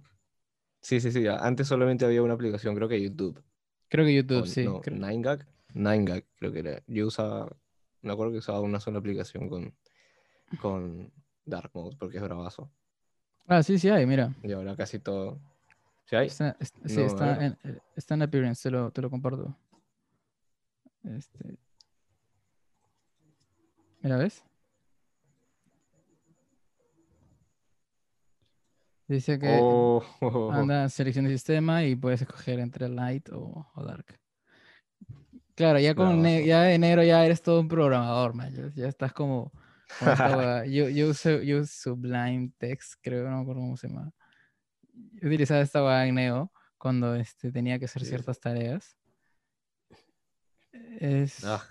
Sí, 0.81 1.01
sí, 1.01 1.11
sí. 1.11 1.27
Antes 1.27 1.67
solamente 1.67 2.05
había 2.05 2.23
una 2.23 2.33
aplicación, 2.35 2.75
creo 2.75 2.87
que 2.87 3.01
YouTube. 3.01 3.37
Creo 3.91 4.05
que 4.05 4.13
YouTube, 4.15 4.43
o 4.43 4.45
sí. 4.45 4.63
no, 4.63 4.79
creo- 4.79 4.97
9gag. 4.97 5.45
9gag, 5.73 6.23
creo 6.39 6.53
que 6.53 6.59
era. 6.59 6.81
Yo 6.87 7.07
usaba, 7.07 7.51
me 8.01 8.13
acuerdo 8.13 8.31
que 8.31 8.37
usaba 8.39 8.61
una 8.61 8.79
sola 8.79 8.99
aplicación 8.99 9.49
con, 9.49 9.75
con 10.61 11.11
Dark 11.43 11.71
Mode 11.73 11.97
porque 11.99 12.15
es 12.17 12.23
bravazo. 12.23 12.71
Ah, 13.47 13.61
sí, 13.61 13.77
sí 13.77 13.89
hay, 13.89 14.05
mira. 14.05 14.33
Y 14.43 14.53
ahora 14.53 14.77
casi 14.77 14.97
todo. 14.99 15.41
¿Sí 16.05 16.15
hay? 16.15 16.27
Está, 16.27 16.55
es- 16.61 16.73
sí, 16.85 17.01
No, 17.01 17.05
está, 17.05 17.45
en, 17.45 17.57
eh, 17.65 17.79
está 17.97 18.13
en 18.13 18.21
Appearance, 18.21 18.63
te 18.63 18.71
lo, 18.71 18.91
te 18.91 19.01
lo 19.01 19.09
comparto. 19.09 19.53
Este. 21.03 21.57
Mira, 24.01 24.15
¿ves? 24.17 24.41
Dice 29.11 29.37
que 29.37 29.59
Oh, 29.61 30.01
anda 30.53 30.87
selección 30.87 31.25
de 31.25 31.31
sistema 31.31 31.83
y 31.83 31.97
puedes 31.97 32.21
escoger 32.21 32.59
entre 32.59 32.87
light 32.87 33.27
o, 33.29 33.69
o 33.75 33.83
dark. 33.83 34.17
Claro, 35.53 35.79
ya 35.79 35.93
con 35.93 36.23
ya 36.23 36.61
de 36.61 36.75
enero 36.75 37.03
ya 37.03 37.25
eres 37.25 37.41
todo 37.41 37.59
un 37.59 37.67
programador, 37.67 38.33
man. 38.33 38.53
Ya, 38.53 38.71
ya 38.73 38.87
estás 38.87 39.11
como, 39.11 39.51
yo, 40.65 40.87
yo 40.87 41.09
uso, 41.09 41.41
yo 41.41 41.65
Sublime 41.65 42.53
Text, 42.57 42.93
creo, 43.01 43.29
no 43.29 43.35
me 43.35 43.41
acuerdo 43.41 43.61
cómo 43.61 43.75
se 43.75 43.89
llama. 43.89 44.13
Yo 44.93 45.27
utilizaba 45.27 45.59
esta 45.59 45.83
huevada 45.83 46.07
en 46.07 46.15
Neo 46.15 46.53
cuando 46.77 47.13
este, 47.15 47.51
tenía 47.51 47.77
que 47.79 47.85
hacer 47.85 48.05
ciertas 48.05 48.39
tareas. 48.39 48.95
Es... 51.01 51.43
Ah, 51.43 51.67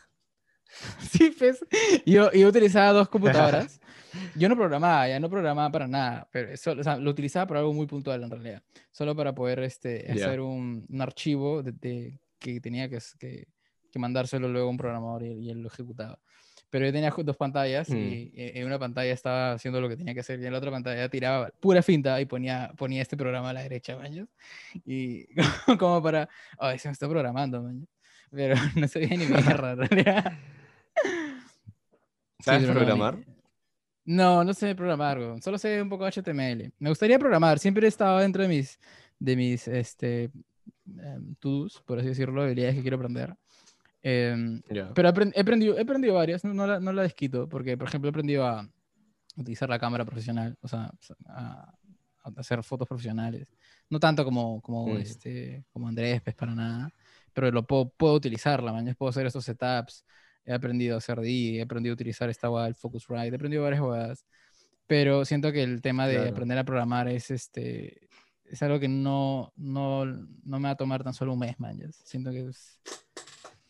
Sí, 1.11 1.35
pues. 1.39 1.65
Yo, 2.07 2.31
yo 2.33 2.49
utilizaba 2.49 2.93
dos 2.93 3.09
computadoras. 3.09 3.81
Yo 4.35 4.49
no 4.49 4.57
programaba, 4.57 5.07
ya 5.09 5.21
no 5.21 5.31
programaba 5.31 5.71
para 5.71 5.87
nada, 5.87 6.29
pero 6.33 6.51
eso, 6.51 6.73
o 6.73 6.83
sea, 6.83 6.97
lo 6.97 7.11
utilizaba 7.13 7.47
para 7.47 7.61
algo 7.61 7.73
muy 7.73 7.87
puntual 7.87 8.21
en 8.25 8.31
realidad. 8.31 8.61
Solo 8.91 9.15
para 9.15 9.33
poder 9.37 9.61
este, 9.61 10.05
Ya. 10.09 10.15
hacer 10.27 10.41
un, 10.41 10.85
un 10.89 11.01
archivo 11.01 11.63
de, 11.63 11.71
de- 11.71 12.19
que 12.41 12.61
tenía 12.61 12.89
que, 12.89 12.99
que, 13.21 13.47
que 13.93 13.99
mandárselo 14.01 14.49
luego 14.49 14.67
a 14.67 14.71
un 14.71 14.77
programador 14.79 15.23
y, 15.23 15.29
él- 15.31 15.39
y 15.43 15.51
él 15.51 15.63
lo 15.63 15.69
ejecutaba. 15.69 16.19
Pero 16.71 16.87
yo 16.87 16.93
tenía 16.93 17.15
dos 17.17 17.37
pantallas 17.37 17.89
Mm. 17.89 17.97
y 17.97 18.33
eh, 18.35 18.53
en 18.57 18.67
una 18.67 18.81
pantalla 18.81 19.13
estaba 19.13 19.53
haciendo 19.53 19.81
lo 19.81 19.89
que 19.89 19.97
tenía 19.97 20.13
que 20.15 20.21
hacer 20.21 20.41
y 20.41 20.47
en 20.47 20.53
la 20.53 20.59
otra 20.59 20.73
pantalla 20.73 21.09
tiraba 21.09 21.51
pura 21.61 21.81
finta 21.81 22.21
y 22.21 22.25
ponía, 22.27 22.73
ponía 22.77 23.03
este 23.03 23.17
programa 23.17 23.51
a 23.51 23.53
la 23.53 23.63
derecha, 23.63 23.97
maños. 23.97 24.29
Y 24.85 25.27
como 25.79 26.03
para, 26.03 26.29
ay, 26.59 26.81
se 26.81 26.89
me 26.89 26.93
está 26.95 27.09
programando, 27.09 27.63
maños. 27.63 27.87
Pero 28.33 28.57
no 28.75 28.89
se 28.89 28.99
veía 28.99 29.17
ni 29.17 29.27
mierda, 29.27 29.71
en 29.73 29.79
realidad. 29.79 30.33
Sí, 32.39 32.45
¿Sabes 32.45 32.63
ni- 32.63 32.73
programar? 32.75 33.19
No, 34.07 34.43
no 34.45 34.55
sé 34.55 34.75
programar, 34.75 35.19
weón. 35.19 35.43
Solo 35.43 35.59
sé 35.59 35.81
un 35.83 35.91
poco 35.91 36.07
HTML. 36.07 36.73
Me 36.79 36.89
gustaría 36.89 37.19
programar. 37.19 37.59
Siempre 37.59 37.85
he 37.85 37.89
estado 37.89 38.19
dentro 38.19 38.43
de 38.43 38.49
mis, 38.49 38.79
de 39.19 39.37
mis, 39.37 39.69
este, 39.69 40.31
to-dos, 41.39 41.83
por 41.87 41.99
así 41.99 42.09
decirlo, 42.09 42.43
habilidades 42.43 42.77
que 42.77 42.83
quiero 42.83 42.97
aprender. 42.97 43.37
Em, 44.03 44.63
Ya. 44.71 44.93
pero 44.95 45.09
he 45.09 45.41
aprendido, 45.41 45.77
he 45.77 45.83
aprendido 45.83 46.15
varias, 46.15 46.43
no, 46.43 46.55
no, 46.55 46.67
la, 46.67 46.81
no 46.81 46.93
la 46.95 47.03
desquito, 47.03 47.47
porque, 47.47 47.77
por 47.77 47.89
ejemplo, 47.89 48.09
he 48.09 48.11
aprendido 48.11 48.47
a 48.47 48.67
utilizar 49.37 49.69
la 49.69 49.79
cámara 49.79 50.07
profesional, 50.07 50.57
o 50.63 50.67
sea, 50.69 50.91
a, 51.27 51.75
a 52.25 52.33
hacer 52.39 52.63
fotos 52.63 52.89
profesionales. 52.89 53.53
No 53.91 54.01
tanto 54.01 54.25
como, 54.25 54.63
como, 54.63 54.95
Mm. 54.95 54.97
este, 54.97 55.65
como 55.71 55.89
Andrés, 55.89 56.23
pues 56.23 56.35
para 56.35 56.55
nada, 56.55 56.91
pero 57.35 57.51
lo 57.51 57.67
puedo, 57.67 57.91
puedo 57.91 58.15
utilizarla, 58.15 58.73
mañana 58.73 58.95
puedo 58.99 59.11
hacer 59.11 59.27
estos 59.27 59.45
setups. 59.45 60.07
He 60.51 60.55
aprendido 60.55 60.97
a 60.97 60.99
hacer 60.99 61.21
DI, 61.21 61.59
he 61.59 61.63
aprendido 61.63 61.93
a 61.93 61.95
utilizar 61.95 62.29
esta 62.29 62.49
guada, 62.49 62.67
el 62.67 62.75
Focusrite, 62.75 63.29
he 63.29 63.35
aprendido 63.37 63.63
varias 63.63 63.81
jugadas. 63.81 64.27
Pero 64.89 65.25
siento 65.25 65.53
que 65.53 65.63
el 65.63 65.81
tema 65.81 66.09
de 66.09 66.17
Claro. 66.17 66.31
aprender 66.31 66.59
a 66.59 66.65
programar 66.65 67.07
es 67.07 67.31
este 67.31 68.09
es 68.45 68.61
algo 68.65 68.81
que 68.81 68.89
no, 68.89 69.53
no, 69.55 70.05
no 70.05 70.59
me 70.59 70.65
va 70.65 70.71
a 70.71 70.77
tomar 70.77 71.05
tan 71.05 71.15
solo 71.15 71.35
un 71.35 71.39
mes, 71.39 71.61
man. 71.61 71.79
Siento 71.93 72.33
que 72.33 72.49
es, 72.49 72.81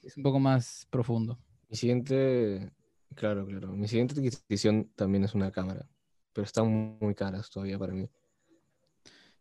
es 0.02 0.16
un 0.16 0.22
poco 0.22 0.40
más 0.40 0.86
profundo. 0.88 1.38
Mi 1.68 1.76
siguiente, 1.76 2.72
claro, 3.14 3.44
claro. 3.46 3.68
Mi 3.76 3.86
siguiente 3.86 4.14
adquisición 4.18 4.90
también 4.96 5.24
es 5.24 5.34
una 5.34 5.50
cámara, 5.52 5.86
pero 6.32 6.46
están 6.46 6.96
muy 6.98 7.14
caras 7.14 7.50
todavía 7.50 7.78
para 7.78 7.92
mí. 7.92 8.08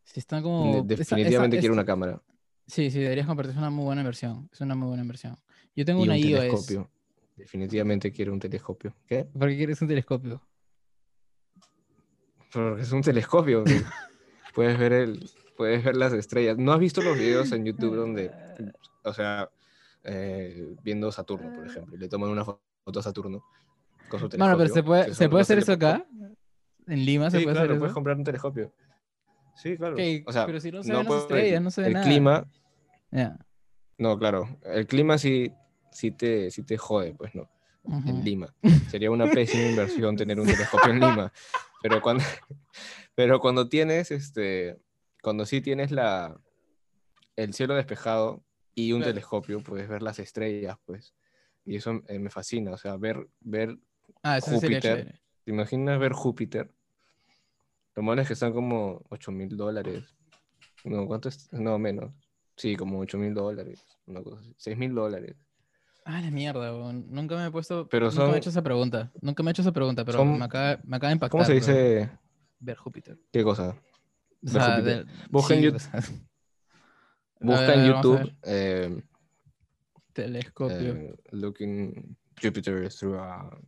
Si 0.04 0.20
están 0.20 0.40
De- 0.40 0.44
como... 0.44 0.76
esa- 0.76 0.82
esa- 0.82 1.16
definitivamente 1.16 1.60
quiero 1.60 1.74
una 1.74 1.86
cámara 1.86 2.22
Sí, 2.68 2.92
sí, 2.92 3.00
deberías 3.00 3.26
compartir. 3.26 3.52
Es 3.54 3.58
una 3.58 3.70
muy 3.72 3.86
buena 3.86 4.02
inversión. 4.02 4.50
Es 4.52 4.60
una 4.62 4.76
muy 4.76 4.90
buena 4.90 5.02
inversión. 5.04 5.38
Yo 5.76 5.86
tengo 5.86 6.02
y 6.02 6.04
una 6.04 6.14
un 6.16 6.20
iOS. 6.20 6.40
telescopio. 6.42 6.92
Definitivamente 7.40 8.12
quiero 8.12 8.34
un 8.34 8.40
telescopio. 8.40 8.94
¿Qué? 9.08 9.24
¿Por 9.24 9.48
qué 9.48 9.56
quieres 9.56 9.82
un 9.82 9.88
telescopio? 9.88 10.42
Porque 12.52 12.82
es 12.82 12.92
un 12.92 13.02
telescopio. 13.02 13.64
puedes 14.54 14.78
ver 14.78 14.92
el, 14.92 15.30
puedes 15.56 15.82
ver 15.84 15.96
las 15.96 16.12
estrellas. 16.12 16.58
¿No 16.58 16.74
has 16.74 16.80
visto 16.80 17.02
los 17.02 17.18
videos 17.18 17.52
en 17.54 17.64
YouTube 17.66 17.96
donde, 17.96 18.30
o 19.06 19.14
sea, 19.14 19.50
eh, 20.04 20.76
viendo 20.84 21.12
Saturno, 21.14 21.54
por 21.54 21.66
ejemplo, 21.66 21.96
y 21.96 22.00
le 22.00 22.10
toman 22.10 22.30
una 22.30 22.44
fo- 22.44 22.60
foto 22.84 23.00
a 23.00 23.04
Saturno 23.04 23.42
con 24.10 24.20
su 24.20 24.28
telescopio? 24.28 24.38
Bueno, 24.38 24.58
pero 24.58 24.74
se 24.74 24.84
puede, 24.84 25.06
que 25.06 25.14
¿se 25.14 25.24
son 25.24 25.30
puede 25.30 25.40
los 25.42 25.48
hacer 25.48 25.58
eso 25.60 25.72
acá. 25.72 26.06
En 26.88 27.06
Lima 27.06 27.32
se 27.32 27.38
Sí, 27.38 27.44
puede 27.46 27.56
claro, 27.56 27.68
hacer 27.68 27.80
puedes 27.80 27.92
eso. 27.92 27.96
comprar 27.96 28.18
un 28.18 28.24
telescopio. 28.26 28.74
Sí, 29.56 29.78
claro. 29.78 29.96
O 30.26 30.34
sea, 30.34 30.46
pero 30.46 30.60
si 30.60 30.72
no 30.72 30.84
se 30.84 30.92
no 30.92 31.00
ven 31.00 31.08
las 31.10 31.22
estrellas, 31.22 31.62
no 31.62 31.72
se 31.72 31.82
ve 31.82 31.88
el 31.88 31.94
nada. 31.94 32.06
clima, 32.06 32.46
no, 33.98 34.18
claro, 34.20 34.58
el 34.66 34.88
clima 34.88 35.18
sí, 35.18 35.54
sí 35.92 36.12
te, 36.12 36.52
sí 36.52 36.64
te 36.64 36.78
jode, 36.78 37.14
pues 37.16 37.34
no. 37.36 37.50
en. 37.86 38.24
Lima. 38.24 38.54
Sería 38.90 39.10
una 39.12 39.28
pésima 39.30 39.64
inversión 39.70 40.16
tener 40.16 40.40
un 40.40 40.46
telescopio 40.48 40.92
en 40.92 41.00
Lima. 41.00 41.32
Pero 41.82 42.02
cuando, 42.02 42.24
pero 43.16 43.40
cuando 43.40 43.68
tienes, 43.70 44.12
este, 44.12 44.78
cuando 45.22 45.46
sí 45.46 45.62
tienes 45.62 45.92
la, 45.92 46.40
el 47.36 47.54
cielo 47.54 47.76
despejado 47.76 48.44
y 48.76 48.92
un 48.94 49.00
Claro. 49.00 49.14
telescopio, 49.14 49.62
puedes 49.62 49.88
ver 49.88 50.02
las 50.02 50.20
estrellas, 50.20 50.78
pues. 50.86 51.14
Y 51.66 51.76
eso 51.78 52.02
eh, 52.08 52.20
me 52.20 52.30
fascina, 52.30 52.72
o 52.72 52.78
sea, 52.78 52.98
ver, 52.98 53.28
ver 53.40 53.78
Ah, 54.24 54.40
Júpiter. 54.42 55.20
¿Te 55.46 55.52
imaginas 55.52 56.00
ver 56.00 56.12
Júpiter? 56.14 56.72
Lo 57.96 58.04
malo 58.04 58.22
es 58.22 58.28
que 58.28 58.34
están 58.34 58.54
como 58.54 59.04
8 59.10 59.32
mil 59.32 59.56
dólares. 59.56 60.16
No, 60.84 61.06
¿cuánto 61.08 61.30
es? 61.30 61.52
No, 61.54 61.78
menos. 61.80 62.14
Sí, 62.56 62.76
como 62.76 63.00
8 63.00 63.18
mil 63.18 63.34
dólares. 63.34 63.84
Una 64.06 64.22
cosa 64.24 64.40
así. 64.40 64.54
6 64.58 64.78
mil 64.78 64.94
dólares. 64.94 65.36
Ah, 66.12 66.22
la 66.22 66.32
mierda, 66.32 66.74
weón. 66.74 67.06
Nunca 67.12 67.36
me 67.36 67.46
he 67.46 67.52
puesto. 67.52 67.88
Pero 67.88 68.08
nunca 68.08 68.22
me 68.22 68.26
son- 68.26 68.34
he 68.36 68.38
hecho 68.40 68.50
esa 68.50 68.64
pregunta. 68.64 69.12
Nunca 69.22 69.44
me 69.44 69.50
he 69.50 69.52
hecho 69.52 69.62
esa 69.62 69.72
pregunta, 69.72 70.04
pero 70.06 70.18
Son- 70.18 70.40
me, 70.40 70.44
acaba, 70.46 70.80
me 70.84 70.98
acaba 70.98 71.10
de 71.10 71.14
impactar. 71.14 71.30
¿Cómo 71.30 71.44
se 71.46 71.52
bro, 71.52 71.60
dice? 71.60 72.10
Ver 72.60 72.78
Júpiter. 72.78 73.20
¿Qué 73.32 73.44
cosa? 73.44 73.70
O 73.70 73.76
Ver 74.42 74.52
sea, 74.52 74.76
Júpiter. 74.78 75.06
del- 75.06 75.30
Busca 75.30 75.54
en 75.54 75.60
sí, 75.62 75.66
Yout- 75.68 75.76
o 75.76 75.80
sea, 75.80 75.92
Busca 77.42 77.68
ver, 77.68 77.80
en 77.80 77.86
YouTube 77.86 78.36
eh, 78.44 79.04
telescopio. 80.14 80.94
eh, 80.96 81.16
looking 81.32 82.18
Jupiter 82.42 82.90
through 82.90 83.16
a 83.20 83.60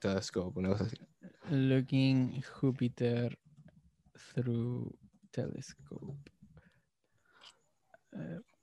telescope, 0.00 0.58
una 0.58 0.70
cosa 0.70 0.84
así. 0.84 0.96
Looking 1.50 2.42
Jupiter 2.42 3.38
through 4.34 4.92
telescope. 5.30 6.30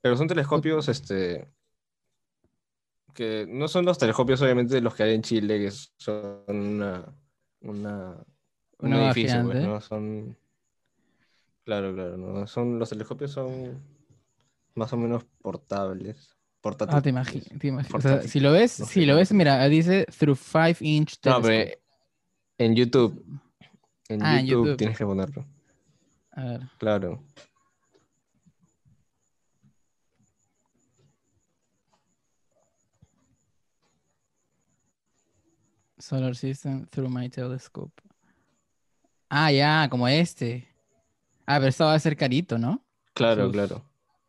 Pero 0.02 0.18
son 0.18 0.28
telescopios, 0.28 0.90
este, 0.90 1.48
que 3.14 3.46
no 3.50 3.68
son 3.68 3.86
los 3.86 3.98
telescopios, 3.98 4.42
obviamente, 4.42 4.80
los 4.82 4.96
que 4.96 5.04
hay 5.04 5.14
en 5.16 5.22
Chile, 5.22 5.60
que 5.60 5.72
son 5.98 6.44
una, 6.48 7.06
una, 7.62 8.16
un 8.80 8.88
Una 8.94 9.12
edificio, 9.12 9.44
pues. 9.46 9.64
¿no? 9.64 9.82
Son, 9.82 10.38
claro, 11.64 11.94
claro, 11.94 12.18
¿no? 12.18 12.48
Son, 12.48 12.80
los 12.80 12.90
telescopios 12.90 13.32
son 13.32 13.82
más 14.76 14.92
o 14.94 14.98
menos 14.98 15.24
portables. 15.42 16.36
Portátiles. 16.62 16.98
ah, 17.00 17.02
te 17.02 17.10
imaginas. 17.10 17.48
Te 17.60 17.68
imagi- 17.72 17.80
o 17.80 17.84
sea, 17.84 18.12
Portátil. 18.12 18.30
si 18.30 18.40
lo 18.40 18.52
ves, 18.52 18.80
No 18.80 18.86
si 18.86 19.06
lo 19.06 19.16
ves, 19.16 19.32
mira, 19.34 19.68
dice 19.68 20.06
through 20.18 20.38
5 20.38 20.78
inch 20.82 21.16
No, 21.26 21.42
telescope. 21.42 21.48
pero 21.48 21.82
en 22.60 22.76
YouTube, 22.76 23.26
en 24.10 24.24
Ah, 24.24 24.40
en 24.40 24.46
YouTube 24.46 24.66
YouTube. 24.66 24.78
tienes 24.78 24.98
que 24.98 25.06
ponerlo, 25.06 25.46
A 26.34 26.44
ver. 26.44 26.62
claro. 26.78 27.24
Solar 36.02 36.36
System 36.36 36.88
through 36.88 37.10
my 37.10 37.30
telescope. 37.30 37.94
Ah, 39.30 39.52
ya, 39.52 39.88
como 39.90 40.08
este. 40.08 40.68
Ah, 41.46 41.58
pero 41.58 41.68
esto 41.70 41.86
va 41.86 41.94
a 41.94 42.00
ser 42.00 42.18
carito, 42.18 42.58
¿no? 42.58 42.84
Claro, 43.14 43.46
Sus- 43.46 43.54
claro. 43.54 43.86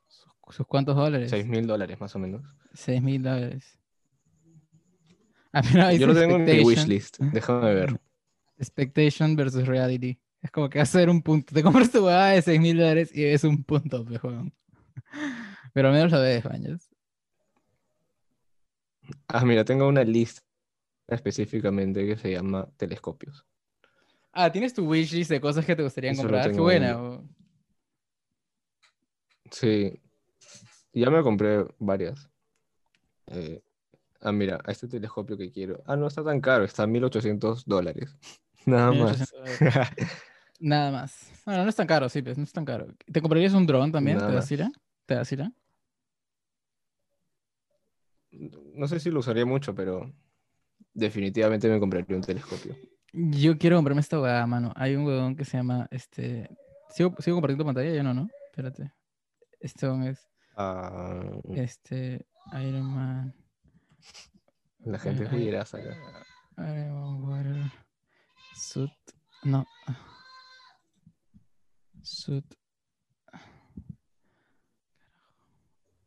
¿Sus, 0.08 0.32
sus 0.56 0.66
cuántos 0.66 0.96
dólares? 0.96 1.30
6 1.30 1.46
mil 1.46 1.66
dólares 1.66 2.00
más 2.00 2.14
o 2.14 2.18
menos. 2.18 2.42
6 2.74 3.02
mil 3.02 3.22
dólares. 3.22 3.78
Ah, 5.52 5.62
pero 5.72 5.90
Yo 5.92 6.06
lo 6.06 6.14
tengo 6.14 6.36
en 6.36 6.44
mi 6.44 6.60
wishlist. 6.60 7.18
Déjame 7.18 7.74
ver. 7.74 8.00
Expectation 8.58 9.34
versus 9.34 9.66
reality. 9.66 10.18
Es 10.40 10.50
como 10.50 10.68
que 10.68 10.80
hacer 10.80 11.08
un 11.08 11.22
punto. 11.22 11.54
Te 11.54 11.62
compras 11.62 11.90
tu 11.90 12.04
huevada 12.04 12.30
de 12.30 12.42
6 12.42 12.60
mil 12.60 12.76
dólares 12.76 13.10
y 13.14 13.24
es 13.24 13.44
un 13.44 13.62
punto, 13.64 14.04
pe, 14.04 14.18
weón. 14.22 14.52
Pero 15.72 15.88
al 15.88 15.94
menos 15.94 16.12
lo 16.12 16.20
ves, 16.20 16.44
baños. 16.44 16.88
Ah, 19.28 19.44
mira, 19.44 19.64
tengo 19.64 19.88
una 19.88 20.04
lista 20.04 20.42
específicamente 21.14 22.06
que 22.06 22.16
se 22.16 22.32
llama 22.32 22.68
telescopios. 22.76 23.44
Ah, 24.32 24.50
tienes 24.50 24.72
tu 24.72 24.88
wishlist 24.88 25.30
de 25.30 25.40
cosas 25.40 25.64
que 25.64 25.76
te 25.76 25.82
gustaría 25.82 26.12
Eso 26.12 26.22
comprar. 26.22 26.50
Qué 26.50 26.60
buena. 26.60 27.20
Sí. 29.50 30.00
Ya 30.94 31.10
me 31.10 31.22
compré 31.22 31.66
varias. 31.78 32.30
Eh, 33.26 33.62
ah, 34.20 34.32
mira, 34.32 34.58
a 34.64 34.72
este 34.72 34.88
telescopio 34.88 35.36
que 35.36 35.50
quiero. 35.50 35.82
Ah, 35.86 35.96
no 35.96 36.06
está 36.06 36.24
tan 36.24 36.40
caro, 36.40 36.64
está 36.64 36.84
a 36.84 36.86
1800 36.86 37.66
dólares. 37.66 38.16
Nada 38.66 38.92
más. 38.92 39.32
1800 39.32 39.58
dólares. 39.58 39.98
Nada 40.60 40.92
más. 40.92 41.32
Bueno, 41.44 41.64
no 41.64 41.68
es 41.68 41.76
tan 41.76 41.88
caro, 41.88 42.08
sí, 42.08 42.22
pues 42.22 42.38
no 42.38 42.44
es 42.44 42.52
tan 42.52 42.64
caro. 42.64 42.86
¿Te 43.10 43.20
comprarías 43.20 43.52
un 43.52 43.66
dron 43.66 43.90
también? 43.90 44.18
Nada 44.18 44.28
¿Te 44.28 44.34
das 44.36 44.52
ira? 44.52 44.70
¿Te 45.06 45.14
das 45.16 45.32
ira? 45.32 45.52
No 48.30 48.86
sé 48.86 49.00
si 49.00 49.10
lo 49.10 49.18
usaría 49.18 49.44
mucho, 49.44 49.74
pero 49.74 50.12
definitivamente 50.94 51.68
me 51.68 51.78
compraría 51.80 52.16
un 52.16 52.22
telescopio. 52.22 52.76
Yo 53.12 53.58
quiero 53.58 53.76
comprarme 53.76 54.00
esta 54.00 54.20
huevada, 54.20 54.46
mano. 54.46 54.72
Hay 54.76 54.94
un 54.96 55.04
huevón 55.04 55.36
que 55.36 55.44
se 55.44 55.56
llama, 55.58 55.86
este... 55.90 56.48
¿Sigo, 56.90 57.14
sigo 57.18 57.36
compartiendo 57.36 57.64
pantalla? 57.64 57.92
Yo 57.94 58.02
no, 58.02 58.14
¿no? 58.14 58.28
Espérate. 58.50 58.92
Este 59.60 59.86
es, 60.08 60.28
Ah, 60.56 61.30
este, 61.54 62.26
Iron 62.60 62.84
Man... 62.84 63.34
la 64.80 64.98
gente 64.98 65.24
es 65.24 65.74
acá. 65.74 65.96
Iron 66.58 66.92
Man 66.94 67.22
Water... 67.24 67.72
Suit... 68.54 68.90
No. 69.44 69.66
Suit... 72.02 72.44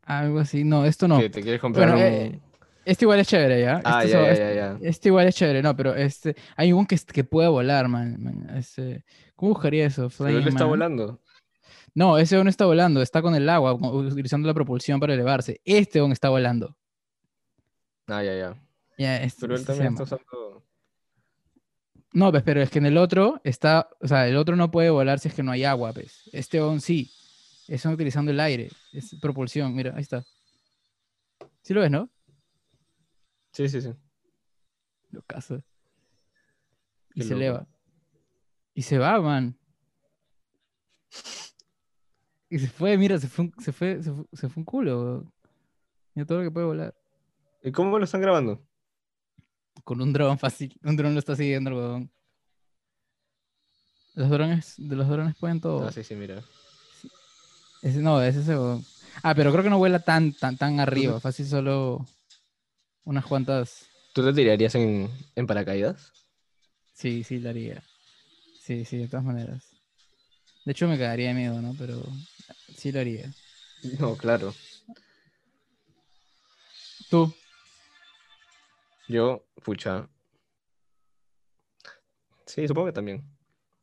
Algo 0.04 0.40
así. 0.40 0.64
No, 0.64 0.86
esto 0.86 1.08
no. 1.08 1.20
¿Qué, 1.20 1.30
¿Te 1.30 1.42
quieres 1.42 1.60
comprar 1.60 1.90
Bueno, 1.90 2.06
un...? 2.06 2.14
eh, 2.14 2.42
Este 2.86 3.04
igual 3.06 3.20
es 3.20 3.28
chévere, 3.28 3.62
¿ya? 3.62 3.82
ah, 3.84 4.04
Este, 4.04 4.12
ya, 4.14 4.20
so- 4.20 4.26
ya, 4.26 4.32
este- 4.32 4.56
ya, 4.56 4.80
ya. 4.80 4.88
este 4.90 5.10
igual 5.10 5.28
es 5.28 5.36
chévere, 5.36 5.62
no, 5.64 5.76
pero 5.76 5.96
este... 5.96 6.36
Hay 6.56 6.72
un 6.72 6.86
que, 6.86 6.98
que 7.12 7.24
puede 7.24 7.48
volar, 7.50 7.88
man. 7.88 8.22
man, 8.22 8.56
Este, 8.56 9.04
¿Cómo 9.36 9.54
buscaría 9.54 9.86
eso? 9.88 10.10
Pero 10.18 10.30
él 10.30 10.36
Flying 10.36 10.48
está 10.50 10.60
Man. 10.62 10.70
volando. 10.70 11.22
No, 11.96 12.18
ese 12.18 12.42
no 12.44 12.50
está 12.50 12.66
volando, 12.66 13.02
está 13.02 13.22
con 13.22 13.34
el 13.36 13.50
agua, 13.50 13.74
utilizando 13.74 14.48
la 14.48 14.54
propulsión 14.54 15.00
para 15.00 15.14
elevarse. 15.14 15.62
Este 15.66 16.00
aún 16.00 16.12
está 16.12 16.30
volando. 16.30 16.78
Ah, 18.08 18.22
ya, 18.24 18.36
ya. 18.36 18.56
Ya, 18.98 19.18
este- 19.24 19.42
Pero 19.42 19.56
él 19.56 19.62
este 19.62 19.74
también 19.74 19.94
está 19.94 20.04
usando... 20.04 20.64
No, 22.14 22.32
pues, 22.32 22.44
pero 22.44 22.62
es 22.62 22.70
que 22.70 22.80
en 22.80 22.86
el 22.86 22.98
otro 22.98 23.42
está, 23.44 23.90
o 24.00 24.08
sea, 24.08 24.28
el 24.28 24.38
otro 24.38 24.56
no 24.56 24.72
puede 24.72 24.90
volar 24.90 25.20
si 25.20 25.28
es 25.28 25.34
que 25.34 25.44
no 25.44 25.52
hay 25.52 25.64
agua, 25.66 25.92
pues. 25.92 26.30
Este 26.32 26.60
aún 26.60 26.80
sí. 26.80 27.12
Están 27.68 27.94
utilizando 27.94 28.30
el 28.32 28.40
aire, 28.40 28.70
es 28.94 29.16
propulsión, 29.20 29.74
mira, 29.76 29.92
ahí 29.96 30.02
está. 30.04 30.24
Sí 31.64 31.74
lo 31.74 31.82
ves, 31.82 31.90
¿no? 31.90 32.10
Sí, 33.56 33.70
sí, 33.70 33.82
sí. 33.82 33.89
Lo 35.12 35.22
caza. 35.22 35.56
Y 37.14 37.22
Qué 37.22 37.24
se 37.24 37.30
loco. 37.30 37.38
eleva. 37.41 37.68
Y 38.74 38.82
se 38.82 38.97
va, 38.97 39.22
man. 39.22 39.58
Y 42.49 42.60
se 42.60 42.68
fue, 42.68 42.97
mira, 42.97 43.18
se 43.18 43.28
fue, 43.28 43.45
un- 43.45 43.53
se 43.64 43.72
fue, 43.72 44.03
se 44.03 44.12
fue, 44.12 44.26
se 44.34 44.49
fue 44.49 44.62
un 44.62 44.66
culo. 44.66 45.01
weón. 45.03 45.34
Mira 46.14 46.26
todo 46.26 46.39
lo 46.39 46.43
que 46.43 46.51
puede 46.51 46.66
volar. 46.66 46.95
¿Y 47.64 47.72
cómo 47.72 47.97
lo 47.97 48.06
están 48.06 48.22
grabando? 48.22 48.62
Con 49.84 50.01
un 50.01 50.14
dron 50.14 50.38
fácil. 50.38 50.78
Un 50.84 50.95
dron 50.95 51.14
lo 51.14 51.20
está 51.20 51.36
siguiendo 51.36 51.70
el 51.70 51.76
huevón. 51.78 52.12
Los 54.14 54.30
drones, 54.30 54.76
de 54.78 54.95
los 54.95 55.08
drones 55.10 55.36
pueden 55.36 55.60
todo. 55.60 55.88
Ah, 55.88 55.91
sí, 55.91 56.03
sí, 56.03 56.16
mira. 56.16 56.41
Ese, 57.82 57.99
no, 58.01 58.22
ese 58.22 58.39
es 58.39 58.45
ese 58.45 58.53
huevón. 58.58 58.86
Ah, 59.24 59.34
pero 59.36 59.51
creo 59.51 59.64
que 59.64 59.70
no 59.70 59.78
vuela 59.78 59.99
tan, 59.99 60.34
tan, 60.34 60.58
tan 60.58 60.80
arriba. 60.80 61.20
Fácil 61.20 61.45
solo 61.47 62.06
unas 63.06 63.26
cuantas. 63.26 63.88
¿Tú 64.14 64.24
te 64.24 64.34
tirarías 64.34 64.76
en, 64.76 65.10
en 65.36 65.47
paracaídas? 65.47 66.12
Sí, 66.93 67.24
sí, 67.24 67.39
lo 67.39 67.49
haría. 67.49 67.84
Sí, 68.60 68.86
sí, 68.86 68.97
de 68.97 69.08
todas 69.08 69.26
maneras. 69.26 69.76
De 70.66 70.72
hecho, 70.72 70.88
me 70.88 70.97
quedaría 70.97 71.30
de 71.30 71.34
miedo, 71.36 71.62
¿no? 71.62 71.76
Pero 71.78 72.03
sí 72.76 72.91
lo 72.91 72.99
haría. 72.99 73.32
No, 73.99 74.18
claro. 74.18 74.53
Tú. 77.10 77.32
Yo, 79.08 79.43
pucha. 79.64 80.10
Sí, 82.47 82.68
supongo 82.68 82.88
que 82.88 82.93
también. 82.93 83.24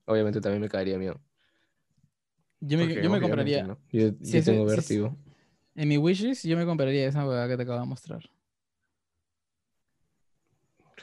Obviamente 0.06 0.40
también 0.40 0.60
me 0.62 0.68
caería 0.68 0.98
miedo. 0.98 1.20
Yo 2.60 2.78
me, 2.78 2.84
porque 2.84 3.02
yo 3.02 3.10
me 3.10 3.20
compraría. 3.20 3.62
¿no? 3.64 3.78
Yo, 3.92 4.12
tengo 4.16 4.68
es- 4.68 4.76
vértigo. 4.76 5.16
En 5.74 5.88
mi 5.88 5.96
wishes, 5.98 6.42
yo 6.42 6.56
me 6.56 6.64
compraría 6.66 7.06
esa 7.06 7.26
huevada 7.26 7.48
que 7.48 7.56
te 7.56 7.62
acabo 7.62 7.80
de 7.80 7.86
mostrar. 7.86 8.22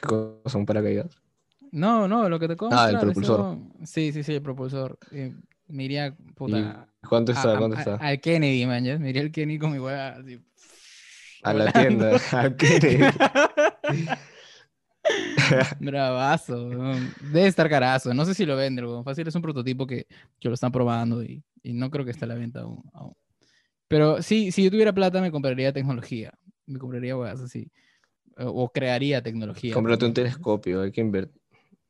¿Qué 0.00 0.08
cosa? 0.08 0.58
¿Un 0.58 0.66
paracaídas? 0.66 1.20
No, 1.72 2.08
no, 2.08 2.28
lo 2.28 2.38
que 2.38 2.48
te 2.48 2.54
de 2.54 2.66
Ah, 2.70 2.90
el 2.90 2.98
propulsor. 2.98 3.40
huevón. 3.40 3.72
Sí, 3.84 4.12
sí, 4.12 4.22
sí, 4.22 4.34
el 4.34 4.42
propulsor. 4.42 4.98
Eh, 5.12 5.34
me 5.68 5.84
iría, 5.84 6.16
puta, 6.34 6.88
¿Y 7.02 7.06
cuánto 7.06 7.32
está? 7.32 7.54
a- 7.54 7.58
¿Cuánto 7.58 7.76
a- 7.76 7.80
está? 7.80 7.94
al 7.96 8.20
Kennedy, 8.20 8.66
man. 8.66 8.84
ya. 8.84 8.98
Me 8.98 9.10
iría 9.10 9.22
al 9.22 9.30
Kennedy 9.30 9.58
con 9.58 9.72
mi 9.72 9.78
hueá 9.78 10.16
así. 10.16 10.40
A 11.42 11.54
la 11.54 11.72
tienda. 11.72 12.16
¿A 12.32 12.54
qué? 12.56 13.10
Bravazo. 15.80 16.68
Debe 17.20 17.46
estar 17.46 17.68
carazo. 17.68 18.12
No 18.14 18.24
sé 18.24 18.34
si 18.34 18.44
lo 18.44 18.56
venden, 18.56 18.84
weón. 18.84 19.04
Fácil 19.04 19.26
es 19.28 19.34
un 19.34 19.42
prototipo 19.42 19.86
que, 19.86 20.06
que 20.38 20.48
lo 20.48 20.54
están 20.54 20.72
probando 20.72 21.22
y, 21.22 21.42
y 21.62 21.72
no 21.72 21.90
creo 21.90 22.04
que 22.04 22.10
esté 22.10 22.24
a 22.24 22.28
la 22.28 22.34
venta 22.34 22.60
aún. 22.60 22.82
aún. 22.92 23.14
Pero 23.88 24.22
sí, 24.22 24.52
si 24.52 24.64
yo 24.64 24.70
tuviera 24.70 24.92
plata, 24.92 25.20
me 25.20 25.32
compraría 25.32 25.72
tecnología. 25.72 26.32
Me 26.66 26.78
compraría 26.78 27.16
weas 27.16 27.40
así. 27.40 27.70
O, 28.40 28.64
o 28.64 28.72
crearía 28.72 29.22
tecnología. 29.22 29.74
Cómprate 29.74 30.04
un 30.06 30.14
telescopio. 30.14 30.82
Hay 30.82 30.92
que, 30.92 31.04
inver- 31.04 31.30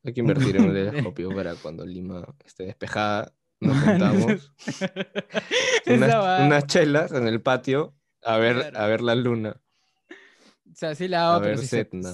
hay 0.05 0.13
que 0.13 0.21
invertir 0.25 0.57
en 0.57 0.65
un 0.65 0.73
telescopio 0.75 1.35
para 1.35 1.55
cuando 1.57 1.85
Lima 1.87 2.27
esté 2.45 2.65
despejada. 2.65 3.33
Nos 3.61 3.77
juntamos 3.85 4.53
unas, 5.87 6.41
unas 6.47 6.67
chelas 6.67 7.13
en 7.13 7.27
el 7.29 7.41
patio 7.43 7.95
a 8.23 8.37
ver, 8.39 8.57
Claro. 8.57 8.79
a 8.79 8.87
ver 8.87 9.01
la 9.03 9.15
luna. 9.15 9.61
O 10.71 10.75
sea, 10.75 10.95
sí 10.95 11.09
la 11.09 11.27
hago, 11.27 11.37
a 11.37 11.41
pero 11.43 11.57
ver 11.57 11.59
se- 11.59 11.67
Setna. 11.67 12.13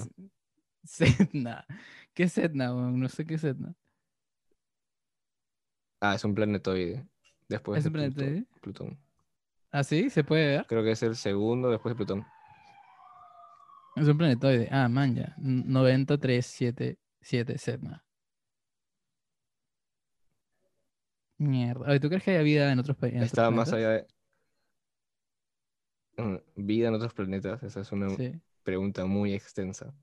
Setna. 0.84 1.66
¿Qué 2.14 2.24
es 2.24 2.38
Etna? 2.38 2.74
weón? 2.74 2.98
No 3.00 3.08
sé 3.08 3.26
qué 3.26 3.34
es 3.34 3.44
Etna. 3.44 3.74
Ah, 6.00 6.14
es 6.14 6.24
un 6.24 6.34
planetoide. 6.34 7.06
Después 7.48 7.78
¿Es 7.78 7.84
de 7.84 7.88
un 7.88 7.92
planetoide? 7.92 8.44
Plutón. 8.60 8.98
¿Ah, 9.70 9.82
sí? 9.84 10.10
¿Se 10.10 10.24
puede 10.24 10.46
ver? 10.48 10.66
Creo 10.68 10.82
que 10.82 10.92
es 10.92 11.02
el 11.02 11.16
segundo 11.16 11.70
después 11.70 11.92
de 11.92 11.96
Plutón. 11.96 12.26
Es 13.96 14.06
un 14.06 14.18
planetoide. 14.18 14.68
Ah, 14.70 14.88
man, 14.88 15.14
ya. 15.14 15.34
90377 15.38 17.58
Setna. 17.58 18.04
Mierda. 21.38 21.90
Oye, 21.90 22.00
¿tú 22.00 22.08
crees 22.08 22.22
que 22.22 22.30
haya 22.32 22.42
vida 22.42 22.72
en 22.72 22.78
otros, 22.78 22.96
pa- 22.96 23.08
en 23.08 23.16
otros 23.16 23.26
Está 23.28 23.50
más 23.50 23.72
allá 23.72 23.90
de... 23.90 24.06
Mm, 26.18 26.36
Vida 26.56 26.88
en 26.88 26.94
otros 26.94 27.12
planetas. 27.14 27.62
Esa 27.62 27.80
es 27.80 27.92
una 27.92 28.10
Sí. 28.10 28.32
pregunta 28.62 29.04
muy 29.06 29.32
extensa. 29.34 29.94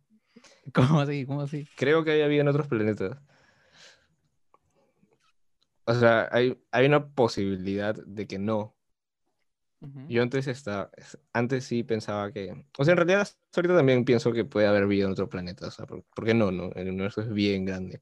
¿Cómo 0.73 0.99
así? 0.99 1.25
¿Cómo 1.25 1.41
así? 1.41 1.67
Creo 1.75 2.03
que 2.03 2.11
hay 2.11 2.29
vida 2.29 2.41
en 2.41 2.47
otros 2.47 2.67
planetas. 2.67 3.17
O 5.85 5.93
sea, 5.93 6.29
hay, 6.31 6.57
hay 6.71 6.85
una 6.85 7.07
posibilidad 7.09 7.93
de 7.95 8.25
que 8.27 8.39
no. 8.39 8.75
Ujú. 9.83 10.05
Yo 10.07 10.23
antes 10.23 10.47
está, 10.47 10.89
antes 11.33 11.65
sí 11.65 11.83
pensaba 11.83 12.31
que, 12.31 12.65
o 12.77 12.85
sea, 12.85 12.93
en 12.93 12.97
realidad 12.97 13.27
ahorita 13.53 13.75
también 13.75 14.05
pienso 14.05 14.31
que 14.31 14.45
puede 14.45 14.65
haber 14.65 14.87
vida 14.87 15.05
en 15.05 15.11
otro 15.11 15.27
planeta, 15.27 15.67
o 15.67 15.71
sea, 15.71 15.85
¿por, 15.85 16.03
por 16.03 16.25
qué 16.25 16.33
no, 16.33 16.51
no? 16.51 16.71
El 16.71 16.89
universo 16.89 17.21
es 17.21 17.29
bien 17.33 17.65
grande. 17.65 18.01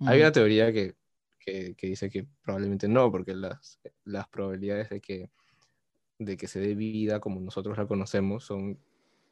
Hay 0.00 0.18
Mm. 0.18 0.22
una 0.22 0.32
teoría 0.32 0.72
que, 0.72 0.96
que, 1.38 1.74
que 1.76 1.86
dice 1.86 2.10
que 2.10 2.26
probablemente 2.42 2.88
no, 2.88 3.12
porque 3.12 3.34
las, 3.34 3.78
las 4.04 4.26
probabilidades 4.28 4.88
de 4.90 5.00
que, 5.00 5.30
de 6.18 6.36
que 6.36 6.48
se 6.48 6.58
dé 6.58 6.74
vida 6.74 7.20
como 7.20 7.40
nosotros 7.40 7.78
la 7.78 7.86
conocemos 7.86 8.44
son 8.44 8.78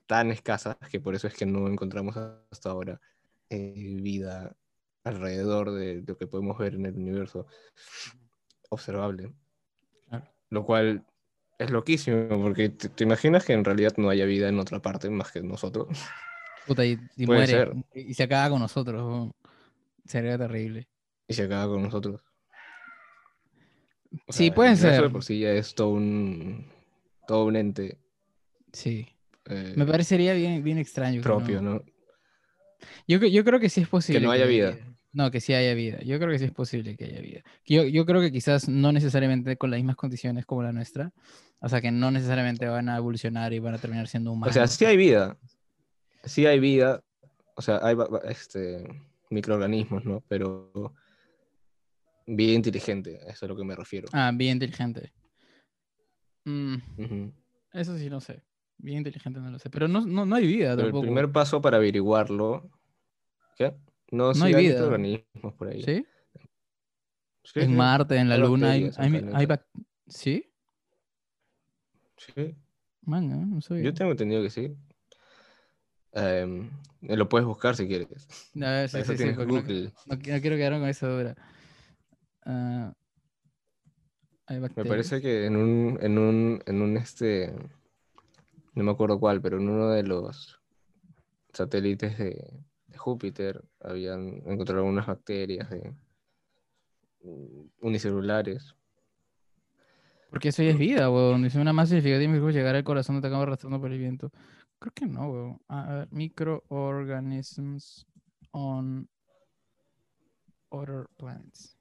tan 0.07 0.31
escasas 0.31 0.77
que 0.91 1.01
por 1.01 1.15
eso 1.15 1.27
es 1.27 1.35
que 1.35 1.47
no 1.47 1.67
encontramos 1.67 2.17
hasta 2.17 2.71
ahora 2.71 3.01
eh, 3.51 3.97
vida 4.01 4.57
alrededor 5.05 5.73
de 5.73 6.03
lo 6.07 6.17
que 6.17 6.27
podemos 6.27 6.57
ver 6.59 6.75
en 6.77 6.87
el 6.87 6.95
universo 6.95 7.47
observable. 8.71 9.33
Claro. 10.09 10.27
Lo 10.51 10.65
cual 10.65 11.05
es 11.59 11.71
loquísimo, 11.71 12.29
porque 12.43 12.69
te, 12.69 12.89
te 12.89 13.05
imaginas 13.05 13.45
que 13.45 13.53
en 13.53 13.65
realidad 13.65 13.95
no 13.97 14.11
haya 14.11 14.25
vida 14.25 14.49
en 14.49 14.59
otra 14.59 14.81
parte 14.81 15.11
más 15.11 15.33
que 15.33 15.43
nosotros. 15.43 15.89
Puta, 16.67 16.85
y, 16.85 16.99
muere. 17.19 17.47
ser. 17.47 17.73
Y 17.95 18.15
se 18.15 18.23
acaba 18.23 18.51
con 18.51 18.61
nosotros. 18.61 19.31
Sería 20.05 20.39
terrible. 20.39 20.89
Y 21.27 21.35
se 21.35 21.43
acaba 21.45 21.67
con 21.73 21.83
nosotros. 21.83 22.23
O 24.27 24.33
Sí, 24.33 24.47
sea, 24.47 24.55
puede 24.55 24.77
ser. 24.77 25.11
por 25.11 25.25
sí 25.25 25.41
ya 25.41 25.53
es 25.53 25.75
todo 25.75 25.91
un, 25.91 26.67
todo 27.27 27.45
un 27.45 27.57
ente 27.57 27.99
Sí. 28.73 29.07
eh, 29.47 29.75
Me 29.77 29.85
parecería 29.85 30.33
bien, 30.35 30.63
bien 30.63 30.79
extraño. 30.79 31.21
que 31.21 31.25
propio, 31.25 31.61
no- 31.61 31.75
¿no? 31.75 31.83
Yo, 33.07 33.19
yo 33.19 33.45
creo 33.45 33.59
que 33.59 33.69
sí 33.69 33.81
es 33.83 33.89
posible. 33.89 34.21
no 34.21 34.31
haya 34.31 34.47
vida. 34.47 34.77
No, 35.13 35.31
que 35.31 35.41
sí 35.41 35.55
haya 35.55 35.75
vida. 35.75 35.99
Yo 36.03 36.19
creo 36.19 36.31
que 36.31 36.39
sí 36.39 36.45
es 36.45 36.53
posible 36.53 36.97
que 36.97 37.05
haya 37.07 37.21
vida. 37.21 37.41
Yo, 37.65 37.85
yo 37.85 38.05
creo 38.05 38.21
que 38.21 38.31
quizás 38.31 38.69
no 38.69 38.93
necesariamente 38.93 39.57
con 39.57 39.71
las 39.71 39.79
mismas 39.79 39.97
condiciones 39.97 40.45
como 40.45 40.63
la 40.63 40.73
nuestra. 40.73 41.13
O 41.61 41.69
sea, 41.69 41.81
que 41.81 41.91
no 41.91 42.11
necesariamente 42.11 42.67
van 42.67 42.89
a 42.89 42.97
evolucionar 42.99 43.53
y 43.53 43.59
van 43.59 43.75
a 43.75 43.79
terminar 43.79 44.07
siendo 44.07 44.31
O 44.31 44.35
humanos. 44.35 44.55
sea, 44.55 44.67
sí 44.67 44.85
hay 44.85 44.97
vida. 44.97 45.37
Sí 46.25 46.47
hay 46.47 46.61
vida. 46.61 47.03
O 47.57 47.63
sea, 47.63 47.81
hay 47.83 47.97
este, 48.29 48.87
microorganismos, 49.31 50.05
¿no? 50.05 50.23
Pero 50.29 50.95
vida 52.27 52.53
inteligente, 52.53 53.17
eso 53.23 53.31
es 53.31 53.43
a 53.43 53.47
lo 53.47 53.57
que 53.57 53.65
me 53.65 53.75
refiero. 53.75 54.09
Ah, 54.13 54.31
bien 54.35 54.53
inteligente. 54.53 55.13
Mm, 56.45 56.77
eso 57.73 57.97
sí, 57.99 58.09
no 58.11 58.21
sé. 58.21 58.43
Bien 58.77 58.99
inteligente 58.99 59.41
no 59.41 59.51
lo 59.51 59.59
sé. 59.59 59.71
Pero 59.71 59.89
no, 59.89 60.03
no, 60.07 60.25
no 60.25 60.35
hay 60.37 60.47
vida 60.47 60.71
Pero 60.77 60.81
el 60.83 60.87
tampoco. 60.89 61.03
primer 61.03 61.33
paso 61.33 61.61
para 61.61 61.79
averiguarlo. 61.79 62.71
¿Qué? 63.57 63.75
No, 64.11 64.35
sí 64.35 64.43
hay 64.43 64.55
hay, 64.55 64.65
vida. 64.65 64.75
microorganismos 64.75 65.55
por 65.55 65.69
ahí. 65.69 65.83
¿Sí? 65.83 66.07
Sí, 67.45 67.61
en 67.61 67.71
sí, 67.71 67.75
Marte, 67.77 68.17
en 68.17 68.29
la 68.29 68.35
hay 68.35 68.41
Luna, 68.41 68.71
hay, 68.73 68.91
hay, 68.97 69.49
¿Sí? 70.07 70.53
sí. 72.17 72.57
Man, 73.03 73.29
no, 73.29 73.47
no 73.47 73.61
sabía. 73.61 73.85
Yo 73.85 73.95
tengo 73.95 74.11
entendido 74.11 74.43
que 74.43 74.51
sí. 74.51 74.77
Em, 76.13 76.71
lo 77.03 77.29
puedes 77.29 77.47
buscar 77.47 77.77
si 77.77 77.87
quieres. 77.87 78.09
A 78.57 78.71
ver, 78.71 78.89
sí, 78.89 78.99
eso 78.99 79.17
sí, 79.17 79.25
no, 79.25 79.47
Google. 79.47 79.93
no 80.07 80.17
no 80.17 80.21
quiero 80.21 80.57
quedarme 80.57 80.81
con 80.81 80.89
esa 80.89 81.09
duda. 81.09 81.37
Hay 84.47 84.61
Me 84.61 84.69
parece 84.71 85.21
que 85.21 85.45
en 85.45 85.57
un, 85.57 85.99
en 86.01 86.19
un, 86.19 86.63
en 86.65 86.81
un 86.81 86.97
este, 86.97 87.55
no 88.75 88.83
me 88.83 88.91
acuerdo 88.91 89.21
cuál, 89.21 89.43
pero 89.43 89.59
en 89.59 89.69
uno 89.69 89.91
de 89.91 90.03
los 90.03 90.59
satélites 91.53 92.17
de 92.17 92.65
Júpiter 92.99 93.65
habían 93.81 94.43
encontrado 94.47 94.85
unas 94.85 95.07
bacterias 95.07 95.69
mm, 97.23 97.63
unicelulares. 97.81 98.75
Porque 100.31 100.49
eso 100.49 100.63
ya 100.63 100.71
es 100.71 100.79
vida, 100.79 101.11
weón. 101.11 101.43
Dice 101.43 101.59
una 101.59 101.73
masa 101.73 101.95
significativa 101.95 102.33
de 102.33 102.53
llegar 102.53 102.77
al 102.77 102.85
corazón 102.85 103.21
te 103.21 103.29
acaba 103.29 103.45
arrastrando 103.45 103.81
por 103.81 103.91
el 103.91 103.99
viento. 103.99 104.31
Creo 104.79 104.93
que 104.93 105.07
no, 105.07 105.31
weón. 105.31 105.61
A 105.69 105.95
ver, 105.95 106.09
microorganisms 106.11 108.07
on 108.53 109.09
other 110.71 111.07
planets. 111.17 111.79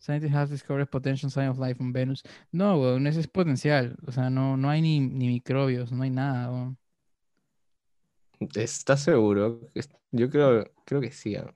Scientists 0.00 0.34
have 0.34 0.48
discovered 0.48 0.90
potential 0.90 1.30
sign 1.30 1.48
of 1.48 1.58
life 1.58 1.78
on 1.78 1.92
Venus. 1.92 2.22
No, 2.52 2.78
weón, 2.80 3.06
ese 3.06 3.20
es 3.20 3.28
potencial. 3.28 3.96
O 4.06 4.12
sea, 4.12 4.30
no, 4.30 4.56
no 4.56 4.70
hay 4.70 4.80
ni, 4.80 4.98
ni 4.98 5.28
microbios, 5.28 5.92
no 5.92 6.02
hay 6.02 6.10
nada, 6.10 6.50
weón. 6.50 6.78
¿Estás 8.54 9.02
seguro? 9.02 9.60
Yo 10.12 10.30
creo, 10.30 10.64
creo 10.84 11.00
que 11.00 11.10
sí. 11.10 11.36
ah. 11.36 11.54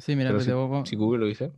Sí, 0.00 0.14
mira, 0.14 0.30
Pero 0.30 0.44
pues 0.44 0.88
si, 0.88 0.96
Google 0.96 1.20
lo 1.20 1.26
dice. 1.26 1.52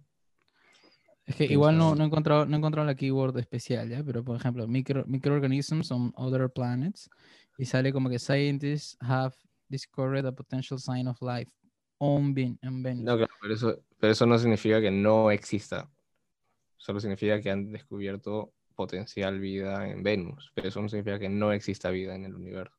Es 1.27 1.37
que 1.37 1.45
igual 1.45 1.77
no, 1.77 1.95
no 1.95 2.03
he 2.05 2.07
encontrado, 2.07 2.47
no 2.47 2.55
he 2.55 2.59
encontrado 2.59 2.87
la 2.87 2.95
keyword 2.95 3.37
especial, 3.39 3.89
¿ya? 3.91 4.03
Pero, 4.03 4.25
por 4.25 4.37
ejemplo, 4.37 4.67
micro, 4.67 5.05
microorganisms 5.07 5.91
on 5.91 6.13
other 6.17 6.49
planets. 6.49 7.11
Y 7.59 7.67
sale 7.67 7.93
como 7.93 8.09
que 8.09 8.19
scientists 8.19 8.97
have 9.01 9.35
discovered 9.69 10.25
a 10.25 10.33
potential 10.33 10.79
sign 10.79 11.09
of 11.09 11.21
life 11.21 11.51
on, 11.99 12.33
Ven- 12.33 12.59
on 12.63 12.83
Venus. 12.83 13.05
No, 13.05 13.17
claro, 13.17 13.33
pero 13.43 13.55
eso, 13.55 13.85
pero 13.99 14.13
eso 14.13 14.27
no 14.27 14.39
significa 14.39 14.81
que 14.81 14.91
no 14.91 15.31
exista. 15.31 15.91
Solo 16.79 17.01
significa 17.01 17.41
que 17.41 17.51
han 17.51 17.73
descubierto 17.73 18.55
potencial 18.77 19.41
vida 19.41 19.89
en 19.89 20.03
Venus. 20.05 20.51
Pero 20.55 20.69
eso 20.69 20.81
no 20.81 20.89
significa 20.89 21.19
que 21.19 21.29
no 21.29 21.53
exista 21.53 21.91
vida 21.91 22.15
en 22.15 22.25
el 22.25 22.35
universo. 22.37 22.78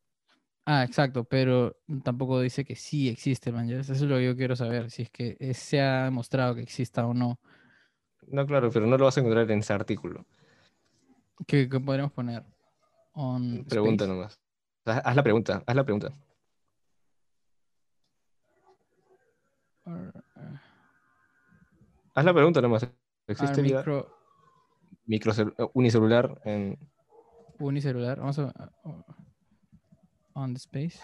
Ah, 0.66 0.84
exacto, 0.84 1.24
pero 1.24 1.76
tampoco 2.04 2.40
dice 2.40 2.64
que 2.64 2.76
sí 2.76 3.10
existe, 3.10 3.52
man. 3.52 3.70
Eso 3.70 3.94
es 3.94 4.02
lo 4.02 4.18
que 4.18 4.26
yo 4.26 4.36
quiero 4.36 4.56
saber, 4.56 4.92
si 4.92 5.04
es 5.04 5.10
que 5.10 5.36
eh, 5.40 5.54
se 5.54 5.82
ha 5.82 6.06
demostrado 6.06 6.56
que 6.56 6.62
exista 6.62 7.06
o 7.08 7.14
no. 7.14 7.40
No, 8.28 8.46
claro, 8.46 8.70
pero 8.72 8.86
no 8.86 8.98
lo 8.98 9.06
vas 9.06 9.18
a 9.18 9.22
encontrar 9.22 9.50
en 9.50 9.60
ese 9.60 9.74
artículo. 9.74 10.26
¿Qué, 11.48 11.68
qué 11.68 11.80
podríamos 11.80 12.12
poner? 12.12 12.44
On 13.14 13.66
Pregunta 13.66 14.04
space? 14.04 14.08
nomás. 14.08 14.40
Haz 14.86 15.02
haz 15.04 15.16
la 15.16 15.24
pregunta, 15.24 15.64
haz 15.66 15.76
la 15.76 15.84
pregunta. 15.84 16.14
Or, 19.86 20.14
Haz 22.14 22.26
la 22.26 22.34
pregunta 22.34 22.62
nomás. 22.62 22.88
¿Existe 23.28 23.62
vida 23.62 23.84
micro 25.06 25.36
unicelular 25.74 26.40
en... 26.44 26.78
unicelular? 27.60 28.20
Vamos 28.20 28.38
a... 28.40 28.54
on 30.40 30.54
the 30.54 30.60
space. 30.60 31.00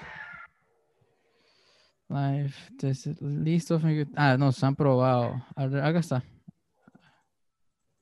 Life, 2.08 2.72
test, 2.78 3.08
list 3.22 3.72
of... 3.72 3.84
micro- 3.84 4.12
Ah, 4.16 4.38
no, 4.38 4.52
se 4.52 4.66
han 4.66 4.76
probado. 4.76 5.44
Acá 5.56 6.00
está. 6.00 6.24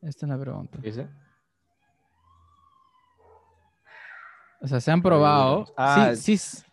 Esta 0.02 0.26
es 0.26 0.30
la 0.30 0.38
pregunta. 0.38 0.80
¿qué 0.82 0.88
dice? 0.88 1.08
O 4.62 4.68
sea, 4.68 4.80
se 4.80 4.92
han 4.92 5.02
probado. 5.02 5.66
Ah. 5.78 6.14
Sí, 6.16 6.38
sí. 6.38 6.64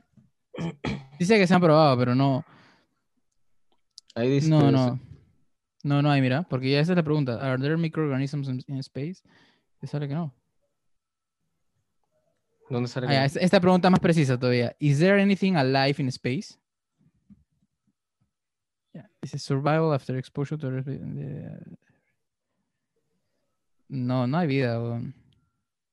Dice 1.18 1.38
que 1.38 1.46
se 1.46 1.54
han 1.54 1.60
probado, 1.60 1.96
pero 1.98 2.14
no. 2.14 2.44
Ahí 4.14 4.28
dice... 4.30 4.48
No, 4.50 4.70
no. 4.70 4.98
No, 5.82 6.02
no 6.02 6.10
hay, 6.10 6.20
mira. 6.20 6.42
Porque 6.42 6.70
ya 6.70 6.80
esa 6.80 6.92
es 6.92 6.96
la 6.96 7.02
pregunta. 7.02 7.34
¿Are 7.40 7.60
there 7.60 7.76
microorganisms 7.76 8.48
in, 8.48 8.62
in 8.66 8.78
space? 8.78 9.22
Y 9.82 9.86
sale 9.86 10.08
que 10.08 10.14
no. 10.14 10.34
¿Dónde 12.70 12.88
sale? 12.88 13.08
Ah, 13.08 13.12
ya, 13.12 13.24
esta, 13.24 13.60
pregunta 13.60 13.90
más 13.90 14.00
precisa 14.00 14.38
todavía. 14.38 14.74
¿Is 14.78 15.00
there 15.00 15.20
anything 15.20 15.56
alive 15.56 15.96
in 15.98 16.08
space? 16.08 16.56
Yeah. 18.94 19.10
Dice 19.20 19.38
survival 19.38 19.92
after 19.92 20.16
exposure 20.16 20.56
to... 20.56 20.70
No, 23.88 24.26
no 24.26 24.38
hay 24.38 24.46
vida. 24.46 25.02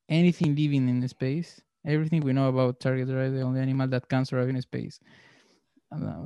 Anything 0.07 0.55
living 0.55 0.87
in 0.87 1.03
space? 1.03 1.63
Everything 1.83 2.21
we 2.23 2.31
know 2.31 2.47
about 2.47 2.79
target 2.79 3.07
drive, 3.07 3.33
the 3.33 3.41
only 3.41 3.59
animal 3.59 3.89
that 3.89 4.07
can 4.07 4.23
survive 4.23 4.49
in 4.49 4.57
space. 4.57 4.99
Ah. 5.89 6.21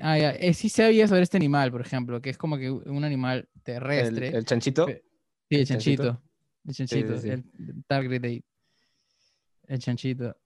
Ah, 0.00 0.16
ya. 0.16 0.30
eh, 0.30 0.54
sí 0.54 0.68
sabía 0.68 1.06
sobre 1.08 1.22
este 1.22 1.36
animal, 1.36 1.70
por 1.70 1.80
ejemplo, 1.80 2.22
que 2.22 2.30
es 2.30 2.38
como 2.38 2.56
que 2.56 2.70
un 2.70 3.04
animal 3.04 3.48
¿El, 3.54 3.62
terrestre. 3.62 4.28
el 4.28 4.44
chanchito? 4.44 4.86
Pe- 4.86 5.04
Sí, 5.50 5.56
el 5.56 5.60
el 5.60 5.66
chanchito. 5.66 6.02
chanchito. 6.04 6.22
El 6.64 6.74
chanchito, 6.74 7.18
sí. 7.18 7.28
el 7.28 7.84
target 7.86 8.22
date. 8.22 8.44
El 9.72 9.78
chanchito. 9.78 10.36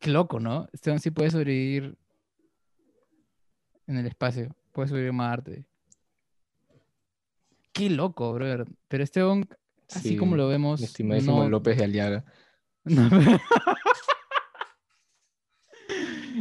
Qué 0.00 0.10
loco, 0.10 0.40
¿no? 0.40 0.68
Este 0.72 0.90
hombre 0.90 1.00
sí 1.00 1.12
puede 1.12 1.30
sobrevivir 1.30 1.96
en 3.86 3.96
el 3.98 4.06
espacio. 4.06 4.54
Puedes 4.72 4.90
subir 4.90 5.08
a 5.08 5.12
Marte. 5.12 5.64
Qué 7.72 7.88
loco, 7.88 8.32
brother. 8.32 8.64
Pero 8.88 9.04
este 9.04 9.22
on, 9.22 9.48
así 9.88 10.10
Sí, 10.10 10.16
como 10.16 10.34
lo 10.34 10.48
vemos, 10.48 10.82
estimadísimo 10.82 11.44
no- 11.44 11.48
López 11.48 11.78
de 11.78 11.84
Aliaga. 11.84 12.24
no, 12.84 13.08
pero- 13.08 13.38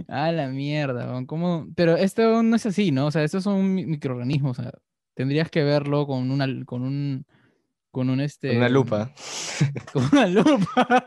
Ah, 0.08 0.32
la 0.32 0.48
mierda, 0.48 1.24
¿cómo? 1.28 1.68
Pero 1.76 1.96
esto 1.98 2.42
no 2.44 2.56
es 2.56 2.66
así, 2.66 2.92
¿no? 2.92 3.06
O 3.08 3.12
sea, 3.12 3.24
estos 3.24 3.44
son 3.44 3.74
mi- 3.76 3.86
microorganismos, 3.86 4.58
o 4.60 4.64
sea, 4.64 4.72
tendrías 5.16 5.50
que 5.52 5.64
verlo 5.64 6.06
con 6.08 6.30
una, 6.32 6.48
con 6.66 6.82
un, 6.84 7.26
con 7.92 8.10
un 8.10 8.22
este... 8.22 8.56
Una 8.58 8.70
lupa. 8.70 9.12
Con 9.94 10.04
una 10.12 10.28
lupa, 10.28 11.07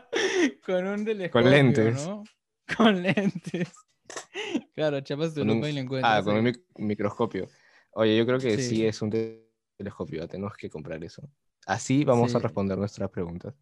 con 0.65 0.85
un 0.87 1.05
telescopio, 1.05 1.49
lentes. 1.49 2.05
¿no? 2.07 2.23
Con 2.77 3.01
lentes. 3.01 3.71
Claro, 4.75 5.01
chapas 5.01 5.33
tu 5.33 5.43
lupa 5.43 5.69
y 5.69 5.73
lo 5.73 5.79
encuentras. 5.81 6.19
ah, 6.19 6.23
con 6.23 6.35
un 6.37 6.43
mic- 6.45 6.63
microscopio. 6.77 7.47
Oye, 7.93 8.15
yo 8.17 8.25
creo 8.25 8.39
que 8.39 8.57
sí, 8.57 8.63
Sí. 8.77 8.85
es 8.85 9.01
un 9.01 9.09
te- 9.09 9.49
telescopio. 9.77 10.21
ya 10.21 10.27
Tenemos 10.27 10.55
que 10.55 10.69
comprar 10.69 11.03
eso. 11.03 11.29
Así 11.65 12.03
vamos 12.05 12.33
a 12.35 12.39
responder 12.39 12.77
nuestras 12.77 13.09
preguntas. 13.09 13.53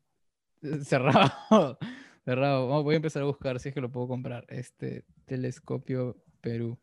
Cerrado. 0.84 1.32
Cerrado. 2.26 2.68
Vamos, 2.68 2.84
Voy 2.84 2.93
a 2.93 2.97
empezar 2.97 3.22
a 3.24 3.26
buscar 3.26 3.60
si 3.60 3.70
es 3.70 3.76
que 3.76 3.82
lo 3.82 3.91
puedo 3.91 4.08
comprar. 4.08 4.45
Este 4.50 5.06
telescopio 5.26 6.18
Perú. 6.41 6.78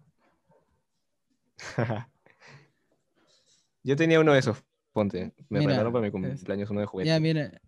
yo 3.83 3.97
tenía 3.97 4.21
uno 4.21 4.33
de 4.33 4.39
esos. 4.41 4.63
Ponte. 4.93 5.33
Me 5.49 5.59
Mira, 5.61 5.71
regalaron 5.71 5.93
para 5.93 6.05
mi 6.05 6.11
cumpleaños 6.11 6.71
uno 6.71 6.81
de 6.81 6.87
juguete. 6.87 7.09
Ya, 7.09 7.21
mira. 7.21 7.61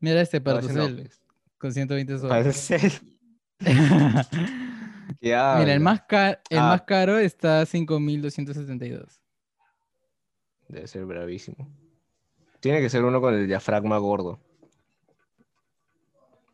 Mira 0.00 0.20
este 0.20 0.40
para 0.40 0.60
No, 0.60 0.66
tu 0.66 0.72
con 1.60 1.72
120 1.72 2.18
soles. 2.18 2.28
Parece 2.30 2.78
que 3.58 3.70
Mira, 5.20 5.74
el 5.74 5.80
más, 5.80 6.02
ca- 6.02 6.40
el 6.48 6.58
Ah. 6.58 6.68
más 6.68 6.82
caro 6.82 7.18
está 7.18 7.60
a 7.60 7.66
5.272. 7.66 9.20
Debe 10.68 10.86
ser 10.86 11.04
bravísimo. 11.04 11.68
Tiene 12.60 12.80
que 12.80 12.88
ser 12.88 13.04
uno 13.04 13.20
con 13.20 13.34
el 13.34 13.46
diafragma 13.46 13.98
gordo. 13.98 14.40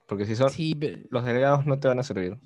Porque 0.07 0.25
si 0.25 0.35
son 0.37 0.51
Sí, 0.51 0.75
pero- 0.75 0.99
los 1.11 1.25
delgados 1.25 1.67
no 1.67 1.79
te 1.79 1.89
van 1.89 1.99
a 1.99 2.03
servir. 2.03 2.39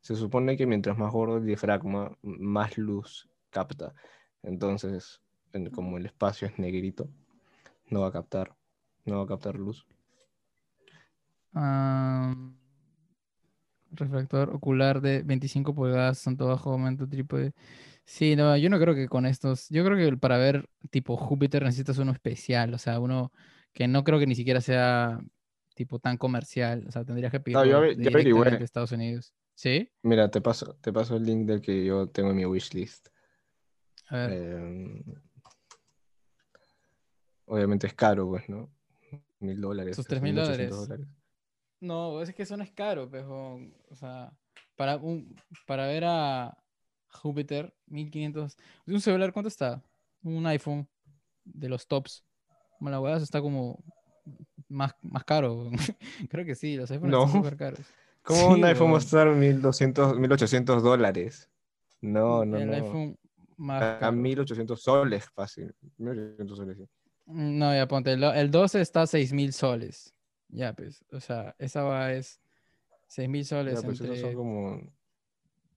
Se 0.00 0.16
supone 0.16 0.56
que 0.56 0.66
mientras 0.66 0.98
más 0.98 1.12
gordo 1.12 1.36
el 1.38 1.46
diafragma, 1.46 2.16
más 2.22 2.76
luz 2.76 3.28
capta. 3.50 3.94
Entonces, 4.42 5.20
en- 5.52 5.70
como 5.70 5.96
el 5.98 6.06
espacio 6.06 6.48
es 6.48 6.58
negrito, 6.58 7.08
no 7.88 8.00
va 8.00 8.08
a 8.08 8.12
captar, 8.12 8.54
no 9.04 9.18
va 9.18 9.24
a 9.24 9.28
captar 9.28 9.54
luz. 9.56 9.86
Am, 11.52 12.56
refractor 13.90 14.50
ocular 14.54 15.00
de 15.00 15.22
25 15.22 15.74
pulgadas, 15.74 16.22
tanto 16.22 16.46
bajo 16.46 16.72
aumento 16.72 17.08
trípode. 17.08 17.52
Sí, 18.04 18.36
no, 18.36 18.56
yo 18.56 18.68
no 18.70 18.78
creo 18.78 18.94
que 18.94 19.08
con 19.08 19.26
estos. 19.26 19.68
Yo 19.68 19.84
creo 19.84 19.96
que 19.96 20.16
para 20.16 20.38
ver 20.38 20.68
tipo 20.90 21.16
Júpiter 21.16 21.62
necesitas 21.62 21.98
uno 21.98 22.12
especial, 22.12 22.74
o 22.74 22.78
sea, 22.78 22.98
uno 23.00 23.32
que 23.72 23.86
no 23.88 24.02
creo 24.04 24.18
que 24.18 24.26
ni 24.26 24.34
siquiera 24.34 24.60
sea 24.60 25.20
tipo 25.74 25.98
tan 25.98 26.16
comercial. 26.16 26.84
O 26.88 26.92
sea, 26.92 27.04
tendrías 27.04 27.30
que 27.30 27.42
No, 27.52 27.64
yo 27.64 27.70
yo 27.70 27.76
averigüé. 27.78 27.96
directamente 27.96 28.58
de 28.58 28.64
Estados 28.64 28.92
Unidos. 28.92 29.34
¿Sí? 29.54 29.90
Mira, 30.02 30.30
te 30.30 30.40
paso, 30.40 30.76
te 30.80 30.92
paso 30.92 31.16
el 31.16 31.24
link 31.24 31.46
del 31.46 31.60
que 31.60 31.84
yo 31.84 32.08
tengo 32.08 32.30
en 32.30 32.36
mi 32.36 32.46
wishlist. 32.46 33.08
A 34.08 34.16
ver. 34.16 34.30
Eh, 34.32 35.04
obviamente 37.44 37.86
es 37.86 37.94
caro, 37.94 38.28
pues, 38.28 38.48
¿no? 38.48 38.70
Mil 39.40 39.60
dólares. 39.60 39.96
Sus 39.96 40.06
tres 40.06 40.20
3.000 40.20 40.34
mil 40.34 40.70
dólares. 40.70 41.06
No, 41.82 42.22
es 42.22 42.32
que 42.32 42.44
eso 42.44 42.56
no 42.56 42.62
es 42.62 42.70
caro, 42.70 43.10
pero, 43.10 43.56
o 43.90 43.96
sea, 43.96 44.32
para, 44.76 44.96
un, 44.96 45.34
para 45.66 45.86
ver 45.86 46.04
a 46.06 46.56
Júpiter, 47.08 47.74
1500. 47.86 48.56
¿Un 48.86 49.00
celular 49.00 49.32
cuánto 49.32 49.48
está? 49.48 49.82
Un 50.22 50.46
iPhone 50.46 50.88
de 51.44 51.68
los 51.68 51.86
tops. 51.88 52.24
Como 52.78 52.90
la 52.90 53.00
hueá 53.00 53.16
está 53.16 53.40
como 53.40 53.82
más, 54.68 54.94
más 55.02 55.24
caro. 55.24 55.70
Creo 56.30 56.44
que 56.44 56.54
sí, 56.54 56.76
los 56.76 56.90
iPhones 56.90 57.12
No. 57.12 57.24
están 57.24 57.42
súper 57.42 57.56
caros. 57.56 57.80
¿Cómo 58.22 58.52
un 58.52 58.64
iPhone 58.64 58.92
va 58.92 58.96
a 58.96 58.98
estar 59.00 59.28
1200, 59.28 60.16
1800 60.18 60.82
dólares? 60.82 61.50
No, 62.00 62.44
no, 62.44 62.58
El 62.58 62.66
no. 62.68 62.74
iPhone 62.74 63.18
más 63.56 63.82
A 63.82 63.98
caro. 63.98 64.12
1800 64.12 64.80
soles 64.82 65.24
fácil. 65.34 65.74
1800 65.98 66.56
soles, 66.58 66.76
sí. 66.78 66.84
Mm, 67.26 67.58
No, 67.58 67.74
ya 67.74 67.86
ponte, 67.88 68.12
el, 68.12 68.22
el 68.22 68.50
12 68.50 68.80
está 68.80 69.02
a 69.02 69.06
6000 69.06 69.52
soles. 69.52 70.14
Ya, 70.52 70.72
pues, 70.74 71.04
o 71.12 71.18
sea, 71.18 71.56
esa 71.58 71.82
va 71.82 72.12
es 72.12 72.40
6000 73.08 73.44
soles 73.44 73.80
Ya, 73.80 73.86
pues 73.86 74.00
entre, 74.00 74.20
son 74.20 74.34
como 74.34 74.92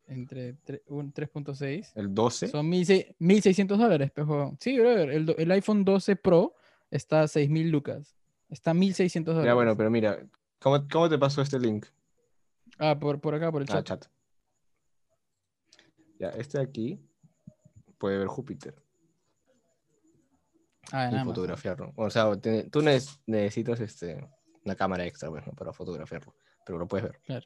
entre 0.07 0.55
tre- 0.63 0.84
un 0.88 1.11
3.6. 1.13 1.91
el 1.95 2.13
12. 2.13 2.47
Son 2.49 2.67
1600 2.69 3.15
1600 3.19 3.80
dólares, 3.80 4.11
pejo. 4.11 4.55
Sí, 4.59 4.78
brother. 4.78 5.09
El, 5.09 5.34
el 5.38 5.51
iPhone 5.51 5.84
12 5.86 6.15
Pro 6.17 6.55
está 6.91 7.21
a 7.21 7.28
6000 7.28 7.69
lucas. 7.71 8.15
Está 8.49 8.71
a 8.71 8.73
1600 8.76 9.34
dólares. 9.34 9.49
Ya, 9.49 9.55
bueno, 9.55 9.76
pero 9.76 9.89
mira, 9.89 10.19
¿cómo, 10.59 10.86
cómo 10.91 11.09
te 11.09 11.17
pasó 11.17 11.41
este 11.41 11.57
link? 11.59 11.86
Ah, 12.78 12.99
por, 12.99 13.19
por 13.21 13.34
acá, 13.34 13.51
por 13.51 13.61
el 13.61 13.67
Ah, 13.69 13.82
chat. 13.82 13.86
chat. 13.86 14.05
Ya, 16.19 16.30
este 16.30 16.57
de 16.59 16.63
aquí 16.65 16.99
puede 17.97 18.17
ver 18.17 18.28
Júpiter 18.28 18.76
Ah, 20.91 21.09
y 21.11 21.19
fotografiarlo. 21.26 21.93
O 21.95 22.09
sea, 22.09 22.36
te- 22.39 22.69
tú 22.69 22.82
neces- 22.82 23.19
necesitas 23.26 23.80
este, 23.80 24.17
una 24.66 24.76
cámara 24.76 25.05
extra 25.05 25.30
pues, 25.30 25.45
¿no? 25.45 25.53
para 25.53 25.72
fotografiarlo, 25.72 26.34
pero 26.66 26.78
lo 26.78 26.88
puedes 26.88 27.05
ver. 27.05 27.20
Claro. 27.24 27.45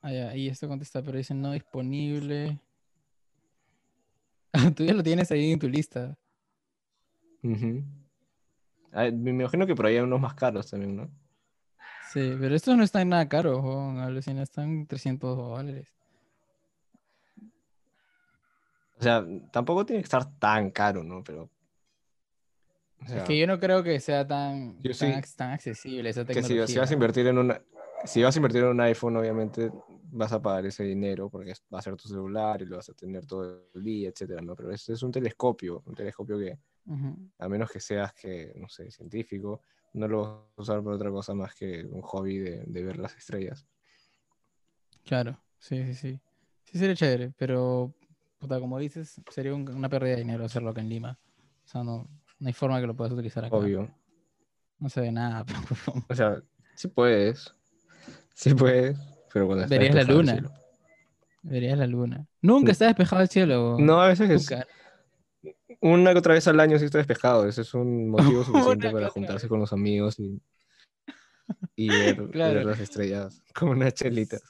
Ah, 0.00 0.12
ya. 0.12 0.36
Y 0.36 0.48
esto 0.48 0.66
contesta, 0.68 1.02
pero 1.02 1.18
dice 1.18 1.34
no 1.34 1.52
disponible. 1.52 2.58
Tú 4.76 4.84
ya 4.84 4.94
lo 4.94 5.02
tienes 5.02 5.30
ahí 5.30 5.52
en 5.52 5.58
tu 5.58 5.68
lista. 5.68 6.16
Ah, 8.92 9.10
me 9.12 9.30
imagino 9.30 9.66
que 9.66 9.74
por 9.74 9.86
ahí 9.86 9.96
hay 9.96 10.02
unos 10.02 10.20
más 10.20 10.34
caros 10.34 10.70
también, 10.70 10.96
¿no? 10.96 11.10
Sí, 12.12 12.34
pero 12.40 12.54
estos 12.54 12.76
no 12.76 12.82
están 12.82 13.08
nada 13.08 13.28
caros, 13.28 13.62
alucina, 13.98 14.42
están 14.42 14.86
300 14.86 15.36
dólares. 15.36 15.92
O 18.98 19.02
sea, 19.02 19.24
tampoco 19.52 19.84
tiene 19.84 20.00
que 20.00 20.06
estar 20.06 20.24
tan 20.38 20.70
caro, 20.70 21.04
¿no? 21.04 21.22
Pero. 21.22 21.50
O 23.02 23.06
sea, 23.06 23.18
Es 23.18 23.22
que 23.24 23.38
yo 23.38 23.46
no 23.46 23.58
creo 23.60 23.82
que 23.82 24.00
sea 24.00 24.26
tan, 24.26 24.76
tan, 24.82 24.94
sí- 24.94 25.04
ac- 25.06 25.36
tan 25.36 25.50
accesible 25.52 26.10
esa 26.10 26.24
que 26.24 26.34
tecnología. 26.34 26.66
si, 26.66 26.72
si 26.74 26.78
vas 26.78 26.90
a 26.90 26.94
invertir 26.94 27.26
en 27.26 27.38
una. 27.38 27.60
Si 28.04 28.22
vas 28.22 28.36
a 28.36 28.38
invertir 28.38 28.62
en 28.62 28.68
un 28.68 28.80
iPhone, 28.82 29.16
obviamente 29.16 29.70
vas 30.12 30.32
a 30.32 30.40
pagar 30.40 30.66
ese 30.66 30.84
dinero 30.84 31.28
porque 31.30 31.52
es- 31.52 31.62
va 31.72 31.78
a 31.78 31.82
ser 31.82 31.96
tu 31.96 32.08
celular 32.08 32.60
y 32.62 32.66
lo 32.66 32.76
vas 32.76 32.88
a 32.90 32.94
tener 32.94 33.26
todo 33.26 33.68
el 33.74 33.82
día, 33.82 34.10
etcétera, 34.10 34.42
¿no? 34.42 34.54
Pero 34.54 34.70
este 34.72 34.92
es 34.92 35.02
un 35.02 35.10
telescopio, 35.12 35.82
un 35.86 35.94
telescopio 35.94 36.38
que, 36.38 36.58
a 37.38 37.48
menos 37.48 37.70
que 37.70 37.80
seas 37.80 38.12
que, 38.12 38.52
no 38.56 38.68
sé, 38.68 38.90
científico, 38.90 39.60
no 39.94 40.06
lo 40.08 40.22
vas 40.22 40.58
a 40.58 40.62
usar 40.62 40.82
por 40.82 40.92
otra 40.94 41.10
cosa 41.10 41.34
más 41.34 41.54
que 41.54 41.84
un 41.84 42.02
hobby 42.02 42.38
de, 42.38 42.64
de 42.66 42.82
ver 42.84 42.98
las 42.98 43.16
estrellas. 43.16 43.66
Claro, 45.04 45.40
sí, 45.58 45.84
sí, 45.86 45.94
sí. 45.94 46.20
Sí 46.64 46.78
sería 46.78 46.94
chévere, 46.96 47.32
pero, 47.38 47.94
puta, 48.38 48.58
como 48.60 48.78
dices, 48.78 49.20
sería 49.30 49.54
un- 49.54 49.68
una 49.68 49.88
pérdida 49.88 50.12
de 50.12 50.18
dinero 50.22 50.44
hacerlo 50.44 50.70
acá 50.70 50.80
en 50.80 50.88
Lima. 50.88 51.18
O 51.64 51.68
sea, 51.68 51.82
no, 51.84 52.08
no 52.38 52.46
hay 52.48 52.52
forma 52.52 52.80
que 52.80 52.86
lo 52.86 52.94
puedas 52.96 53.12
utilizar 53.12 53.44
acá. 53.44 53.56
Obvio. 53.56 53.90
No 54.78 54.88
se 54.88 55.00
ve 55.00 55.12
nada. 55.12 55.44
O 56.08 56.14
sea, 56.14 56.40
sí 56.74 56.88
puedes. 56.88 57.54
Sí 58.34 58.54
puedes, 58.54 58.98
pero 59.32 59.46
cuando 59.46 59.66
Verías 59.66 59.94
la 59.94 60.02
luna. 60.04 60.50
Verías 61.42 61.78
la 61.78 61.86
luna. 61.86 62.26
Nunca 62.42 62.72
está 62.72 62.86
despejado 62.86 63.22
el 63.22 63.28
cielo. 63.28 63.76
No, 63.78 64.00
a 64.02 64.08
veces 64.08 64.28
es 64.30 64.50
Nunca. 64.50 64.66
una 65.80 66.12
que 66.12 66.18
otra 66.18 66.34
vez 66.34 66.46
al 66.48 66.60
año 66.60 66.78
sí 66.78 66.84
está 66.84 66.98
despejado. 66.98 67.46
Ese 67.48 67.62
es 67.62 67.72
un 67.72 68.10
motivo 68.10 68.44
suficiente 68.44 68.90
para 68.90 69.08
juntarse 69.08 69.48
con 69.48 69.60
los 69.60 69.72
amigos 69.72 70.18
y, 70.18 70.42
y 71.76 71.88
ver, 71.88 72.28
Claro. 72.30 72.54
ver 72.54 72.66
las 72.66 72.80
estrellas 72.80 73.42
como 73.54 73.72
unas 73.72 73.94
chelitas. 73.94 74.42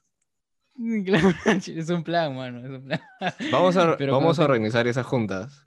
Claro, 1.04 1.30
es 1.46 1.88
un 1.90 2.02
plan, 2.02 2.34
mano. 2.36 2.58
Es 2.60 2.70
un 2.70 2.84
plan. 2.84 3.00
Vamos 3.52 3.76
a, 3.76 3.96
Pero 3.96 4.12
vamos 4.12 4.38
a 4.38 4.44
organizar 4.44 4.86
esas 4.86 5.06
juntas. 5.06 5.65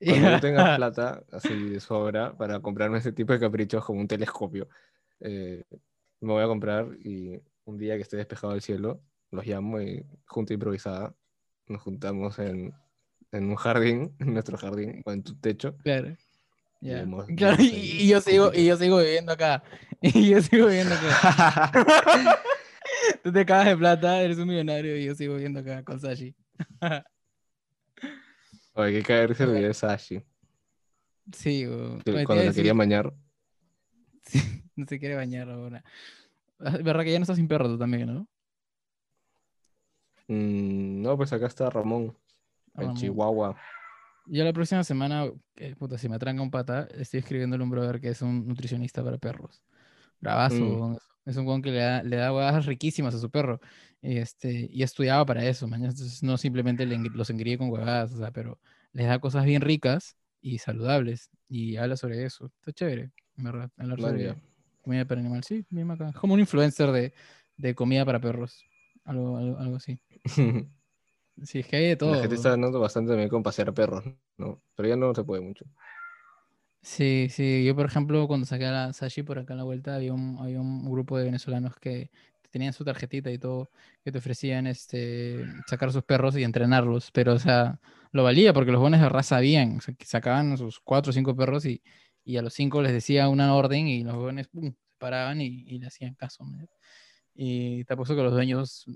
Cuando 0.04 0.30
yo 0.32 0.40
tenga 0.40 0.76
plata 0.76 1.22
así 1.32 1.54
de 1.70 1.80
sobra 1.80 2.36
para 2.36 2.60
comprarme 2.60 2.98
ese 2.98 3.12
tipo 3.12 3.32
de 3.32 3.40
caprichos 3.40 3.84
como 3.84 4.00
un 4.00 4.08
telescopio, 4.08 4.68
eh, 5.20 5.64
me 6.20 6.32
voy 6.32 6.42
a 6.42 6.46
comprar 6.46 6.86
y 7.02 7.40
un 7.64 7.78
día 7.78 7.96
que 7.96 8.02
esté 8.02 8.16
despejado 8.16 8.54
el 8.54 8.60
cielo, 8.62 9.00
los 9.30 9.46
llamo 9.46 9.80
y 9.80 10.04
junta 10.26 10.54
improvisada, 10.54 11.14
nos 11.66 11.82
juntamos 11.82 12.38
en, 12.38 12.72
en 13.32 13.44
un 13.50 13.56
jardín, 13.56 14.14
en 14.20 14.32
nuestro 14.34 14.56
jardín 14.56 15.02
o 15.04 15.12
en 15.12 15.22
tu 15.22 15.34
techo. 15.36 15.76
Claro. 15.82 16.16
Ya. 16.80 17.00
Vemos- 17.00 17.26
Claro, 17.36 17.60
y, 17.60 17.66
y 18.02 18.08
yo 18.08 18.20
sigo, 18.20 18.52
y 18.54 18.64
yo 18.66 18.76
sigo 18.76 18.98
viviendo 18.98 19.32
acá. 19.32 19.62
Y 20.00 20.30
yo 20.30 20.40
sigo 20.40 20.66
viviendo 20.68 20.94
acá. 20.94 22.40
Tú 23.24 23.32
te 23.32 23.44
cagas 23.44 23.66
de 23.66 23.76
plata, 23.76 24.22
eres 24.22 24.38
un 24.38 24.46
millonario 24.48 24.96
y 24.96 25.04
yo 25.06 25.14
sigo 25.16 25.34
viviendo 25.34 25.58
acá 25.60 25.82
con 25.82 25.98
Sashi. 25.98 26.36
Oye, 28.78 28.92
que 28.92 29.02
caerse 29.02 29.42
el 29.42 29.50
video 29.50 29.68
de 29.68 29.74
Sashi. 29.74 30.22
Sí, 31.32 31.66
te 32.04 32.12
Cuando 32.24 32.34
a 32.42 32.44
la 32.46 32.52
quería 32.52 32.72
decir- 32.72 32.74
bañar. 32.76 33.12
Sí, 34.22 34.40
no 34.76 34.86
se 34.86 34.98
quiere 35.00 35.14
bañar 35.16 35.48
ahora. 35.50 35.82
Ah, 36.60 36.76
¿Verdad 36.82 37.02
que 37.02 37.12
ya 37.12 37.18
no 37.18 37.22
estás 37.22 37.36
sin 37.36 37.48
perro 37.48 37.66
tú 37.66 37.78
también, 37.78 38.12
no? 38.14 38.28
Mm, 40.28 41.00
no, 41.02 41.16
pues 41.16 41.32
acá 41.32 41.46
está 41.46 41.70
Ramón, 41.70 42.16
el 42.76 42.82
Ramón. 42.82 42.94
Chihuahua. 42.96 43.56
Yo 44.26 44.44
la 44.44 44.52
próxima 44.52 44.84
semana, 44.84 45.24
eh, 45.56 45.74
puta, 45.76 45.96
si 45.98 46.08
me 46.08 46.16
atranca 46.16 46.42
un 46.42 46.50
pata, 46.50 46.86
estoy 46.94 47.20
escribiéndole 47.20 47.62
a 47.62 47.64
un 47.64 47.70
brother 47.70 48.00
que 48.00 48.10
es 48.10 48.20
un 48.22 48.46
nutricionista 48.46 49.02
para 49.02 49.16
perros. 49.18 49.62
Bravazo, 50.20 50.54
Mm. 50.56 50.96
Es 51.28 51.36
un 51.36 51.46
weón 51.46 51.62
que 51.62 51.70
le 51.70 51.78
da, 51.78 52.02
le 52.02 52.16
da 52.16 52.32
huevadas 52.32 52.66
riquísimas 52.66 53.14
a 53.14 53.18
su 53.18 53.30
perro. 53.30 53.60
Y, 54.00 54.18
este, 54.18 54.68
y 54.72 54.82
estudiaba 54.82 55.26
para 55.26 55.44
eso, 55.44 55.68
man. 55.68 55.84
Entonces 55.84 56.22
no 56.22 56.38
simplemente 56.38 56.86
le 56.86 56.98
los 56.98 57.30
engríe 57.30 57.58
con 57.58 57.70
huevadas, 57.70 58.12
o 58.14 58.18
sea, 58.18 58.30
pero 58.30 58.58
les 58.92 59.06
da 59.06 59.18
cosas 59.18 59.44
bien 59.44 59.60
ricas 59.60 60.16
y 60.40 60.58
saludables. 60.58 61.30
Y 61.48 61.76
habla 61.76 61.96
sobre 61.96 62.24
eso. 62.24 62.46
Está 62.46 62.72
chévere, 62.72 63.10
en 63.36 63.44
verdad. 63.44 63.70
Hablar 63.76 64.00
sobre 64.00 64.24
ya. 64.24 64.36
comida 64.82 65.04
para 65.04 65.20
animal. 65.20 65.44
Sí, 65.44 65.66
bien 65.68 65.90
acá. 65.90 66.12
Como 66.18 66.34
un 66.34 66.40
influencer 66.40 66.90
de, 66.92 67.12
de 67.56 67.74
comida 67.74 68.06
para 68.06 68.20
perros. 68.20 68.64
Algo, 69.04 69.36
algo, 69.36 69.58
algo 69.58 69.76
así. 69.76 70.00
Sí, 71.44 71.60
es 71.60 71.68
que 71.68 71.76
hay 71.76 71.86
de 71.86 71.96
todo. 71.96 72.12
La 72.12 72.20
gente 72.20 72.34
está 72.34 72.50
ganando 72.50 72.80
bastante 72.80 73.10
también 73.10 73.28
con 73.28 73.44
pasear 73.44 73.72
perros, 73.72 74.04
¿no? 74.38 74.60
Pero 74.74 74.88
ya 74.88 74.96
no 74.96 75.14
se 75.14 75.22
puede 75.22 75.40
mucho. 75.40 75.64
Sí, 76.88 77.28
sí, 77.30 77.64
yo 77.66 77.76
por 77.76 77.84
ejemplo 77.84 78.26
cuando 78.26 78.46
saqué 78.46 78.64
a 78.64 78.72
la 78.72 78.92
Sashi 78.94 79.22
por 79.22 79.38
acá 79.38 79.52
en 79.52 79.58
la 79.58 79.64
vuelta 79.64 79.94
había 79.94 80.14
un, 80.14 80.38
había 80.40 80.58
un 80.60 80.90
grupo 80.90 81.18
de 81.18 81.24
venezolanos 81.24 81.76
que 81.76 82.10
tenían 82.50 82.72
su 82.72 82.82
tarjetita 82.82 83.30
y 83.30 83.38
todo, 83.38 83.70
que 84.02 84.10
te 84.10 84.18
ofrecían 84.18 84.66
este 84.66 85.44
sacar 85.66 85.92
sus 85.92 86.02
perros 86.02 86.34
y 86.38 86.44
entrenarlos, 86.44 87.10
pero 87.12 87.34
o 87.34 87.38
sea, 87.38 87.78
lo 88.10 88.24
valía 88.24 88.54
porque 88.54 88.72
los 88.72 88.80
buenos 88.80 89.00
de 89.02 89.08
raza 89.10 89.36
sabían, 89.36 89.76
o 89.76 89.80
sea, 89.82 89.94
que 89.94 90.06
sacaban 90.06 90.56
sus 90.56 90.80
cuatro 90.80 91.10
o 91.10 91.12
cinco 91.12 91.36
perros 91.36 91.66
y, 91.66 91.82
y 92.24 92.38
a 92.38 92.42
los 92.42 92.54
cinco 92.54 92.80
les 92.80 92.92
decía 92.92 93.28
una 93.28 93.54
orden 93.54 93.86
y 93.86 94.02
los 94.02 94.16
buenos 94.16 94.48
pum, 94.48 94.72
se 94.72 94.96
paraban 94.96 95.42
y, 95.42 95.64
y 95.66 95.78
le 95.78 95.88
hacían 95.88 96.14
caso. 96.14 96.42
¿me 96.44 96.66
Y 97.34 97.84
te 97.84 97.92
apuesto 97.92 98.16
que 98.16 98.22
los 98.22 98.32
dueños 98.32 98.86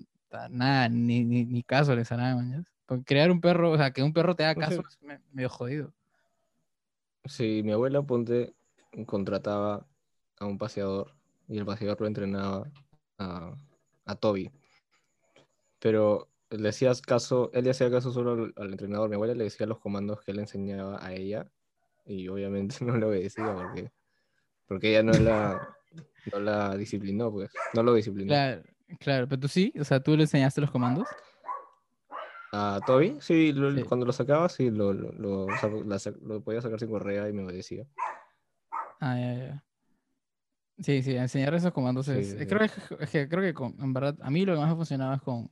nada, 0.48 0.88
ni, 0.88 1.24
ni, 1.24 1.44
ni 1.44 1.62
caso 1.62 1.94
les 1.94 2.10
harán, 2.10 2.48
¿me 2.50 2.64
Porque 2.86 3.04
crear 3.04 3.30
un 3.30 3.42
perro, 3.42 3.70
o 3.72 3.76
sea, 3.76 3.90
que 3.90 4.02
un 4.02 4.14
perro 4.14 4.34
te 4.34 4.44
haga 4.44 4.54
No 4.54 4.62
caso 4.62 4.80
es 4.80 4.98
me- 5.02 5.20
medio 5.30 5.50
jodido. 5.50 5.92
Sí, 7.24 7.62
mi 7.64 7.72
abuela, 7.72 8.02
ponte, 8.02 8.54
contrataba 9.06 9.86
a 10.38 10.46
un 10.46 10.58
paseador 10.58 11.14
y 11.48 11.58
el 11.58 11.64
paseador 11.64 12.00
lo 12.00 12.06
entrenaba 12.06 12.70
a, 13.18 13.54
a 14.04 14.14
Toby. 14.16 14.50
Pero 15.78 16.28
le 16.50 16.68
hacías 16.68 17.00
caso, 17.00 17.50
él 17.54 17.64
le 17.64 17.70
hacía 17.70 17.90
caso 17.90 18.12
solo 18.12 18.52
al, 18.56 18.70
entrenador. 18.70 19.08
Mi 19.08 19.14
abuela 19.14 19.34
le 19.34 19.44
decía 19.44 19.66
los 19.66 19.78
comandos 19.78 20.20
que 20.20 20.32
él 20.32 20.38
enseñaba 20.38 21.04
a 21.04 21.12
ella 21.14 21.50
y 22.04 22.28
obviamente 22.28 22.76
no 22.84 22.96
le 22.96 23.06
obedecía 23.06 23.54
porque, 23.54 23.90
porque 24.66 24.90
ella 24.90 25.02
no 25.02 25.12
la, 25.12 25.76
no 26.32 26.40
la 26.40 26.76
disciplinó, 26.76 27.30
pues. 27.32 27.50
No 27.74 27.82
lo 27.82 27.94
disciplinó. 27.94 28.28
Claro, 28.28 28.62
claro, 29.00 29.28
pero 29.28 29.40
tú 29.40 29.48
sí, 29.48 29.72
o 29.78 29.84
sea, 29.84 30.02
tú 30.02 30.16
le 30.16 30.24
enseñaste 30.24 30.60
los 30.60 30.70
comandos. 30.70 31.08
A 32.54 32.80
Toby, 32.84 33.16
sí, 33.20 33.52
lo- 33.52 33.74
Sí. 33.74 33.82
cuando 33.84 34.04
lo 34.04 34.12
sacaba, 34.12 34.46
sí, 34.50 34.70
lo, 34.70 34.92
lo, 34.92 35.10
lo 35.12 35.46
la 35.86 35.98
lo 36.22 36.42
podía 36.42 36.60
sacar 36.60 36.78
sin 36.78 36.90
correa 36.90 37.26
y 37.28 37.32
me 37.32 37.44
obedecía. 37.44 37.86
Ah, 39.00 39.16
ya, 39.18 39.34
ya. 39.34 39.64
Sí, 40.78 41.02
sí, 41.02 41.16
enseñar 41.16 41.54
esos 41.54 41.72
comandos 41.72 42.06
Sí, 42.06 42.12
es, 42.12 42.30
sí, 42.38 42.46
creo 42.46 42.58
que, 42.60 43.04
es 43.04 43.10
que 43.10 43.28
creo 43.28 43.42
que 43.42 43.54
con- 43.54 43.74
en 43.80 43.92
verdad 43.94 44.16
a 44.20 44.30
mí 44.30 44.44
lo 44.44 44.52
que 44.54 44.60
más 44.60 44.68
me 44.68 44.76
funcionaba 44.76 45.14
es 45.14 45.22
con, 45.22 45.50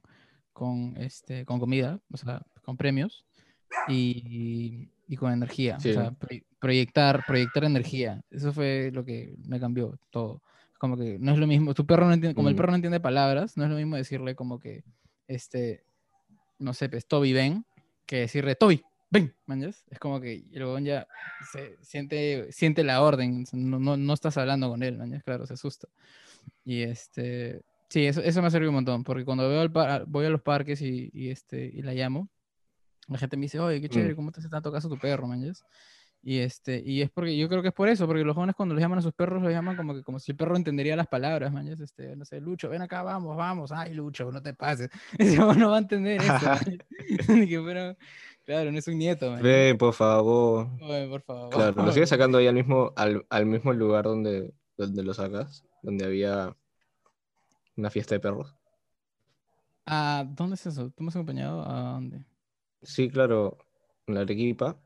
con 0.53 0.95
este, 0.99 1.47
con 1.47 1.59
comida, 1.59 2.01
o 2.13 2.17
sea, 2.19 2.43
con 2.65 2.77
premios 2.77 3.25
y, 3.89 4.91
y 5.09 5.17
con 5.17 5.33
energía, 5.33 5.77
o 5.77 5.81
sea, 5.81 6.11
proy- 6.13 6.45
proyectar, 6.59 7.25
proyectar 7.27 7.65
energía. 7.65 8.23
Eso 8.31 8.53
fue 8.53 8.91
lo 8.93 9.05
que 9.07 9.35
me 9.47 9.59
cambió 9.59 9.99
todo. 10.11 10.43
Como 10.79 10.97
que 10.99 11.19
no 11.19 11.33
es 11.33 11.39
lo 11.39 11.47
mismo, 11.47 11.73
tu 11.75 11.87
perro 11.87 12.07
no 12.07 12.13
entiende, 12.13 12.35
como 12.35 12.49
el 12.49 12.55
Mm. 12.55 12.57
perro 12.57 12.71
no 12.73 12.77
entiende 12.77 13.01
palabras, 13.01 13.57
no 13.57 13.65
es 13.65 13.71
lo 13.71 13.77
mismo 13.77 13.97
decirle 13.97 14.35
como 14.35 14.59
que, 14.59 14.83
este, 15.29 15.85
no 16.61 16.73
sé, 16.75 16.89
pues 16.89 17.07
Toby 17.07 17.33
ven, 17.33 17.65
que 18.07 18.21
decirle 18.21 18.55
Toby, 18.55 18.83
ven, 19.11 19.35
¿manjas? 19.47 19.85
Es 19.91 19.99
como 19.99 20.21
que 20.21 20.45
el 20.53 20.63
huevón 20.65 20.85
ya 20.85 21.07
se 21.53 21.77
siente, 21.83 22.53
siente 22.53 22.85
la 22.85 23.03
orden, 23.03 23.45
no, 23.53 23.79
no, 23.81 23.97
no 23.97 24.13
estás 24.15 24.37
hablando 24.37 24.69
con 24.71 24.83
él, 24.83 24.97
¿manjas? 24.99 25.25
Claro, 25.25 25.47
se 25.47 25.55
asusta. 25.55 25.89
Y 26.65 26.83
este, 26.83 27.63
sí, 27.89 28.07
eso, 28.07 28.21
eso 28.21 28.41
me 28.41 28.49
ha 28.49 28.51
servido 28.51 28.71
un 28.71 28.77
montón, 28.77 29.03
porque 29.05 29.25
cuando 29.25 29.49
veo 29.49 29.61
al 29.61 29.73
par- 29.73 30.05
voy 30.07 30.27
a 30.27 30.31
los 30.31 30.43
parques 30.43 30.81
y, 30.83 31.11
y, 31.13 31.31
este, 31.31 31.65
y 31.65 31.83
la 31.83 31.93
llamo, 31.95 32.29
la 33.09 33.19
gente 33.19 33.37
me 33.37 33.43
dice, 33.43 33.59
oye, 33.59 33.81
qué 33.81 33.89
chévere, 33.89 34.13
Mm. 34.13 34.17
¿cómo 34.17 34.31
te 34.33 34.41
hace 34.41 34.49
tanto 34.49 34.71
caso 34.71 34.89
tu 34.89 34.99
perro, 34.99 35.27
manjas? 35.27 35.65
Y 36.23 36.41
este, 36.41 36.83
y 36.85 37.01
es 37.01 37.11
porque 37.11 37.35
yo 37.37 37.49
creo 37.49 37.63
que 37.63 37.69
es 37.69 37.75
por 37.75 37.89
eso, 37.89 38.07
porque 38.07 38.25
los 38.25 38.35
jóvenes 38.35 38.55
cuando 38.55 38.75
les 38.75 38.83
llaman 38.83 38.99
a 38.99 39.03
sus 39.03 39.15
perros, 39.15 39.43
los 39.43 39.51
llaman 39.51 39.75
como 39.77 39.95
que 39.95 40.03
como 40.03 40.19
si 40.19 40.33
el 40.33 40.37
perro 40.37 40.55
entendería 40.55 40.95
las 40.95 41.07
palabras, 41.07 41.51
manjas, 41.51 41.81
este, 41.81 42.15
no 42.15 42.27
sé, 42.27 42.41
Lucho, 42.43 42.69
ven 42.69 42.83
acá, 42.83 43.03
vamos, 43.03 43.35
vamos, 43.39 43.73
ay, 43.73 43.95
Lucho, 43.95 44.31
no 44.31 44.43
te 44.43 44.53
pases. 44.53 44.91
Ese 45.19 45.39
no 45.39 45.71
va 45.71 45.77
a 45.77 45.79
entender 45.79 46.21
eso. 46.21 46.27
manjas. 46.33 46.67
Ni 47.29 47.49
que 47.49 47.59
fuera- 47.61 47.97
claro, 48.45 48.71
no 48.71 48.79
es 48.79 48.87
un 48.89 48.99
nieto, 48.99 49.27
manjas. 49.29 49.45
Ven, 49.45 49.79
por 49.79 49.95
favor. 49.95 50.69
Oye, 50.83 51.09
por 51.09 51.23
favor. 51.23 51.49
Claro, 51.55 51.83
lo 51.85 51.93
sigues 51.93 52.11
sacando 52.11 52.37
ahí 52.37 52.47
al 52.47 52.55
mismo, 52.55 52.93
al, 52.97 53.25
al 53.31 53.47
mismo 53.47 53.73
lugar 53.73 54.05
donde, 54.05 54.53
donde 54.77 55.03
lo 55.03 55.15
sacas, 55.15 55.65
donde 55.83 56.05
había 56.05 56.55
una 57.77 57.89
fiesta 57.89 58.15
de 58.15 58.21
perros. 58.21 58.55
Ah, 59.87 60.25
¿dónde 60.29 60.55
es 60.57 60.67
eso? 60.67 60.91
¿Tú 60.91 61.03
me 61.03 61.09
has 61.09 61.17
acompañado? 61.17 61.67
¿A 61.67 61.93
dónde? 61.93 62.23
Sí, 62.83 63.09
claro, 63.09 63.57
en 64.07 64.15
la 64.17 64.21
Arequipa. 64.21 64.77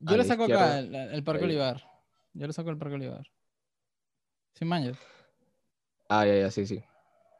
Yo 0.00 0.14
A 0.14 0.16
la 0.16 0.24
saco 0.24 0.44
acá, 0.44 0.78
el, 0.78 0.94
el 0.94 1.24
Parque 1.24 1.44
ahí. 1.44 1.50
Olivar. 1.50 1.82
Yo 2.34 2.46
lo 2.46 2.52
saco 2.52 2.70
al 2.70 2.78
Parque 2.78 2.94
Olivar. 2.96 3.26
Sin 4.54 4.68
mañas. 4.68 4.98
Ah, 6.08 6.26
ya, 6.26 6.36
ya, 6.36 6.50
sí, 6.50 6.66
sí. 6.66 6.82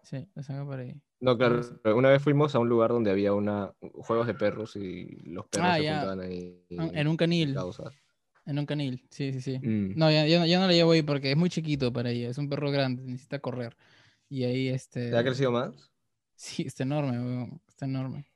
Sí, 0.03 0.29
lo 0.35 0.43
saco 0.43 0.67
por 0.67 0.79
ahí. 0.79 0.95
No, 1.21 1.37
claro, 1.39 1.61
una 1.97 2.11
vez 2.11 2.23
fuimos 2.23 2.55
a 2.55 2.59
un 2.59 2.69
lugar 2.69 2.91
donde 2.91 3.11
había 3.11 3.33
una 3.33 3.73
juegos 3.95 4.27
de 4.27 4.35
perros 4.35 4.77
y 4.77 5.07
los 5.25 5.47
perros 5.47 5.69
Ah, 5.71 5.77
se 5.77 5.85
ya. 5.85 5.99
juntaban 6.01 6.21
ahí. 6.21 6.63
Ah, 6.79 6.91
En 6.93 7.09
un 7.09 7.17
canil. 7.17 7.57
En 8.45 8.59
un 8.59 8.67
canil. 8.67 9.07
Sí, 9.11 9.33
sí, 9.33 9.41
sí. 9.41 9.59
Mm. 9.59 9.95
No, 9.97 10.11
ya, 10.11 10.27
ya, 10.27 10.61
no- 10.61 10.69
le 10.69 10.75
llevo 10.75 10.93
ahí 10.93 11.03
porque 11.03 11.31
es 11.33 11.37
muy 11.37 11.49
chiquito 11.51 11.93
para 11.93 12.11
ella. 12.11 12.29
Es 12.29 12.39
un 12.39 12.49
perro 12.49 12.71
grande, 12.71 13.03
necesita 13.03 13.39
correr. 13.41 13.77
Y 14.29 14.45
ahí 14.45 14.69
este. 14.69 15.11
¿Te 15.11 15.17
ha 15.17 15.25
crecido 15.25 15.51
más? 15.53 15.91
Sí, 16.35 16.65
está 16.67 16.83
enorme, 16.83 17.19
weón, 17.19 17.63
Está 17.67 17.87
enorme. 17.87 18.27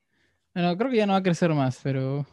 Bueno, 0.55 0.77
creo 0.77 0.91
que 0.91 0.97
ya 0.97 1.07
no 1.07 1.13
va 1.13 1.19
a 1.19 1.23
crecer 1.23 1.53
más, 1.55 1.79
pero 1.83 2.27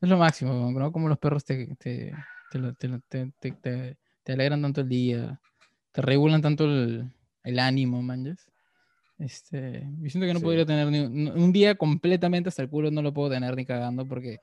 es 0.00 0.08
lo 0.08 0.18
máximo, 0.18 0.70
¿no? 0.72 0.92
Como 0.92 1.08
los 1.08 1.18
perros 1.18 1.44
te, 1.44 1.74
te, 1.76 2.12
te, 2.50 2.60
te 2.74 2.88
te- 3.08 3.32
te- 3.40 3.52
te- 3.52 3.96
te 4.22 4.32
alegran 4.32 4.62
tanto 4.62 4.80
el 4.82 4.88
día, 4.88 5.40
te 5.92 6.02
regulan 6.02 6.42
tanto 6.42 6.64
el, 6.64 7.10
el 7.44 7.58
ánimo, 7.58 8.02
manches. 8.02 8.50
Este, 9.18 9.88
yo 10.00 10.10
siento 10.10 10.26
que 10.26 10.34
no 10.34 10.40
Sí. 10.40 10.44
podría 10.44 10.66
tener 10.66 10.88
ni 10.88 11.00
un, 11.00 11.28
un 11.28 11.52
día 11.52 11.74
completamente 11.74 12.48
hasta 12.50 12.62
el 12.62 12.68
culo, 12.68 12.90
no 12.90 13.00
lo 13.02 13.14
puedo 13.14 13.30
tener 13.30 13.56
ni 13.56 13.64
cagando 13.64 14.06
porque 14.06 14.38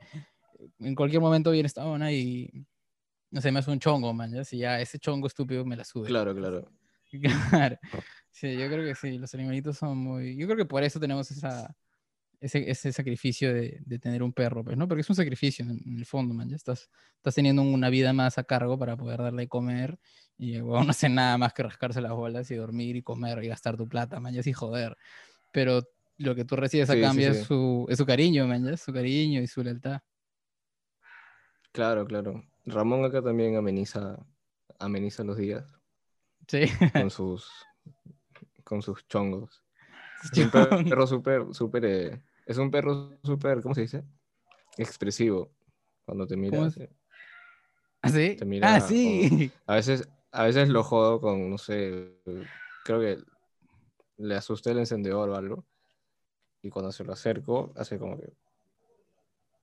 en 0.79 0.95
cualquier 0.95 1.21
momento 1.21 1.51
viene 1.51 1.67
esta 1.67 1.85
ona 1.85 2.11
y 2.11 2.65
no 3.29 3.41
sé, 3.41 3.51
me 3.51 3.59
hace 3.59 3.71
un 3.71 3.79
chongo, 3.79 4.13
manches, 4.13 4.53
y 4.53 4.59
ya 4.59 4.79
ese 4.79 4.99
chongo 4.99 5.27
estúpido 5.27 5.65
me 5.65 5.75
la 5.75 5.83
sube. 5.83 6.07
Claro, 6.07 6.35
claro. 6.35 6.71
Claro. 7.51 7.77
Sí, 8.31 8.57
yo 8.57 8.67
creo 8.67 8.83
que 8.83 8.95
sí, 8.95 9.19
los 9.19 9.31
animalitos 9.35 9.77
son 9.77 9.97
muy... 9.99 10.35
Yo 10.35 10.47
creo 10.47 10.57
que 10.57 10.65
por 10.65 10.81
eso 10.83 10.99
tenemos 10.99 11.29
esa, 11.29 11.75
ese, 12.43 12.69
ese 12.69 12.91
sacrificio 12.91 13.53
de, 13.53 13.79
de 13.85 13.99
tener 13.99 14.21
un 14.21 14.33
perro, 14.33 14.63
pues, 14.63 14.77
¿no? 14.77 14.87
Porque 14.87 15.01
es 15.01 15.09
un 15.09 15.15
sacrificio 15.15 15.63
en, 15.65 15.71
en 15.85 15.97
el 15.97 16.05
fondo, 16.05 16.33
man. 16.33 16.49
Ya 16.49 16.55
estás, 16.55 16.89
estás 17.15 17.35
teniendo 17.35 17.61
una 17.61 17.89
vida 17.89 18.11
más 18.13 18.37
a 18.37 18.43
cargo 18.43 18.77
para 18.77 18.97
poder 18.97 19.21
darle 19.21 19.43
de 19.43 19.47
comer 19.47 19.97
y 20.37 20.59
huevón 20.61 20.85
no 20.85 20.91
hace 20.91 21.09
nada 21.09 21.37
más 21.37 21.53
que 21.53 21.63
rascarse 21.63 22.01
las 22.01 22.11
bolas 22.11 22.51
y 22.51 22.55
dormir 22.55 22.95
y 22.95 23.01
comer 23.01 23.43
y 23.43 23.47
gastar 23.47 23.77
tu 23.77 23.87
plata, 23.87 24.19
man. 24.19 24.33
Ya 24.33 24.43
sí 24.43 24.51
joder. 24.53 24.97
Pero 25.51 25.83
lo 26.17 26.35
que 26.35 26.45
tú 26.45 26.55
recibes 26.55 26.89
a 26.89 26.93
Sí, 26.93 26.99
sí, 26.99 27.05
cambio 27.05 27.33
sí. 27.33 27.39
Es, 27.39 27.45
su, 27.47 27.85
es 27.89 27.97
su 27.97 28.05
cariño, 28.05 28.45
man. 28.45 28.65
Ya 28.65 28.75
su 28.77 28.91
cariño 28.93 29.41
y 29.41 29.47
su 29.47 29.63
lealtad. 29.63 30.01
Claro, 31.71 32.05
claro. 32.05 32.43
Ramón 32.65 33.03
acá 33.05 33.21
también 33.21 33.55
ameniza, 33.55 34.17
ameniza 34.79 35.23
los 35.23 35.37
días 35.37 35.65
Sí. 36.47 36.65
con 36.93 37.09
sus, 37.09 37.49
con 38.63 38.81
sus 38.81 39.07
chongos. 39.07 39.63
Es 40.31 40.37
un 40.37 40.49
perro 40.51 41.07
súper, 41.07 41.45
súper, 41.51 41.85
eh, 41.85 42.21
es 42.45 42.57
un 42.57 42.71
perro 42.71 43.17
súper, 43.23 43.61
¿cómo 43.61 43.75
se 43.75 43.81
dice? 43.81 44.03
Expresivo. 44.77 45.51
Cuando 46.05 46.27
te 46.27 46.35
mira, 46.35 46.69
¿Ah, 48.01 48.09
sí? 48.09 48.35
te 48.35 48.45
mira 48.45 48.75
Ah, 48.75 48.81
sí. 48.81 49.51
a 49.65 49.75
veces, 49.75 50.09
a 50.31 50.43
veces 50.43 50.69
lo 50.69 50.83
jodo 50.83 51.21
con, 51.21 51.49
no 51.49 51.57
sé, 51.57 52.19
creo 52.83 52.99
que 52.99 53.17
le 54.17 54.35
asusté 54.35 54.71
el 54.71 54.79
encendedor 54.79 55.29
o 55.29 55.35
algo. 55.35 55.65
Y 56.61 56.69
cuando 56.69 56.91
se 56.91 57.03
lo 57.03 57.13
acerco, 57.13 57.73
hace 57.75 57.97
como 57.97 58.17
que. 58.17 58.33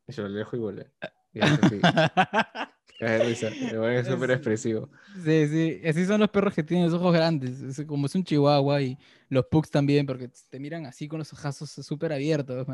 Y 0.07 0.13
se 0.13 0.21
lo 0.23 0.27
alejo 0.27 0.57
y 0.57 0.59
vuelve. 0.59 0.91
Y 1.33 1.41
hace 1.41 1.67
así. 1.67 1.81
Es 3.01 3.41
súper 4.07 4.31
Es- 4.31 4.37
expresivo. 4.37 4.89
Sí, 5.25 5.49
sí, 5.49 5.81
así 5.89 6.07
son 6.07 6.21
los 6.21 6.31
perros 6.31 6.55
que 6.55 6.63
tienen 6.63 6.87
los 6.87 6.95
ojos 6.95 7.13
grandes, 7.13 7.61
es 7.63 7.85
como 7.87 8.07
es 8.07 8.15
un 8.15 8.23
chihuahua 8.23 8.81
y 8.81 8.97
los 9.29 9.45
pugs 9.47 9.71
también, 9.71 10.07
porque 10.07 10.31
te 10.51 10.61
miran 10.61 10.87
así 10.87 11.09
con 11.09 11.19
los 11.19 11.33
ojazos 11.33 11.71
súper 11.71 12.13
abiertos. 12.13 12.67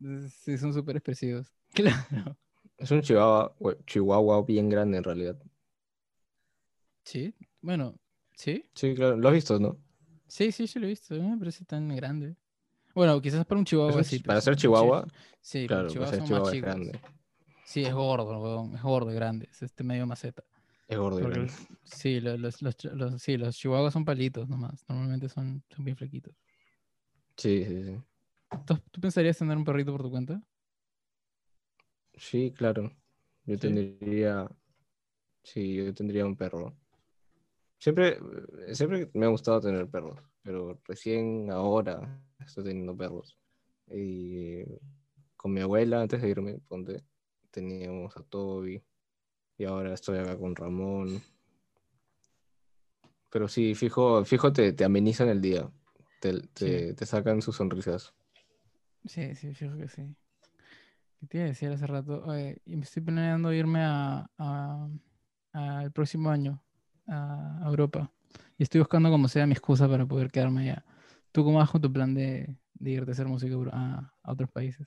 Entonces, 0.00 0.32
Sí, 0.34 0.58
son 0.58 0.72
súper 0.72 0.96
expresivos. 0.96 1.46
Claro. 1.74 2.36
Es 2.78 2.90
un 2.90 3.00
chihuahua, 3.02 3.54
chihuahua 3.86 4.42
bien 4.44 4.68
grande 4.68 4.98
en 4.98 5.04
realidad. 5.04 5.38
Sí, 7.04 7.34
bueno, 7.60 7.94
sí, 8.36 8.64
Sí, 8.74 8.94
claro. 8.94 9.16
Lo 9.16 9.28
has 9.28 9.34
visto, 9.34 9.58
¿no? 9.58 9.76
sí, 10.28 10.52
sí, 10.52 10.66
sí 10.66 10.78
lo 10.78 10.86
he 10.86 10.90
visto, 10.90 11.14
no 11.14 11.30
me 11.30 11.38
parece 11.38 11.64
tan 11.64 11.88
grande. 11.94 12.36
Bueno, 12.94 13.20
quizás 13.20 13.44
para 13.46 13.58
un 13.58 13.64
chihuahua 13.64 14.00
es- 14.00 14.08
sí. 14.08 14.18
para 14.20 14.40
ser 14.40 14.56
chihuahua, 14.56 15.06
Sí, 15.40 15.66
claro, 15.66 15.88
para 15.94 16.06
ser 16.06 16.18
son 16.20 16.26
chihuahua 16.28 16.44
más 16.46 16.54
chicos. 16.54 16.66
grande. 16.66 17.00
Sí, 17.64 17.84
es 17.84 17.94
gordo, 17.94 18.40
weón, 18.40 18.74
es 18.74 18.82
gordo 18.82 19.10
y 19.12 19.14
grande. 19.14 19.48
Es 19.50 19.62
este 19.62 19.84
medio 19.84 20.06
maceta. 20.06 20.42
Es 20.88 20.98
gordo 20.98 21.20
y 21.20 21.24
grande. 21.24 21.52
sí, 21.84 22.20
lo- 22.20 22.36
los, 22.36 22.60
los, 22.62 22.76
los- 22.84 23.22
sí, 23.22 23.36
los 23.36 23.56
chihuahuas 23.56 23.92
son 23.92 24.04
palitos 24.04 24.48
nomás. 24.48 24.84
Normalmente 24.88 25.28
son, 25.28 25.62
son 25.74 25.84
bien 25.84 25.96
flequitos. 25.96 26.34
Sí, 27.36 27.64
sí, 27.64 27.84
sí. 27.84 28.00
¿Tú, 28.66 28.78
tú 28.90 29.00
pensarías 29.00 29.38
tener 29.38 29.56
un 29.56 29.64
perrito 29.64 29.92
por 29.92 30.02
tu 30.02 30.10
cuenta? 30.10 30.42
Sí, 32.14 32.52
claro. 32.52 32.90
Yo 33.44 33.54
Sí. 33.54 33.60
tendría. 33.60 34.48
Sí, 35.42 35.74
yo 35.76 35.94
tendría 35.94 36.26
un 36.26 36.36
perro. 36.36 36.76
Siempre, 37.78 38.18
siempre 38.72 39.10
me 39.14 39.26
ha 39.26 39.28
gustado 39.28 39.60
tener 39.60 39.88
perros, 39.88 40.20
pero 40.42 40.80
recién 40.84 41.50
ahora 41.50 42.22
estoy 42.38 42.62
teniendo 42.64 42.96
perros. 42.96 43.36
Y 43.88 44.62
con 45.36 45.52
mi 45.52 45.60
abuela, 45.62 46.02
antes 46.02 46.22
de 46.22 46.28
irme, 46.28 46.58
ponte, 46.68 47.02
teníamos 47.52 48.16
a 48.16 48.22
Toby. 48.24 48.82
Y 49.58 49.64
ahora 49.64 49.94
estoy 49.94 50.18
acá 50.18 50.36
con 50.36 50.56
Ramón. 50.56 51.22
Pero 53.30 53.48
sí, 53.48 53.74
fijo, 53.74 54.24
fijo 54.24 54.52
te, 54.52 54.72
te 54.72 54.84
amenizan 54.84 55.28
el 55.28 55.40
día. 55.40 55.70
Te, 56.20 56.40
te, 56.48 56.94
te 56.94 57.06
sacan 57.06 57.40
sus 57.42 57.56
sonrisas. 57.56 58.14
Sí, 59.04 59.34
sí, 59.34 59.54
fijo 59.54 59.76
que 59.76 59.88
sí. 59.88 60.14
¿Qué 61.20 61.26
te 61.28 61.36
iba 61.38 61.44
a 61.44 61.48
decir 61.48 61.70
hace 61.70 61.86
rato? 61.86 62.24
Oye, 62.24 62.60
y 62.64 62.76
me 62.76 62.82
estoy 62.82 63.02
planeando 63.02 63.52
irme 63.52 63.80
a, 63.82 64.26
a- 64.38 64.88
a 65.52 65.82
el 65.84 65.92
próximo 65.92 66.30
año 66.30 66.62
a 67.06 67.62
Europa. 67.66 68.12
Y 68.58 68.64
estoy 68.64 68.80
buscando 68.80 69.10
como 69.10 69.28
sea 69.28 69.46
mi 69.46 69.52
excusa 69.52 69.88
para 69.88 70.06
poder 70.06 70.30
quedarme 70.30 70.62
allá. 70.62 70.84
¿Tú 71.30 71.44
cómo 71.44 71.58
vas 71.58 71.70
con 71.70 71.80
tu 71.80 71.92
plan 71.92 72.14
de, 72.14 72.56
de 72.74 72.90
irte 72.90 73.10
a 73.10 73.14
hacer 73.14 73.26
música 73.28 73.54
a 73.72 74.12
otros 74.24 74.50
países? 74.50 74.86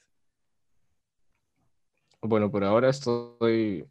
Bueno, 2.27 2.49
por 2.49 2.63
ahora 2.63 2.89
estoy, 2.89 3.85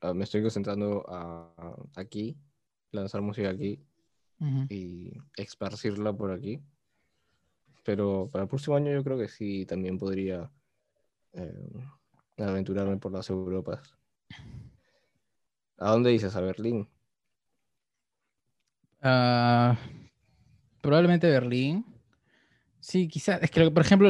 ah, 0.00 0.12
me 0.14 0.24
estoy 0.24 0.42
concentrando 0.42 1.04
a, 1.08 1.52
a- 1.56 2.00
aquí, 2.00 2.36
lanzar 2.90 3.22
música 3.22 3.50
aquí 3.50 3.80
y 4.68 5.12
esparcirla 5.36 6.12
por 6.12 6.32
aquí. 6.32 6.60
Pero 7.84 8.28
para 8.32 8.42
el 8.44 8.48
próximo 8.48 8.76
año 8.76 8.92
yo 8.92 9.04
creo 9.04 9.18
que 9.18 9.28
sí 9.28 9.64
también 9.66 9.98
podría 9.98 10.50
eh, 11.32 11.72
aventurarme 12.38 12.96
por 12.96 13.12
las 13.12 13.30
Europas. 13.30 13.96
¿A 15.78 15.90
dónde 15.92 16.10
dices? 16.10 16.34
¿A 16.34 16.40
Berlín? 16.40 16.88
Ah, 19.02 19.76
probablemente 20.80 21.28
Berlín. 21.28 21.84
Sí, 22.80 23.08
quizás. 23.08 23.42
Es 23.42 23.50
que, 23.50 23.70
por 23.70 23.82
ejemplo, 23.84 24.08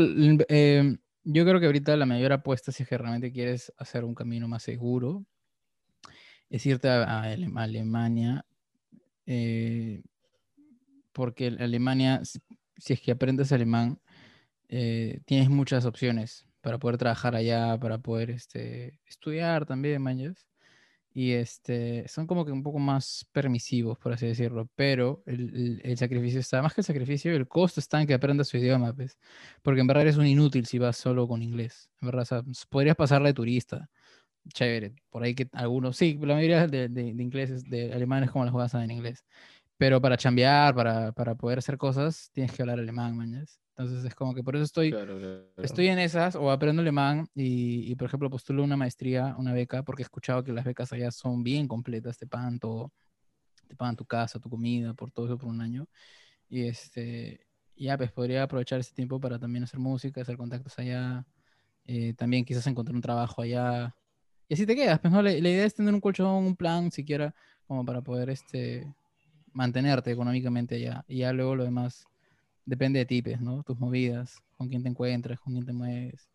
eh, 0.48 0.96
yo 1.26 1.44
creo 1.44 1.60
que 1.60 1.66
ahorita 1.66 1.96
la 1.96 2.06
mayor 2.06 2.32
apuesta, 2.32 2.72
si 2.72 2.84
es 2.84 2.88
que 2.88 2.98
realmente 2.98 3.32
quieres 3.32 3.72
hacer 3.78 4.04
un 4.04 4.14
camino 4.14 4.48
más 4.48 4.62
seguro, 4.64 5.26
es 6.50 6.64
irte 6.66 6.88
a, 6.88 7.02
a 7.04 7.22
Ale- 7.22 7.50
a 7.54 7.62
Alemania. 7.62 8.44
eh, 9.26 10.02
porque 11.12 11.48
Alemania, 11.48 12.22
si, 12.24 12.40
es 12.92 13.00
que 13.00 13.12
aprendes 13.12 13.52
alemán, 13.52 14.00
eh, 14.68 15.20
tienes 15.26 15.50
muchas 15.50 15.84
opciones 15.86 16.46
para 16.62 16.78
poder 16.78 16.98
trabajar 16.98 17.36
allá, 17.36 17.78
para 17.78 17.98
poder 17.98 18.30
este, 18.30 19.00
estudiar 19.06 19.66
también, 19.66 20.02
mañas. 20.02 20.45
Y 21.18 21.32
este, 21.32 22.06
son 22.08 22.26
como 22.26 22.44
que 22.44 22.52
un 22.52 22.62
poco 22.62 22.78
más 22.78 23.26
permisivos, 23.32 23.96
por 23.98 24.12
así 24.12 24.26
decirlo, 24.26 24.68
pero 24.74 25.22
el, 25.26 25.40
el- 25.56 25.80
el 25.82 25.96
sacrificio 25.96 26.40
está, 26.40 26.60
más 26.62 26.74
que 26.74 26.82
el 26.82 26.84
sacrificio, 26.84 27.34
el 27.34 27.48
costo 27.48 27.80
está 27.80 28.00
en 28.02 28.06
que 28.06 28.12
aprendas 28.14 28.48
su 28.48 28.58
idioma, 28.58 28.92
pues, 28.94 29.18
porque 29.62 29.80
en 29.80 29.86
verdad 29.86 30.02
eres 30.02 30.18
un 30.18 30.26
inútil 30.26 30.66
si 30.66 30.78
vas 30.78 30.96
solo 30.98 31.26
con 31.26 31.42
inglés, 31.42 31.88
en 32.02 32.06
verdad, 32.08 32.22
o 32.22 32.26
sea, 32.26 32.42
podrías 32.68 32.96
pasarla 32.96 33.28
de 33.28 33.34
turista, 33.34 33.88
chévere, 34.54 34.94
por 35.10 35.22
ahí 35.24 35.34
que 35.34 35.48
algunos, 35.52 35.96
sí, 35.96 36.18
la 36.22 36.34
mayoría 36.34 36.66
de, 36.68 36.88
de, 36.88 37.14
de 37.14 37.22
ingleses, 37.22 37.64
de 37.64 37.92
alemanes 37.92 38.30
como 38.30 38.44
las 38.44 38.52
juegas 38.52 38.74
en 38.74 38.90
inglés, 38.90 39.24
pero 39.76 40.00
para 40.00 40.16
chambear, 40.16 40.74
para, 40.74 41.12
para 41.12 41.34
poder 41.34 41.58
hacer 41.58 41.76
cosas, 41.76 42.30
tienes 42.32 42.52
que 42.52 42.62
hablar 42.62 42.78
alemán, 42.78 43.16
mañas. 43.16 43.60
Entonces 43.76 44.04
es 44.04 44.14
como 44.14 44.34
que 44.34 44.42
por 44.42 44.56
eso 44.56 44.64
estoy, 44.64 44.90
Claro, 44.90 45.18
claro. 45.18 45.44
Estoy 45.58 45.88
en 45.88 45.98
esas 45.98 46.34
o 46.34 46.50
aprendo 46.50 46.80
alemán 46.80 47.28
y, 47.34 47.90
y, 47.90 47.94
por 47.94 48.06
ejemplo, 48.08 48.30
postulo 48.30 48.62
una 48.64 48.76
maestría, 48.76 49.34
una 49.38 49.52
beca, 49.52 49.82
porque 49.82 50.02
he 50.02 50.04
escuchado 50.04 50.42
que 50.42 50.52
las 50.52 50.64
becas 50.64 50.92
allá 50.92 51.10
son 51.10 51.42
bien 51.42 51.68
completas, 51.68 52.16
te 52.16 52.26
pagan 52.26 52.58
todo, 52.58 52.92
te 53.68 53.76
pagan 53.76 53.96
tu 53.96 54.04
casa, 54.06 54.38
tu 54.38 54.48
comida, 54.48 54.94
por 54.94 55.10
todo 55.10 55.26
eso 55.26 55.38
por 55.38 55.48
un 55.48 55.60
año. 55.60 55.86
Y 56.48 56.66
este, 56.66 57.46
ya, 57.76 57.98
pues 57.98 58.12
podría 58.12 58.44
aprovechar 58.44 58.80
ese 58.80 58.94
tiempo 58.94 59.20
para 59.20 59.38
también 59.38 59.64
hacer 59.64 59.80
música, 59.80 60.22
hacer 60.22 60.36
contactos 60.36 60.78
allá, 60.78 61.26
eh, 61.84 62.14
también 62.14 62.44
quizás 62.44 62.66
encontrar 62.66 62.94
un 62.94 63.02
trabajo 63.02 63.42
allá. 63.42 63.94
Y 64.48 64.54
así 64.54 64.64
te 64.64 64.76
quedas, 64.76 65.00
pues 65.00 65.12
no, 65.12 65.22
la, 65.22 65.30
la 65.30 65.36
idea 65.48 65.64
es 65.64 65.74
tener 65.74 65.92
un 65.92 66.00
colchón, 66.00 66.44
un 66.46 66.56
plan, 66.56 66.90
siquiera, 66.90 67.34
como 67.66 67.84
para 67.84 68.00
poder 68.00 68.30
este, 68.30 68.86
mantenerte 69.56 70.10
económicamente 70.12 70.76
allá. 70.76 71.04
Y 71.08 71.18
ya 71.18 71.32
luego 71.32 71.56
lo 71.56 71.64
demás 71.64 72.04
depende 72.64 72.98
de 73.00 73.06
ti, 73.06 73.22
pues, 73.22 73.40
¿no? 73.40 73.62
Tus 73.62 73.78
movidas, 73.78 74.36
con 74.56 74.68
quién 74.68 74.82
te 74.82 74.88
encuentras, 74.90 75.40
con 75.40 75.54
quién 75.54 75.64
te 75.64 75.72
mueves. 75.72 76.28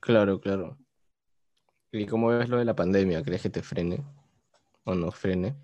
Claro, 0.00 0.40
claro. 0.40 0.78
¿Y 1.92 2.06
cómo 2.06 2.28
ves 2.28 2.48
lo 2.48 2.56
de 2.58 2.64
la 2.64 2.74
pandemia? 2.74 3.22
¿Crees 3.22 3.42
que 3.42 3.50
te 3.50 3.62
frene 3.62 4.02
o 4.84 4.94
no 4.94 5.10
frene? 5.10 5.54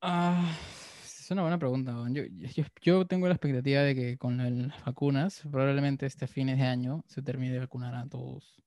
Ah, 0.00 0.56
es 1.04 1.30
una 1.30 1.42
buena 1.42 1.58
pregunta. 1.58 1.94
Yo, 2.10 2.22
yo, 2.54 2.64
yo 2.80 3.06
tengo 3.06 3.28
la 3.28 3.34
expectativa 3.34 3.82
de 3.82 3.94
que 3.94 4.16
con 4.16 4.38
la- 4.38 4.48
las 4.48 4.82
vacunas, 4.84 5.42
probablemente 5.50 6.06
este 6.06 6.26
fines 6.26 6.58
de 6.58 6.64
año 6.64 7.04
se 7.06 7.20
termine 7.22 7.52
de 7.52 7.58
vacunar 7.60 7.94
a 7.94 8.06
todos. 8.06 8.58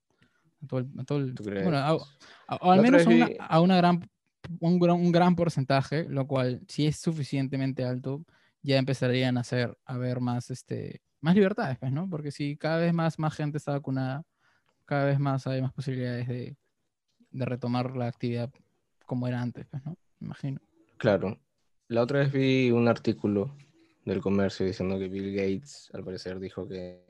A 0.62 0.66
todo 0.68 0.80
el, 0.80 0.86
a 0.98 1.04
todo 1.04 1.18
el- 1.18 1.34
bueno, 1.64 1.78
a- 1.78 1.90
a- 2.46 2.56
o 2.56 2.70
al 2.70 2.80
menos 2.82 3.06
una, 3.06 3.26
a 3.40 3.60
una 3.60 3.76
gran, 3.76 4.08
un, 4.60 5.12
gran, 5.12 5.36
porcentaje, 5.36 6.06
lo 6.08 6.26
cual, 6.26 6.62
si 6.68 6.86
es 6.86 6.98
suficientemente 6.98 7.84
alto, 7.84 8.24
ya 8.62 8.78
empezarían 8.78 9.36
a 9.36 9.40
hacer, 9.40 9.76
a 9.84 9.98
ver 9.98 10.20
más, 10.20 10.50
este, 10.50 11.02
más 11.20 11.34
libertades, 11.34 11.78
pues, 11.78 11.92
¿no? 11.92 12.08
Porque 12.08 12.30
si 12.30 12.56
cada 12.56 12.78
vez 12.78 12.92
más, 12.92 13.18
más 13.18 13.34
gente 13.34 13.58
está 13.58 13.72
vacunada, 13.72 14.24
cada 14.84 15.06
vez 15.06 15.18
más 15.18 15.46
hay 15.46 15.62
más 15.62 15.72
posibilidades 15.72 16.28
de, 16.28 16.56
retomar 17.32 17.96
la 17.96 18.06
actividad 18.06 18.50
como 19.04 19.26
era 19.28 19.42
antes, 19.42 19.66
pues, 19.66 19.84
¿no? 19.84 19.98
Imagino. 20.20 20.60
Claro. 20.96 21.38
La 21.88 22.02
otra 22.02 22.20
vez 22.20 22.32
vi 22.32 22.70
un 22.70 22.88
artículo 22.88 23.54
del 24.04 24.20
comercio 24.20 24.64
diciendo 24.64 24.98
que 24.98 25.08
Bill 25.08 25.34
Gates, 25.34 25.90
al 25.92 26.02
parecer, 26.02 26.40
dijo 26.40 26.66
que 26.66 27.04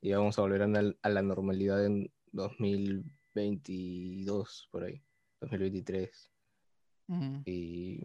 íbamos 0.00 0.38
a 0.38 0.42
volver 0.42 0.62
a 0.62 0.68
la 1.08 1.22
normalidad 1.22 1.84
en 1.84 2.12
2022, 2.32 4.68
por 4.70 4.84
ahí, 4.84 5.02
2023. 5.40 6.30
Y 7.44 8.00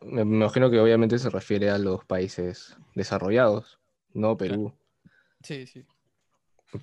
me, 0.00 0.22
imagino 0.22 0.70
que 0.70 0.80
obviamente 0.80 1.18
se 1.18 1.30
refiere 1.30 1.70
a 1.70 1.78
los 1.78 2.04
países 2.04 2.76
desarrollados, 2.94 3.78
no 4.14 4.36
Perú. 4.36 4.72
Sí, 5.42 5.66
sí. 5.66 5.84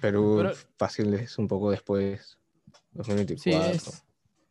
Perú 0.02 0.36
Pero- 0.38 0.54
fácil 0.78 1.14
es 1.16 1.38
un 1.38 1.48
poco 1.48 1.72
después, 1.72 2.38
Sí, 2.72 2.82
2024. 2.94 3.72
es, 3.72 4.04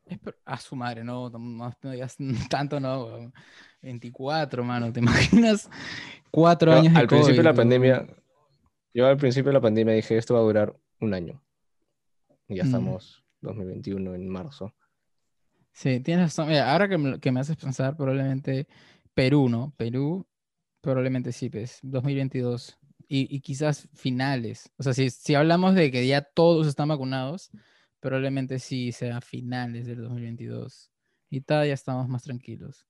es 0.06 0.18
per- 0.18 0.39
a 0.44 0.59
su 0.59 0.74
madre, 0.76 1.05
no, 1.05 1.30
no, 1.30 1.39
no 1.82 1.90
digas 1.90 2.16
tanto, 2.51 2.80
no. 2.80 3.05
weón. 3.06 3.35
24, 3.82 4.64
mano, 4.64 4.93
¿te 4.93 5.01
imaginas? 5.52 5.70
Cuatro 6.30 6.72
Yo, 6.72 6.78
años 6.78 6.93
de 6.94 6.98
al 7.01 7.06
principio 7.06 7.36
de 7.36 7.43
la 7.44 7.55
pandemia, 7.55 8.06
yo 8.93 9.06
al 9.06 9.16
principio 9.16 9.51
de 9.51 9.55
la 9.55 9.60
pandemia 9.60 9.94
dije 9.94 10.16
esto 10.18 10.35
va 10.35 10.40
a 10.40 10.43
durar 10.43 10.76
un 11.01 11.14
año. 11.14 11.40
Y 12.48 12.56
ya 12.56 12.64
Mm. 12.64 12.66
estamos 12.66 13.24
2021 13.40 14.14
en 14.14 14.28
marzo. 14.28 14.74
Sí, 15.79 16.01
tienes 16.01 16.25
razón. 16.25 16.49
Mira, 16.49 16.73
ahora 16.73 16.89
que 16.89 16.99
me, 16.99 17.21
que 17.21 17.29
haces 17.31 17.57
pensar, 17.57 17.97
probablemente 17.97 18.67
Perú, 19.15 19.49
¿no? 19.49 19.73
Perú, 19.77 20.27
probablemente 20.81 21.31
sí, 21.33 21.51
pues, 21.51 21.79
2022. 21.83 22.77
Y, 23.09 23.41
quizás 23.41 23.89
finales. 23.95 24.71
O 24.77 24.83
sea, 24.83 24.93
si, 24.93 25.09
si 25.11 25.35
hablamos 25.37 25.75
de 25.77 25.91
que 25.93 26.07
ya 26.07 26.23
todos 26.23 26.67
están 26.67 26.89
vacunados, 26.89 27.51
probablemente 28.01 28.59
sí 28.59 28.93
sea 28.93 29.21
finales 29.21 29.87
del 29.87 30.03
2022. 30.03 30.91
Y 31.31 31.43
tal, 31.43 31.69
ya 31.69 31.75
estamos 31.75 32.09
más 32.09 32.25
tranquilos. 32.25 32.85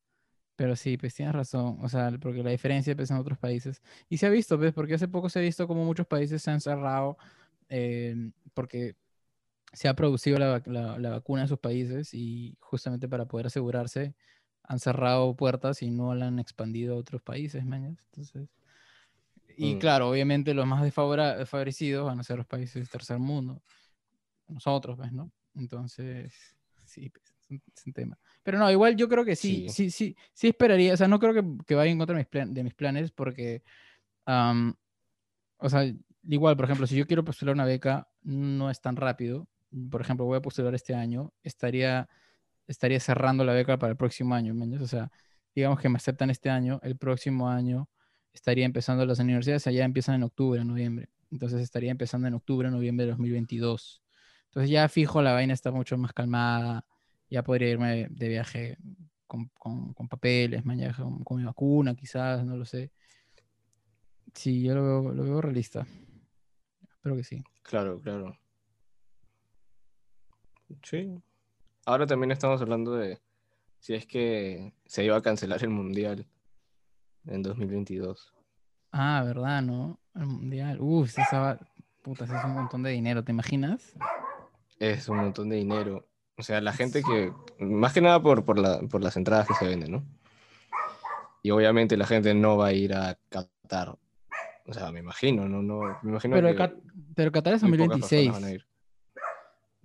Pero 0.57 0.77
sí, 0.77 0.97
pues 0.99 1.15
tienes 1.15 1.35
razón. 1.35 1.79
O 1.83 1.89
sea, 1.91 2.11
porque 2.21 2.43
la 2.43 2.51
diferencia 2.51 2.97
pues, 2.97 3.11
en 3.11 3.19
otros 3.19 3.39
países. 3.39 3.83
Y 4.09 4.19
se 4.19 4.27
ha 4.27 4.31
visto, 4.31 4.59
pues, 4.59 4.73
porque 4.73 4.95
hace 4.95 5.09
poco 5.09 5.29
se 5.29 5.41
ha 5.41 5.43
visto 5.43 5.69
como 5.69 5.85
muchos 5.85 6.07
países 6.07 6.43
se 6.43 6.51
han 6.51 6.61
cerrado 6.63 7.19
eh, 7.69 8.17
porque 8.55 8.97
se 9.73 9.89
ha 9.89 9.95
producido 9.95 10.39
la, 10.39 10.63
la- 10.67 10.99
la 10.99 11.11
vacuna 11.11 11.43
en 11.43 11.49
sus 11.49 11.59
países 11.59 12.15
y 12.15 12.57
justamente 12.61 13.09
para 13.09 13.27
poder 13.27 13.47
asegurarse 13.47 14.15
han 14.65 14.79
cerrado 14.79 15.35
puertas 15.35 15.83
y 15.83 15.91
no 15.91 16.15
la 16.15 16.27
han 16.29 16.39
expandido 16.39 16.95
a 16.95 16.99
otros 16.99 17.23
países, 17.23 17.65
mañas. 17.65 17.99
Entonces, 18.07 18.49
y 19.57 19.75
Mm. 19.75 19.79
claro, 19.79 20.11
obviamente 20.11 20.55
los 20.55 20.67
más 20.67 20.83
desfavorecidos 20.83 22.07
van 22.07 22.21
a 22.21 22.23
ser 22.23 22.37
los 22.37 22.47
países 22.47 22.75
del 22.75 22.89
tercer 22.89 23.19
mundo. 23.19 23.63
Nosotros, 24.47 24.97
pues, 24.97 25.13
¿no? 25.13 25.31
Entonces, 25.55 26.33
sí, 26.85 27.11
pues, 27.11 27.25
es 27.43 27.51
un, 27.51 27.63
es 27.75 27.87
un 27.87 27.93
tema. 27.93 28.19
Pero 28.43 28.59
no, 28.59 28.71
igual 28.71 28.97
yo 28.97 29.09
creo 29.09 29.25
que 29.25 29.37
sí, 29.37 29.67
sí, 29.69 29.91
Sí. 29.91 29.91
sí, 29.91 30.17
sí, 30.33 30.49
esperaría, 30.49 30.95
o 30.95 30.97
sea, 30.97 31.09
no 31.09 31.19
creo 31.19 31.35
que, 31.35 31.43
que 31.67 31.75
vaya 31.75 31.91
en 31.91 31.99
contra 31.99 32.15
de 32.15 32.21
mis, 32.21 32.29
plan- 32.29 32.55
de 32.55 32.63
mis 32.65 32.75
planes 32.75 33.11
porque, 33.11 33.63
am, 34.27 34.75
o 35.59 35.69
sea, 35.69 35.83
igual, 36.25 36.57
por 36.57 36.65
ejemplo, 36.67 36.87
si 36.87 36.97
yo 36.97 37.07
quiero 37.07 37.25
postular 37.25 37.55
una 37.55 37.65
beca, 37.65 38.09
no 38.23 38.71
es 38.71 38.81
tan 38.81 38.97
rápido. 38.97 39.49
Por 39.91 40.01
ejemplo, 40.01 40.25
voy 40.27 40.39
a 40.39 40.43
postular 40.43 40.75
este 40.75 40.95
año, 40.95 41.33
estaría, 41.43 42.09
estaría 42.67 43.01
cerrando 43.01 43.45
la 43.45 43.53
beca 43.53 43.79
para 43.79 43.91
el 43.91 43.97
próximo 43.97 44.35
año. 44.35 44.55
O 44.81 44.87
sea, 44.87 45.11
digamos 45.55 45.81
que 45.81 45.89
me 45.89 45.97
aceptan 45.97 46.31
este 46.31 46.51
año, 46.51 46.81
el 46.83 46.97
próximo 46.97 47.49
año 47.49 47.89
estaría 48.33 48.65
empezando 48.65 49.05
las 49.05 49.19
universidades, 49.19 49.67
allá 49.67 49.85
empiezan 49.85 50.17
en 50.17 50.23
octubre, 50.25 50.65
noviembre. 50.65 51.09
Entonces 51.31 51.61
estaría 51.61 51.91
empezando 51.91 52.29
en 52.29 52.35
octubre, 52.35 52.71
noviembre 52.71 53.07
de 53.07 53.13
2022. 53.13 54.03
Entonces 54.47 54.71
ya 54.71 54.89
fijo, 54.89 55.21
la 55.21 55.33
vaina 55.33 55.53
está 55.53 55.71
mucho 55.71 55.99
más 55.99 56.13
calmada, 56.13 56.87
ya 57.29 57.43
podría 57.43 57.71
irme 57.71 58.07
de 58.09 58.29
viaje 58.29 58.79
con, 59.27 59.51
con, 59.59 59.93
con 59.93 60.09
papeles, 60.09 60.65
mañana 60.65 60.95
con, 60.95 61.23
con 61.23 61.37
mi 61.37 61.45
vacuna, 61.45 61.95
quizás, 61.95 62.45
no 62.45 62.57
lo 62.57 62.65
sé. 62.65 62.93
Sí, 64.35 64.63
yo 64.63 64.75
lo 64.75 64.83
veo, 64.83 65.13
lo 65.13 65.23
veo 65.25 65.41
realista. 65.41 65.87
Espero 66.91 67.17
que 67.17 67.25
sí. 67.25 67.43
Claro, 67.63 68.01
claro. 68.01 68.39
Sí. 70.83 71.21
Ahora 71.87 72.07
también 72.07 72.31
estamos 72.31 72.61
hablando 72.61 72.95
de 72.95 73.19
si 73.81 73.95
es 73.95 74.07
que 74.07 74.73
se 74.87 75.05
iba 75.05 75.17
a 75.17 75.23
cancelar 75.23 75.63
el 75.63 75.71
mundial 75.71 76.27
en 77.27 77.43
2022. 77.43 78.35
Ah, 78.93 79.23
¿verdad? 79.25 79.63
¿No? 79.63 79.99
El 80.15 80.27
mundial. 80.27 80.79
Uf, 80.81 81.19
esa 81.19 81.41
va... 81.41 81.59
Puta, 82.03 82.25
es 82.25 82.45
un 82.45 82.53
montón 82.55 82.83
de 82.83 82.91
dinero, 82.91 83.23
¿te 83.23 83.33
imaginas? 83.33 83.93
Es 84.79 85.09
un 85.09 85.19
montón 85.19 85.49
de 85.51 85.57
dinero. 85.57 86.07
O 86.39 86.43
sea, 86.43 86.61
la 86.61 86.73
gente 86.73 87.03
que. 87.03 87.33
Más 87.63 87.93
que 87.93 88.01
nada 88.01 88.23
por, 88.23 88.45
por, 88.45 88.59
la- 88.59 88.79
por 88.81 89.03
las 89.03 89.17
entradas 89.17 89.49
que 89.49 89.55
se 89.55 89.67
venden, 89.67 89.91
¿no? 89.93 90.05
Y 91.43 91.51
obviamente 91.51 91.97
la 91.97 92.07
gente 92.07 92.33
no 92.35 92.57
va 92.57 92.69
a 92.69 92.73
ir 92.73 92.95
a 92.95 93.19
Qatar. 93.29 93.99
O 94.67 94.73
sea, 94.73 94.91
me 94.93 95.01
imagino, 95.01 95.49
no, 95.49 95.61
no. 95.63 95.99
Me 96.03 96.11
imagino 96.11 96.37
Pero, 96.37 96.49
que 96.49 96.55
Cat- 96.57 96.77
pero 97.15 97.33
Qatar 97.33 97.55
es 97.55 97.63
muy 97.65 97.73
pocas 97.73 97.99
2026. 98.01 98.27
personas 98.29 98.43
van 98.43 98.51
a 98.51 98.55
ir. 98.55 98.67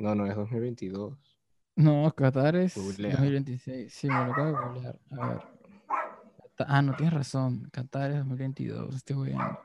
No, 0.03 0.13
no, 0.15 0.25
es 0.27 0.35
2022. 0.35 1.17
No, 1.77 2.11
Qatar 2.13 2.57
es 2.57 2.75
Googlea. 2.75 3.11
2026. 3.13 3.93
Sí, 3.93 4.07
me 4.07 4.13
lo 4.25 4.31
acabo 4.33 4.47
de 4.47 4.53
googlear. 4.53 4.99
A 5.11 5.27
ver. 5.29 5.41
Ah, 6.67 6.81
no, 6.81 6.93
tienes 6.97 7.13
razón. 7.13 7.69
Qatar 7.71 8.11
es 8.11 8.17
2022. 8.17 8.95
Estoy 8.95 9.27
viendo. 9.27 9.59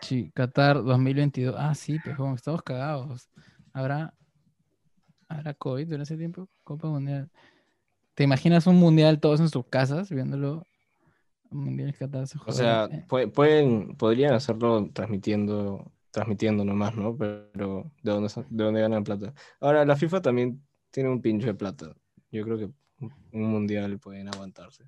Sí, 0.00 0.30
Qatar 0.32 0.76
2022. 0.84 1.54
Ah, 1.58 1.74
sí, 1.74 1.98
pero 2.04 2.16
joven, 2.16 2.34
estamos 2.34 2.62
cagados. 2.62 3.28
¿Habrá, 3.72 4.14
¿Habrá 5.28 5.54
COVID 5.54 5.92
en 5.92 6.00
ese 6.00 6.16
tiempo? 6.16 6.48
Copa 6.62 6.88
Mundial. 6.88 7.28
¿Te 8.14 8.22
imaginas 8.22 8.66
un 8.68 8.76
mundial 8.76 9.18
todos 9.18 9.40
en 9.40 9.48
sus 9.48 9.66
casas 9.66 10.08
viéndolo? 10.10 10.64
Un 11.50 11.64
mundial 11.64 11.94
Qatar 11.96 12.28
se 12.28 12.38
O 12.46 12.52
sea, 12.52 12.84
eh, 12.84 13.04
pue- 13.08 13.30
pueden, 13.32 13.96
podrían 13.96 14.34
hacerlo 14.34 14.88
transmitiendo, 14.92 15.90
transmitiendo 16.10 16.64
nomás, 16.64 16.94
¿no? 16.96 17.16
Pero 17.16 17.90
¿de 18.02 18.10
dónde, 18.12 18.32
de 18.50 18.64
dónde 18.64 18.80
ganan 18.80 19.04
plata? 19.04 19.32
Ahora, 19.60 19.84
la 19.84 19.96
FIFA 19.96 20.22
también 20.22 20.62
tiene 20.90 21.08
un 21.10 21.20
pincho 21.20 21.46
de 21.46 21.54
plata. 21.54 21.94
Yo 22.30 22.44
creo 22.44 22.58
que 22.58 22.64
un 23.00 23.12
un 23.32 23.42
mundial 23.50 23.98
pueden 24.00 24.28
aguantarse. 24.28 24.84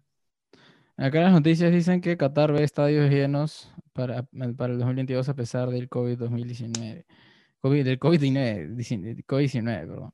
Acá 0.96 1.20
las 1.20 1.32
noticias 1.32 1.72
dicen 1.72 2.00
que 2.00 2.16
Qatar 2.16 2.52
ve 2.52 2.62
estadios 2.64 3.08
llenos 3.10 3.72
para, 3.92 4.24
para 4.56 4.72
el 4.72 4.78
2022 4.78 5.28
a 5.28 5.34
pesar 5.34 5.70
del 5.70 5.88
COVID-2019. 5.88 7.04
COVID, 7.60 7.84
del 7.84 7.98
COVID-19, 7.98 8.74
dicen- 8.74 9.24
COVID-19, 9.26 9.86
perdón. 9.86 10.12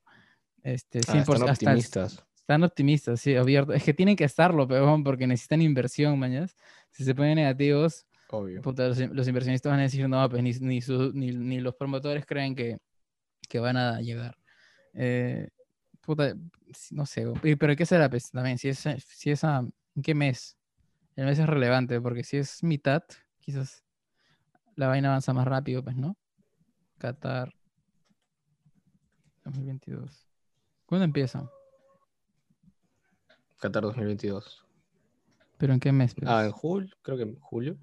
Este, 0.63 1.01
Ah, 1.09 1.13
100%, 1.13 1.21
están 1.35 1.49
hasta 1.49 1.67
optimistas. 1.71 2.25
están 2.37 2.63
optimistas, 2.65 3.21
sí, 3.21 3.35
abierto. 3.37 3.73
Es 3.73 3.83
que 3.85 3.95
tienen 3.95 4.17
que 4.17 4.25
estarlo, 4.25 4.67
pero 4.69 5.01
porque 5.05 5.27
necesitan 5.27 5.63
inversión, 5.63 6.19
mañas. 6.19 6.57
Si 6.91 7.05
se 7.05 7.15
ponen 7.15 7.37
negativos, 7.37 8.06
Obvio. 8.31 8.61
puta, 8.63 8.89
los, 8.89 8.99
los 8.99 9.29
inversionistas 9.29 9.71
van 9.71 9.81
a 9.81 9.85
decir, 9.85 10.09
no, 10.09 10.29
pues 10.29 10.43
ni, 10.43 10.53
ni, 10.53 10.81
su- 10.81 11.13
ni, 11.15 11.31
ni 11.33 11.61
los 11.61 11.75
promotores 11.77 12.27
creen 12.27 12.55
que, 12.55 12.79
que 13.49 13.59
van 13.61 13.77
a 13.77 14.01
llegar. 14.01 14.37
Eh, 14.95 15.49
puta, 16.01 16.35
no 16.91 17.07
sé, 17.07 17.25
pero 17.59 17.77
¿qué 17.77 17.87
será? 17.87 18.09
Pues, 18.11 18.31
también, 18.31 18.59
si 18.59 18.69
es, 18.69 18.85
si 19.07 19.31
es 19.31 19.45
a, 19.45 19.59
¿en 19.95 20.03
qué 20.03 20.15
mes? 20.15 20.57
El 21.15 21.27
mes 21.27 21.39
es 21.39 21.47
relevante, 21.47 22.01
porque 22.01 22.25
si 22.25 22.37
es 22.39 22.63
mitad, 22.63 23.03
quizás 23.39 23.85
la 24.75 24.89
vaina 24.89 25.09
avanza 25.09 25.33
más 25.33 25.47
rápido, 25.47 25.83
pues, 25.83 25.97
¿no? 25.97 26.17
Qatar 26.99 27.55
2022. 29.45 30.27
¿Cuándo 30.87 31.05
empieza? 31.05 31.49
Qatar 33.59 33.83
2022. 33.85 34.65
¿Pero 35.59 35.73
en 35.73 35.81
qué 35.81 35.93
mes? 35.93 36.15
pues? 36.15 36.27
Ah, 36.29 36.45
en 36.45 36.53
julio, 36.53 36.95
creo 37.03 37.17
que 37.17 37.23
en 37.23 37.39
julio. 37.41 37.79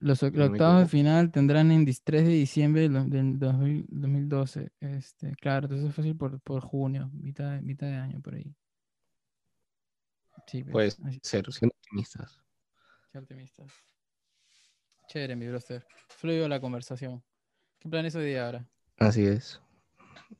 Los, 0.00 0.22
no 0.22 0.44
octavos 0.46 0.80
de 0.82 0.88
final 0.88 1.30
tendrán 1.30 1.70
en 1.70 1.86
dis- 1.86 2.00
3 2.02 2.24
de 2.24 2.30
diciembre 2.32 2.82
del, 2.82 2.92
do- 2.94 3.04
del 3.04 3.38
2000 3.38 3.86
2012. 3.88 4.72
Este, 4.80 5.32
claro, 5.36 5.66
entonces 5.66 5.88
es 5.90 5.94
fácil 5.94 6.16
por, 6.16 6.40
por 6.40 6.62
junio, 6.62 7.10
mitad 7.12 7.52
de, 7.52 7.62
mitad 7.62 7.86
de 7.86 7.96
año 7.96 8.20
por 8.20 8.34
ahí. 8.34 8.54
Sí, 10.46 10.64
pues, 10.64 10.96
Puede 10.96 11.08
así, 11.10 11.20
ser, 11.22 11.52
siendo 11.52 11.74
optimistas. 11.76 12.40
qué 13.12 13.18
optimistas. 13.18 13.70
Chévere, 15.08 15.36
mi 15.36 15.46
broster. 15.48 15.84
Fluido 16.08 16.48
la 16.48 16.60
conversación. 16.60 17.22
¿Qué 17.78 17.88
planes 17.88 18.14
hoy 18.14 18.24
día 18.26 18.46
ahora? 18.46 18.66
Así 18.98 19.24
es. 19.26 19.60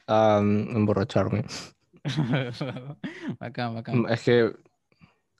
Ah, 0.07 0.41
emborracharme. 0.43 1.45
bacán, 3.39 3.74
bacán. 3.74 4.07
Es 4.09 4.23
que. 4.23 4.53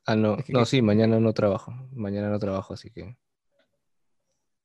Ah, 0.07 0.17
no. 0.17 0.37
Es 0.39 0.45
que- 0.47 0.53
No, 0.53 0.65
sí, 0.65 0.83
mañana 0.83 1.19
no 1.21 1.33
trabajo. 1.33 1.73
Mañana 1.93 2.29
no 2.29 2.39
trabajo, 2.39 2.75
así 2.75 2.91
que. 2.91 3.17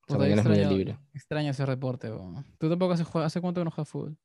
O 0.07 0.17
sea, 0.17 0.27
es 0.27 0.33
extraño, 0.37 0.69
libre. 0.69 0.99
extraño 1.13 1.51
ese 1.51 1.65
reporte. 1.65 2.09
bo. 2.09 2.43
¿Tú 2.59 2.69
tampoco 2.69 2.93
hace, 2.93 3.03
hace 3.23 3.41
cuánto 3.41 3.61
que 3.61 3.65
no 3.65 3.71
juegas 3.71 3.89
fútbol? 3.89 4.17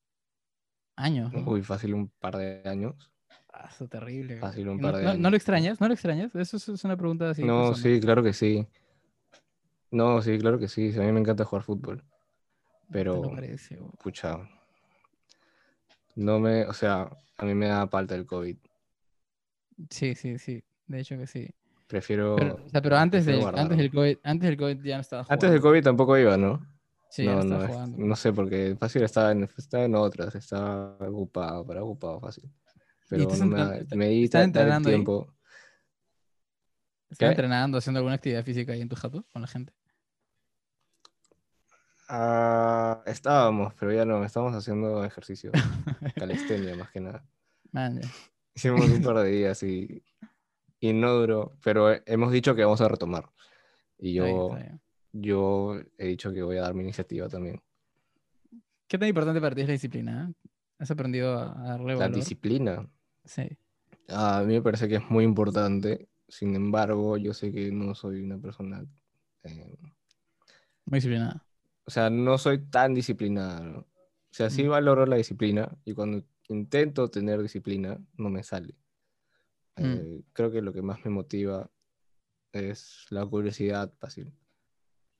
Años. 0.96 1.32
¿no? 1.32 1.50
Uy, 1.50 1.62
fácil 1.62 1.94
un 1.94 2.08
par 2.08 2.36
de 2.36 2.62
años. 2.66 3.10
Ah, 3.52 3.68
eso 3.70 3.88
terrible. 3.88 4.38
Fácil 4.38 4.68
un 4.68 4.78
¿Y 4.78 4.82
par 4.82 4.92
no, 4.92 4.98
de 4.98 5.04
no- 5.04 5.10
años. 5.10 5.20
¿No 5.22 5.30
lo 5.30 5.36
extrañas? 5.36 5.80
¿No 5.80 5.88
lo 5.88 5.94
extrañas? 5.94 6.34
Eso 6.34 6.56
es, 6.58 6.84
una 6.84 6.96
pregunta 6.96 7.30
así. 7.30 7.42
No, 7.44 7.74
sí, 7.74 7.98
claro 8.00 8.22
que 8.22 8.32
sí. 8.32 8.66
No, 9.90 10.20
sí, 10.22 10.38
claro 10.38 10.58
que 10.58 10.68
sí. 10.68 10.92
A 10.96 11.00
mí 11.02 11.12
me 11.12 11.20
encanta 11.20 11.44
jugar 11.44 11.64
fútbol. 11.64 12.04
Pero, 12.92 13.22
parece, 13.22 13.78
pucha. 14.02 14.38
No 16.16 16.38
me. 16.40 16.64
O 16.66 16.72
sea, 16.72 17.08
a 17.38 17.44
mí 17.44 17.54
me 17.54 17.68
da 17.68 17.86
falta 17.88 18.14
el 18.14 18.26
COVID. 18.26 18.56
Sí, 19.88 20.14
sí, 20.14 20.38
sí. 20.38 20.62
De 20.86 21.00
hecho 21.00 21.16
que 21.16 21.26
sí. 21.26 21.48
Prefiero. 21.90 22.36
Pero, 22.36 22.54
o 22.64 22.68
sea, 22.68 22.80
pero 22.80 22.96
antes, 22.96 23.26
del, 23.26 23.44
antes, 23.44 23.76
del 23.76 23.90
COVID, 23.90 24.18
antes 24.22 24.48
del 24.48 24.56
COVID 24.56 24.80
ya 24.84 24.94
no 24.94 25.00
estaba 25.00 25.24
jugando. 25.24 25.34
Antes 25.34 25.50
del 25.50 25.60
COVID 25.60 25.82
tampoco 25.82 26.16
iba, 26.16 26.36
¿no? 26.36 26.64
Sí, 27.10 27.26
no, 27.26 27.42
no 27.42 27.66
jugando. 27.66 27.98
no 27.98 28.14
sé, 28.14 28.32
porque 28.32 28.76
fácil 28.78 29.02
estaba 29.02 29.32
en, 29.32 29.42
estaba 29.42 29.84
en 29.84 29.96
otras, 29.96 30.32
estaba 30.36 30.96
ocupado, 31.00 31.66
para 31.66 31.82
ocupado 31.82 32.20
fácil. 32.20 32.48
Pero 33.08 33.22
estás 33.22 33.40
no 33.40 33.46
me, 33.46 33.84
me 33.96 34.06
di 34.06 34.22
estás 34.22 34.42
el 34.42 34.44
entrenando 34.44 34.88
ahí? 34.88 34.94
tiempo. 34.94 35.34
¿Estás 37.10 37.18
¿Qué? 37.18 37.26
entrenando, 37.26 37.78
haciendo 37.78 37.98
alguna 37.98 38.14
actividad 38.14 38.44
física 38.44 38.72
ahí 38.72 38.82
en 38.82 38.88
tu 38.88 38.94
jato 38.94 39.26
con 39.32 39.42
la 39.42 39.48
gente? 39.48 39.72
Ah, 42.08 43.02
estábamos, 43.04 43.74
pero 43.74 43.92
ya 43.92 44.04
no, 44.04 44.24
estábamos 44.24 44.54
haciendo 44.54 45.04
ejercicio, 45.04 45.50
calistenia 46.14 46.76
más 46.76 46.92
que 46.92 47.00
nada. 47.00 47.24
Man. 47.72 48.00
Hicimos 48.54 48.88
un 48.88 49.02
par 49.02 49.16
de 49.16 49.30
días 49.30 49.60
y, 49.64 50.04
y 50.80 50.92
no 50.92 51.12
duró, 51.14 51.52
pero 51.62 51.92
he- 51.92 52.02
hemos 52.06 52.32
dicho 52.32 52.54
que 52.54 52.64
vamos 52.64 52.80
a 52.80 52.88
retomar. 52.88 53.30
Y 53.98 54.18
Está 54.18 54.24
bien, 54.24 54.36
yo, 54.36 54.46
está 54.48 54.56
bien. 54.62 54.80
yo 55.12 55.80
he 55.98 56.06
dicho 56.06 56.32
que 56.32 56.42
voy 56.42 56.56
a 56.56 56.62
dar 56.62 56.74
mi 56.74 56.82
iniciativa 56.82 57.28
también. 57.28 57.60
¿Qué 58.88 58.98
tan 58.98 59.08
importante 59.08 59.40
para 59.40 59.54
ti 59.54 59.60
es 59.62 59.66
la 59.68 59.72
disciplina? 59.72 60.28
eh? 60.30 60.48
¿Has 60.78 60.90
aprendido 60.90 61.38
a, 61.38 61.54
darle 61.62 61.92
La 61.92 62.00
valor? 62.00 62.14
disciplina, 62.16 62.88
Sí. 63.24 63.42
a 64.08 64.42
mí 64.46 64.54
me 64.54 64.62
parece 64.62 64.88
que 64.88 64.96
es 64.96 65.10
muy 65.10 65.24
importante. 65.24 66.08
Sin 66.26 66.54
embargo, 66.54 67.16
yo 67.18 67.34
sé 67.34 67.52
que 67.52 67.70
no 67.70 67.94
soy 67.94 68.22
una 68.22 68.38
persona 68.38 68.84
eh, 69.42 69.76
Muy 70.86 70.96
disciplinada. 70.96 71.44
o 71.84 71.90
sea, 71.90 72.08
no 72.08 72.38
soy 72.38 72.58
tan 72.70 72.94
disciplinado. 72.94 73.64
¿no? 73.64 73.78
O 73.80 73.86
sea, 74.32 74.48
sí 74.48 74.64
Mm. 74.64 74.68
valoro 74.70 75.06
la 75.06 75.16
disciplina 75.16 75.68
y 75.84 75.92
cuando 75.92 76.24
intento 76.48 77.08
tener 77.10 77.42
disciplina, 77.42 77.98
no 78.16 78.30
me 78.30 78.42
sale. 78.42 78.74
Mm. 79.80 79.94
Eh, 79.98 80.22
creo 80.32 80.50
que 80.50 80.60
lo 80.62 80.72
que 80.72 80.82
más 80.82 81.04
me 81.04 81.10
motiva 81.10 81.70
es 82.52 83.06
la 83.10 83.24
curiosidad 83.26 83.92
fácil. 83.98 84.32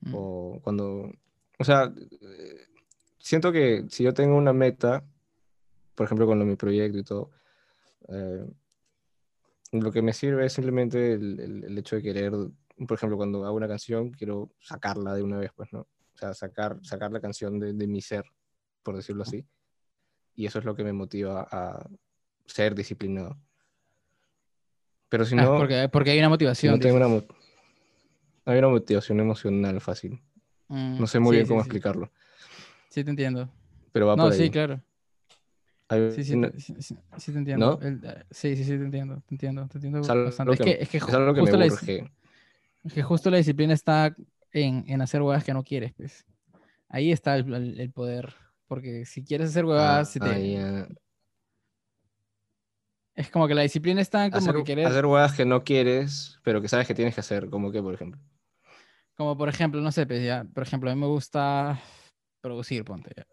Mm. 0.01 0.13
O 0.15 0.59
cuando, 0.63 1.11
o 1.59 1.63
sea, 1.63 1.93
eh, 2.21 2.67
siento 3.19 3.51
que 3.51 3.85
si 3.89 4.03
yo 4.03 4.13
tengo 4.13 4.35
una 4.37 4.53
meta, 4.53 5.03
por 5.95 6.05
ejemplo, 6.05 6.25
con 6.25 6.39
lo- 6.39 6.45
mi 6.45 6.55
proyecto 6.55 6.97
y 6.99 7.03
todo, 7.03 7.31
eh, 8.09 8.45
lo 9.73 9.91
que 9.91 10.01
me 10.01 10.13
sirve 10.13 10.45
es 10.45 10.53
simplemente 10.53 11.13
el, 11.13 11.39
el- 11.39 11.63
el 11.63 11.77
hecho 11.77 11.95
de 11.95 12.01
querer, 12.03 12.31
por 12.87 12.95
ejemplo, 12.97 13.17
cuando 13.17 13.45
hago 13.45 13.55
una 13.55 13.67
canción, 13.67 14.11
quiero 14.11 14.51
sacarla 14.59 15.13
de 15.15 15.23
una 15.23 15.37
vez, 15.37 15.51
pues, 15.55 15.71
¿no? 15.71 15.81
O 15.81 16.17
sea, 16.17 16.33
sacar, 16.33 16.77
sacar 16.83 17.11
la 17.11 17.21
canción 17.21 17.57
de, 17.59 17.73
de 17.73 17.87
mi 17.87 18.01
ser, 18.01 18.25
por 18.83 18.95
decirlo 18.95 19.23
así. 19.23 19.45
Y 20.35 20.45
eso 20.45 20.59
es 20.59 20.65
lo 20.65 20.75
que 20.75 20.83
me 20.83 20.93
motiva 20.93 21.47
a 21.51 21.89
ser 22.45 22.75
disciplinado. 22.75 23.37
Pero 25.11 25.25
si 25.25 25.35
Ah, 25.35 25.43
no, 25.43 25.57
porque, 25.57 25.89
porque 25.91 26.11
hay 26.11 26.19
una 26.19 26.29
si 26.29 26.31
motivación. 26.35 26.73
no 26.75 26.79
tengo 26.79 26.95
una 26.95 27.21
hay 28.45 28.57
una 28.59 28.69
motivación 28.69 29.19
emocional 29.19 29.81
fácil. 29.81 30.21
Mm, 30.69 30.99
No 31.01 31.05
sé 31.05 31.19
muy 31.19 31.31
sí, 31.31 31.35
bien 31.35 31.45
sí, 31.45 31.49
cómo 31.49 31.59
sí. 31.59 31.65
explicarlo, 31.67 32.11
Sí, 32.89 33.03
te 33.03 33.09
entiendo. 33.09 33.49
pero 33.91 34.07
va 34.07 34.15
No, 34.15 34.23
por 34.23 34.33
sí, 34.33 34.43
ahí. 34.43 34.49
claro. 34.49 34.81
Hay 35.89 36.11
Sí, 36.11 36.23
te, 36.23 36.59
sí, 36.61 36.75
sí- 36.79 36.97
sí 37.17 37.31
te 37.33 37.37
entiendo. 37.39 37.77
¿No? 37.81 37.85
El- 37.85 37.99
eh, 38.05 38.23
sí, 38.31 38.55
sí, 38.55 38.63
sí, 38.63 38.69
te 38.69 38.75
entiendo. 38.85 39.21
Te 39.27 39.35
entiendo, 39.35 39.67
te 39.67 39.77
entiendo 39.79 39.99
es 39.99 40.07
bastante. 40.07 40.53
Es 40.53 40.59
que, 40.61 40.77
es 40.79 40.89
que, 40.89 40.97
es 40.99 41.03
ju- 41.03 41.13
algo 41.13 41.33
que 41.33 41.41
me 41.41 41.41
justo 41.41 41.57
la, 41.57 41.65
dis- 41.65 41.73
urge. 41.73 42.11
es 42.85 42.93
que 42.93 43.03
justo 43.03 43.29
la 43.29 43.37
disciplina 43.37 43.73
está 43.73 44.15
en, 44.53 44.85
en 44.87 45.01
hacer 45.01 45.21
huevadas 45.21 45.43
que 45.43 45.53
no 45.53 45.61
quieres, 45.63 45.91
pues. 45.93 46.25
Ahí 46.87 47.11
está 47.11 47.35
el, 47.35 47.91
poder. 47.91 48.33
Porque 48.69 49.05
si 49.05 49.25
quieres 49.25 49.49
hacer 49.49 49.65
huevadas, 49.65 50.07
Ah, 50.07 50.11
se 50.11 50.19
te- 50.21 50.51
ya. 50.53 50.87
Es 53.21 53.29
como 53.29 53.47
que 53.47 53.55
la 53.55 53.61
disciplina 53.61 54.01
está 54.01 54.25
en 54.25 54.31
como 54.31 54.47
Hacer, 54.47 54.55
que 54.55 54.63
querer, 54.63 54.87
hacer 54.87 55.05
huevas 55.05 55.33
que 55.33 55.45
no 55.45 55.63
quieres, 55.63 56.39
pero 56.43 56.61
que 56.61 56.67
sabes 56.67 56.87
que 56.87 56.93
tienes 56.95 57.13
que 57.15 57.21
hacer, 57.21 57.49
como 57.49 57.71
que, 57.71 57.81
por 57.81 57.93
ejemplo. 57.93 58.19
como 59.15 59.37
por 59.37 59.49
ejemplo, 59.49 59.81
no 59.81 59.91
sé, 59.91 60.05
pues 60.07 60.23
ya, 60.25 60.45
por 60.53 60.63
ejemplo, 60.63 60.89
a 60.89 60.95
mí 60.95 60.99
me 61.01 61.07
gusta 61.07 61.79
producir, 62.41 62.83
ponte 62.83 63.11
ya. 63.15 63.25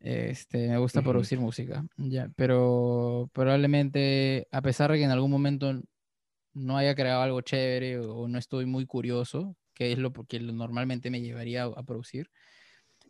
Este, 0.00 0.68
me 0.68 0.78
gusta 0.78 1.00
Ujú. 1.00 1.10
producir 1.10 1.40
música, 1.40 1.84
ya, 1.96 2.30
pero 2.36 3.30
probablemente, 3.32 4.46
a 4.52 4.60
pesar 4.62 4.92
de 4.92 4.98
que 4.98 5.04
en 5.04 5.10
algún 5.10 5.30
momento 5.30 5.72
no 6.54 6.76
haya 6.76 6.94
creado 6.94 7.22
algo 7.22 7.40
chévere 7.42 8.00
o, 8.00 8.28
no 8.28 8.38
estoy 8.38 8.66
muy 8.66 8.86
curioso, 8.86 9.56
que 9.74 9.92
es 9.92 9.98
lo 9.98 10.12
que 10.12 10.40
normalmente 10.40 11.10
me 11.10 11.22
llevaría 11.22 11.64
a, 11.64 11.66
a 11.68 11.82
producir, 11.84 12.30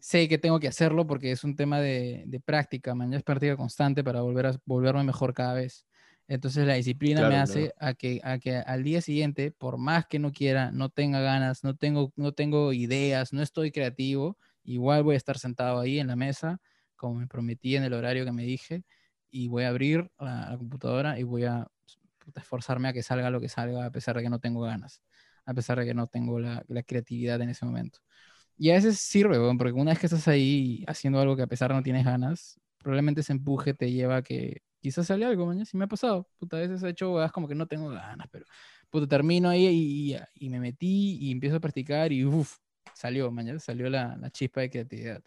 sé 0.00 0.28
que 0.28 0.38
tengo 0.38 0.60
que 0.60 0.68
hacerlo 0.68 1.06
porque 1.06 1.32
es 1.32 1.44
un 1.44 1.56
tema 1.56 1.80
de, 1.80 2.24
de 2.26 2.40
práctica, 2.40 2.94
man, 2.94 3.10
ya 3.10 3.18
es 3.18 3.24
práctica 3.24 3.56
constante 3.56 4.04
para 4.04 4.20
volver 4.22 4.46
a 4.46 4.56
volverme 4.66 5.04
mejor 5.04 5.34
cada 5.34 5.54
vez. 5.54 5.86
Entonces 6.26 6.66
la 6.66 6.74
disciplina 6.74 7.28
me 7.28 7.36
hace 7.36 7.74
a, 7.78 7.94
que, 7.94 8.20
a 8.24 8.38
que 8.38 8.56
al 8.56 8.82
día 8.82 9.02
siguiente, 9.02 9.52
por 9.52 9.76
más 9.76 10.06
que 10.06 10.18
no 10.18 10.32
quiera, 10.32 10.70
no 10.72 10.88
tenga 10.88 11.20
ganas, 11.20 11.64
no 11.64 11.76
tengo, 11.76 12.12
no 12.16 12.32
tengo 12.32 12.72
ideas, 12.72 13.32
no 13.32 13.42
estoy 13.42 13.70
creativo, 13.70 14.38
igual 14.62 15.02
voy 15.02 15.14
a 15.14 15.18
estar 15.18 15.38
sentado 15.38 15.80
ahí 15.80 15.98
en 15.98 16.06
la 16.06 16.16
mesa, 16.16 16.58
como 16.96 17.16
me 17.16 17.26
prometí 17.26 17.76
en 17.76 17.84
el 17.84 17.92
horario 17.92 18.24
que 18.24 18.32
me 18.32 18.44
dije, 18.44 18.84
y 19.30 19.48
voy 19.48 19.64
a 19.64 19.68
abrir 19.68 20.08
la, 20.18 20.50
la 20.50 20.56
computadora 20.56 21.18
y 21.18 21.24
voy 21.24 21.44
a 21.44 21.66
esforzarme 22.36 22.88
a 22.88 22.92
que 22.92 23.02
salga 23.02 23.30
lo 23.30 23.40
que 23.40 23.48
salga, 23.48 23.84
a 23.84 23.90
pesar 23.90 24.16
de 24.16 24.22
que 24.22 24.30
no 24.30 24.38
tengo 24.38 24.62
ganas, 24.62 25.02
a 25.44 25.52
pesar 25.52 25.78
de 25.78 25.84
que 25.84 25.94
no 25.94 26.06
tengo 26.06 26.40
la, 26.40 26.64
la 26.68 26.82
creatividad 26.82 27.40
en 27.42 27.50
ese 27.50 27.66
momento. 27.66 27.98
Y 28.56 28.70
a 28.70 28.74
veces 28.74 28.98
sirve, 29.00 29.38
weón, 29.38 29.58
porque 29.58 29.72
una 29.72 29.90
vez 29.90 29.98
que 29.98 30.06
estás 30.06 30.28
ahí 30.28 30.84
haciendo 30.86 31.20
algo 31.20 31.36
que 31.36 31.42
a 31.42 31.46
pesar 31.46 31.72
no 31.72 31.82
tienes 31.82 32.04
ganas, 32.04 32.58
probablemente 32.78 33.20
ese 33.22 33.32
empuje 33.32 33.74
te 33.74 33.90
lleva 33.90 34.16
a 34.16 34.22
que 34.22 34.62
quizás 34.84 35.06
sale 35.06 35.24
algo, 35.24 35.46
mañana. 35.46 35.64
Si 35.64 35.78
me 35.78 35.84
ha 35.84 35.88
pasado, 35.88 36.28
puta, 36.38 36.58
a 36.58 36.60
veces 36.60 36.82
he 36.82 36.90
hecho 36.90 37.14
weas 37.14 37.32
como 37.32 37.48
que 37.48 37.54
no 37.54 37.66
tengo 37.66 37.88
ganas, 37.88 38.28
pero 38.30 38.44
puta, 38.90 39.06
termino 39.08 39.48
ahí 39.48 39.66
y, 39.66 40.14
y- 40.14 40.18
y 40.34 40.50
me 40.50 40.60
metí 40.60 41.16
y 41.20 41.32
empiezo 41.32 41.56
a 41.56 41.60
practicar 41.60 42.12
y 42.12 42.22
uff, 42.26 42.58
salió, 42.92 43.30
mañana, 43.32 43.58
salió 43.58 43.88
la, 43.88 44.14
la 44.18 44.30
chispa 44.30 44.60
de 44.60 44.68
creatividad. 44.68 45.22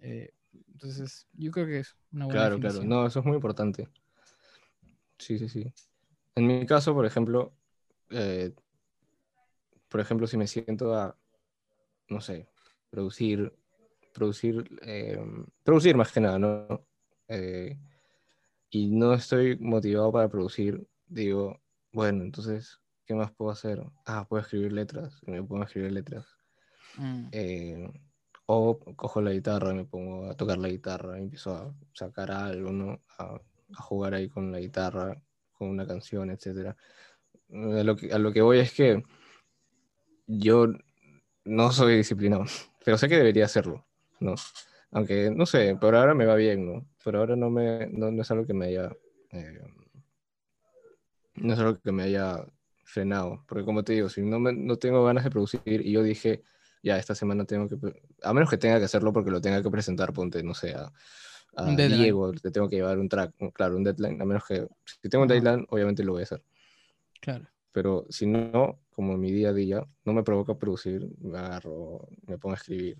Eh, 0.00 0.30
entonces, 0.72 1.26
yo 1.34 1.50
creo 1.50 1.66
que 1.66 1.80
es 1.80 1.94
una 2.10 2.24
buena 2.24 2.40
Claro, 2.40 2.58
claro. 2.58 2.82
No, 2.84 3.06
eso 3.06 3.20
es 3.20 3.26
muy 3.26 3.34
importante. 3.34 3.86
Sí, 5.18 5.38
sí, 5.38 5.48
sí. 5.50 5.70
En 6.34 6.46
mi 6.46 6.64
caso, 6.64 6.94
por 6.94 7.04
ejemplo, 7.04 7.52
eh, 8.10 8.54
por 9.90 10.00
ejemplo, 10.00 10.26
si 10.26 10.38
me 10.38 10.46
siento 10.46 10.94
a, 10.94 11.16
no 12.08 12.20
sé, 12.20 12.48
producir, 12.90 13.52
producir, 14.12 14.78
eh, 14.82 15.18
producir 15.64 15.96
más 15.96 16.12
que 16.12 16.20
nada, 16.20 16.38
¿no? 16.38 16.86
Eh, 17.28 17.78
y 18.70 18.88
no 18.88 19.14
estoy 19.14 19.56
motivado 19.58 20.12
para 20.12 20.28
producir, 20.28 20.86
digo, 21.06 21.60
bueno, 21.92 22.24
entonces, 22.24 22.80
¿qué 23.04 23.14
más 23.14 23.32
puedo 23.32 23.50
hacer? 23.50 23.82
Ah, 24.04 24.26
puedo 24.28 24.42
escribir 24.42 24.72
letras, 24.72 25.20
y 25.26 25.30
me 25.30 25.42
pongo 25.42 25.62
a 25.62 25.66
escribir 25.66 25.92
letras. 25.92 26.26
Mm, 26.98 27.28
Eh, 27.32 27.92
o 28.46 28.78
cojo 28.94 29.20
la 29.20 29.32
guitarra, 29.32 29.74
me 29.74 29.84
pongo 29.84 30.30
a 30.30 30.36
tocar 30.36 30.58
la 30.58 30.68
guitarra, 30.68 31.18
y 31.18 31.22
empiezo 31.22 31.54
a 31.54 31.74
sacar 31.92 32.30
algo, 32.30 32.70
¿no? 32.70 33.00
A, 33.18 33.40
a 33.74 33.82
jugar 33.82 34.14
ahí 34.14 34.28
con 34.28 34.52
la 34.52 34.60
guitarra, 34.60 35.20
con 35.52 35.68
una 35.68 35.86
canción, 35.86 36.30
etc. 36.30 36.76
A 37.50 37.82
lo 37.82 37.96
que, 37.96 38.12
a 38.12 38.18
lo 38.18 38.32
que 38.32 38.42
voy 38.42 38.58
es 38.58 38.72
que 38.72 39.02
yo 40.26 40.66
no 41.44 41.72
soy 41.72 41.96
disciplinado, 41.96 42.44
pero 42.84 42.98
sé 42.98 43.08
que 43.08 43.16
debería 43.16 43.44
hacerlo, 43.44 43.86
¿no? 44.20 44.34
Aunque, 44.92 45.30
no 45.30 45.46
sé, 45.46 45.76
por 45.80 45.94
ahora 45.94 46.14
me 46.14 46.26
va 46.26 46.34
bien, 46.36 46.66
¿no? 46.66 46.86
Por 47.04 47.16
ahora 47.16 47.36
no, 47.36 47.50
me, 47.50 47.86
no, 47.88 48.10
no 48.10 48.22
es 48.22 48.30
algo 48.30 48.46
que 48.46 48.54
me 48.54 48.66
haya... 48.66 48.90
eh, 49.32 49.60
no 51.36 51.52
es 51.54 51.58
algo 51.58 51.80
que 51.80 51.92
me 51.92 52.04
haya 52.04 52.44
frenado, 52.84 53.44
porque 53.48 53.64
como 53.64 53.82
te 53.84 53.92
digo, 53.94 54.08
si 54.08 54.22
no, 54.22 54.38
me- 54.40 54.52
no 54.52 54.76
tengo 54.76 55.04
ganas 55.04 55.24
de 55.24 55.30
producir 55.30 55.60
y 55.66 55.92
yo 55.92 56.02
dije, 56.02 56.42
ya, 56.82 56.98
esta 56.98 57.14
semana 57.14 57.44
tengo 57.44 57.68
que, 57.68 57.76
a 58.22 58.32
menos 58.32 58.48
que 58.50 58.58
tenga 58.58 58.78
que 58.78 58.84
hacerlo 58.84 59.12
porque 59.12 59.30
lo 59.30 59.40
tenga 59.40 59.62
que 59.62 59.70
presentar, 59.70 60.12
ponte, 60.12 60.42
no 60.42 60.54
sé, 60.54 60.74
a, 60.74 60.92
a. 61.56 61.80
Diego, 61.82 62.32
le 62.32 62.50
tengo 62.50 62.68
que 62.68 62.76
llevar 62.76 62.98
un 62.98 63.08
track, 63.08 63.34
claro, 63.52 63.76
un 63.76 63.84
deadline, 63.84 64.20
a 64.22 64.24
menos 64.24 64.44
que, 64.46 64.66
si 64.84 65.08
tengo 65.08 65.22
un 65.22 65.28
deadline, 65.28 65.66
obviamente 65.70 66.04
lo 66.04 66.12
voy 66.12 66.22
a 66.22 66.24
hacer, 66.24 66.42
claro. 67.20 67.46
pero 67.72 68.06
si 68.08 68.26
no, 68.26 68.80
como 68.90 69.16
mi 69.18 69.32
día 69.32 69.50
a 69.50 69.52
día, 69.52 69.86
no 70.04 70.12
me 70.12 70.22
provoca 70.22 70.56
producir, 70.58 71.08
me 71.20 71.38
agarro, 71.38 72.08
me 72.26 72.38
pongo 72.38 72.54
a 72.54 72.56
escribir, 72.58 72.98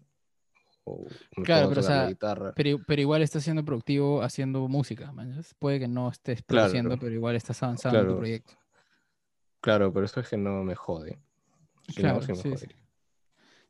o 0.87 1.05
Claro, 1.45 1.69
pero, 1.69 1.81
o 1.81 1.85
sea, 1.85 2.07
guitarra. 2.09 2.53
Pero, 2.55 2.79
pero 2.87 3.03
igual 3.03 3.21
estás 3.23 3.43
siendo 3.43 3.65
productivo 3.65 4.23
haciendo 4.23 4.67
música, 4.69 5.13
mañas. 5.13 5.55
Puede 5.59 5.81
que 5.81 5.89
no 5.89 6.09
estés 6.09 6.43
Claro. 6.43 6.65
produciendo, 6.67 6.97
pero 6.99 7.13
igual 7.13 7.35
estás 7.37 7.63
avanzando 7.63 7.99
en 7.99 8.05
tu 8.05 8.09
Claro. 8.09 8.19
proyecto. 8.19 8.53
Claro, 9.61 9.93
pero 9.93 10.07
eso 10.07 10.21
es 10.21 10.29
que 10.29 10.37
no 10.37 10.63
me 10.63 10.75
jode. 10.77 11.19
Si 11.89 12.03
no, 12.03 12.19
Claro, 12.19 12.23
sí 12.23 12.33
me 12.33 12.37
sí, 12.39 12.57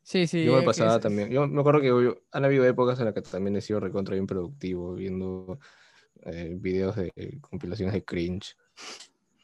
sí. 0.03 0.27
Sí. 0.27 0.45
Yo 0.45 0.55
me 0.57 0.61
pasaba 0.61 0.95
es- 0.95 1.01
también. 1.01 1.29
Yo 1.29 1.47
me 1.47 1.59
acuerdo 1.59 1.81
que 1.81 1.87
yo- 1.87 2.21
han 2.31 2.45
habido 2.45 2.65
épocas 2.65 2.97
en 2.99 3.05
las 3.05 3.13
que 3.13 3.21
también 3.21 3.55
he 3.57 3.61
sido 3.61 3.79
recontra 3.79 4.13
bien 4.13 4.27
productivo, 4.27 4.93
viendo 4.93 5.59
eh, 6.23 6.55
videos 6.59 6.95
de 6.95 7.11
compilaciones 7.41 7.93
de 7.93 8.03
cringe, 8.03 8.55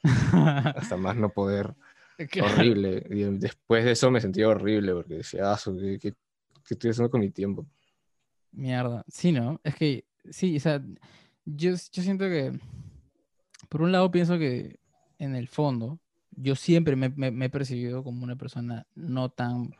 hasta 0.75 0.97
más 0.97 1.15
no 1.15 1.29
poder. 1.29 1.73
Claro. 2.29 2.53
Horrible. 2.53 3.05
Y 3.09 3.23
después 3.37 3.83
de 3.85 3.91
eso 3.91 4.11
me 4.11 4.21
sentía 4.21 4.47
horrible 4.47 4.93
porque 4.93 5.15
decía, 5.15 5.51
ah, 5.53 5.59
¿qué, 5.79 5.99
qué- 5.99 6.13
qué 6.65 6.73
estoy 6.75 6.91
haciendo 6.91 7.11
con 7.11 7.21
mi 7.21 7.31
tiempo? 7.31 7.67
Mierda. 8.51 9.03
Sí, 9.07 9.31
¿no? 9.31 9.59
Es 9.63 9.75
que, 9.75 10.05
sí, 10.29 10.57
o 10.57 10.59
sea, 10.59 10.81
yo, 11.45 11.71
yo 11.71 12.03
siento 12.03 12.25
que, 12.25 12.51
por 13.69 13.81
un 13.81 13.91
lado 13.91 14.11
pienso 14.11 14.37
que 14.37 14.79
en 15.19 15.35
el 15.35 15.47
fondo, 15.47 15.99
yo 16.31 16.55
siempre 16.55 16.95
me, 16.95 17.09
me- 17.09 17.31
me 17.31 17.45
he 17.45 17.49
percibido 17.49 18.03
como 18.03 18.23
una 18.23 18.35
persona 18.35 18.85
no 18.95 19.29
tan 19.29 19.71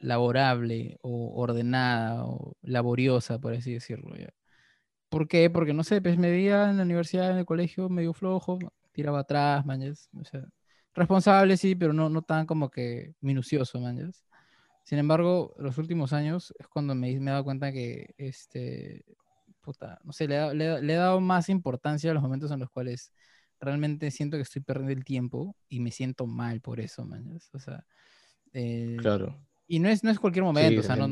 laborable 0.00 0.98
o 1.02 1.34
ordenada 1.40 2.24
o 2.26 2.54
laboriosa, 2.62 3.38
por 3.40 3.54
así 3.54 3.74
decirlo. 3.74 4.16
¿ya? 4.16 4.30
¿Por 5.10 5.28
qué? 5.28 5.50
Porque, 5.50 5.74
no 5.74 5.84
sé, 5.84 6.02
pues 6.02 6.18
me 6.18 6.30
veía 6.30 6.70
en 6.70 6.78
la 6.78 6.84
universidad, 6.84 7.30
en 7.32 7.38
el 7.38 7.46
colegio, 7.46 7.88
medio 7.88 8.12
flojo, 8.14 8.58
tiraba 8.92 9.20
atrás, 9.20 9.66
mañas. 9.66 10.10
O 10.20 10.24
sea, 10.24 10.42
responsable, 10.94 11.56
sí, 11.56 11.74
pero 11.76 11.92
no, 11.92 12.08
no 12.10 12.22
tan 12.22 12.46
como 12.46 12.70
que 12.70 13.14
minucioso, 13.20 13.80
mañas. 13.80 14.24
Sin 14.86 14.98
embargo, 15.00 15.52
los 15.58 15.78
últimos 15.78 16.12
años 16.12 16.54
es 16.60 16.68
cuando 16.68 16.94
me, 16.94 17.18
me 17.18 17.30
he 17.30 17.32
dado 17.32 17.42
cuenta 17.44 17.72
que, 17.72 18.14
este, 18.18 19.04
puta, 19.60 19.98
no 20.04 20.12
sé, 20.12 20.28
le 20.28 20.36
he, 20.36 20.38
dado- 20.38 20.54
le 20.54 20.64
dado- 20.66 20.80
le 20.82 20.92
he 20.92 20.96
dado 20.96 21.20
más 21.20 21.48
importancia 21.48 22.12
a 22.12 22.14
los 22.14 22.22
momentos 22.22 22.52
en 22.52 22.60
los 22.60 22.70
cuales 22.70 23.12
realmente 23.60 24.12
siento 24.12 24.36
que 24.36 24.44
estoy 24.44 24.62
perdiendo 24.62 24.92
el 24.92 25.04
tiempo 25.04 25.56
y 25.68 25.80
me 25.80 25.90
siento 25.90 26.26
mal 26.28 26.60
por 26.60 26.78
eso, 26.78 27.04
mañas. 27.04 27.50
O 27.52 27.58
sea, 27.58 27.84
eh, 28.52 28.96
Claro. 29.00 29.36
y 29.68 29.80
no 29.80 29.88
es, 29.88 30.04
no 30.04 30.10
es 30.12 30.20
cualquier 30.20 30.44
momento, 30.44 30.80
o 30.80 30.84
sea, 30.84 30.94
no, 30.94 31.06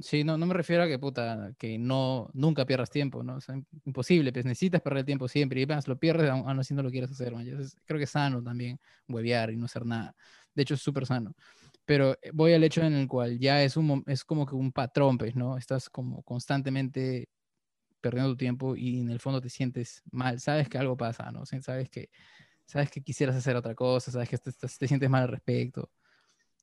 sí, 0.00 0.22
no, 0.22 0.38
no 0.38 0.46
me 0.46 0.54
refiero 0.54 0.84
a 0.84 0.86
que, 0.86 1.00
puta, 1.00 1.52
que 1.58 1.78
no, 1.78 2.30
nunca 2.34 2.64
pierdas 2.64 2.90
tiempo, 2.90 3.24
¿no? 3.24 3.34
O 3.36 3.40
sea, 3.40 3.60
imposible, 3.84 4.32
pues 4.32 4.44
necesitas 4.44 4.80
perder 4.80 5.00
el 5.00 5.06
tiempo 5.06 5.26
siempre, 5.26 5.58
y 5.58 5.64
apenas 5.64 5.88
lo 5.88 5.98
pierdes, 5.98 6.30
aún 6.30 6.48
aún 6.48 6.60
así 6.60 6.74
no 6.74 6.84
lo 6.84 6.90
quieres 6.92 7.10
hacer, 7.10 7.32
man. 7.32 7.48
Entonces, 7.48 7.76
creo 7.84 7.98
que 7.98 8.04
es 8.04 8.10
sano 8.10 8.40
también 8.42 8.78
huevear 9.08 9.50
y 9.50 9.56
no 9.56 9.64
hacer 9.66 9.84
nada. 9.84 10.14
De 10.54 10.62
hecho, 10.62 10.74
es 10.74 10.80
súper 10.82 11.06
sano. 11.06 11.34
Pero 11.84 12.12
eh, 12.22 12.30
voy 12.32 12.52
al 12.52 12.64
hecho 12.64 12.82
en 12.82 12.94
el 12.94 13.08
cual 13.08 13.38
ya 13.38 13.62
es, 13.62 13.76
un, 13.76 14.04
es 14.06 14.24
como 14.24 14.46
que 14.46 14.54
un 14.54 14.72
patrón, 14.72 15.18
pues, 15.18 15.34
¿no? 15.34 15.56
Estás 15.56 15.90
como 15.90 16.22
constantemente 16.22 17.28
perdiendo 18.00 18.30
tu 18.32 18.36
tiempo 18.36 18.76
y 18.76 19.00
en 19.00 19.10
el 19.10 19.20
fondo 19.20 19.40
te 19.40 19.48
sientes 19.48 20.02
mal, 20.10 20.40
sabes 20.40 20.68
que 20.68 20.78
algo 20.78 20.96
pasa, 20.96 21.30
¿no? 21.30 21.44
Sabes 21.46 21.88
que, 21.88 22.10
sabes 22.66 22.90
que 22.90 23.00
quisieras 23.02 23.36
hacer 23.36 23.54
otra 23.56 23.74
cosa, 23.74 24.10
sabes 24.10 24.28
que 24.28 24.38
te, 24.38 24.52
te- 24.52 24.66
te 24.68 24.88
sientes 24.88 25.08
mal 25.10 25.22
al 25.22 25.28
respecto. 25.28 25.90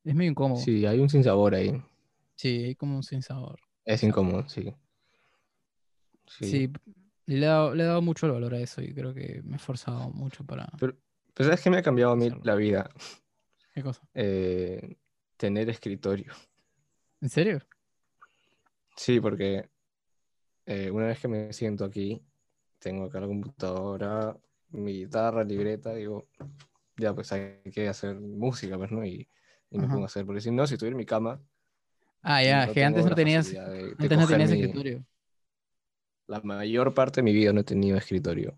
Es 0.04 0.16
medio 0.16 0.32
incómodo. 0.32 0.62
Sí, 0.62 0.86
hay 0.86 1.00
un 1.00 1.10
sinsabor 1.10 1.56
ahí. 1.56 1.82
Sí, 2.36 2.64
hay 2.64 2.76
como 2.76 2.96
un 2.96 3.04
sinsabor. 3.04 3.60
Es 3.86 4.04
incómodo, 4.04 4.48
sí. 4.50 4.74
Sí. 6.28 6.72
Le 7.26 7.38
he, 7.38 7.40
dado, 7.40 7.76
le 7.76 7.84
he 7.84 7.86
dado 7.86 8.02
mucho 8.02 8.26
el 8.26 8.32
valor 8.32 8.54
a 8.54 8.60
eso 8.60 8.82
y 8.82 8.94
creo 8.94 9.14
que 9.14 9.42
me 9.44 9.54
he 9.54 9.56
esforzado 9.58 10.10
mucho 10.10 10.44
para... 10.46 10.68
Pero, 10.80 10.96
pero 11.34 11.50
¿sabes 11.50 11.62
qué 11.62 11.70
me 11.70 11.78
ha 11.78 11.84
cambiado 11.84 12.12
a 12.14 12.16
mí 12.16 12.30
la 12.44 12.56
vida? 12.56 12.90
¿Qué 13.74 13.84
cosa? 13.84 14.02
Eh, 14.14 14.98
tener 15.40 15.70
escritorio. 15.70 16.34
¿En 17.22 17.30
serio? 17.30 17.60
Sí, 18.96 19.20
porque 19.22 19.70
eh, 20.66 20.92
una 20.92 21.08
vez 21.08 21.20
que 21.20 21.28
me 21.28 21.54
siento 21.54 21.86
aquí, 21.86 22.22
tengo 22.80 23.06
acá 23.06 23.20
la 23.22 23.28
computadora, 23.28 24.38
mi 24.72 24.94
guitarra, 24.94 25.44
libreta, 25.44 25.94
digo, 25.94 26.28
ya 26.98 27.14
pues 27.16 27.32
hay 27.32 27.62
que 27.74 27.88
hacer 27.88 28.16
música, 28.20 28.78
pues, 28.78 28.92
¿no? 28.92 29.06
Y 29.06 29.28
y 29.72 29.78
me 29.78 29.84
Ajá. 29.86 29.94
pongo 29.94 30.06
a 30.06 30.08
hacer. 30.08 30.26
Porque 30.26 30.42
si 30.42 30.50
no, 30.52 30.66
si 30.66 30.74
estuviera 30.74 30.94
en 30.96 30.98
mi 30.98 31.06
cama, 31.06 31.40
Ah, 32.24 32.44
ya, 32.44 32.66
no 32.66 32.74
que 32.74 32.84
antes 32.84 33.06
no 33.06 33.16
tenías, 33.16 33.46
facilidad 33.46 33.72
de- 33.72 33.84
de 33.84 33.92
antes 33.92 34.18
no 34.18 34.28
tenías 34.28 34.50
mi- 34.50 34.56
escritorio. 34.62 35.06
La 36.28 36.42
mayor 36.42 36.94
parte 36.94 37.22
de 37.22 37.24
mi 37.24 37.34
vida 37.34 37.54
no 37.54 37.62
he 37.62 37.64
tenido 37.64 37.98
escritorio. 37.98 38.58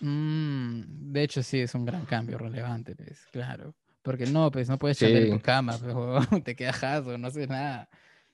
Mm, 0.00 1.12
de 1.12 1.22
hecho, 1.22 1.42
sí, 1.42 1.60
es 1.60 1.74
un 1.74 1.84
gran 1.84 2.04
cambio 2.06 2.36
relevante, 2.38 2.94
pues, 2.96 3.26
claro. 3.32 3.74
Porque 4.10 4.26
no, 4.26 4.50
pues 4.50 4.68
no 4.68 4.76
puedes 4.76 4.98
chambear 4.98 5.22
en 5.22 5.30
tu 5.30 5.36
Sí. 5.36 5.42
cama, 5.42 5.78
pues, 5.78 5.94
te 6.44 6.56
quedas 6.56 6.76
jazo, 6.76 7.16
no 7.16 7.28
haces 7.28 7.48
nada. 7.48 7.88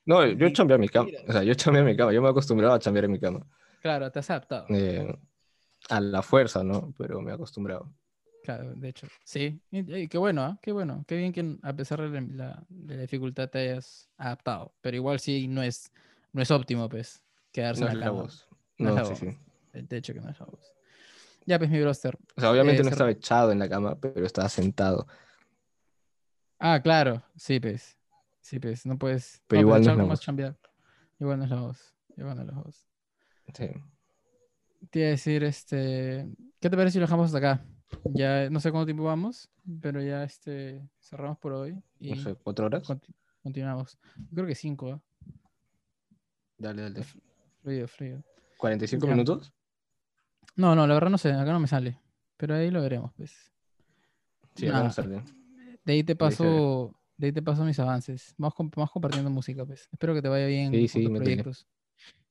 No, 0.06 0.24
yo 0.26 0.48
chambeé 0.50 0.76
en 0.76 0.80
mi 0.80 0.88
cama. 0.88 1.08
O 1.28 1.32
sea, 1.32 1.42
yo 1.42 1.52
chambeé 1.54 1.80
en 1.82 1.86
mi 1.88 1.96
cama. 1.96 2.12
Yo 2.12 2.22
me 2.22 2.28
acostumbraba 2.28 2.76
a 2.76 2.78
chambear 2.78 3.04
en 3.04 3.12
mi 3.12 3.20
cama. 3.20 3.40
Claro, 3.82 4.10
te 4.10 4.20
has 4.20 4.30
adaptado. 4.30 4.66
Eh, 4.70 5.14
a 5.90 6.00
la 6.00 6.22
fuerza, 6.22 6.64
¿no? 6.64 6.94
Pero 6.96 7.20
me 7.20 7.30
he 7.30 7.34
acostumbrado. 7.34 7.92
Claro, 8.42 8.72
de 8.74 8.88
hecho, 8.88 9.08
sí. 9.24 9.60
Y, 9.70 9.94
y 10.02 10.08
qué 10.08 10.18
bueno, 10.18 10.42
¿ah? 10.42 10.58
Qué 10.62 10.70
bueno. 10.72 11.04
Qué 11.06 11.16
bien 11.16 11.32
que 11.32 11.58
a 11.62 11.72
pesar 11.74 12.00
de 12.08 12.20
la, 12.20 12.64
de 12.68 12.94
la 12.96 13.02
dificultad 13.02 13.50
te 13.50 13.58
hayas 13.58 14.08
adaptado. 14.16 14.72
Pero 14.80 14.96
igual 14.96 15.18
sí 15.20 15.48
no 15.48 15.62
es, 15.62 15.90
no 16.32 16.40
es 16.42 16.50
óptimo, 16.52 16.88
pues, 16.88 17.22
quedarse 17.52 17.80
No 17.80 17.88
en 17.88 17.92
es 17.94 17.98
la 17.98 18.04
la 18.06 18.06
cama. 18.12 18.22
voz. 18.22 18.48
No 18.78 18.88
es 18.90 18.94
No, 18.94 19.00
la 19.00 19.04
sí, 19.04 19.10
voz. 19.10 19.18
sí. 19.18 19.38
El 19.72 19.88
techo 19.88 20.14
que 20.14 20.20
no 20.20 20.30
es 20.30 20.38
la 20.38 20.46
voz. 20.46 20.72
Ya, 21.44 21.58
pues, 21.58 21.70
mi 21.70 21.80
broster. 21.80 22.16
O 22.36 22.40
sea, 22.40 22.50
obviamente 22.50 22.82
Eh, 22.82 22.84
no 22.84 22.90
estaba 22.90 23.10
echado 23.10 23.50
en 23.52 23.58
la 23.58 23.68
cama, 23.68 23.96
pero 24.00 24.24
estaba 24.24 24.48
sentado. 24.48 25.06
Ah, 26.58 26.80
claro. 26.82 27.22
Sí, 27.36 27.60
pues. 27.60 27.96
Sí, 28.40 28.58
pues. 28.58 28.86
No 28.86 28.98
puedes. 28.98 29.42
Pero 29.46 29.62
no, 29.62 29.68
igual 29.68 29.82
no 29.84 29.90
es 29.92 29.96
la 29.98 30.04
voz. 30.04 30.20
chambear. 30.20 30.58
Igual 31.18 31.38
no 31.38 31.44
es 31.44 31.50
la 31.50 31.60
voz. 31.60 31.94
Igual 32.16 32.36
no 32.36 32.42
es 32.42 32.48
la 32.48 32.54
voz. 32.60 32.86
Sí. 33.54 33.68
Te 34.90 34.98
iba 35.00 35.08
a 35.08 35.10
decir, 35.10 35.44
este. 35.44 36.28
¿Qué 36.60 36.70
te 36.70 36.76
parece 36.76 36.92
si 36.94 36.98
lo 36.98 37.06
dejamos 37.06 37.26
hasta 37.26 37.38
acá? 37.38 37.64
Ya 38.04 38.50
no 38.50 38.60
sé 38.60 38.70
cuánto 38.72 38.86
tiempo 38.86 39.04
vamos, 39.04 39.48
pero 39.80 40.02
ya 40.02 40.24
este 40.24 40.82
cerramos 41.00 41.38
por 41.38 41.52
hoy 41.52 41.80
y 42.00 42.10
No 42.14 42.22
sé, 42.22 42.34
¿cuatro 42.34 42.66
horas? 42.66 42.82
conti- 42.84 43.14
continuamos. 43.42 43.98
Creo 44.34 44.46
que 44.46 44.54
cinco, 44.54 44.90
¿ah? 44.92 45.00
Dale, 46.58 46.82
dale. 46.82 47.04
Fluido, 47.62 47.86
fluido. 47.88 48.22
¿45 48.58 49.06
Ya. 49.06 49.12
minutos? 49.12 49.52
No, 50.56 50.74
no, 50.74 50.86
la 50.86 50.94
verdad 50.94 51.10
no 51.10 51.18
sé, 51.18 51.30
acá 51.32 51.52
no 51.52 51.60
me 51.60 51.68
sale. 51.68 52.00
Pero 52.36 52.54
ahí 52.54 52.70
lo 52.70 52.80
veremos, 52.82 53.12
pues. 53.16 53.52
Sí, 54.54 54.66
acá 54.66 54.78
Nah, 54.78 54.84
no 54.84 54.90
sale. 54.92 55.22
De 55.86 55.92
ahí 55.92 56.02
te 56.04 56.16
paso, 56.16 56.94
de 57.16 57.28
ahí 57.28 57.32
te 57.32 57.40
paso 57.42 57.64
mis 57.64 57.78
avances. 57.78 58.34
Vamos, 58.36 58.54
vamos 58.74 58.90
compartiendo 58.90 59.30
música, 59.30 59.64
pues. 59.64 59.88
Espero 59.92 60.14
que 60.14 60.20
te 60.20 60.28
vaya 60.28 60.46
bien 60.46 60.72
Sí, 60.72 60.80
con 60.88 60.88
sí, 61.02 61.08
tus 61.08 61.18
proyectos. 61.18 61.66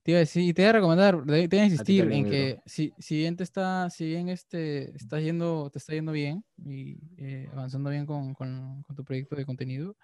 Te 0.03 0.11
iba 0.11 0.17
a 0.17 0.19
decir, 0.19 0.53
te 0.53 0.61
voy 0.61 0.69
a 0.69 0.73
recomendar, 0.73 1.25
te 1.25 1.47
voy 1.47 1.59
a 1.59 1.63
insistir 1.65 2.01
también, 2.03 2.25
en 2.25 2.31
que 2.31 2.59
si, 2.67 2.93
si 2.99 3.17
bien 3.17 3.35
te 3.35 3.43
está, 3.43 3.89
si 3.89 4.05
bien 4.05 4.29
este, 4.29 4.95
estás 4.95 5.23
yendo, 5.23 5.69
te 5.71 5.79
está 5.79 5.93
yendo 5.93 6.11
bien 6.11 6.43
y 6.63 6.97
eh, 7.17 7.49
avanzando 7.53 7.89
bien 7.89 8.05
con, 8.05 8.33
con- 8.35 8.83
con 8.83 8.95
tu 8.95 9.03
proyecto 9.03 9.35
de 9.35 9.45
contenido, 9.45 9.95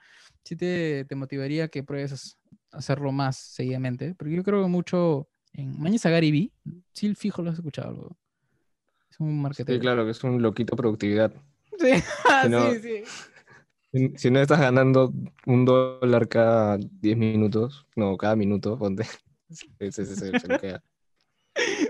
sí 0.43 0.55
te, 0.55 1.05
te 1.05 1.15
motivaría 1.15 1.67
que 1.67 1.83
pruebes 1.83 2.37
a 2.71 2.77
hacerlo 2.77 3.11
más 3.11 3.37
seguidamente, 3.37 4.15
porque 4.15 4.33
yo 4.33 4.43
creo 4.43 4.63
que 4.63 4.69
mucho 4.69 5.27
en 5.53 5.79
Mañez 5.79 6.03
Gary 6.03 6.31
B, 6.31 6.51
sí 6.93 7.13
fijo 7.13 7.43
lo 7.43 7.51
has 7.51 7.57
escuchado 7.57 7.89
algo. 7.89 8.17
Es 9.11 9.19
un 9.19 9.39
marketero. 9.41 9.75
Sí, 9.77 9.81
claro, 9.81 10.05
que 10.05 10.11
es 10.11 10.23
un 10.23 10.41
loquito 10.41 10.75
productividad. 10.75 11.31
Sí, 11.77 11.91
no- 12.49 12.71
sí, 12.73 12.79
sí. 12.81 13.03
Si- 13.91 14.13
Si 14.17 14.31
no 14.31 14.39
estás 14.39 14.59
ganando 14.59 15.13
un 15.45 15.65
dólar 15.65 16.27
cada 16.27 16.77
10 16.77 17.17
minutos, 17.17 17.85
no, 17.95 18.17
cada 18.17 18.35
minuto, 18.35 18.77
ponte. 18.77 19.03
Se, 19.49 19.91
se, 19.91 20.05
se, 20.05 20.39
se- 20.39 20.47
lo 20.47 20.57
queda. 20.59 20.83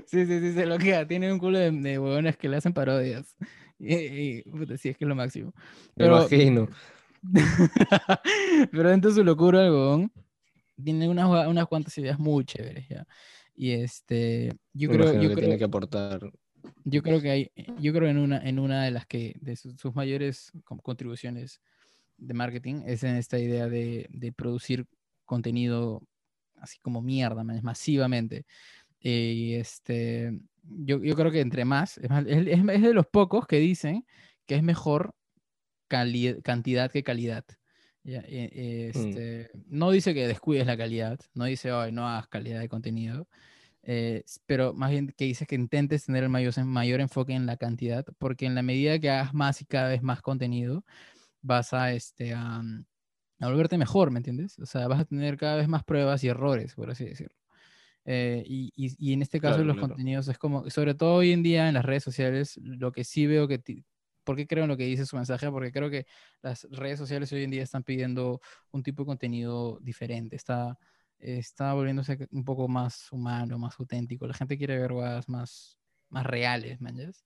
Sí, 0.08 0.26
sí, 0.26 0.40
sí, 0.40 0.54
se 0.54 0.66
lo 0.66 0.78
queda. 0.80 1.08
Tiene 1.08 1.32
un 1.32 1.40
culo 1.40 1.60
de, 1.60 1.72
de 1.72 2.00
huevones 2.00 2.38
que 2.38 2.50
le 2.50 2.58
hacen 2.58 2.74
parodias. 2.74 3.36
Y, 3.78 3.96
y, 3.96 4.42
puta, 4.44 4.78
sí, 4.78 4.90
es 4.90 4.98
que 4.98 5.06
es 5.06 5.10
lo 5.10 5.16
máximo. 5.16 5.54
Me 5.96 6.06
Pero, 6.06 6.18
imagino. 6.18 6.68
pero 8.72 8.90
dentro 8.90 9.12
de 9.12 9.16
su 9.16 9.24
locura, 9.24 9.64
el 9.66 9.72
huevón 9.72 10.12
tiene 10.84 11.08
unas, 11.08 11.48
unas 11.48 11.68
cuantas 11.68 11.96
ideas 12.00 12.18
muy 12.18 12.44
chéveres, 12.46 12.88
¿ya? 12.90 13.06
Y 13.56 13.72
este, 13.72 14.54
yo 14.74 14.90
Me 14.90 14.96
creo, 14.98 15.14
yo 15.14 15.22
que 15.22 15.28
creo, 15.28 15.36
tiene 15.36 15.58
que 15.58 15.64
aportar. 15.66 16.20
yo 16.84 17.04
creo 17.04 17.22
que 17.22 17.30
hay, 17.30 17.52
yo 17.80 17.94
creo 17.94 18.10
en 18.10 18.18
una, 18.18 18.38
en 18.38 18.58
una 18.58 18.84
de 18.84 18.92
las 18.92 19.06
que, 19.06 19.36
de 19.40 19.56
sus, 19.56 19.76
sus 19.80 19.94
mayores 19.96 20.52
con- 20.64 20.80
contribuciones 20.80 21.62
de 22.22 22.34
marketing 22.34 22.84
es 22.86 23.04
en 23.04 23.16
esta 23.16 23.40
idea 23.40 23.68
de, 23.68 24.08
de 24.10 24.32
producir 24.32 24.86
contenido 25.26 26.02
así 26.56 26.78
como 26.80 27.02
mierda, 27.02 27.44
man, 27.44 27.60
masivamente. 27.64 28.46
Eh, 29.00 29.34
Y 29.36 29.54
este, 29.56 30.40
yo, 30.64 31.02
yo 31.04 31.16
creo 31.16 31.32
que 31.32 31.42
entre 31.42 31.66
más, 31.66 31.98
es, 31.98 32.10
más, 32.10 32.26
es- 32.28 32.48
es- 32.48 32.82
de 32.82 32.94
los 32.94 33.08
pocos 33.08 33.48
que 33.48 33.58
dicen 33.58 34.06
que 34.46 34.56
es 34.56 34.64
mejor 34.64 35.16
cali- 35.90 36.42
cantidad 36.44 36.92
que 36.92 37.04
calidad. 37.04 37.46
Eh, 38.04 38.92
Mm. 38.94 38.98
Este, 39.00 39.52
No 39.68 39.92
dice 39.92 40.14
que 40.14 40.28
descuides 40.28 40.66
la 40.68 40.78
calidad, 40.78 41.20
no 41.34 41.46
dice, 41.46 41.72
hoy 41.72 41.92
no 41.92 42.08
hagas 42.08 42.28
calidad 42.28 42.60
de 42.60 42.70
contenido, 42.70 43.28
eh, 43.84 44.24
pero 44.46 44.74
más 44.74 44.92
bien 44.92 45.14
que 45.18 45.26
dice 45.26 45.46
que 45.48 45.56
intentes 45.56 46.06
tener 46.06 46.24
el 46.24 46.30
mayor, 46.30 46.54
mayor 46.66 47.02
enfoque 47.02 47.34
en 47.34 47.46
la 47.48 47.58
cantidad, 47.58 48.06
porque 48.20 48.46
en 48.46 48.54
la 48.56 48.62
medida 48.64 49.00
que 49.00 49.10
hagas 49.10 49.34
más 49.34 49.62
y 49.62 49.66
cada 49.66 49.90
vez 49.90 50.02
más 50.04 50.22
contenido, 50.22 50.84
vas 51.42 51.74
a, 51.74 51.94
este, 51.94 52.34
a, 52.34 52.62
mm, 52.62 52.86
a 53.42 53.48
volverte 53.50 53.78
mejor, 53.78 54.12
¿me 54.12 54.20
entiendes? 54.20 54.60
O 54.60 54.66
sea, 54.66 54.88
vas 54.88 55.02
a 55.02 55.06
tener 55.06 55.38
cada 55.38 55.58
vez 55.58 55.68
más 55.68 55.84
pruebas 55.84 56.24
y 56.24 56.30
errores, 56.30 56.76
por 56.76 56.92
así 56.92 57.06
decirlo. 57.06 57.36
Eh, 58.06 58.44
y, 58.48 58.72
y- 58.76 58.96
y 58.98 59.14
en 59.14 59.22
este 59.22 59.40
caso 59.40 59.64
Claro, 59.64 59.66
los 59.66 59.78
claro. 59.78 59.78
contenidos 59.78 60.28
es 60.28 60.38
como, 60.38 60.70
sobre 60.70 60.96
todo 60.96 61.16
hoy 61.16 61.32
en 61.34 61.44
día 61.44 61.68
en 61.68 61.76
las 61.76 61.86
redes 61.86 62.04
sociales, 62.04 62.58
lo 62.64 62.92
que 62.92 63.04
sí 63.04 63.28
veo 63.28 63.48
que, 63.48 63.60
ti- 63.60 63.86
¿por 64.24 64.36
qué 64.36 64.48
creo 64.48 64.64
en 64.66 64.70
lo 64.70 64.78
que 64.78 64.86
dice 64.86 65.06
su 65.06 65.16
mensaje? 65.16 65.50
Porque 65.52 65.72
creo 65.72 65.90
que 65.90 66.06
las 66.42 66.68
redes 66.72 66.98
sociales 67.00 67.32
hoy 67.34 67.44
en 67.44 67.52
día 67.52 67.64
están 67.64 67.84
pidiendo 67.84 68.42
un 68.72 68.84
tipo 68.84 69.04
de 69.04 69.08
contenido 69.08 69.80
diferente, 69.82 70.36
está, 70.36 70.78
está 71.20 71.74
volviéndose 71.74 72.28
un 72.32 72.44
poco 72.44 72.68
más 72.68 73.12
humano, 73.12 73.60
más 73.60 73.80
auténtico, 73.80 74.26
la 74.28 74.34
gente 74.34 74.58
quiere 74.58 74.80
ver 74.80 74.92
cosas 74.92 75.30
más, 75.30 75.80
más 76.10 76.26
reales, 76.26 76.82
¿me 76.82 76.90
entiendes? 76.90 77.24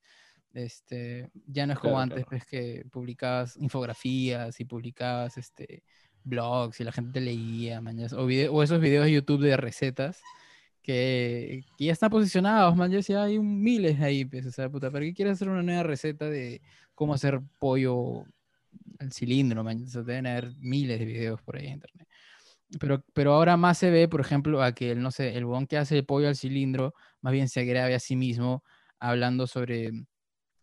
Este, 0.56 1.30
ya 1.48 1.68
no 1.68 1.74
es 1.74 1.80
como 1.80 1.96
Claro, 1.96 2.04
antes, 2.04 2.26
claro. 2.26 2.30
pues 2.30 2.46
que 2.46 2.86
publicabas 2.90 3.58
infografías 3.58 4.58
y 4.60 4.66
publicabas 4.66 5.38
este, 5.38 5.84
blogs 6.24 6.80
y 6.80 6.86
la 6.86 6.94
gente 6.94 7.12
te 7.12 7.22
leía, 7.22 7.82
mañas, 7.82 8.14
o, 8.14 8.26
vide- 8.26 8.48
o 8.50 8.64
esos 8.64 8.80
videos 8.80 9.06
de 9.06 9.12
YouTube 9.12 9.42
de 9.42 9.58
recetas 9.58 10.22
que, 10.82 11.66
que 11.78 11.86
ya 11.86 11.92
están 11.92 12.10
posicionados, 12.10 12.76
man, 12.76 12.90
ya 12.92 13.24
hay 13.24 13.38
un- 13.38 13.62
miles 13.62 14.00
ahí, 14.00 14.24
pues, 14.24 14.46
o 14.46 14.52
sea, 14.52 14.70
puta, 14.70 14.90
¿para 14.90 15.04
qué 15.04 15.14
quieres 15.14 15.34
hacer 15.34 15.50
una 15.50 15.62
nueva 15.62 15.84
receta 15.84 16.30
de 16.30 16.62
cómo 16.94 17.14
hacer 17.14 17.42
pollo 17.60 18.24
al 19.00 19.12
cilindro, 19.12 19.62
man? 19.64 19.84
O 19.84 19.88
sea, 19.88 20.04
deben 20.04 20.28
haber 20.28 20.56
miles 20.58 21.00
de 21.00 21.06
videos 21.06 21.42
por 21.42 21.58
ahí 21.58 21.68
en 21.68 21.74
internet. 21.74 22.08
Pero, 22.80 23.04
pero 23.14 23.34
ahora 23.34 23.58
más 23.58 23.78
se 23.78 23.92
ve, 23.92 24.08
por 24.08 24.22
ejemplo, 24.22 24.62
a 24.64 24.74
que 24.74 24.92
el, 24.92 25.02
no 25.02 25.12
sé, 25.12 25.36
el 25.38 25.46
bon 25.46 25.68
que 25.68 25.78
hace 25.78 25.98
el 25.98 26.06
pollo 26.06 26.28
al 26.28 26.36
cilindro, 26.36 26.94
más 27.22 27.34
bien 27.34 27.50
se 27.50 27.64
grabe 27.66 27.94
a 27.96 28.00
sí 28.00 28.16
mismo 28.16 28.64
hablando 29.00 29.48
sobre, 29.48 29.92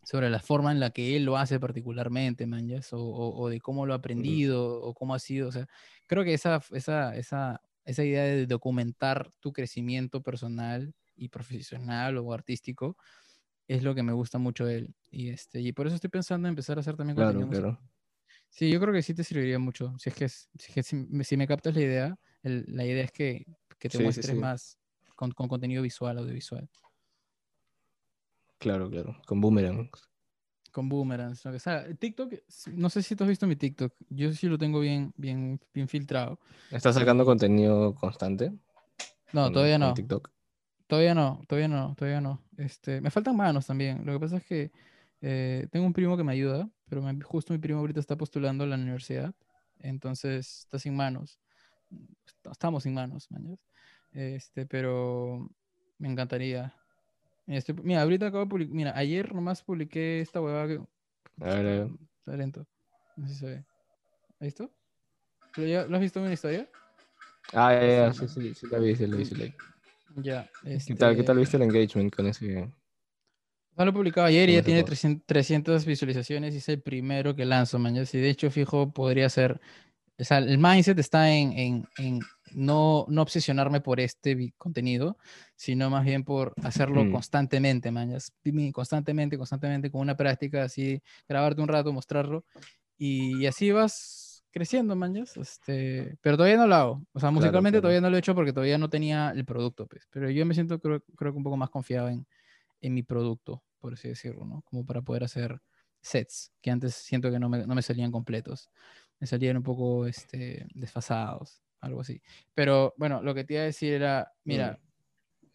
sobre 0.03 0.31
la 0.31 0.41
forma 0.41 0.73
en 0.73 0.81
la 0.81 0.91
que 0.91 1.17
él 1.17 1.25
lo 1.25 1.37
hace 1.37 1.61
particularmente, 1.61 2.47
man, 2.47 2.69
¿yas? 2.69 2.93
O, 2.93 2.99
o- 3.01 3.41
o 3.41 3.49
de 3.49 3.61
cómo 3.61 3.87
lo 3.87 3.93
ha 3.95 3.97
aprendido, 3.97 4.81
o 4.83 4.95
cómo 4.95 5.15
ha 5.15 5.19
sido, 5.19 5.49
o 5.49 5.53
sea, 5.53 5.67
creo 6.07 6.25
que 6.25 6.35
esa, 6.35 6.61
esa, 6.73 7.17
esa, 7.17 7.63
esa 7.85 8.05
idea 8.05 8.25
de 8.25 8.47
documentar 8.47 9.31
tu 9.41 9.53
crecimiento 9.53 10.23
personal 10.23 10.95
y 11.17 11.29
profesional 11.29 12.19
o 12.19 12.33
artístico 12.33 12.97
es 13.69 13.83
lo 13.85 13.95
que 13.95 14.03
me 14.03 14.13
gusta 14.13 14.39
mucho 14.39 14.67
de 14.67 14.77
él. 14.79 14.95
Y, 15.11 15.31
este, 15.31 15.61
y 15.61 15.73
por 15.73 15.87
eso 15.87 15.97
estoy 15.97 16.11
pensando 16.11 16.49
en 16.49 16.53
empezar 16.53 16.79
a 16.79 16.81
hacer 16.81 16.97
también 16.97 17.17
Claro, 17.17 17.47
contenido 17.47 17.49
claro. 17.49 17.79
Sí, 18.51 18.71
yo 18.71 18.81
creo 18.81 18.93
que 18.95 19.03
sí 19.03 19.15
te 19.15 19.25
serviría 19.25 19.59
mucho. 19.59 19.95
Si 19.99 20.11
es 20.11 20.17
que, 20.17 20.29
si, 20.29 20.49
es 20.55 20.69
que 20.75 20.83
si, 20.83 20.97
me- 20.97 21.25
si 21.25 21.37
me 21.37 21.47
captas 21.49 21.75
la 21.75 21.83
idea, 21.83 22.21
el- 22.43 22.65
la 22.69 22.85
idea 22.87 23.05
es 23.05 23.13
que, 23.13 23.47
que 23.79 23.91
te 23.91 23.99
Sí, 23.99 24.13
sí, 24.13 24.23
muestres 24.23 24.37
sí. 24.37 24.37
más 24.37 24.79
con, 25.17 25.33
con 25.33 25.49
contenido 25.49 25.83
visual, 25.83 26.19
audiovisual. 26.19 26.71
Claro, 28.63 28.89
claro. 28.89 29.17
Con 29.27 29.41
boomerang. 29.41 29.91
Con 30.71 30.89
boomerangs, 30.89 31.45
lo 31.45 31.53
que 31.53 31.59
sea. 31.59 31.85
TikTok, 31.95 32.33
no 32.75 32.89
sé 32.89 33.03
si 33.03 33.15
tú 33.15 33.25
has 33.25 33.29
visto 33.31 33.47
mi 33.47 33.57
TikTok. 33.57 33.93
Yo 34.09 34.33
sí 34.33 34.47
lo 34.47 34.57
tengo 34.57 34.81
bien, 34.81 35.13
bien, 35.17 35.61
bien 35.75 35.87
filtrado. 35.89 36.39
¿Estás 36.71 36.95
sacando 36.95 37.25
contenido 37.27 37.95
constante? 37.95 38.53
No, 39.33 39.45
con- 39.45 39.53
todavía 39.53 39.79
no. 39.79 39.93
TikTok. 39.95 40.31
Todavía 40.87 41.15
no, 41.15 41.43
todavía 41.49 41.69
no, 41.69 41.95
todavía 41.97 42.21
no. 42.21 42.41
Este, 42.57 43.01
me 43.01 43.11
faltan 43.11 43.37
manos 43.37 43.67
también. 43.67 44.05
Lo 44.07 44.13
que 44.13 44.21
pasa 44.21 44.37
es 44.39 44.45
que 44.45 44.71
eh, 45.21 45.67
tengo 45.71 45.87
un 45.87 45.93
primo 45.93 46.17
que 46.17 46.25
me 46.25 46.33
ayuda, 46.33 46.71
pero 46.89 47.03
me- 47.03 47.21
justo 47.23 47.53
mi 47.53 47.59
primo 47.59 47.81
ahorita 47.81 48.01
está 48.01 48.17
postulando 48.17 48.65
a 48.65 48.67
la 48.67 48.77
universidad, 48.77 49.35
entonces 49.81 50.61
está 50.61 50.79
sin 50.79 50.95
manos. 50.97 51.39
Est- 52.27 52.47
Estamos 52.51 52.83
sin 52.85 52.95
manos, 52.95 53.31
mañas. 53.31 53.59
Este, 54.13 54.67
pero 54.67 55.49
me 55.99 56.11
encantaría. 56.11 56.75
Este, 57.53 57.75
mira, 57.75 58.03
ahorita 58.03 58.27
acabo 58.27 58.45
de 58.45 58.51
publicar, 58.51 58.75
mira, 58.75 58.97
ayer 58.97 59.35
nomás 59.35 59.63
publiqué 59.63 60.21
esta 60.21 60.41
huevada 60.41 60.69
que... 60.69 60.81
A 61.41 61.55
ver, 61.55 61.67
a 61.67 61.71
ver. 61.71 61.89
Está 62.19 62.37
lento. 62.37 62.67
No 63.17 63.27
sé 63.29 63.35
si 63.35 63.41
se 63.41 63.47
ve. 63.47 63.65
¿Ahí 64.41 64.49
está? 64.49 64.71
¿Lo, 65.57 65.89
lo 65.89 65.97
has 65.97 66.01
visto 66.03 66.19
en 66.19 66.25
una 66.25 66.35
historia? 66.35 66.69
Ah, 67.53 67.75
ya, 67.75 67.87
ya, 67.87 68.13
Sí, 68.15 68.29
sí, 68.29 68.55
sí, 68.55 68.67
la 68.71 68.79
vi, 68.79 68.97
sí 68.97 69.07
la 69.07 69.17
vi, 69.17 69.25
sí 69.25 69.35
la 69.35 69.45
vi. 69.45 69.55
Ya. 70.23 70.51
¿Qué 70.63 70.95
tal, 70.95 71.17
qué 71.17 71.23
tal 71.23 71.39
este, 71.39 71.41
viste 71.41 71.57
el 71.57 71.63
engagement 71.63 72.15
con 72.15 72.27
ese? 72.27 72.71
No 73.77 73.85
lo 73.85 73.91
he 73.91 73.95
publicado 73.95 74.27
ayer 74.27 74.49
y 74.51 74.55
ya 74.55 74.63
tiene 74.63 74.81
post? 74.81 74.91
300, 74.91 75.27
300 75.27 75.87
visualizaciones 75.87 76.55
y 76.55 76.59
es 76.59 76.69
el 76.69 76.81
primero 76.81 77.35
que 77.35 77.45
lanzo, 77.45 77.79
mañana. 77.79 78.07
Y 78.11 78.19
de 78.19 78.31
hecho, 78.31 78.51
fijo, 78.51 78.93
podría 78.93 79.29
ser 79.29 79.61
O 80.19 80.25
sea, 80.25 80.39
el 80.39 80.59
mindset 80.59 80.99
está 80.99 81.31
en, 81.31 81.53
en, 81.53 81.89
en 81.99 82.21
no, 82.55 83.07
no 83.09 83.23
obsesionarme 83.23 83.81
por 83.81 84.01
este 84.01 84.53
contenido, 84.59 85.19
sino 85.57 85.91
más 85.91 86.05
bien 86.05 86.25
por 86.25 86.55
hacerlo 86.63 87.05
Mm. 87.05 87.13
constantemente, 87.13 87.91
mañas. 87.91 88.33
Constantemente, 88.73 89.39
constantemente, 89.39 89.91
con 89.91 90.01
una 90.01 90.17
práctica 90.17 90.65
así, 90.65 91.01
grabarte 91.29 91.61
un 91.63 91.69
rato, 91.69 91.93
mostrarlo. 91.93 92.45
Y, 92.99 93.43
y 93.43 93.47
así 93.47 93.71
vas 93.73 94.45
creciendo, 94.53 94.95
mañas. 94.95 95.37
Este, 95.37 96.17
pero 96.21 96.37
todavía 96.37 96.59
no 96.59 96.67
lo 96.67 96.75
hago. 96.75 97.07
O 97.13 97.21
sea, 97.21 97.31
musicalmente 97.31 97.77
claro. 97.77 97.83
todavía 97.83 98.01
no 98.01 98.11
lo 98.11 98.17
he 98.17 98.19
hecho 98.21 98.35
porque 98.35 98.53
todavía 98.53 98.79
no 98.79 98.89
tenía 98.91 99.31
el 99.31 99.45
producto, 99.45 99.87
pues. 99.87 100.07
Pero 100.11 100.31
yo 100.31 100.47
me 100.47 100.55
siento, 100.55 100.79
creo, 100.79 101.03
creo 101.17 101.33
que 101.33 101.39
un 101.39 101.45
poco 101.45 101.57
más 101.57 101.71
confiado 101.71 102.09
en, 102.09 102.27
en 102.81 102.95
mi 102.95 103.03
producto, 103.03 103.65
por 103.81 103.95
así 103.95 104.09
decirlo, 104.09 104.45
¿no? 104.45 104.63
Como 104.63 104.85
para 104.85 105.03
poder 105.03 105.25
hacer 105.25 105.61
sets, 106.01 106.53
que 106.61 106.71
antes 106.71 106.95
siento 106.95 107.31
que 107.31 107.39
no 107.39 107.49
me, 107.49 107.67
no 107.67 107.75
me 107.75 107.83
salían 107.83 108.13
completos. 108.13 108.69
Me 109.19 109.27
salían 109.27 109.57
un 109.57 109.63
poco 109.63 110.07
este, 110.07 110.67
desfasados, 110.75 111.63
algo 111.83 112.01
así. 112.01 112.23
Pero 112.55 112.95
bueno, 112.97 113.23
lo 113.23 113.35
que 113.35 113.45
te 113.45 113.55
iba 113.55 113.63
a 113.63 113.67
decir 113.67 113.93
era, 113.93 114.33
mira, 114.45 114.81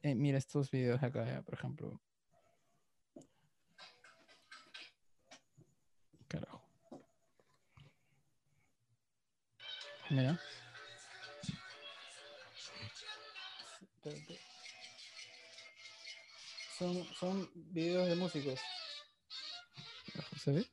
eh, 0.04 0.14
mira 0.14 0.38
estos 0.38 0.70
videos 0.70 1.02
acá, 1.02 1.26
ya, 1.26 1.41
por 1.41 1.56
ejemplo. 1.56 1.99
Carajo. 6.28 6.62
Mira. 10.10 10.40
Son, 16.78 17.04
son 17.16 17.49
videos 17.56 18.08
de 18.08 18.16
músicos. 18.16 18.60
¿Se 20.38 20.52
ve? 20.52 20.66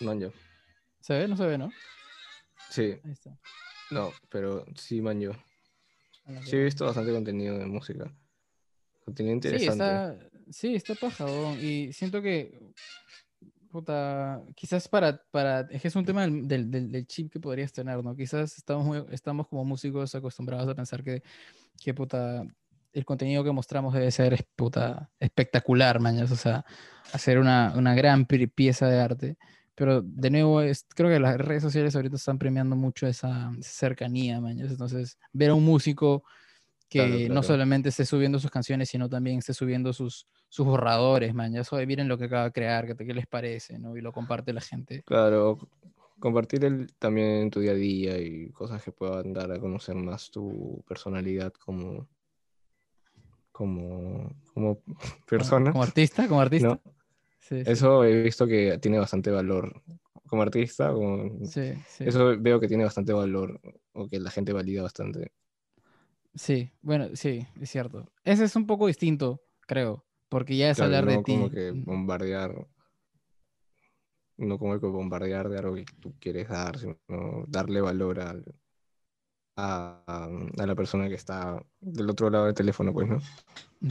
Man, 0.00 0.20
yo. 0.20 0.30
¿Se 1.00 1.14
ve? 1.14 1.28
No 1.28 1.36
se 1.36 1.46
ve, 1.46 1.58
¿no? 1.58 1.72
Sí, 2.70 3.00
Ahí 3.04 3.12
está. 3.12 3.38
No, 3.90 4.14
pero 4.28 4.64
sí, 4.74 5.00
man, 5.00 5.20
yo. 5.20 5.32
A 6.24 6.32
la 6.32 6.42
Sí 6.42 6.56
he 6.56 6.64
visto 6.64 6.84
bastante 6.84 7.12
contenido 7.12 7.56
de 7.58 7.66
música. 7.66 8.12
Contenido 9.04 9.34
Sí, 9.34 9.38
interesante. 9.38 9.70
está, 9.84 10.18
sí, 10.50 10.74
está 10.74 10.94
paja, 10.96 11.24
Y 11.60 11.92
siento 11.92 12.20
que, 12.20 12.58
puta, 13.70 14.42
quizás 14.54 14.88
para, 14.88 15.22
para, 15.30 15.60
es 15.70 15.82
que 15.82 15.88
es 15.88 15.96
un 15.96 16.04
tema 16.04 16.22
del, 16.22 16.48
del, 16.48 16.70
del- 16.70 17.06
chip 17.06 17.32
que 17.32 17.40
podrías 17.40 17.72
tener, 17.72 18.02
¿no? 18.02 18.16
Quizás 18.16 18.56
estamos, 18.58 18.84
muy- 18.86 19.04
estamos 19.10 19.46
como 19.48 19.64
músicos 19.64 20.14
acostumbrados 20.14 20.68
a 20.68 20.74
pensar 20.74 21.02
que, 21.04 21.22
que, 21.80 21.94
puta, 21.94 22.42
el 22.92 23.04
contenido 23.04 23.44
que 23.44 23.52
mostramos 23.52 23.92
debe 23.94 24.10
ser, 24.10 24.46
puta, 24.56 25.10
espectacular, 25.20 26.00
mañas, 26.00 26.30
o 26.32 26.36
sea, 26.36 26.64
hacer 27.12 27.38
una, 27.38 27.74
una 27.76 27.94
gran 27.94 28.26
pi- 28.26 28.46
pieza 28.46 28.88
de 28.88 28.98
arte. 29.00 29.36
Pero 29.76 30.00
de 30.02 30.30
nuevo, 30.30 30.62
es, 30.62 30.86
creo 30.94 31.10
que 31.10 31.20
las 31.20 31.36
redes 31.36 31.62
sociales 31.62 31.94
ahorita 31.94 32.16
están 32.16 32.38
premiando 32.38 32.74
mucho 32.76 33.06
esa 33.06 33.52
cercanía, 33.60 34.40
mañas. 34.40 34.70
Entonces, 34.70 35.18
ver 35.32 35.50
a 35.50 35.54
un 35.54 35.64
músico 35.64 36.24
que 36.88 37.26
Claro, 37.26 37.34
no 37.34 37.42
solamente 37.42 37.90
esté 37.90 38.06
subiendo 38.06 38.38
sus 38.38 38.50
canciones, 38.50 38.88
sino 38.88 39.08
también 39.08 39.38
esté 39.38 39.52
subiendo 39.52 39.92
sus, 39.92 40.26
sus 40.48 40.64
borradores, 40.66 41.34
man. 41.34 41.52
Ya 41.52 41.62
miren 41.86 42.08
lo 42.08 42.16
que 42.16 42.24
acaba 42.24 42.44
de 42.44 42.52
crear, 42.52 42.86
¿qué, 42.86 42.96
qué 42.96 43.12
les 43.12 43.26
parece? 43.26 43.78
¿no? 43.78 43.96
Y 43.96 44.00
lo 44.00 44.12
comparte 44.12 44.52
la 44.54 44.62
gente. 44.62 45.02
Claro, 45.02 45.58
compartir 46.18 46.64
el, 46.64 46.94
también 46.98 47.50
tu 47.50 47.60
día 47.60 47.72
a 47.72 47.74
día 47.74 48.18
y 48.18 48.50
cosas 48.52 48.82
que 48.82 48.92
puedan 48.92 49.34
dar 49.34 49.52
a 49.52 49.58
conocer 49.60 49.94
más 49.96 50.30
tu 50.30 50.82
personalidad 50.88 51.52
como, 51.52 52.08
como, 53.52 54.32
como 54.54 54.80
Como- 54.80 54.96
persona. 55.28 55.72
Como, 55.72 55.82
artista, 55.82 56.26
como 56.28 56.40
artista. 56.40 56.68
¿no? 56.68 56.95
Sí, 57.48 57.64
sí, 57.64 57.70
Eso 57.70 58.04
he 58.04 58.22
visto 58.24 58.44
que 58.46 58.76
tiene 58.78 58.98
bastante 58.98 59.30
valor 59.30 59.80
como 60.26 60.42
artista. 60.42 60.92
como- 60.92 61.44
sí, 61.46 61.72
sí. 61.88 62.04
Eso 62.04 62.36
veo 62.40 62.58
que 62.58 62.66
tiene 62.66 62.82
bastante 62.82 63.12
valor 63.12 63.60
o 63.92 64.08
que 64.08 64.18
la 64.18 64.30
gente 64.30 64.52
valida 64.52 64.82
bastante. 64.82 65.30
Sí, 66.34 66.72
bueno, 66.82 67.14
sí, 67.14 67.46
es 67.60 67.70
cierto. 67.70 68.10
Ese 68.24 68.44
es 68.44 68.56
un 68.56 68.66
poco 68.66 68.88
distinto, 68.88 69.40
creo, 69.60 70.04
porque 70.28 70.56
ya 70.56 70.70
es 70.70 70.76
Claro, 70.78 70.96
hablar 70.96 71.06
de 71.06 71.22
ti. 71.22 71.32
como 71.34 71.50
que 71.50 71.70
Mm, 71.72 71.84
bombardear, 71.84 72.66
no 74.38 74.58
como 74.58 74.78
que 74.80 74.86
bombardear 74.86 75.48
de 75.48 75.58
algo 75.58 75.74
que 75.76 75.84
tú 76.00 76.14
quieres 76.18 76.48
dar, 76.48 76.76
sino 76.78 76.98
darle 77.46 77.80
valor 77.80 78.18
al- 78.20 78.44
a, 78.44 78.65
a- 79.56 80.02
a 80.58 80.66
la 80.66 80.74
persona 80.74 81.08
que 81.08 81.14
está 81.14 81.62
del 81.80 82.10
otro 82.10 82.30
lado 82.30 82.46
del 82.46 82.54
teléfono, 82.54 82.92
pues, 82.92 83.08
¿no? 83.08 83.18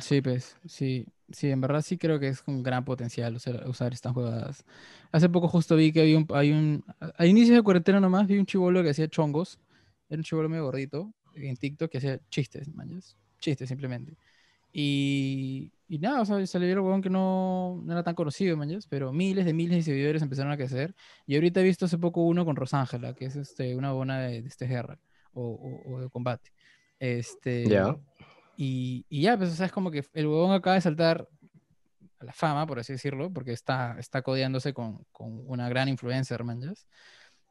Sí, 0.02 0.22
pues, 0.22 0.58
sí, 0.66 1.06
sí, 1.30 1.50
en 1.52 1.62
verdad 1.62 1.82
sí 1.82 1.98
creo 1.98 2.20
que 2.20 2.28
es 2.28 2.44
un 2.48 2.64
gran 2.64 2.84
potencial 2.84 3.36
usar, 3.36 3.94
estas 3.94 4.14
jugadas. 4.14 4.66
Hace 5.12 5.30
poco 5.30 5.48
justo 5.48 5.76
vi 5.76 5.92
que 5.94 6.02
había 6.02 6.18
un, 6.18 6.28
hay 6.34 6.52
un, 6.52 6.84
a 7.18 7.26
inicios 7.26 7.56
de 7.56 7.64
cuarentena 7.64 8.00
nomás, 8.00 8.28
vi 8.28 8.38
un 8.40 8.46
chivolo 8.48 8.82
que 8.84 8.90
hacía 8.90 9.08
chongos, 9.08 9.60
era 10.10 10.20
un 10.20 10.24
chivolo 10.24 10.50
medio 10.50 10.66
gordito, 10.66 11.14
en 11.36 11.56
TikTok 11.56 11.92
que 11.92 12.00
hacía 12.00 12.20
chistes, 12.30 12.68
manches, 12.74 13.16
chistes 13.40 13.70
simplemente. 13.70 14.18
Y, 14.74 15.72
y 15.88 16.00
nada, 16.00 16.22
o 16.22 16.26
sea, 16.26 16.38
vio 16.38 16.72
el 16.74 16.80
huevón 16.80 17.02
que 17.02 17.10
no, 17.10 17.82
no 17.84 17.92
era 17.94 18.04
tan 18.04 18.16
conocido, 18.16 18.58
manches, 18.58 18.88
pero 18.88 19.14
miles 19.14 19.46
de 19.46 19.54
miles 19.54 19.78
de 19.78 19.84
seguidores 19.84 20.22
empezaron 20.22 20.52
a 20.52 20.58
crecer. 20.58 20.96
Y 21.26 21.36
ahorita 21.36 21.62
he 21.62 21.64
visto 21.64 21.86
hace 21.86 21.98
poco 21.98 22.24
uno 22.24 22.46
con 22.46 22.56
Rosángela, 22.58 23.14
que 23.16 23.26
es 23.26 23.36
este, 23.38 23.76
una 23.76 23.92
bona 23.94 24.20
de, 24.22 24.42
de 24.42 24.48
este 24.50 24.68
guerra 24.68 25.00
o, 25.36 25.42
o- 25.86 25.94
o 25.96 26.00
de 26.02 26.10
combate. 26.10 26.52
Este, 27.00 27.68
Ya. 27.70 27.96
y, 28.58 29.06
y 29.10 29.22
ya, 29.22 29.38
pues, 29.38 29.52
o 29.52 29.56
sea, 29.56 29.68
es 29.68 29.72
como 29.72 29.92
que 29.92 30.04
el 30.14 30.28
huevón 30.28 30.52
acaba 30.54 30.76
de 30.76 30.82
saltar 30.82 31.28
a 32.20 32.26
la 32.26 32.34
fama, 32.34 32.66
por 32.66 32.80
así 32.80 32.94
decirlo, 32.94 33.32
porque 33.32 33.52
está, 33.52 33.98
está 34.00 34.22
codeándose 34.22 34.74
con, 34.74 35.06
con 35.12 35.44
una 35.48 35.68
gran 35.70 35.90
influencer, 35.90 36.44
manjas. 36.44 36.88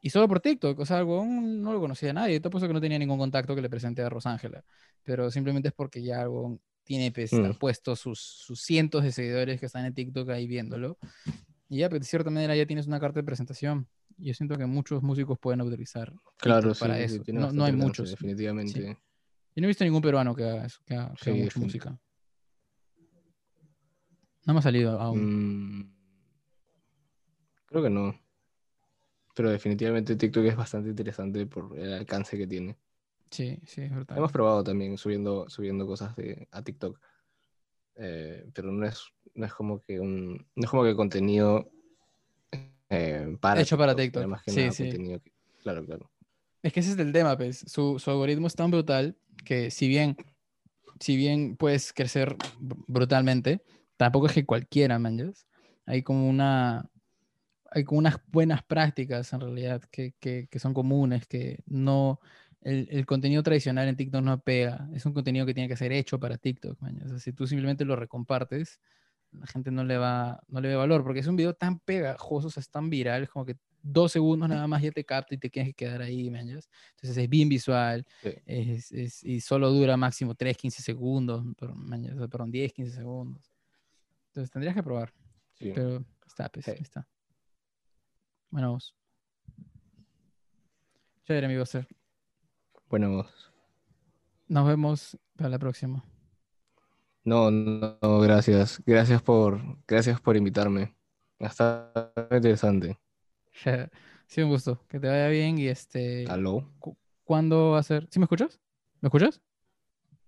Y 0.01 0.11
solo 0.11 0.29
por 0.29 0.41
TikTok, 0.41 0.79
o 0.81 0.85
sea, 0.87 0.99
el 0.99 1.05
huevón 1.05 1.63
no 1.63 1.73
lo 1.73 1.81
conocía 1.81 2.11
a 2.11 2.15
nadie. 2.15 2.39
Te 2.41 2.49
apuesto 2.49 2.67
que 2.67 2.75
no 2.75 2.81
tenía 2.81 2.99
ningún 2.99 3.19
contacto 3.19 3.55
que 3.55 3.63
le 3.63 3.71
presente 3.71 4.03
a 4.03 4.09
Rosángela. 4.11 4.63
Pero 5.03 5.31
simplemente 5.31 5.69
es 5.69 5.75
porque 5.75 6.03
ya 6.03 6.23
el 6.23 6.29
huevón 6.29 6.61
tiene 6.83 7.11
pues, 7.11 7.33
Mm. 7.33 7.53
puesto 7.59 7.97
sus, 7.97 8.21
sus 8.21 8.61
cientos 8.61 9.03
de 9.03 9.13
seguidores 9.13 9.59
que 9.61 9.65
están 9.67 9.87
en 9.87 9.95
TikTok 9.95 10.29
ahí 10.31 10.47
viéndolo. 10.47 10.99
Y 11.71 11.79
ya, 11.79 11.89
pues, 11.89 12.03
de 12.03 12.07
cierta 12.07 12.29
manera 12.31 12.55
ya 12.55 12.67
tienes 12.67 12.87
una 12.87 13.01
carta 13.01 13.21
de 13.21 13.25
presentación. 13.25 13.89
Y 14.19 14.27
yo 14.29 14.35
siento 14.35 14.57
que 14.57 14.67
muchos 14.67 15.03
músicos 15.03 15.39
pueden 15.39 15.61
utilizar 15.63 16.13
Claro, 16.39 16.75
sí, 16.75 16.81
para 16.81 16.97
sí, 16.99 17.17
eso. 17.17 17.23
No, 17.33 17.53
no 17.53 17.65
hay 17.65 17.73
muchos. 17.73 18.11
Definitivamente. 18.11 18.81
Yo 19.57 19.61
no 19.61 19.65
he 19.65 19.69
visto 19.69 19.85
ningún 19.85 20.03
peruano 20.03 20.35
que 20.35 20.45
haga 20.45 20.67
eso, 20.67 20.81
que 20.85 20.95
haga, 20.95 21.15
que 21.21 21.31
haga 21.31 21.37
Sí, 21.37 21.43
mucha 21.43 21.59
defin- 21.61 21.63
música. 21.63 22.01
No 24.47 24.53
me 24.53 24.59
ha 24.59 24.63
salido 24.63 25.01
aún. 25.01 25.79
Mm, 25.81 25.95
creo 27.67 27.83
que 27.83 27.91
no. 27.91 28.19
Pero 29.35 29.51
definitivamente 29.51 30.17
TikTok 30.17 30.45
es 30.45 30.57
bastante 30.57 30.91
interesante 30.91 31.47
por 31.47 31.77
el 31.79 31.93
alcance 31.95 32.37
que 32.37 32.47
tiene. 32.47 32.77
Sí, 33.31 33.59
sí, 33.67 33.83
es 33.83 33.91
verdad. 33.91 34.17
Hemos 34.17 34.31
probado 34.31 34.63
también 34.63 34.97
subiendo, 34.97 35.49
subiendo 35.49 35.87
cosas 35.87 36.15
de, 36.15 36.47
a 36.53 36.63
TikTok. 36.63 37.01
Eh, 37.97 38.49
pero 38.55 38.71
no 38.71 38.87
es, 38.87 39.03
no 39.35 39.47
es 39.47 39.55
como 39.55 39.81
que 39.83 39.99
un, 39.99 40.35
no 40.55 40.65
es 40.65 40.71
como 40.71 40.85
que 40.85 40.95
contenido 40.95 41.71
eh, 42.95 43.37
para 43.41 43.61
Hecho 43.61 43.77
para 43.79 43.93
era 43.93 44.03
TikTok. 44.03 44.27
más 44.27 44.43
que 44.43 44.53
Sí, 44.53 44.61
nada 44.61 44.73
sí. 44.73 44.89
que- 44.91 45.21
claro, 45.63 45.85
claro. 45.85 46.11
Es 46.63 46.73
que 46.73 46.81
ese 46.81 46.93
es 46.93 46.99
el 46.99 47.13
tema, 47.13 47.37
pues. 47.37 47.59
Su, 47.67 47.99
su 47.99 48.11
algoritmo 48.11 48.47
es 48.47 48.55
tan 48.55 48.71
brutal 48.71 49.17
que 49.45 49.71
si 49.71 49.89
bien, 49.89 50.17
si 51.01 51.17
bien 51.17 51.57
puedes 51.57 51.93
crecer 51.93 52.37
br- 52.37 52.85
brutalmente, 52.87 53.63
tampoco 53.97 54.27
es 54.27 54.33
que 54.33 54.47
cualquiera, 54.47 54.99
manjas. 54.99 55.47
Hay 55.87 56.03
como 56.03 56.29
una, 56.29 56.89
hay 57.71 57.85
como 57.85 57.99
unas 57.99 58.19
buenas 58.29 58.63
prácticas 58.63 59.33
en 59.33 59.41
realidad 59.41 59.83
que, 59.91 60.15
que, 60.21 60.49
que 60.51 60.59
son 60.59 60.73
comunes, 60.75 61.27
que 61.27 61.59
no, 61.67 62.21
el, 62.63 62.89
el 62.91 63.05
contenido 63.07 63.43
tradicional 63.43 63.89
en 63.89 63.97
TikTok 63.97 64.23
no 64.23 64.41
pega. 64.41 64.89
Es 64.95 65.05
un 65.07 65.13
contenido 65.13 65.45
que 65.47 65.55
tiene 65.55 65.69
que 65.69 65.77
ser 65.77 65.93
hecho 65.93 66.19
para 66.19 66.39
TikTok, 66.39 66.81
manjas. 66.81 67.07
O 67.07 67.09
sea, 67.11 67.19
si 67.19 67.33
tú 67.33 67.47
simplemente 67.47 67.85
lo 67.85 67.97
recompartes, 67.97 68.81
la 69.39 69.47
gente 69.47 69.71
no 69.71 69.85
le 69.85 69.99
va, 69.99 70.41
no 70.49 70.61
le 70.61 70.69
ve 70.69 70.77
valor, 70.77 71.03
porque 71.03 71.21
es 71.21 71.27
un 71.27 71.37
video 71.37 71.55
tan 71.55 71.79
pegajoso, 71.81 72.49
o 72.49 72.51
sea, 72.51 72.61
es 72.61 72.71
tan 72.71 72.89
viral, 72.91 73.29
como 73.29 73.45
que 73.45 73.57
dos 73.83 74.13
segundos 74.13 74.49
nada 74.49 74.67
más 74.67 74.81
ya 74.83 74.91
te 74.93 75.05
capta 75.05 75.35
y 75.35 75.39
te 75.39 75.51
tienes 75.51 75.71
que 75.75 75.85
quedar 75.85 76.01
ahí, 76.03 76.31
manjas. 76.31 76.69
Entonces 76.93 77.17
es 77.19 77.29
bien 77.29 77.49
visual, 77.49 78.07
Sí. 78.23 78.31
es, 78.47 78.93
es- 78.93 79.23
y 79.25 79.41
solo 79.41 79.71
dura 79.71 79.97
máximo 79.97 80.35
3, 80.35 80.57
15 80.57 80.83
segundos, 80.83 81.45
pero, 81.59 81.75
manjas, 81.75 82.15
o 82.15 82.19
sea, 82.19 82.29
perdón, 82.29 82.51
10, 82.51 82.73
15 82.73 82.93
segundos. 82.97 83.53
Entonces 84.29 84.51
tendrías 84.51 84.75
que 84.75 84.83
probar, 84.83 85.13
sí. 85.55 85.73
pero 85.75 86.05
está, 86.27 86.49
pues, 86.49 86.65
Sí. 86.65 86.73
está. 86.81 87.07
Bueno, 88.51 88.73
vos. 88.73 88.95
Chévere, 91.25 91.47
amigo 91.47 91.65
Ser. 91.67 91.87
Bueno, 92.89 93.27
Nos 94.47 94.67
vemos 94.69 95.19
para 95.37 95.49
la 95.51 95.59
próxima. 95.59 96.05
No, 97.25 97.51
no, 97.51 97.99
no, 98.01 98.21
gracias. 98.21 98.83
Gracias 98.85 99.23
por, 99.23 99.61
gracias 99.87 100.21
por 100.21 100.37
invitarme. 100.37 100.95
Está 101.39 101.93
interesante. 102.31 102.99
sí, 104.27 104.43
un 104.43 104.49
gusto. 104.51 104.81
Que 104.89 105.01
te 105.01 105.09
vaya 105.09 105.29
bien 105.29 105.59
y 105.59 105.67
este... 105.69 106.27
¿Aló? 106.29 106.71
cu- 106.79 106.97
¿Cuándo 107.25 107.71
va 107.71 107.79
a 107.79 107.83
ser? 107.83 108.07
¿Sí 108.11 108.19
me 108.19 108.25
escuchas? 108.25 108.61
¿Me 109.01 109.09
escuchas? 109.09 109.41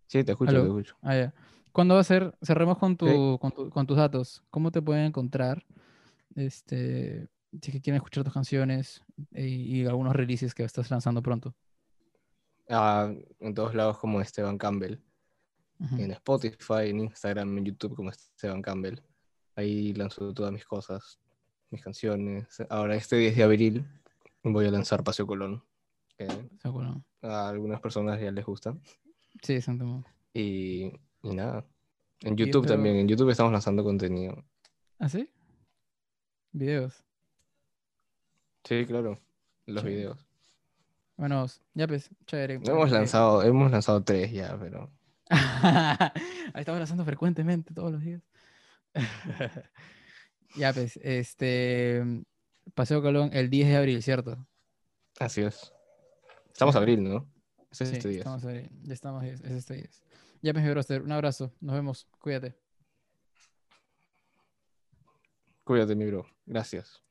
Sí, 0.07 0.25
te 0.25 0.33
escucho, 0.33 0.51
Aló. 0.51 0.63
te 0.63 0.69
escucho. 0.69 0.97
Ah, 1.03 1.15
ya. 1.17 1.35
¿Cuándo 1.73 1.95
va 1.95 2.01
a 2.01 2.05
ser? 2.05 2.37
Cerremos 2.43 2.79
con, 2.79 2.97
tu, 2.97 3.07
Sí. 3.07 3.39
con, 3.41 3.53
tu- 3.53 3.71
con 3.71 3.87
tus 3.87 3.97
datos. 3.99 4.43
¿Cómo 4.51 4.71
te 4.71 4.81
pueden 4.81 5.05
encontrar? 5.07 5.65
Este, 6.35 7.29
si 7.61 7.71
es 7.71 7.73
que 7.73 7.81
quieren 7.81 7.97
escuchar 7.97 8.25
tus 8.25 8.33
canciones 8.33 9.03
y, 9.33 9.81
y 9.83 9.87
algunos 9.87 10.15
releases 10.17 10.55
que 10.55 10.65
estás 10.65 10.91
lanzando 10.91 11.23
pronto. 11.23 11.55
Ah, 12.69 13.13
en 13.41 13.55
todos 13.55 13.75
lados 13.75 13.99
como 13.99 14.21
Esteban 14.21 14.59
Campbell. 14.59 14.97
En 15.99 16.11
Spotify, 16.13 16.89
en 16.89 17.01
Instagram, 17.01 17.59
en 17.59 17.65
YouTube 17.67 17.95
como 17.95 18.11
Esteban 18.11 18.63
Campbell. 18.63 18.99
Ahí 19.57 19.93
lanzo 19.95 20.33
todas 20.33 20.53
mis 20.53 20.65
cosas, 20.65 21.19
mis 21.71 21.83
canciones. 21.83 22.47
Ahora 22.71 22.95
este 22.97 23.17
10 23.17 23.37
de 23.37 23.43
abril 23.43 23.87
voy 24.43 24.67
a 24.67 24.71
lanzar 24.71 25.05
Paseo 25.05 25.27
Colón. 25.27 25.63
Que 26.17 26.27
a 27.23 27.49
algunas 27.49 27.81
personas 27.81 28.21
ya 28.21 28.31
les 28.31 28.45
gusta. 28.45 28.75
Sí, 29.43 29.61
Santo. 29.61 30.03
Y, 30.33 30.93
y 31.23 31.35
nada. 31.35 31.67
En 32.23 32.37
YouTube 32.37 32.63
pero- 32.63 32.75
también. 32.75 32.97
En 32.97 33.09
YouTube 33.09 33.29
estamos 33.31 33.53
lanzando 33.53 33.85
contenido. 33.85 34.43
¿Ah, 34.99 35.09
sí? 35.11 35.29
Videos. 36.53 37.05
Sí, 38.65 38.85
claro. 38.87 39.21
Los 39.67 39.85
videos. 39.85 40.19
Bueno, 41.19 41.47
ya 41.75 41.87
pues, 41.87 42.11
chévere. 42.27 42.55
Hemos 42.55 42.91
Eh, 42.91 42.95
lanzado, 42.95 43.43
hemos 43.43 43.71
lanzado 43.71 44.03
tres 44.03 44.33
ya, 44.33 44.57
pero. 44.59 44.91
Ahí 46.55 46.61
estamos 46.61 46.79
lanzando 46.79 47.05
frecuentemente 47.05 47.75
todos 47.75 47.93
los 47.93 48.01
días. 48.03 48.23
ya 50.57 50.73
pues, 50.73 50.99
este. 51.03 52.03
Paseo 52.75 53.03
Colón 53.03 53.31
el 53.33 53.51
10 53.51 53.69
de 53.69 53.77
abril, 53.77 54.03
¿cierto? 54.03 54.47
Así 55.19 55.43
es. 55.43 55.73
Estamos 56.53 56.75
Sí. 56.75 56.79
abril, 56.79 57.05
¿no? 57.05 57.31
Es 57.71 57.79
Sí, 57.79 57.85
este 57.85 58.11
estamos 58.17 58.45
ahí. 58.45 58.69
Ya 58.83 58.95
estamos, 58.95 59.25
es, 59.25 59.41
es 59.41 59.53
este 59.53 59.75
10. 59.75 60.03
Ya 60.43 60.53
pues, 60.53 60.65
mi 60.65 60.71
broster, 60.71 61.03
un 61.03 61.13
abrazo. 61.13 61.53
Nos 61.61 61.75
vemos. 61.75 62.09
Cuídate. 62.19 62.57
Cuídate, 65.65 65.97
mi 65.97 66.07
bro. 66.07 66.27
Gracias. 66.47 67.06